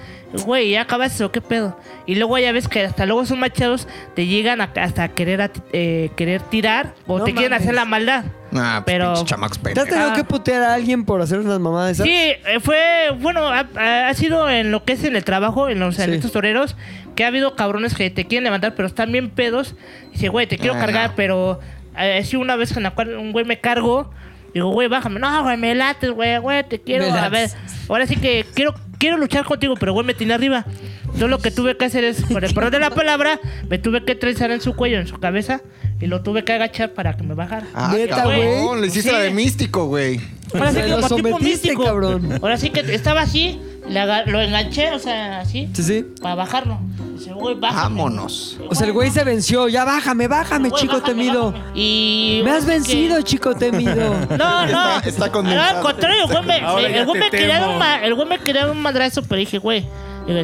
Güey, 0.45 0.71
ya 0.71 0.81
acabaste 0.81 1.23
o 1.23 1.31
qué 1.31 1.41
pedo. 1.41 1.77
Y 2.05 2.15
luego 2.15 2.37
ya 2.37 2.51
ves 2.51 2.67
que 2.67 2.83
hasta 2.83 3.05
luego 3.05 3.25
son 3.25 3.39
machados, 3.39 3.87
te 4.15 4.25
llegan 4.27 4.61
a- 4.61 4.71
hasta 4.75 5.03
a 5.03 5.09
querer, 5.09 5.41
a- 5.41 5.51
eh, 5.73 6.11
querer 6.15 6.41
tirar 6.43 6.93
o 7.07 7.17
No 7.19 7.23
te 7.25 7.33
quieren 7.33 7.53
hacer 7.53 7.73
la 7.73 7.85
maldad. 7.85 8.25
Ah, 8.53 8.81
pues, 8.85 8.95
Pero- 8.97 9.13
¿Te 9.13 9.79
has 9.81 9.87
tenido 9.87 10.09
Ah. 10.11 10.13
que 10.15 10.23
putear 10.23 10.61
a 10.63 10.73
alguien 10.73 11.05
por 11.05 11.21
hacer 11.21 11.39
unas 11.39 11.59
mamadas 11.59 11.91
esas? 11.91 12.05
Sí, 12.05 12.13
eh, 12.13 12.59
fue, 12.61 13.11
bueno, 13.19 13.47
ha, 13.49 14.13
sido 14.13 14.49
en 14.49 14.71
lo 14.71 14.83
que 14.85 14.93
es 14.93 15.03
en 15.03 15.15
el 15.15 15.23
trabajo, 15.23 15.69
en 15.69 15.79
los 15.79 15.95
Sí. 15.97 16.01
eventos 16.03 16.31
toreros, 16.31 16.75
que 17.15 17.23
ha 17.25 17.27
habido 17.27 17.55
cabrones 17.55 17.93
que 17.95 18.09
te 18.09 18.25
quieren 18.25 18.45
levantar, 18.45 18.75
pero 18.75 18.87
están 18.87 19.11
bien 19.11 19.29
pedos. 19.29 19.75
Y 20.09 20.13
dice, 20.13 20.29
güey, 20.29 20.47
te 20.47 20.57
quiero 20.57 20.75
Ah, 20.75 20.79
cargar, 20.79 21.09
no. 21.11 21.15
pero 21.15 21.59
eh, 21.99 22.23
sí 22.23 22.35
una 22.35 22.55
vez 22.55 22.75
en 22.75 22.83
la 22.83 22.91
cual 22.91 23.15
un 23.17 23.31
güey 23.31 23.45
me 23.45 23.59
cargo, 23.59 24.11
digo, 24.53 24.69
güey, 24.71 24.87
bájame. 24.87 25.19
No, 25.19 25.43
güey, 25.43 25.57
me 25.57 25.75
lates, 25.75 26.11
güey, 26.11 26.37
güey, 26.39 26.63
te 26.67 26.79
quiero. 26.79 27.11
Me 27.11 27.17
A 27.19 27.29
ver, 27.29 27.49
ahora 27.87 28.05
sí 28.07 28.15
que 28.15 28.45
quiero, 28.53 28.73
quiero 28.97 29.17
luchar 29.17 29.45
contigo, 29.45 29.75
pero 29.79 29.93
güey, 29.93 30.05
me 30.05 30.13
tiene 30.13 30.33
arriba. 30.33 30.65
Entonces 31.03 31.29
lo 31.29 31.39
que 31.39 31.49
tuve 31.51 31.75
que 31.75 31.85
hacer 31.85 32.03
es, 32.03 32.21
por 32.23 32.45
el 32.45 32.53
perdón 32.53 32.71
de 32.71 32.79
la 32.79 32.91
palabra, 32.91 33.39
me 33.67 33.79
tuve 33.79 34.05
que 34.05 34.15
trenzar 34.15 34.51
en 34.51 34.61
su 34.61 34.75
cuello, 34.75 34.99
en 34.99 35.07
su 35.07 35.19
cabeza, 35.19 35.61
y 35.99 36.05
lo 36.05 36.21
tuve 36.21 36.43
que 36.43 36.53
agachar 36.53 36.93
para 36.93 37.17
que 37.17 37.23
me 37.23 37.33
bajara. 37.33 37.65
Ah, 37.73 37.91
Neta, 37.93 38.17
cabrón, 38.17 38.67
güey. 38.67 38.81
le 38.81 38.87
hiciste 38.87 39.09
Sí. 39.09 39.15
la 39.15 39.21
de 39.23 39.31
místico, 39.31 39.85
güey. 39.87 40.21
Ahora 40.53 40.71
sí 40.71 40.77
que 40.81 40.87
lo 40.87 41.01
como 41.01 41.15
tipo 41.15 41.39
místico. 41.39 41.83
cabrón. 41.83 42.39
Ahora 42.41 42.57
sí 42.57 42.69
que 42.69 42.81
estaba 42.93 43.21
así, 43.21 43.59
lo 43.89 44.41
enganché, 44.41 44.91
o 44.93 44.99
sea, 44.99 45.39
así, 45.41 45.69
Sí, 45.73 45.83
sí. 45.83 46.05
para 46.21 46.35
bajarlo. 46.35 46.79
Dice, 47.17 47.33
güey, 47.33 47.55
bájame. 47.55 47.81
Vámonos. 47.81 48.57
O 48.69 48.75
sea, 48.75 48.87
el 48.87 48.93
güey 48.93 49.09
se 49.11 49.23
venció. 49.25 49.67
Ya 49.67 49.83
bájame, 49.83 50.27
bájame, 50.29 50.69
Güey, 50.69 50.81
chico 50.81 50.93
bájame, 51.01 51.13
temido. 51.13 51.51
bájame. 51.51 51.71
Y. 51.79 52.41
Me 52.45 52.51
has 52.51 52.63
que- 52.63 52.71
vencido, 52.71 53.21
chico 53.23 53.55
temido. 53.55 53.93
No, 54.37 54.65
no. 54.67 54.97
Está- 54.97 54.99
está 55.09 55.31
condensado. 55.31 55.77
Al 55.77 55.83
contrario, 55.83 56.23
el 56.25 56.31
güey 56.31 56.45
me, 56.45 56.97
el 56.97 57.05
güey 57.05 57.19
me 57.19 57.29
quería 57.29 57.67
un 57.67 57.77
ma- 57.77 58.01
el 58.03 58.15
güey 58.15 58.27
me 58.27 58.39
quería 58.39 58.67
un 58.71 58.81
madrazo, 58.81 59.21
pero 59.23 59.39
dije, 59.39 59.57
güey. 59.57 59.85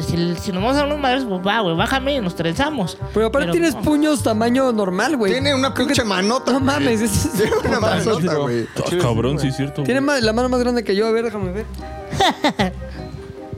Si, 0.02 0.16
si 0.40 0.50
nos 0.50 0.62
vamos 0.62 0.76
a 0.76 0.80
dar 0.84 0.92
un 0.92 1.00
madrazo, 1.00 1.28
pues 1.28 1.46
va, 1.46 1.60
güey, 1.60 1.76
bájame 1.76 2.16
y 2.16 2.20
nos 2.20 2.34
trenzamos. 2.34 2.98
Pero 3.14 3.26
aparte 3.26 3.52
tienes 3.52 3.76
no. 3.76 3.82
puños 3.82 4.20
tamaño 4.22 4.72
normal, 4.72 5.16
güey. 5.16 5.30
Tiene 5.32 5.54
una 5.54 5.72
pinche 5.72 6.02
manota. 6.02 6.52
No 6.52 6.60
mames, 6.60 7.00
es 7.02 7.30
Tiene 7.36 7.52
una 7.68 7.78
manota, 7.80 8.34
güey. 8.34 8.66
Cabrón, 9.00 9.38
sí 9.38 9.48
es 9.48 9.56
cierto. 9.56 9.84
Tiene 9.84 10.00
la 10.20 10.32
mano 10.32 10.48
más 10.48 10.58
grande 10.60 10.82
que 10.82 10.96
yo. 10.96 11.06
A 11.06 11.12
ver, 11.12 11.24
déjame 11.26 11.52
ver. 11.52 11.66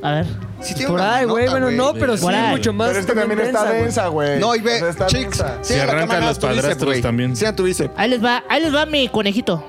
A 0.02 0.12
ver. 0.12 0.26
Sí 0.60 0.74
tiene 0.74 0.90
Por 0.90 1.00
una 1.00 1.16
ahí, 1.16 1.24
güey. 1.26 1.48
Bueno, 1.48 1.70
no, 1.70 1.92
pero 1.94 2.16
sí 2.16 2.22
Por 2.22 2.34
ahí. 2.34 2.50
mucho 2.50 2.72
más. 2.72 2.88
Pero 2.88 3.00
es 3.00 3.06
que 3.06 3.12
también 3.14 3.40
está 3.40 3.64
güey. 3.64 3.82
densa, 3.82 4.06
güey. 4.08 4.38
No, 4.38 4.54
y 4.54 4.60
ve, 4.60 4.76
O 4.76 4.78
sea, 4.78 4.88
está 4.90 5.06
densa. 5.06 5.58
sí, 5.62 5.74
Se 5.74 5.80
arrancan 5.82 6.24
los 6.24 6.38
padrastros 6.38 7.00
también. 7.00 7.34
Sí, 7.36 7.44
a 7.44 7.54
tu 7.54 7.64
bíceps. 7.64 7.92
Ahí 7.96 8.10
les 8.10 8.24
va, 8.24 8.42
ahí 8.48 8.62
les 8.62 8.74
va 8.74 8.86
mi 8.86 9.08
conejito. 9.08 9.64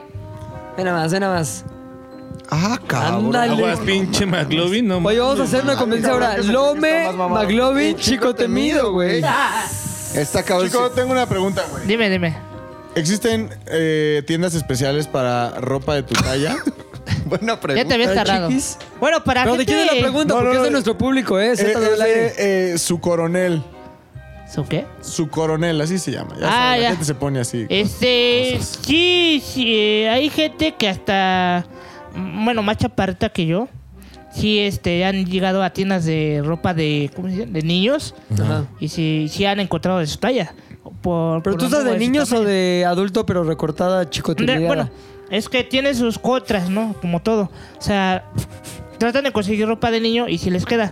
Ve 0.78 0.84
nada 0.84 1.02
más, 1.02 1.12
ve 1.12 1.20
nada 1.20 1.36
más. 1.40 1.66
Ah, 2.52 2.80
cabrón. 2.88 3.26
Ándale. 3.28 3.54
Aguas, 3.54 3.80
pinche 3.80 4.26
McLovin, 4.26 4.88
no 4.88 4.98
Oye, 4.98 5.20
vamos 5.20 5.40
a 5.40 5.44
hacer 5.44 5.64
una 5.64 5.76
convención 5.76 6.14
ahora. 6.14 6.26
cabrón, 6.28 6.42
que 6.42 6.48
se- 6.48 6.54
Lome, 6.54 6.90
está 6.98 7.08
más 7.12 7.16
mamado. 7.18 7.44
McLovin, 7.46 7.96
chico 7.98 8.34
temido, 8.36 8.92
güey. 8.92 9.24
Está 10.16 10.42
cabrón. 10.44 10.68
Chico, 10.68 10.90
tengo 10.92 11.12
una 11.12 11.28
pregunta, 11.28 11.64
güey. 11.72 11.86
Dime, 11.86 12.10
dime. 12.10 12.36
¿Existen 12.96 13.50
eh, 13.68 14.24
tiendas 14.26 14.56
especiales 14.56 15.06
para 15.06 15.52
ropa 15.62 15.94
de 15.96 16.04
tu 16.04 16.16
talla? 16.16 16.58
Buena 17.30 17.54
Ya 17.54 17.60
te 17.60 17.96
pregunta. 17.96 18.14
tardado. 18.16 18.48
chiquis. 18.50 18.78
Bueno, 19.00 19.24
para 19.24 19.44
Pero 19.44 19.54
de 19.58 19.60
gente... 19.66 19.74
quién 19.74 19.88
es 19.88 19.96
la 19.96 20.02
pregunta, 20.02 20.34
No, 20.34 20.40
no, 20.40 20.46
porque 20.46 20.58
es 20.58 20.64
de 20.64 20.72
nuestro 20.72 20.98
público, 20.98 21.40
¿eh? 21.40 21.52
Eh, 21.52 21.56
Z 21.58 21.72
es 21.72 21.80
del 21.92 22.02
aire. 22.02 22.22
de, 22.34 22.74
eh, 22.74 22.78
su 22.78 23.00
coronel. 23.00 23.62
¿Su 24.54 24.66
qué? 24.66 24.86
Su 25.02 25.30
coronel, 25.30 25.80
así 25.80 26.00
se 26.00 26.12
llama. 26.12 26.36
Ya 26.40 26.48
Ah, 26.72 26.76
ya. 26.78 26.84
la 26.84 26.90
gente 26.90 27.06
se 27.06 27.14
pone 27.16 27.40
así. 27.40 27.68
Este, 27.70 28.58
sí, 28.62 29.44
sí, 29.46 29.76
eh, 29.76 30.10
hay 30.10 30.30
gente 30.32 30.74
que 30.76 30.90
hasta, 30.90 31.66
mm, 32.16 32.46
bueno, 32.46 32.64
más 32.64 32.78
chaparrita 32.78 33.30
que 33.30 33.46
yo, 33.46 33.68
sí, 34.34 34.58
este, 34.60 35.06
han 35.06 35.26
llegado 35.26 35.62
a 35.62 35.70
tiendas 35.70 36.04
de 36.06 36.42
ropa 36.44 36.74
de, 36.74 37.12
¿cómo 37.16 37.28
se 37.28 37.36
dice? 37.36 37.46
De 37.46 37.62
niños 37.62 38.16
Ajá. 38.42 38.66
y 38.80 38.88
sí, 38.88 39.28
sí 39.32 39.46
han 39.46 39.60
encontrado 39.60 40.00
de 40.00 40.08
su 40.08 40.18
talla. 40.18 40.52
Por, 41.04 41.44
¿Pero 41.44 41.56
por 41.56 41.64
tú 41.64 41.70
lo 41.70 41.78
estás 41.78 41.84
de 41.86 41.92
mismo 41.92 41.94
su 41.94 42.00
niños 42.12 42.32
o 42.32 42.36
tamaño. 42.38 42.50
de 42.50 42.86
adulto, 42.88 43.26
pero 43.28 43.44
recortada, 43.44 44.10
chico 44.10 44.34
De- 44.34 44.66
bueno, 44.66 44.90
es 45.30 45.50
que 45.50 45.64
tiene 45.64 45.94
sus 45.94 46.18
contras, 46.20 46.70
¿no? 46.70 46.96
Como 47.02 47.22
todo. 47.22 47.50
O 47.78 47.82
sea, 47.82 48.26
tratan 48.98 49.24
de 49.24 49.32
conseguir 49.32 49.68
ropa 49.68 49.92
de 49.92 50.00
niño 50.02 50.28
y 50.28 50.38
si 50.38 50.50
les 50.50 50.66
queda. 50.66 50.92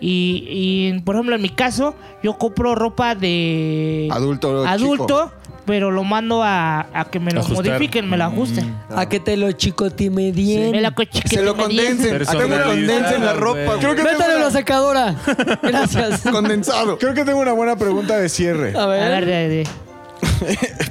Y, 0.00 0.44
y, 0.50 1.00
por 1.00 1.14
ejemplo, 1.14 1.36
en 1.36 1.42
mi 1.42 1.48
caso, 1.48 1.94
yo 2.22 2.36
compro 2.36 2.74
ropa 2.74 3.14
de 3.14 4.08
Adulto, 4.12 4.66
adulto, 4.66 5.32
pero 5.64 5.90
lo 5.90 6.04
mando 6.04 6.42
a, 6.42 6.86
a 6.92 7.06
que 7.06 7.18
me 7.18 7.32
lo 7.32 7.40
Ajustar. 7.40 7.64
modifiquen, 7.66 8.10
me 8.10 8.18
lo 8.18 8.24
ajusten. 8.24 8.76
A 8.94 9.08
que 9.08 9.20
te 9.20 9.38
lo 9.38 9.50
chicotimedien. 9.52 10.70
Me 10.70 10.82
la 10.82 10.94
cochique- 10.94 11.28
Se 11.28 11.42
lo 11.42 11.54
me 11.54 11.62
condensen. 11.62 12.14
A 12.28 12.32
que 12.38 12.46
me 12.46 12.60
condensen 12.62 13.24
la 13.24 13.32
ropa. 13.32 13.64
güey. 13.64 13.78
Creo 13.78 13.94
que 13.94 14.02
Métale 14.04 14.38
la 14.38 14.50
secadora. 14.50 15.14
Gracias. 15.62 16.20
condensado. 16.30 16.98
Creo 16.98 17.14
que 17.14 17.24
tengo 17.24 17.40
una 17.40 17.52
buena 17.52 17.76
pregunta 17.76 18.18
de 18.18 18.28
cierre. 18.28 18.76
A 18.76 18.82
A 18.82 18.86
ver, 18.86 19.24
ver. 19.24 19.66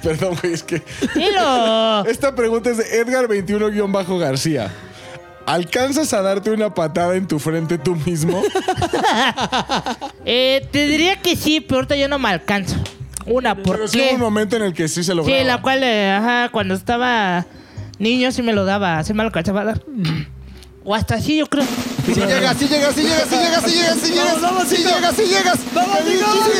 Perdón, 0.03 0.37
güey, 0.41 0.53
es 0.53 0.63
que... 0.63 0.81
Dilo. 1.15 2.05
Esta 2.05 2.35
pregunta 2.35 2.69
es 2.69 2.77
de 2.77 3.05
Edgar21-García. 3.05 4.71
¿Alcanzas 5.45 6.11
a 6.13 6.21
darte 6.23 6.49
una 6.51 6.73
patada 6.73 7.15
en 7.15 7.27
tu 7.27 7.37
frente 7.39 7.77
tú 7.77 7.95
mismo? 7.95 8.41
Eh, 10.25 10.67
te 10.71 10.87
diría 10.87 11.21
que 11.21 11.35
sí, 11.35 11.59
pero 11.61 11.77
ahorita 11.77 11.95
yo 11.95 12.07
no 12.07 12.17
me 12.19 12.29
alcanzo. 12.29 12.75
Una, 13.27 13.55
¿por 13.55 13.75
Pero 13.77 13.87
sí 13.87 13.99
hubo 13.99 14.07
qué? 14.09 14.15
un 14.15 14.21
momento 14.21 14.55
en 14.55 14.63
el 14.63 14.73
que 14.73 14.87
sí 14.87 15.03
se 15.03 15.11
Sí, 15.11 15.17
lograba. 15.17 15.43
la 15.43 15.61
cual, 15.61 15.83
eh, 15.83 16.11
ajá, 16.11 16.49
cuando 16.49 16.73
estaba 16.73 17.45
niño 17.99 18.31
sí 18.31 18.41
me 18.41 18.53
lo 18.53 18.65
daba, 18.65 19.03
sí 19.03 19.13
me 19.13 19.23
lo 19.23 19.27
alcanzaba 19.27 19.61
a 19.61 19.65
dar. 19.65 19.81
O 20.83 20.93
hasta 20.93 21.15
así, 21.15 21.37
yo 21.37 21.47
creo. 21.47 21.65
Si 22.05 22.13
llegas, 22.13 22.57
si 22.57 22.67
llegas, 22.67 22.93
si 22.93 23.01
llegas, 23.01 23.27
si 23.27 23.35
llegas, 23.35 23.63
si 23.63 23.71
llegas, 23.71 23.97
si 23.99 24.11
llegas. 24.13 24.41
vamos, 24.41 24.67
Si 24.67 24.77
llegas, 24.77 25.15
si 25.15 25.23
llegas. 25.25 25.57
Vamos, 25.73 25.97
Chico. 26.07 26.31
¡Sí, 26.31 26.51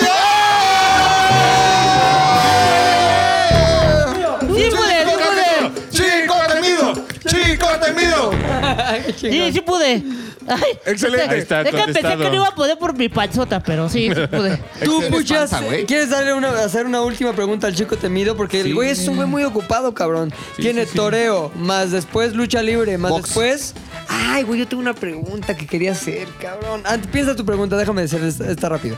sí. 9.18 9.51
Sí, 9.51 9.62
pude. 9.62 10.03
Ay, 10.47 10.62
Excelente. 10.86 11.34
Ahí 11.34 11.39
está 11.39 11.62
Es 11.62 11.66
que 11.66 11.72
pensé 11.72 11.86
contestado. 11.86 12.18
que 12.18 12.30
no 12.30 12.36
iba 12.36 12.47
a 12.47 12.56
poder 12.56 12.78
por 12.78 12.95
mi 12.95 13.10
panzota, 13.10 13.62
pero 13.62 13.89
sí, 13.89 14.10
sí 14.14 14.28
pude. 14.32 14.58
Tú, 14.84 15.01
panza, 15.10 15.62
güey. 15.62 15.86
¿quieres 15.86 16.10
darle 16.10 16.34
una, 16.34 16.49
hacer 16.49 16.86
una 16.86 17.01
última 17.01 17.34
pregunta 17.34 17.68
al 17.68 17.76
chico 17.76 17.97
temido? 17.97 18.36
Porque 18.38 18.62
el 18.62 18.74
güey 18.74 18.89
es 18.89 19.08
un 19.08 19.16
güey 19.16 19.28
muy 19.28 19.43
ocupado, 19.43 19.93
cabrón. 19.93 20.34
Tiene 20.58 20.86
toreo, 20.86 21.51
más 21.56 21.91
después 21.91 22.34
lucha 22.36 22.62
libre, 22.62 22.97
más 22.97 23.12
Box. 23.12 23.24
después... 23.26 23.74
Ay, 24.08 24.43
güey, 24.43 24.60
yo 24.60 24.68
tengo 24.68 24.82
una 24.82 24.93
pregunta 24.93 25.56
que 25.58 25.66
quería 25.66 25.93
hacer, 25.93 26.28
cabrón. 26.39 26.82
Antes, 26.86 27.10
piensa 27.12 27.36
tu 27.36 27.43
pregunta, 27.45 27.76
déjame 27.76 28.03
hacer 28.03 28.24
esta, 28.24 28.49
esta 28.49 28.70
rápido. 28.70 28.97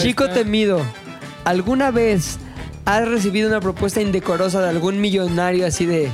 Chico 0.00 0.28
temido, 0.30 0.80
¿alguna 1.44 1.90
vez 1.90 2.38
has 2.84 3.06
recibido 3.08 3.48
una 3.48 3.60
propuesta 3.60 4.00
indecorosa 4.00 4.60
de 4.62 4.68
algún 4.68 5.00
millonario 5.00 5.66
así 5.66 5.86
de... 5.86 6.10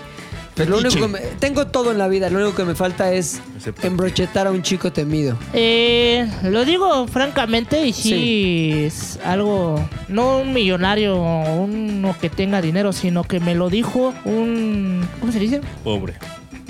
Pero 0.57 0.71
lo 0.71 0.79
único 0.79 1.01
que 1.03 1.09
me- 1.09 1.19
tengo 1.39 1.67
todo 1.67 1.93
en 1.93 1.99
la 1.99 2.09
vida, 2.09 2.31
lo 2.31 2.39
único 2.39 2.55
que 2.57 2.65
me 2.65 2.75
falta 2.75 3.13
es 3.13 3.41
Excepto- 3.59 3.87
embrochetar 3.87 4.47
a 4.47 4.51
un 4.51 4.63
chico 4.63 4.91
temido. 4.91 5.37
Eh, 5.53 6.27
lo 6.45 6.65
digo 6.65 7.07
francamente 7.07 7.87
y 7.87 7.93
sí, 7.93 8.73
es 8.87 9.19
algo, 9.25 9.79
no 10.09 10.39
un 10.39 10.53
millonario 10.55 11.17
o 11.17 11.57
uno 11.63 12.17
que 12.21 12.31
tenga 12.31 12.63
dinero, 12.63 12.93
sino 12.93 13.23
que 13.25 13.39
me 13.39 13.55
lo 13.55 13.69
dijo 13.69 14.15
un, 14.25 15.07
¿cómo 15.21 15.31
se 15.31 15.39
dice? 15.39 15.61
Pobre. 15.85 16.15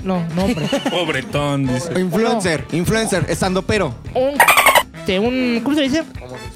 No, 0.03 0.23
no, 0.35 0.43
hombre. 0.45 0.67
Pobretón, 0.91 1.65
dice. 1.67 1.99
Influencer, 1.99 2.65
influencer, 2.73 3.25
estando 3.29 3.61
pero. 3.61 3.95
un, 4.13 4.33
este, 4.99 5.19
un, 5.19 5.61
¿cómo 5.63 5.75
se 5.75 5.81
dice? 5.83 6.03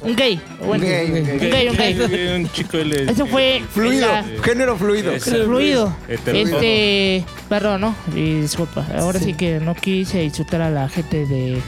Un 0.03 0.15
gay. 0.15 0.41
Bueno, 0.65 0.83
gay, 0.83 1.07
un 1.11 1.13
gay. 1.13 1.31
un 1.33 1.49
gay, 1.51 1.67
un 1.99 2.07
gay. 2.09 2.27
Un 2.35 2.51
chico 2.51 2.77
L. 2.77 3.11
Eso 3.11 3.25
fue 3.27 3.61
Fluido, 3.71 4.07
la- 4.07 4.25
género 4.43 4.75
fluido. 4.77 5.11
Eso. 5.11 5.31
fluido. 5.45 5.95
Este, 6.07 7.23
perdón, 7.47 7.81
¿no? 7.81 7.95
Y 8.15 8.41
disculpa. 8.41 8.85
Ahora 8.97 9.19
sí. 9.19 9.33
que 9.33 9.59
no 9.59 9.75
quise 9.75 10.23
insultar 10.23 10.61
a 10.61 10.69
la 10.69 10.89
gente 10.89 11.25
de 11.25 11.61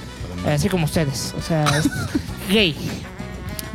así 0.48 0.68
como 0.68 0.86
ustedes, 0.86 1.34
o 1.38 1.42
sea, 1.42 1.64
es 1.78 1.88
gay. 2.52 2.76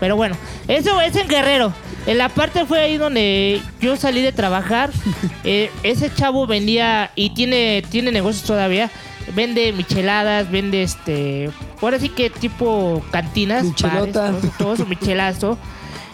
Pero 0.00 0.16
bueno, 0.16 0.36
eso 0.68 1.00
es 1.00 1.14
en 1.16 1.28
Guerrero. 1.28 1.72
En 2.06 2.18
la 2.18 2.28
parte 2.28 2.64
fue 2.66 2.80
ahí 2.80 2.96
donde 2.96 3.60
yo 3.80 3.96
salí 3.96 4.22
de 4.22 4.32
trabajar. 4.32 4.90
Eh, 5.44 5.70
ese 5.82 6.12
chavo 6.12 6.46
vendía 6.46 7.10
y 7.14 7.30
tiene 7.30 7.82
tiene 7.90 8.10
negocios 8.12 8.44
todavía. 8.44 8.90
Vende 9.34 9.72
micheladas, 9.72 10.50
vende 10.50 10.82
este, 10.82 11.50
ahora 11.80 11.98
sí 11.98 12.08
que 12.08 12.30
tipo 12.30 13.02
cantinas, 13.10 13.64
Michelota. 13.64 14.30
bares, 14.30 14.40
todo, 14.42 14.52
todo 14.58 14.74
eso, 14.74 14.86
micheladas, 14.86 15.38
todo. 15.38 15.58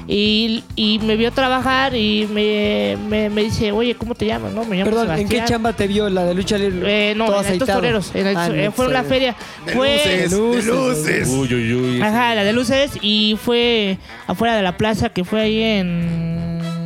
Y, 0.06 0.62
y 0.76 0.98
me 0.98 1.16
vio 1.16 1.32
trabajar 1.32 1.96
y 1.96 2.28
me, 2.30 2.98
me, 3.08 3.30
me 3.30 3.42
dice, 3.42 3.72
oye, 3.72 3.94
¿cómo 3.94 4.14
te 4.14 4.26
llamas? 4.26 4.52
No, 4.52 4.62
me 4.66 4.76
llamo 4.76 4.90
Perdón, 4.90 5.10
¿en 5.12 5.16
qué 5.16 5.36
Sebastián". 5.36 5.46
chamba 5.46 5.72
te 5.72 5.86
vio? 5.86 6.10
¿La 6.10 6.24
de 6.26 6.34
lucha 6.34 6.58
libre? 6.58 7.12
Eh, 7.12 7.14
no, 7.14 7.24
Todo 7.24 7.36
en 7.36 7.40
estos 7.40 7.54
aceitado. 7.70 7.78
toreros. 7.80 8.10
En 8.14 8.26
el- 8.26 8.36
Ah, 8.36 8.48
eh, 8.52 8.70
fue 8.70 8.84
en 8.84 8.92
la 8.92 9.02
feria. 9.04 9.34
Fue. 9.72 10.26
luces, 10.28 10.30
de 10.30 10.72
luces. 10.72 11.28
Uy, 11.30 11.54
uy, 11.54 11.72
uy. 11.74 12.02
Ajá, 12.02 12.34
la 12.34 12.44
de 12.44 12.52
luces. 12.52 12.90
Y 13.00 13.38
fue 13.42 13.96
afuera 14.26 14.54
de 14.56 14.62
la 14.62 14.76
plaza 14.76 15.08
que 15.08 15.24
fue 15.24 15.40
ahí 15.40 15.62
en 15.62 16.34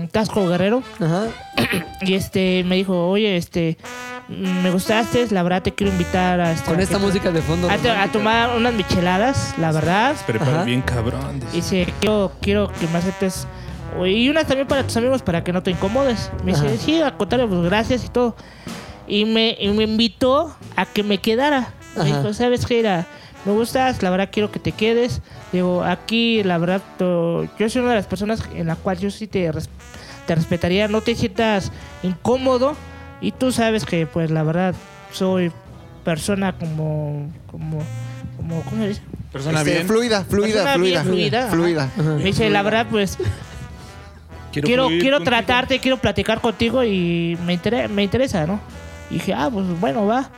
Casco 0.08 0.46
Guerrero. 0.48 0.82
Ajá. 1.00 1.26
Y 2.00 2.14
este 2.14 2.62
me 2.64 2.76
dijo, 2.76 3.08
oye, 3.08 3.36
este. 3.36 3.76
Me 4.28 4.70
gustaste, 4.70 5.26
la 5.30 5.42
verdad 5.42 5.62
te 5.62 5.72
quiero 5.72 5.90
invitar 5.90 6.38
a, 6.40 6.54
Con 6.56 6.78
esta 6.80 6.98
música 6.98 7.30
de 7.30 7.40
fondo. 7.40 7.68
a, 7.70 7.76
to- 7.78 7.90
a 7.90 8.06
tomar 8.08 8.54
unas 8.56 8.74
micheladas, 8.74 9.54
la 9.58 9.72
verdad. 9.72 10.14
Prepara 10.26 10.52
Ajá. 10.56 10.64
bien 10.64 10.82
cabrón. 10.82 11.40
dice. 11.40 11.56
Dice, 11.84 11.94
quiero, 12.00 12.32
quiero 12.42 12.70
que 12.78 12.86
me 12.88 12.98
aceptes. 12.98 13.46
Y 14.06 14.28
unas 14.28 14.46
también 14.46 14.68
para 14.68 14.82
tus 14.84 14.96
amigos 14.98 15.22
para 15.22 15.42
que 15.42 15.52
no 15.52 15.62
te 15.62 15.70
incomodes. 15.70 16.30
Me 16.44 16.52
dice, 16.52 16.76
sí, 16.78 17.00
al 17.00 17.16
contrario, 17.16 17.48
pues 17.48 17.62
gracias 17.62 18.04
y 18.04 18.08
todo. 18.10 18.36
Y 19.08 19.24
me, 19.24 19.56
y 19.58 19.68
me 19.70 19.84
invitó 19.84 20.54
a 20.76 20.84
que 20.84 21.02
me 21.02 21.18
quedara. 21.18 21.72
Me 21.96 22.02
Ajá. 22.02 22.18
dijo, 22.18 22.34
¿sabes 22.34 22.66
qué? 22.66 22.80
Era, 22.80 23.06
me 23.44 23.52
gustas, 23.52 24.02
la 24.02 24.10
verdad 24.10 24.28
quiero 24.32 24.50
que 24.50 24.58
te 24.58 24.72
quedes. 24.72 25.20
Digo, 25.52 25.82
aquí, 25.84 26.42
la 26.42 26.58
verdad, 26.58 26.82
to- 26.98 27.44
yo 27.58 27.68
soy 27.70 27.80
una 27.82 27.90
de 27.90 27.96
las 27.96 28.06
personas 28.06 28.42
en 28.54 28.66
la 28.66 28.76
cual 28.76 28.98
yo 28.98 29.10
sí 29.10 29.26
te, 29.26 29.50
res- 29.52 29.68
te 30.26 30.34
respetaría. 30.34 30.88
No 30.88 31.00
te 31.00 31.14
sientas 31.14 31.72
incómodo. 32.02 32.76
Y 33.20 33.32
tú 33.32 33.50
sabes 33.52 33.84
que, 33.84 34.06
pues, 34.06 34.30
la 34.30 34.42
verdad, 34.42 34.74
soy 35.12 35.50
persona 36.04 36.52
como... 36.56 37.30
como 37.50 37.78
como, 38.36 38.62
¿cómo 38.62 38.82
se 38.82 38.88
dice? 38.88 39.02
Persona 39.32 39.58
Este, 39.58 39.72
bien. 39.72 39.86
Fluida, 39.88 40.24
fluida, 40.24 40.54
Persona 40.62 40.76
bien 40.76 41.02
fluida. 41.02 41.48
fluida, 41.48 41.82
ajá. 41.98 42.02
Me 42.14 42.22
dice, 42.24 42.48
la 42.50 42.62
verdad, 42.62 42.86
pues 42.88 43.18
quiero, 44.52 44.86
quiero 44.88 45.20
tratarte, 45.22 45.78
quiero 45.80 45.96
platicar 45.98 46.40
contigo 46.40 46.84
y 46.84 47.36
me, 47.44 47.54
intere- 47.58 47.88
me 47.88 48.02
interesa, 48.04 48.46
¿no? 48.46 48.60
Y 49.10 49.14
dije, 49.14 49.34
ah, 49.34 49.50
pues 49.52 49.66
bueno, 49.80 50.06
va. 50.06 50.30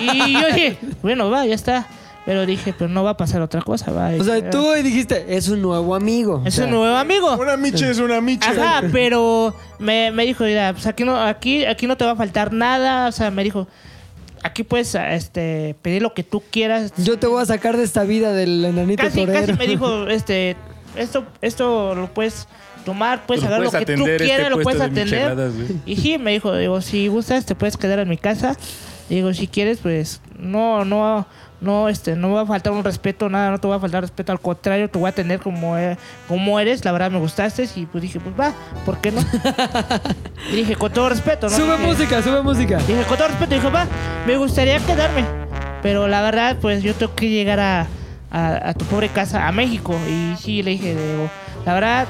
Y 0.00 0.32
yo 0.32 0.46
dije, 0.48 0.78
bueno, 1.02 1.30
va, 1.30 1.46
ya 1.46 1.54
está. 1.54 1.86
Pero 2.26 2.46
dije, 2.46 2.74
pero 2.76 2.88
no 2.88 3.04
va 3.04 3.10
a 3.10 3.16
pasar 3.16 3.42
otra 3.42 3.60
cosa, 3.60 3.92
va. 3.92 4.10
O 4.18 4.24
sea, 4.24 4.48
tú 4.50 4.72
dijiste, 4.82 5.36
es 5.36 5.48
un 5.48 5.60
nuevo 5.60 5.94
amigo. 5.94 6.42
Es 6.46 6.54
O 6.54 6.56
sea, 6.56 6.64
un 6.64 6.70
nuevo 6.70 6.96
amigo. 6.96 7.36
Una 7.36 7.56
miche 7.58 7.90
es 7.90 7.98
una 7.98 8.20
miche. 8.22 8.48
Ajá, 8.48 8.82
pero 8.92 9.54
me, 9.78 10.10
me 10.10 10.24
dijo, 10.24 10.44
mira, 10.44 10.72
pues 10.72 10.86
aquí 10.86 11.04
no, 11.04 11.20
aquí, 11.20 11.66
aquí 11.66 11.86
no 11.86 11.96
te 11.98 12.04
va 12.04 12.12
a 12.12 12.16
faltar 12.16 12.52
nada. 12.52 13.08
O 13.08 13.12
sea, 13.12 13.30
me 13.30 13.44
dijo, 13.44 13.68
aquí 14.42 14.62
puedes 14.62 14.94
este, 14.94 15.74
pedir 15.82 16.00
lo 16.00 16.14
que 16.14 16.22
tú 16.22 16.42
quieras. 16.50 16.92
Yo 16.96 17.18
te 17.18 17.26
voy 17.26 17.42
a 17.42 17.46
sacar 17.46 17.76
de 17.76 17.82
esta 17.82 18.04
vida 18.04 18.32
del 18.32 18.64
enanito 18.64 19.02
casi, 19.02 19.20
torero. 19.20 19.40
casi 19.40 19.52
me 19.58 19.66
dijo, 19.66 20.06
este, 20.08 20.56
esto, 20.96 21.26
esto 21.42 21.94
lo 21.94 22.12
puedes 22.14 22.46
tomar, 22.84 23.26
puedes 23.26 23.42
Lo 23.42 23.48
agarrar 23.48 23.72
lo 23.72 23.78
que 23.78 23.96
tú 23.96 24.06
este 24.06 24.24
quieras, 24.24 24.50
lo 24.50 24.60
puedes 24.60 24.78
de 24.78 24.86
atender. 24.86 25.52
Y 25.86 25.96
sí, 25.96 26.18
me 26.18 26.32
dijo, 26.32 26.54
digo, 26.56 26.80
si 26.80 27.08
gustas, 27.08 27.44
te 27.46 27.54
puedes 27.54 27.76
quedar 27.76 27.98
en 27.98 28.08
mi 28.08 28.18
casa. 28.18 28.56
Digo, 29.08 29.34
si 29.34 29.48
quieres, 29.48 29.78
pues, 29.82 30.20
no, 30.38 30.84
no, 30.84 31.26
no, 31.60 31.88
este, 31.88 32.14
no 32.16 32.32
va 32.32 32.42
a 32.42 32.46
faltar 32.46 32.72
un 32.72 32.84
respeto, 32.84 33.28
nada, 33.30 33.50
no 33.50 33.58
te 33.58 33.66
va 33.68 33.76
a 33.76 33.80
faltar 33.80 34.02
respeto, 34.02 34.32
al 34.32 34.40
contrario, 34.40 34.90
te 34.90 34.98
voy 34.98 35.08
a 35.08 35.12
tener 35.12 35.40
como, 35.40 35.78
eh, 35.78 35.96
como 36.28 36.60
eres, 36.60 36.84
la 36.84 36.92
verdad 36.92 37.10
me 37.10 37.18
gustaste, 37.18 37.66
y 37.76 37.86
pues 37.86 38.02
dije, 38.02 38.20
pues 38.20 38.34
va, 38.38 38.52
¿por 38.84 38.98
qué 38.98 39.12
no? 39.12 39.20
y 40.52 40.56
dije, 40.56 40.76
con 40.76 40.92
todo 40.92 41.08
respeto, 41.08 41.48
¿no? 41.48 41.56
Sube 41.56 41.76
Dije, 41.76 41.86
música, 41.86 42.22
sube 42.22 42.42
música. 42.42 42.76
Dije, 42.78 43.02
con 43.08 43.16
todo 43.16 43.28
respeto, 43.28 43.54
dijo, 43.54 43.70
va, 43.70 43.86
me 44.26 44.36
gustaría 44.36 44.78
quedarme. 44.80 45.24
Pero 45.82 46.08
la 46.08 46.22
verdad, 46.22 46.56
pues 46.60 46.82
yo 46.82 46.94
tengo 46.94 47.14
que 47.14 47.28
llegar 47.28 47.60
a, 47.60 47.86
a- 48.30 48.70
a 48.70 48.74
tu 48.74 48.84
pobre 48.86 49.08
casa, 49.08 49.46
a 49.46 49.52
México. 49.52 49.94
Y 50.08 50.34
sí, 50.40 50.62
le 50.62 50.72
dije, 50.72 50.90
digo, 50.94 51.30
la 51.66 51.74
verdad, 51.74 52.06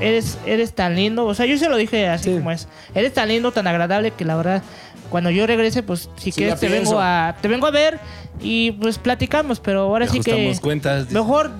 eres, 0.00 0.38
eres 0.46 0.74
tan 0.74 0.96
lindo. 0.96 1.24
O 1.26 1.34
sea, 1.34 1.46
yo 1.46 1.56
se 1.58 1.68
lo 1.68 1.76
dije 1.76 2.08
así 2.08 2.30
Sí. 2.30 2.36
como 2.36 2.50
es. 2.50 2.68
Eres 2.94 3.12
tan 3.14 3.28
lindo, 3.28 3.52
tan 3.52 3.66
agradable 3.66 4.10
que 4.10 4.24
la 4.24 4.36
verdad, 4.36 4.62
cuando 5.12 5.30
yo 5.30 5.46
regrese, 5.46 5.84
pues 5.84 6.08
si 6.16 6.32
Sí, 6.32 6.40
quieres 6.40 6.58
te 6.58 6.68
vengo 6.68 6.98
a 7.00 7.36
te 7.40 7.46
vengo 7.46 7.66
a 7.68 7.70
ver 7.70 8.00
y 8.40 8.72
pues 8.72 8.98
platicamos. 8.98 9.60
Pero 9.60 9.82
ahora 9.82 10.08
sí 10.08 10.18
que 10.18 10.56
cuentas. 10.60 11.10
mejor 11.12 11.52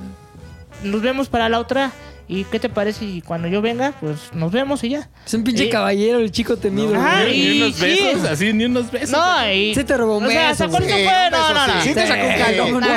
nos 0.83 1.01
vemos 1.03 1.29
para 1.29 1.49
la 1.49 1.61
otra. 1.61 1.93
¿Y 2.29 2.45
qué 2.45 2.59
te 2.59 2.71
parece? 2.71 3.01
si 3.01 3.21
cuando 3.21 3.47
yo 3.49 3.61
venga, 3.61 3.93
pues 4.01 4.17
nos 4.33 4.53
vemos 4.53 4.83
y 4.85 4.91
ya. 4.91 5.11
Es 5.27 5.35
un 5.35 5.45
pinche 5.45 5.65
Y- 5.67 5.71
caballero, 5.71 6.19
el 6.21 6.31
chico 6.31 6.57
temido. 6.57 6.95
Ni 7.27 7.31
y 7.33 7.61
unos 7.63 7.77
sí. 7.77 7.83
besos, 7.85 8.25
así, 8.25 8.53
ni 8.55 8.65
unos 8.65 8.91
besos. 8.91 9.11
No, 9.11 9.53
y. 9.53 9.75
Sí 9.75 9.85
te 9.85 9.97
robó 9.99 10.17
un 10.17 10.25
O 10.27 10.31
sea, 10.31 10.55
¿se 10.55 10.67
güey. 10.67 10.83
que 10.87 10.93
fue? 11.05 11.31
No, 11.31 11.53
no, 11.53 11.67
no. 11.67 11.73
sí. 11.83 11.89
Sí 11.89 11.95
te 11.95 12.07
sacó 12.07 12.27
un 12.27 12.33
caldo. 12.35 12.69
No, 12.69 12.81
no, 12.81 12.81
no. 12.81 12.97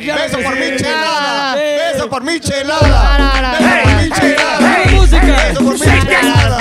Sí, 0.00 0.06
Beso 0.06 0.38
por 0.42 0.54
sí. 0.54 0.60
mi 0.70 0.76
chelada. 0.78 1.54
Beso 1.54 2.10
por 2.10 2.22
mi 2.24 2.40
chelada. 2.40 3.18
Beso 3.18 3.78
por 3.78 4.02
mi 4.02 4.10
chelada. 4.10 5.48
Beso 5.48 5.64
por 5.64 5.74
mi 5.78 5.78
chelada. 6.08 6.58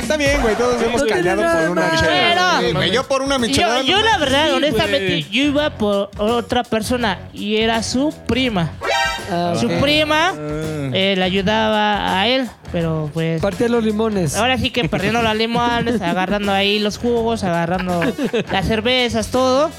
Está 0.00 0.16
bien, 0.16 0.40
güey. 0.42 0.54
Todos 0.56 0.82
hemos 0.82 1.02
callado 1.04 1.42
por 1.42 1.70
una 1.70 1.80
más. 1.82 2.00
chela. 2.00 2.12
Pero- 2.58 2.68
Sí, 2.68 2.72
güey, 2.74 2.90
Yo 2.90 3.08
por 3.08 3.22
una 3.22 3.38
michelada. 3.38 3.82
Yo, 3.82 3.96
yo 3.96 4.02
la 4.02 4.18
verdad, 4.18 4.52
honestamente, 4.54 5.06
güey. 5.08 5.28
yo 5.30 5.42
iba 5.44 5.70
por 5.70 6.10
otra 6.18 6.62
persona 6.64 7.18
y 7.32 7.56
era 7.56 7.82
su 7.82 8.12
prima. 8.26 8.70
Ah, 9.32 9.54
Su 9.58 9.68
prima 9.80 10.34
eh, 10.36 11.14
le 11.16 11.22
ayudaba 11.22 12.18
a 12.20 12.26
él, 12.26 12.48
pero 12.72 13.08
pues... 13.14 13.40
Partía 13.40 13.68
los 13.68 13.84
limones. 13.84 14.34
Ahora 14.36 14.58
sí 14.58 14.70
que 14.70 14.88
perdiendo 14.88 15.22
las 15.22 15.36
limones, 15.36 16.02
agarrando 16.02 16.50
ahí 16.52 16.80
los 16.80 16.98
jugos, 16.98 17.44
agarrando 17.44 18.00
las 18.50 18.66
cervezas, 18.66 19.28
todo. 19.28 19.70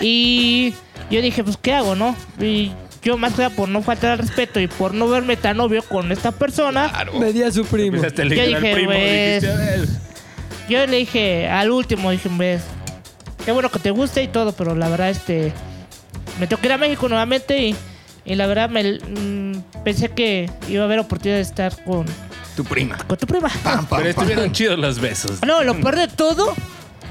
Y 0.00 0.72
yo 1.10 1.20
dije, 1.20 1.42
pues, 1.42 1.56
¿qué 1.60 1.74
hago, 1.74 1.96
no? 1.96 2.14
Y 2.40 2.70
yo 3.06 3.16
más 3.16 3.34
que 3.34 3.42
nada 3.42 3.54
por 3.54 3.68
no 3.68 3.82
faltar 3.82 4.10
al 4.10 4.18
respeto 4.18 4.58
y 4.58 4.66
por 4.66 4.92
no 4.92 5.06
verme 5.08 5.36
tan 5.36 5.60
obvio 5.60 5.82
con 5.82 6.10
esta 6.10 6.32
persona, 6.32 6.90
Me 7.18 7.32
di 7.32 7.42
a 7.44 7.52
su 7.52 7.64
primo. 7.64 7.98
Yo 8.02 8.10
dije, 8.10 8.72
primo. 8.74 8.90
dijiste, 8.92 10.86
le 10.88 10.96
dije 10.96 11.48
al 11.48 11.70
último, 11.70 12.10
dije, 12.10 12.28
ves, 12.32 12.62
qué 13.44 13.52
bueno 13.52 13.70
que 13.70 13.78
te 13.78 13.92
guste 13.92 14.24
y 14.24 14.28
todo, 14.28 14.50
pero 14.52 14.74
la 14.74 14.88
verdad, 14.88 15.10
este, 15.10 15.52
me 16.40 16.48
tengo 16.48 16.60
que 16.60 16.66
ir 16.66 16.72
a 16.72 16.78
México 16.78 17.08
nuevamente 17.08 17.58
y, 17.68 17.76
y 18.24 18.34
la 18.34 18.48
verdad 18.48 18.68
me 18.70 18.82
mm, 18.98 19.62
pensé 19.84 20.08
que 20.08 20.50
iba 20.68 20.82
a 20.82 20.86
haber 20.86 20.98
oportunidad 20.98 21.36
de 21.36 21.42
estar 21.42 21.84
con, 21.84 22.06
Tu 22.56 22.64
prima. 22.64 22.98
con 23.06 23.16
tu 23.16 23.26
prima. 23.28 23.48
Pam, 23.62 23.86
pam, 23.86 24.00
Pero 24.02 24.14
pam. 24.14 24.24
estuvieron 24.24 24.52
chidos 24.52 24.78
los 24.80 24.98
besos. 24.98 25.38
No, 25.46 25.62
lo 25.62 25.76
peor 25.80 25.94
de 25.96 26.08
todo, 26.08 26.54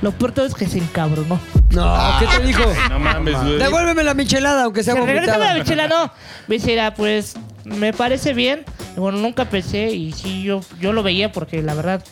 lo 0.02 0.12
peor 0.12 0.34
es 0.46 0.54
que 0.54 0.68
se 0.68 0.78
encabronó. 0.80 1.40
No, 1.72 1.98
¿qué 2.20 2.28
te 2.28 2.44
dijo? 2.46 2.64
No 2.90 3.00
mames, 3.00 3.36
güey. 3.42 3.58
Devuélveme 3.58 4.04
la 4.04 4.14
michelada, 4.14 4.64
aunque 4.64 4.84
sea 4.84 4.94
Se 4.94 5.00
regresa 5.02 5.34
vomitada. 5.34 5.54
la 5.54 5.60
bichela, 5.60 5.88
no. 5.88 6.12
Me 6.48 6.56
dice, 6.56 6.68
"Mira, 6.68 6.94
pues 6.94 7.36
me 7.64 7.92
parece 7.94 8.34
bien. 8.34 8.64
Y 8.96 9.00
Bueno, 9.00 9.18
nunca 9.18 9.46
pensé 9.46 9.92
y 9.92 10.12
sí, 10.14 10.44
yo, 10.44 10.62
yo 10.80 10.94
lo 10.94 11.04
veía 11.04 11.32
porque 11.32 11.62
la 11.62 11.74
verdad 11.74 12.04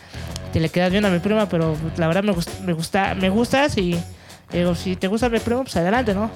este, 0.46 0.60
le 0.60 0.70
quedas 0.70 0.92
bien 0.92 1.06
a 1.06 1.10
mi 1.10 1.20
prima, 1.20 1.48
pero 1.48 1.76
la 1.98 2.08
verdad 2.08 2.24
me, 2.24 2.34
gust- 2.34 2.60
me 2.62 2.74
gusta, 2.74 3.16
me 3.16 3.30
gustas 3.30 3.78
y 3.78 3.98
digo, 4.52 4.76
si 4.76 4.96
te 4.96 5.08
gusta 5.08 5.30
mi 5.30 5.40
primo, 5.40 5.64
pues 5.64 5.76
adelante, 5.78 6.14
¿no? 6.14 6.30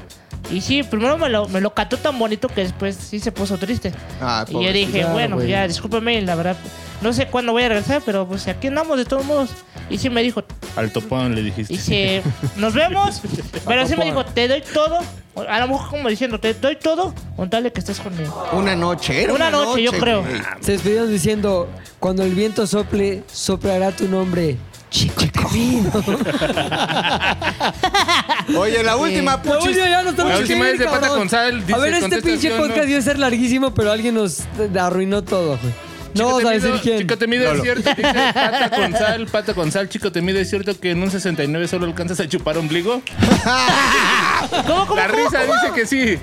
Y 0.51 0.61
sí, 0.61 0.83
primero 0.83 1.17
me 1.17 1.29
lo, 1.29 1.47
me 1.49 1.59
lo 1.61 1.73
cantó 1.73 1.97
tan 1.97 2.17
bonito 2.17 2.47
que 2.47 2.61
después 2.61 2.95
sí 2.95 3.19
se 3.19 3.31
puso 3.31 3.57
triste. 3.57 3.91
Ah, 4.21 4.45
y 4.47 4.53
yo 4.53 4.71
dije, 4.71 5.05
bueno, 5.05 5.43
ya, 5.43 5.67
discúlpame, 5.67 6.21
la 6.21 6.35
verdad, 6.35 6.57
no 7.01 7.13
sé 7.13 7.27
cuándo 7.27 7.51
voy 7.51 7.63
a 7.63 7.69
regresar, 7.69 8.01
pero 8.05 8.27
pues 8.27 8.47
aquí 8.47 8.67
andamos 8.67 8.97
de 8.97 9.05
todos 9.05 9.25
modos. 9.25 9.49
Y 9.89 9.97
sí 9.97 10.09
me 10.09 10.21
dijo, 10.21 10.43
Al 10.75 10.91
topón 10.91 11.35
le 11.35 11.43
dijiste. 11.43 11.73
Dice, 11.73 12.21
nos 12.57 12.73
vemos. 12.73 13.21
Pero 13.67 13.87
sí 13.87 13.95
me 13.95 14.05
dijo, 14.05 14.25
te 14.25 14.47
doy 14.47 14.61
todo. 14.73 14.99
A 15.47 15.59
lo 15.59 15.67
mejor 15.67 15.89
como 15.89 16.09
diciendo, 16.09 16.39
te 16.39 16.53
doy 16.55 16.75
todo 16.75 17.13
con 17.35 17.49
tal 17.49 17.63
de 17.63 17.71
que 17.71 17.79
estés 17.79 17.99
conmigo. 17.99 18.47
Una 18.51 18.75
noche, 18.75 19.23
era 19.23 19.33
Una 19.33 19.49
noche, 19.49 19.83
yo 19.83 19.91
creo. 19.91 20.25
Se 20.59 20.73
despidieron 20.73 21.09
diciendo, 21.09 21.69
cuando 21.99 22.23
el 22.23 22.33
viento 22.33 22.67
sople, 22.67 23.23
soplará 23.31 23.91
tu 23.91 24.07
nombre. 24.09 24.57
Chico 24.89 25.23
Temido. 25.31 25.91
Oye, 28.57 28.83
la 28.83 28.95
última, 28.95 29.31
La 29.33 29.41
puchis. 29.41 29.67
última 29.67 29.89
ya 29.89 30.03
nos 30.03 30.15
tenemos 30.15 30.31
La 30.31 30.35
que 30.37 30.41
última 30.43 30.69
es 30.69 30.79
de 30.79 30.85
Pata 30.85 31.07
cabrón. 31.07 31.23
dice 31.27 31.37
A 31.37 31.41
ver, 31.77 31.93
este 31.93 32.01
contestación, 32.01 32.23
pinche 32.23 32.49
podcast 32.57 32.83
¿no? 32.85 32.89
iba 32.89 32.99
a 32.99 33.01
ser 33.01 33.19
larguísimo, 33.19 33.73
pero 33.73 33.91
alguien 33.91 34.15
nos 34.15 34.43
arruinó 34.79 35.23
todo, 35.23 35.57
güey. 35.61 35.73
No 36.13 36.25
vamos 36.27 36.45
a 36.45 36.49
decir 36.51 36.71
quién. 36.81 36.99
Chico 36.99 37.17
temido, 37.17 37.51
es 37.51 37.61
cierto. 37.61 37.89
Dice 37.89 38.01
pata 38.33 38.69
con 38.71 38.91
sal, 38.93 39.27
pata 39.27 39.53
con 39.53 39.71
sal, 39.71 39.89
chico 39.89 40.11
temido. 40.11 40.39
¿Es 40.39 40.49
cierto 40.49 40.79
que 40.79 40.91
en 40.91 41.03
un 41.03 41.11
69 41.11 41.67
solo 41.67 41.85
alcanzas 41.85 42.19
a 42.21 42.27
chupar 42.27 42.57
ombligo? 42.57 43.01
¿Cómo, 44.67 44.87
cómo, 44.87 44.95
La 44.95 45.07
cómo? 45.09 45.23
risa 45.23 45.43
dice 45.43 45.71
que 45.75 45.85
sí. 45.85 46.17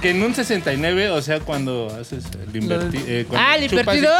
Que 0.00 0.10
en 0.10 0.22
un 0.22 0.34
69, 0.34 1.10
o 1.10 1.20
sea, 1.20 1.40
cuando 1.40 1.94
haces 2.00 2.24
el 2.48 2.56
inverti 2.56 2.96
eh, 3.06 3.26
cuando 3.28 3.46
Ah, 3.46 3.56
¿el 3.56 3.64
invertido? 3.64 4.10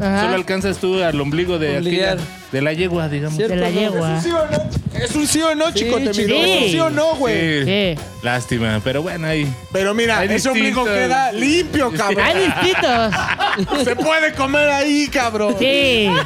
Ajá. 0.00 0.22
solo 0.22 0.34
alcanzas 0.34 0.78
tú 0.78 1.02
al 1.02 1.20
ombligo 1.20 1.58
de 1.58 1.76
aquella, 1.76 2.16
de 2.52 2.60
la 2.62 2.72
yegua, 2.72 3.08
digamos. 3.08 3.36
¿Cierto? 3.36 3.54
De 3.54 3.60
la 3.60 3.70
yegua. 3.70 4.20
¿Sí 4.20 4.30
o 4.30 4.46
no? 4.46 4.98
Es 4.98 5.14
un 5.14 5.26
sí 5.26 5.40
o 5.42 5.54
no, 5.54 5.70
chico 5.72 5.98
Sí, 5.98 6.04
temido. 6.04 6.12
chico. 6.12 6.34
Es 6.34 6.62
un 6.64 6.68
sí 6.70 6.78
o 6.80 6.90
no, 6.90 7.14
güey. 7.16 7.64
Sí. 7.64 7.94
Sí. 7.96 8.02
Lástima, 8.22 8.80
pero 8.82 9.02
bueno, 9.02 9.26
ahí. 9.26 9.52
Pero 9.72 9.94
mira, 9.94 10.18
Hay 10.18 10.28
ese 10.30 10.48
ombligo 10.48 10.84
queda 10.84 11.32
limpio, 11.32 11.90
cabrón. 11.92 12.24
Hay 12.24 12.46
distintos. 12.46 13.84
Se 13.84 13.96
puede 13.96 14.32
comer 14.34 14.68
ahí, 14.70 15.08
cabrón. 15.08 15.54
Sí. 15.58 16.08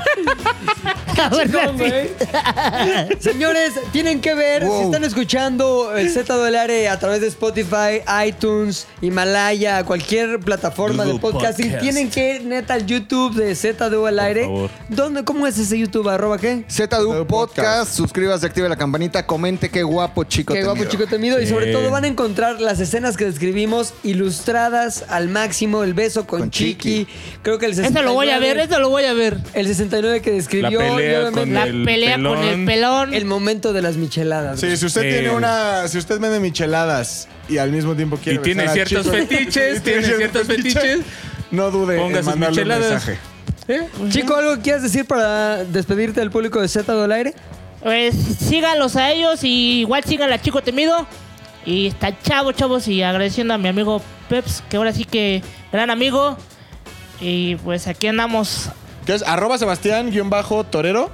Señores, 3.21 3.73
tienen 3.93 4.21
que 4.21 4.35
ver, 4.35 4.63
si 4.63 4.83
están 4.85 5.05
escuchando 5.05 5.97
el 5.97 6.11
Z 6.11 6.37
del 6.39 6.57
Área 6.57 6.93
a 6.93 6.99
través 6.99 7.21
de 7.21 7.27
Spotify, 7.29 8.01
iTunes, 8.27 8.87
Himalaya, 9.01 9.85
cualquier 9.85 10.41
plataforma 10.41 11.05
de 11.05 11.19
podcasting, 11.19 11.67
Podcast. 11.67 11.83
tienen 11.83 12.11
que 12.11 12.37
ir 12.37 12.45
neta 12.45 12.75
al 12.75 12.87
YouTube 12.87 13.35
de 13.35 13.55
ZDU 13.55 14.07
al 14.07 14.19
aire. 14.21 14.45
favor. 14.45 14.71
¿Dónde, 14.89 15.25
¿Cómo 15.25 15.47
es 15.47 15.59
ese 15.59 15.79
YouTube? 15.79 16.09
¿Arroba 16.09 16.39
qué? 16.39 16.65
ZDU 16.71 17.27
Podcast, 17.27 17.93
suscríbase, 17.95 18.47
active 18.47 18.69
la 18.69 18.77
campanita, 18.77 19.27
comente 19.27 19.71
qué 19.71 19.83
guapo 19.83 20.25
chico 20.25 20.55
Qué 20.55 20.63
guapo 20.63 20.75
temido. 20.77 20.91
chico 20.91 21.07
temido. 21.07 21.41
Y 21.41 21.47
Sí. 21.47 21.53
sobre 21.53 21.73
todo 21.73 21.91
van 21.91 22.05
a 22.05 22.09
encontrar 22.09 22.61
las 22.61 22.81
escenas 22.81 23.17
que 23.17 23.25
describimos 23.25 23.95
ilustradas 24.05 25.05
al 25.09 25.29
máximo. 25.29 25.83
El 25.83 25.95
beso 25.95 26.27
con, 26.27 26.41
Con 26.41 26.51
Chiqui. 26.51 27.07
Chiqui. 27.07 27.13
Creo 27.43 27.59
que 27.59 27.67
el 27.67 27.73
Eso 27.73 27.83
69. 27.83 28.07
lo 28.09 28.15
voy 28.15 28.31
a 28.31 28.39
ver, 28.39 28.59
eso 28.59 28.79
lo 28.79 28.89
voy 28.91 29.05
a 29.05 29.13
ver. 29.15 29.39
El 29.55 29.67
69 29.67 30.21
que 30.23 30.33
describió. 30.33 30.81
La 30.81 31.03
y 31.03 31.08
pelea 31.09 31.29
obviamente 31.29 31.41
con 31.41 31.55
La 31.55 31.63
el 31.65 31.85
pelea 31.85 32.15
con 32.23 32.39
el 32.45 32.65
pelón. 32.65 33.15
el 33.15 33.25
momento 33.25 33.73
de 33.73 33.83
las 33.83 33.97
micheladas. 33.97 34.61
Sí, 34.61 34.77
si 34.77 34.87
usted 34.87 35.03
Sí. 35.03 35.09
tiene 35.09 35.31
una. 35.31 35.87
Si 35.89 35.99
usted 35.99 36.19
vende 36.21 36.41
micheladas 36.41 37.29
y 37.49 37.59
al 37.59 37.71
mismo 37.73 37.95
tiempo 37.95 38.17
quiere. 38.17 38.39
Y 38.39 38.43
tiene 38.43 38.63
besar 38.63 38.81
a 38.81 38.87
ciertos 38.87 39.07
chicos- 39.13 39.29
fetiches, 39.29 39.77
y 39.79 39.81
tiene 39.81 40.03
ciertos 40.05 40.47
fetiches, 40.47 41.01
No 41.51 41.71
dude 41.71 41.97
ponga 41.99 42.19
en 42.19 42.25
sus 42.25 42.27
mandarle 42.37 42.63
un 42.63 42.69
micheladas. 42.69 42.91
mensaje. 43.07 43.19
Chico, 44.09 44.35
¿algo 44.37 44.55
que 44.57 44.63
quieras 44.63 44.83
decir 44.83 45.05
para 45.05 45.65
despedirte 45.65 46.21
del 46.21 46.31
público 46.31 46.61
de 46.61 46.69
Z 46.69 46.95
del 46.95 47.13
aire? 47.13 47.35
Pues 47.83 48.15
síganlos 48.15 48.97
a 48.97 49.13
ellos 49.13 49.45
y 49.45 49.81
igual 49.81 50.03
sigan 50.05 50.33
a 50.33 50.41
Chico 50.41 50.63
Temido. 50.63 51.07
Y 51.67 51.87
está 51.89 52.19
chavo, 52.23 52.53
chavos, 52.53 52.89
y 52.89 53.03
agradeciendo 53.03 53.53
a 53.53 53.59
mi 53.59 53.69
amigo 53.69 54.01
Peps, 54.31 54.63
que 54.71 54.79
ahora 54.79 54.93
sí 54.93 55.05
que 55.05 55.43
gran 55.71 55.91
amigo. 55.91 56.39
Y 57.21 57.57
pues 57.57 57.87
aquí 57.89 58.07
andamos. 58.07 58.71
¿Qué 59.09 59.15
es? 59.15 59.23
Arroba 59.23 59.57
Sebastián 59.57 60.11
guion 60.11 60.29
bajo 60.29 60.65
torero. 60.65 61.11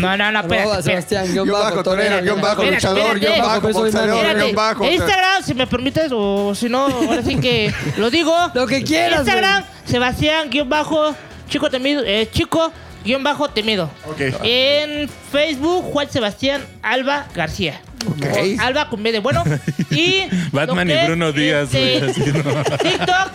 No, 0.00 0.16
no, 0.16 0.32
no, 0.32 0.40
espérate. 0.40 0.82
Sebastián, 0.84 1.30
guion 1.30 1.46
bajo, 1.50 1.64
bajo 1.64 1.82
torero, 1.82 2.22
guion 2.22 2.40
bajo 2.40 2.62
Espérate, 2.62 2.74
luchador, 2.76 3.16
espérate. 3.18 3.26
guion 3.26 3.46
bajo 3.46 3.68
boxeador, 3.68 4.36
guion 4.36 4.54
bajo. 4.54 4.84
Instagram, 4.86 5.42
si 5.42 5.52
me 5.52 5.66
permites, 5.66 6.10
o 6.14 6.54
si 6.54 6.70
no, 6.70 6.86
ahora 6.86 7.22
sí 7.22 7.36
que 7.36 7.74
lo 7.98 8.08
digo. 8.08 8.34
Lo 8.54 8.66
que 8.66 8.82
quieras, 8.84 9.18
Instagram, 9.18 9.64
Sebastián, 9.84 10.48
guion 10.48 10.66
bajo, 10.70 11.14
chico 11.50 11.68
temido, 11.68 12.02
eh, 12.06 12.26
chico, 12.32 12.72
guion 13.04 13.22
bajo 13.22 13.50
temido. 13.50 13.90
Ok. 14.06 14.20
En 14.42 15.06
Facebook, 15.30 15.84
Juan 15.92 16.10
Sebastián 16.10 16.64
Alba 16.80 17.26
García. 17.34 17.82
Ok. 18.08 18.58
Alba 18.60 18.88
con 18.88 19.02
B 19.02 19.12
de 19.12 19.18
bueno. 19.18 19.44
Y. 19.90 20.22
Batman 20.52 20.88
lo 20.88 20.94
y 20.94 20.96
que 20.96 21.04
Bruno 21.04 21.28
es, 21.28 21.34
Díaz, 21.34 21.74
este, 21.74 22.10
así, 22.10 22.32
¿no? 22.32 22.62
TikTok, 22.78 23.30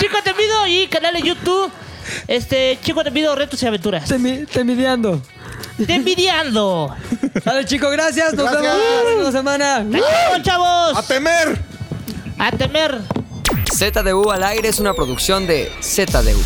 Chico 0.00 0.16
Temido 0.24 0.66
y 0.68 0.86
canal 0.86 1.12
de 1.12 1.20
YouTube. 1.20 1.70
Este, 2.28 2.78
Chico 2.82 3.02
Temido, 3.04 3.34
retos 3.34 3.62
y 3.62 3.66
aventuras. 3.66 4.08
Te, 4.08 4.18
mi- 4.18 4.44
te 4.46 4.64
midiando. 4.64 5.20
Te 5.86 5.94
envidiando. 5.94 6.94
Dale, 7.44 7.64
chico, 7.64 7.90
gracias. 7.90 8.34
Nos 8.34 8.50
Gracias. 8.50 8.62
vemos 8.62 8.78
la 8.96 9.02
próxima 9.02 9.32
semana. 9.32 9.86
¡Chao, 9.92 10.42
chavos! 10.42 10.98
¡A 10.98 11.02
temer! 11.02 11.58
A 12.38 12.50
temer. 12.52 13.00
ZDU 13.72 14.30
al 14.30 14.44
aire 14.44 14.68
es 14.68 14.78
una 14.78 14.94
producción 14.94 15.46
de 15.46 15.70
ZDU. 15.82 16.40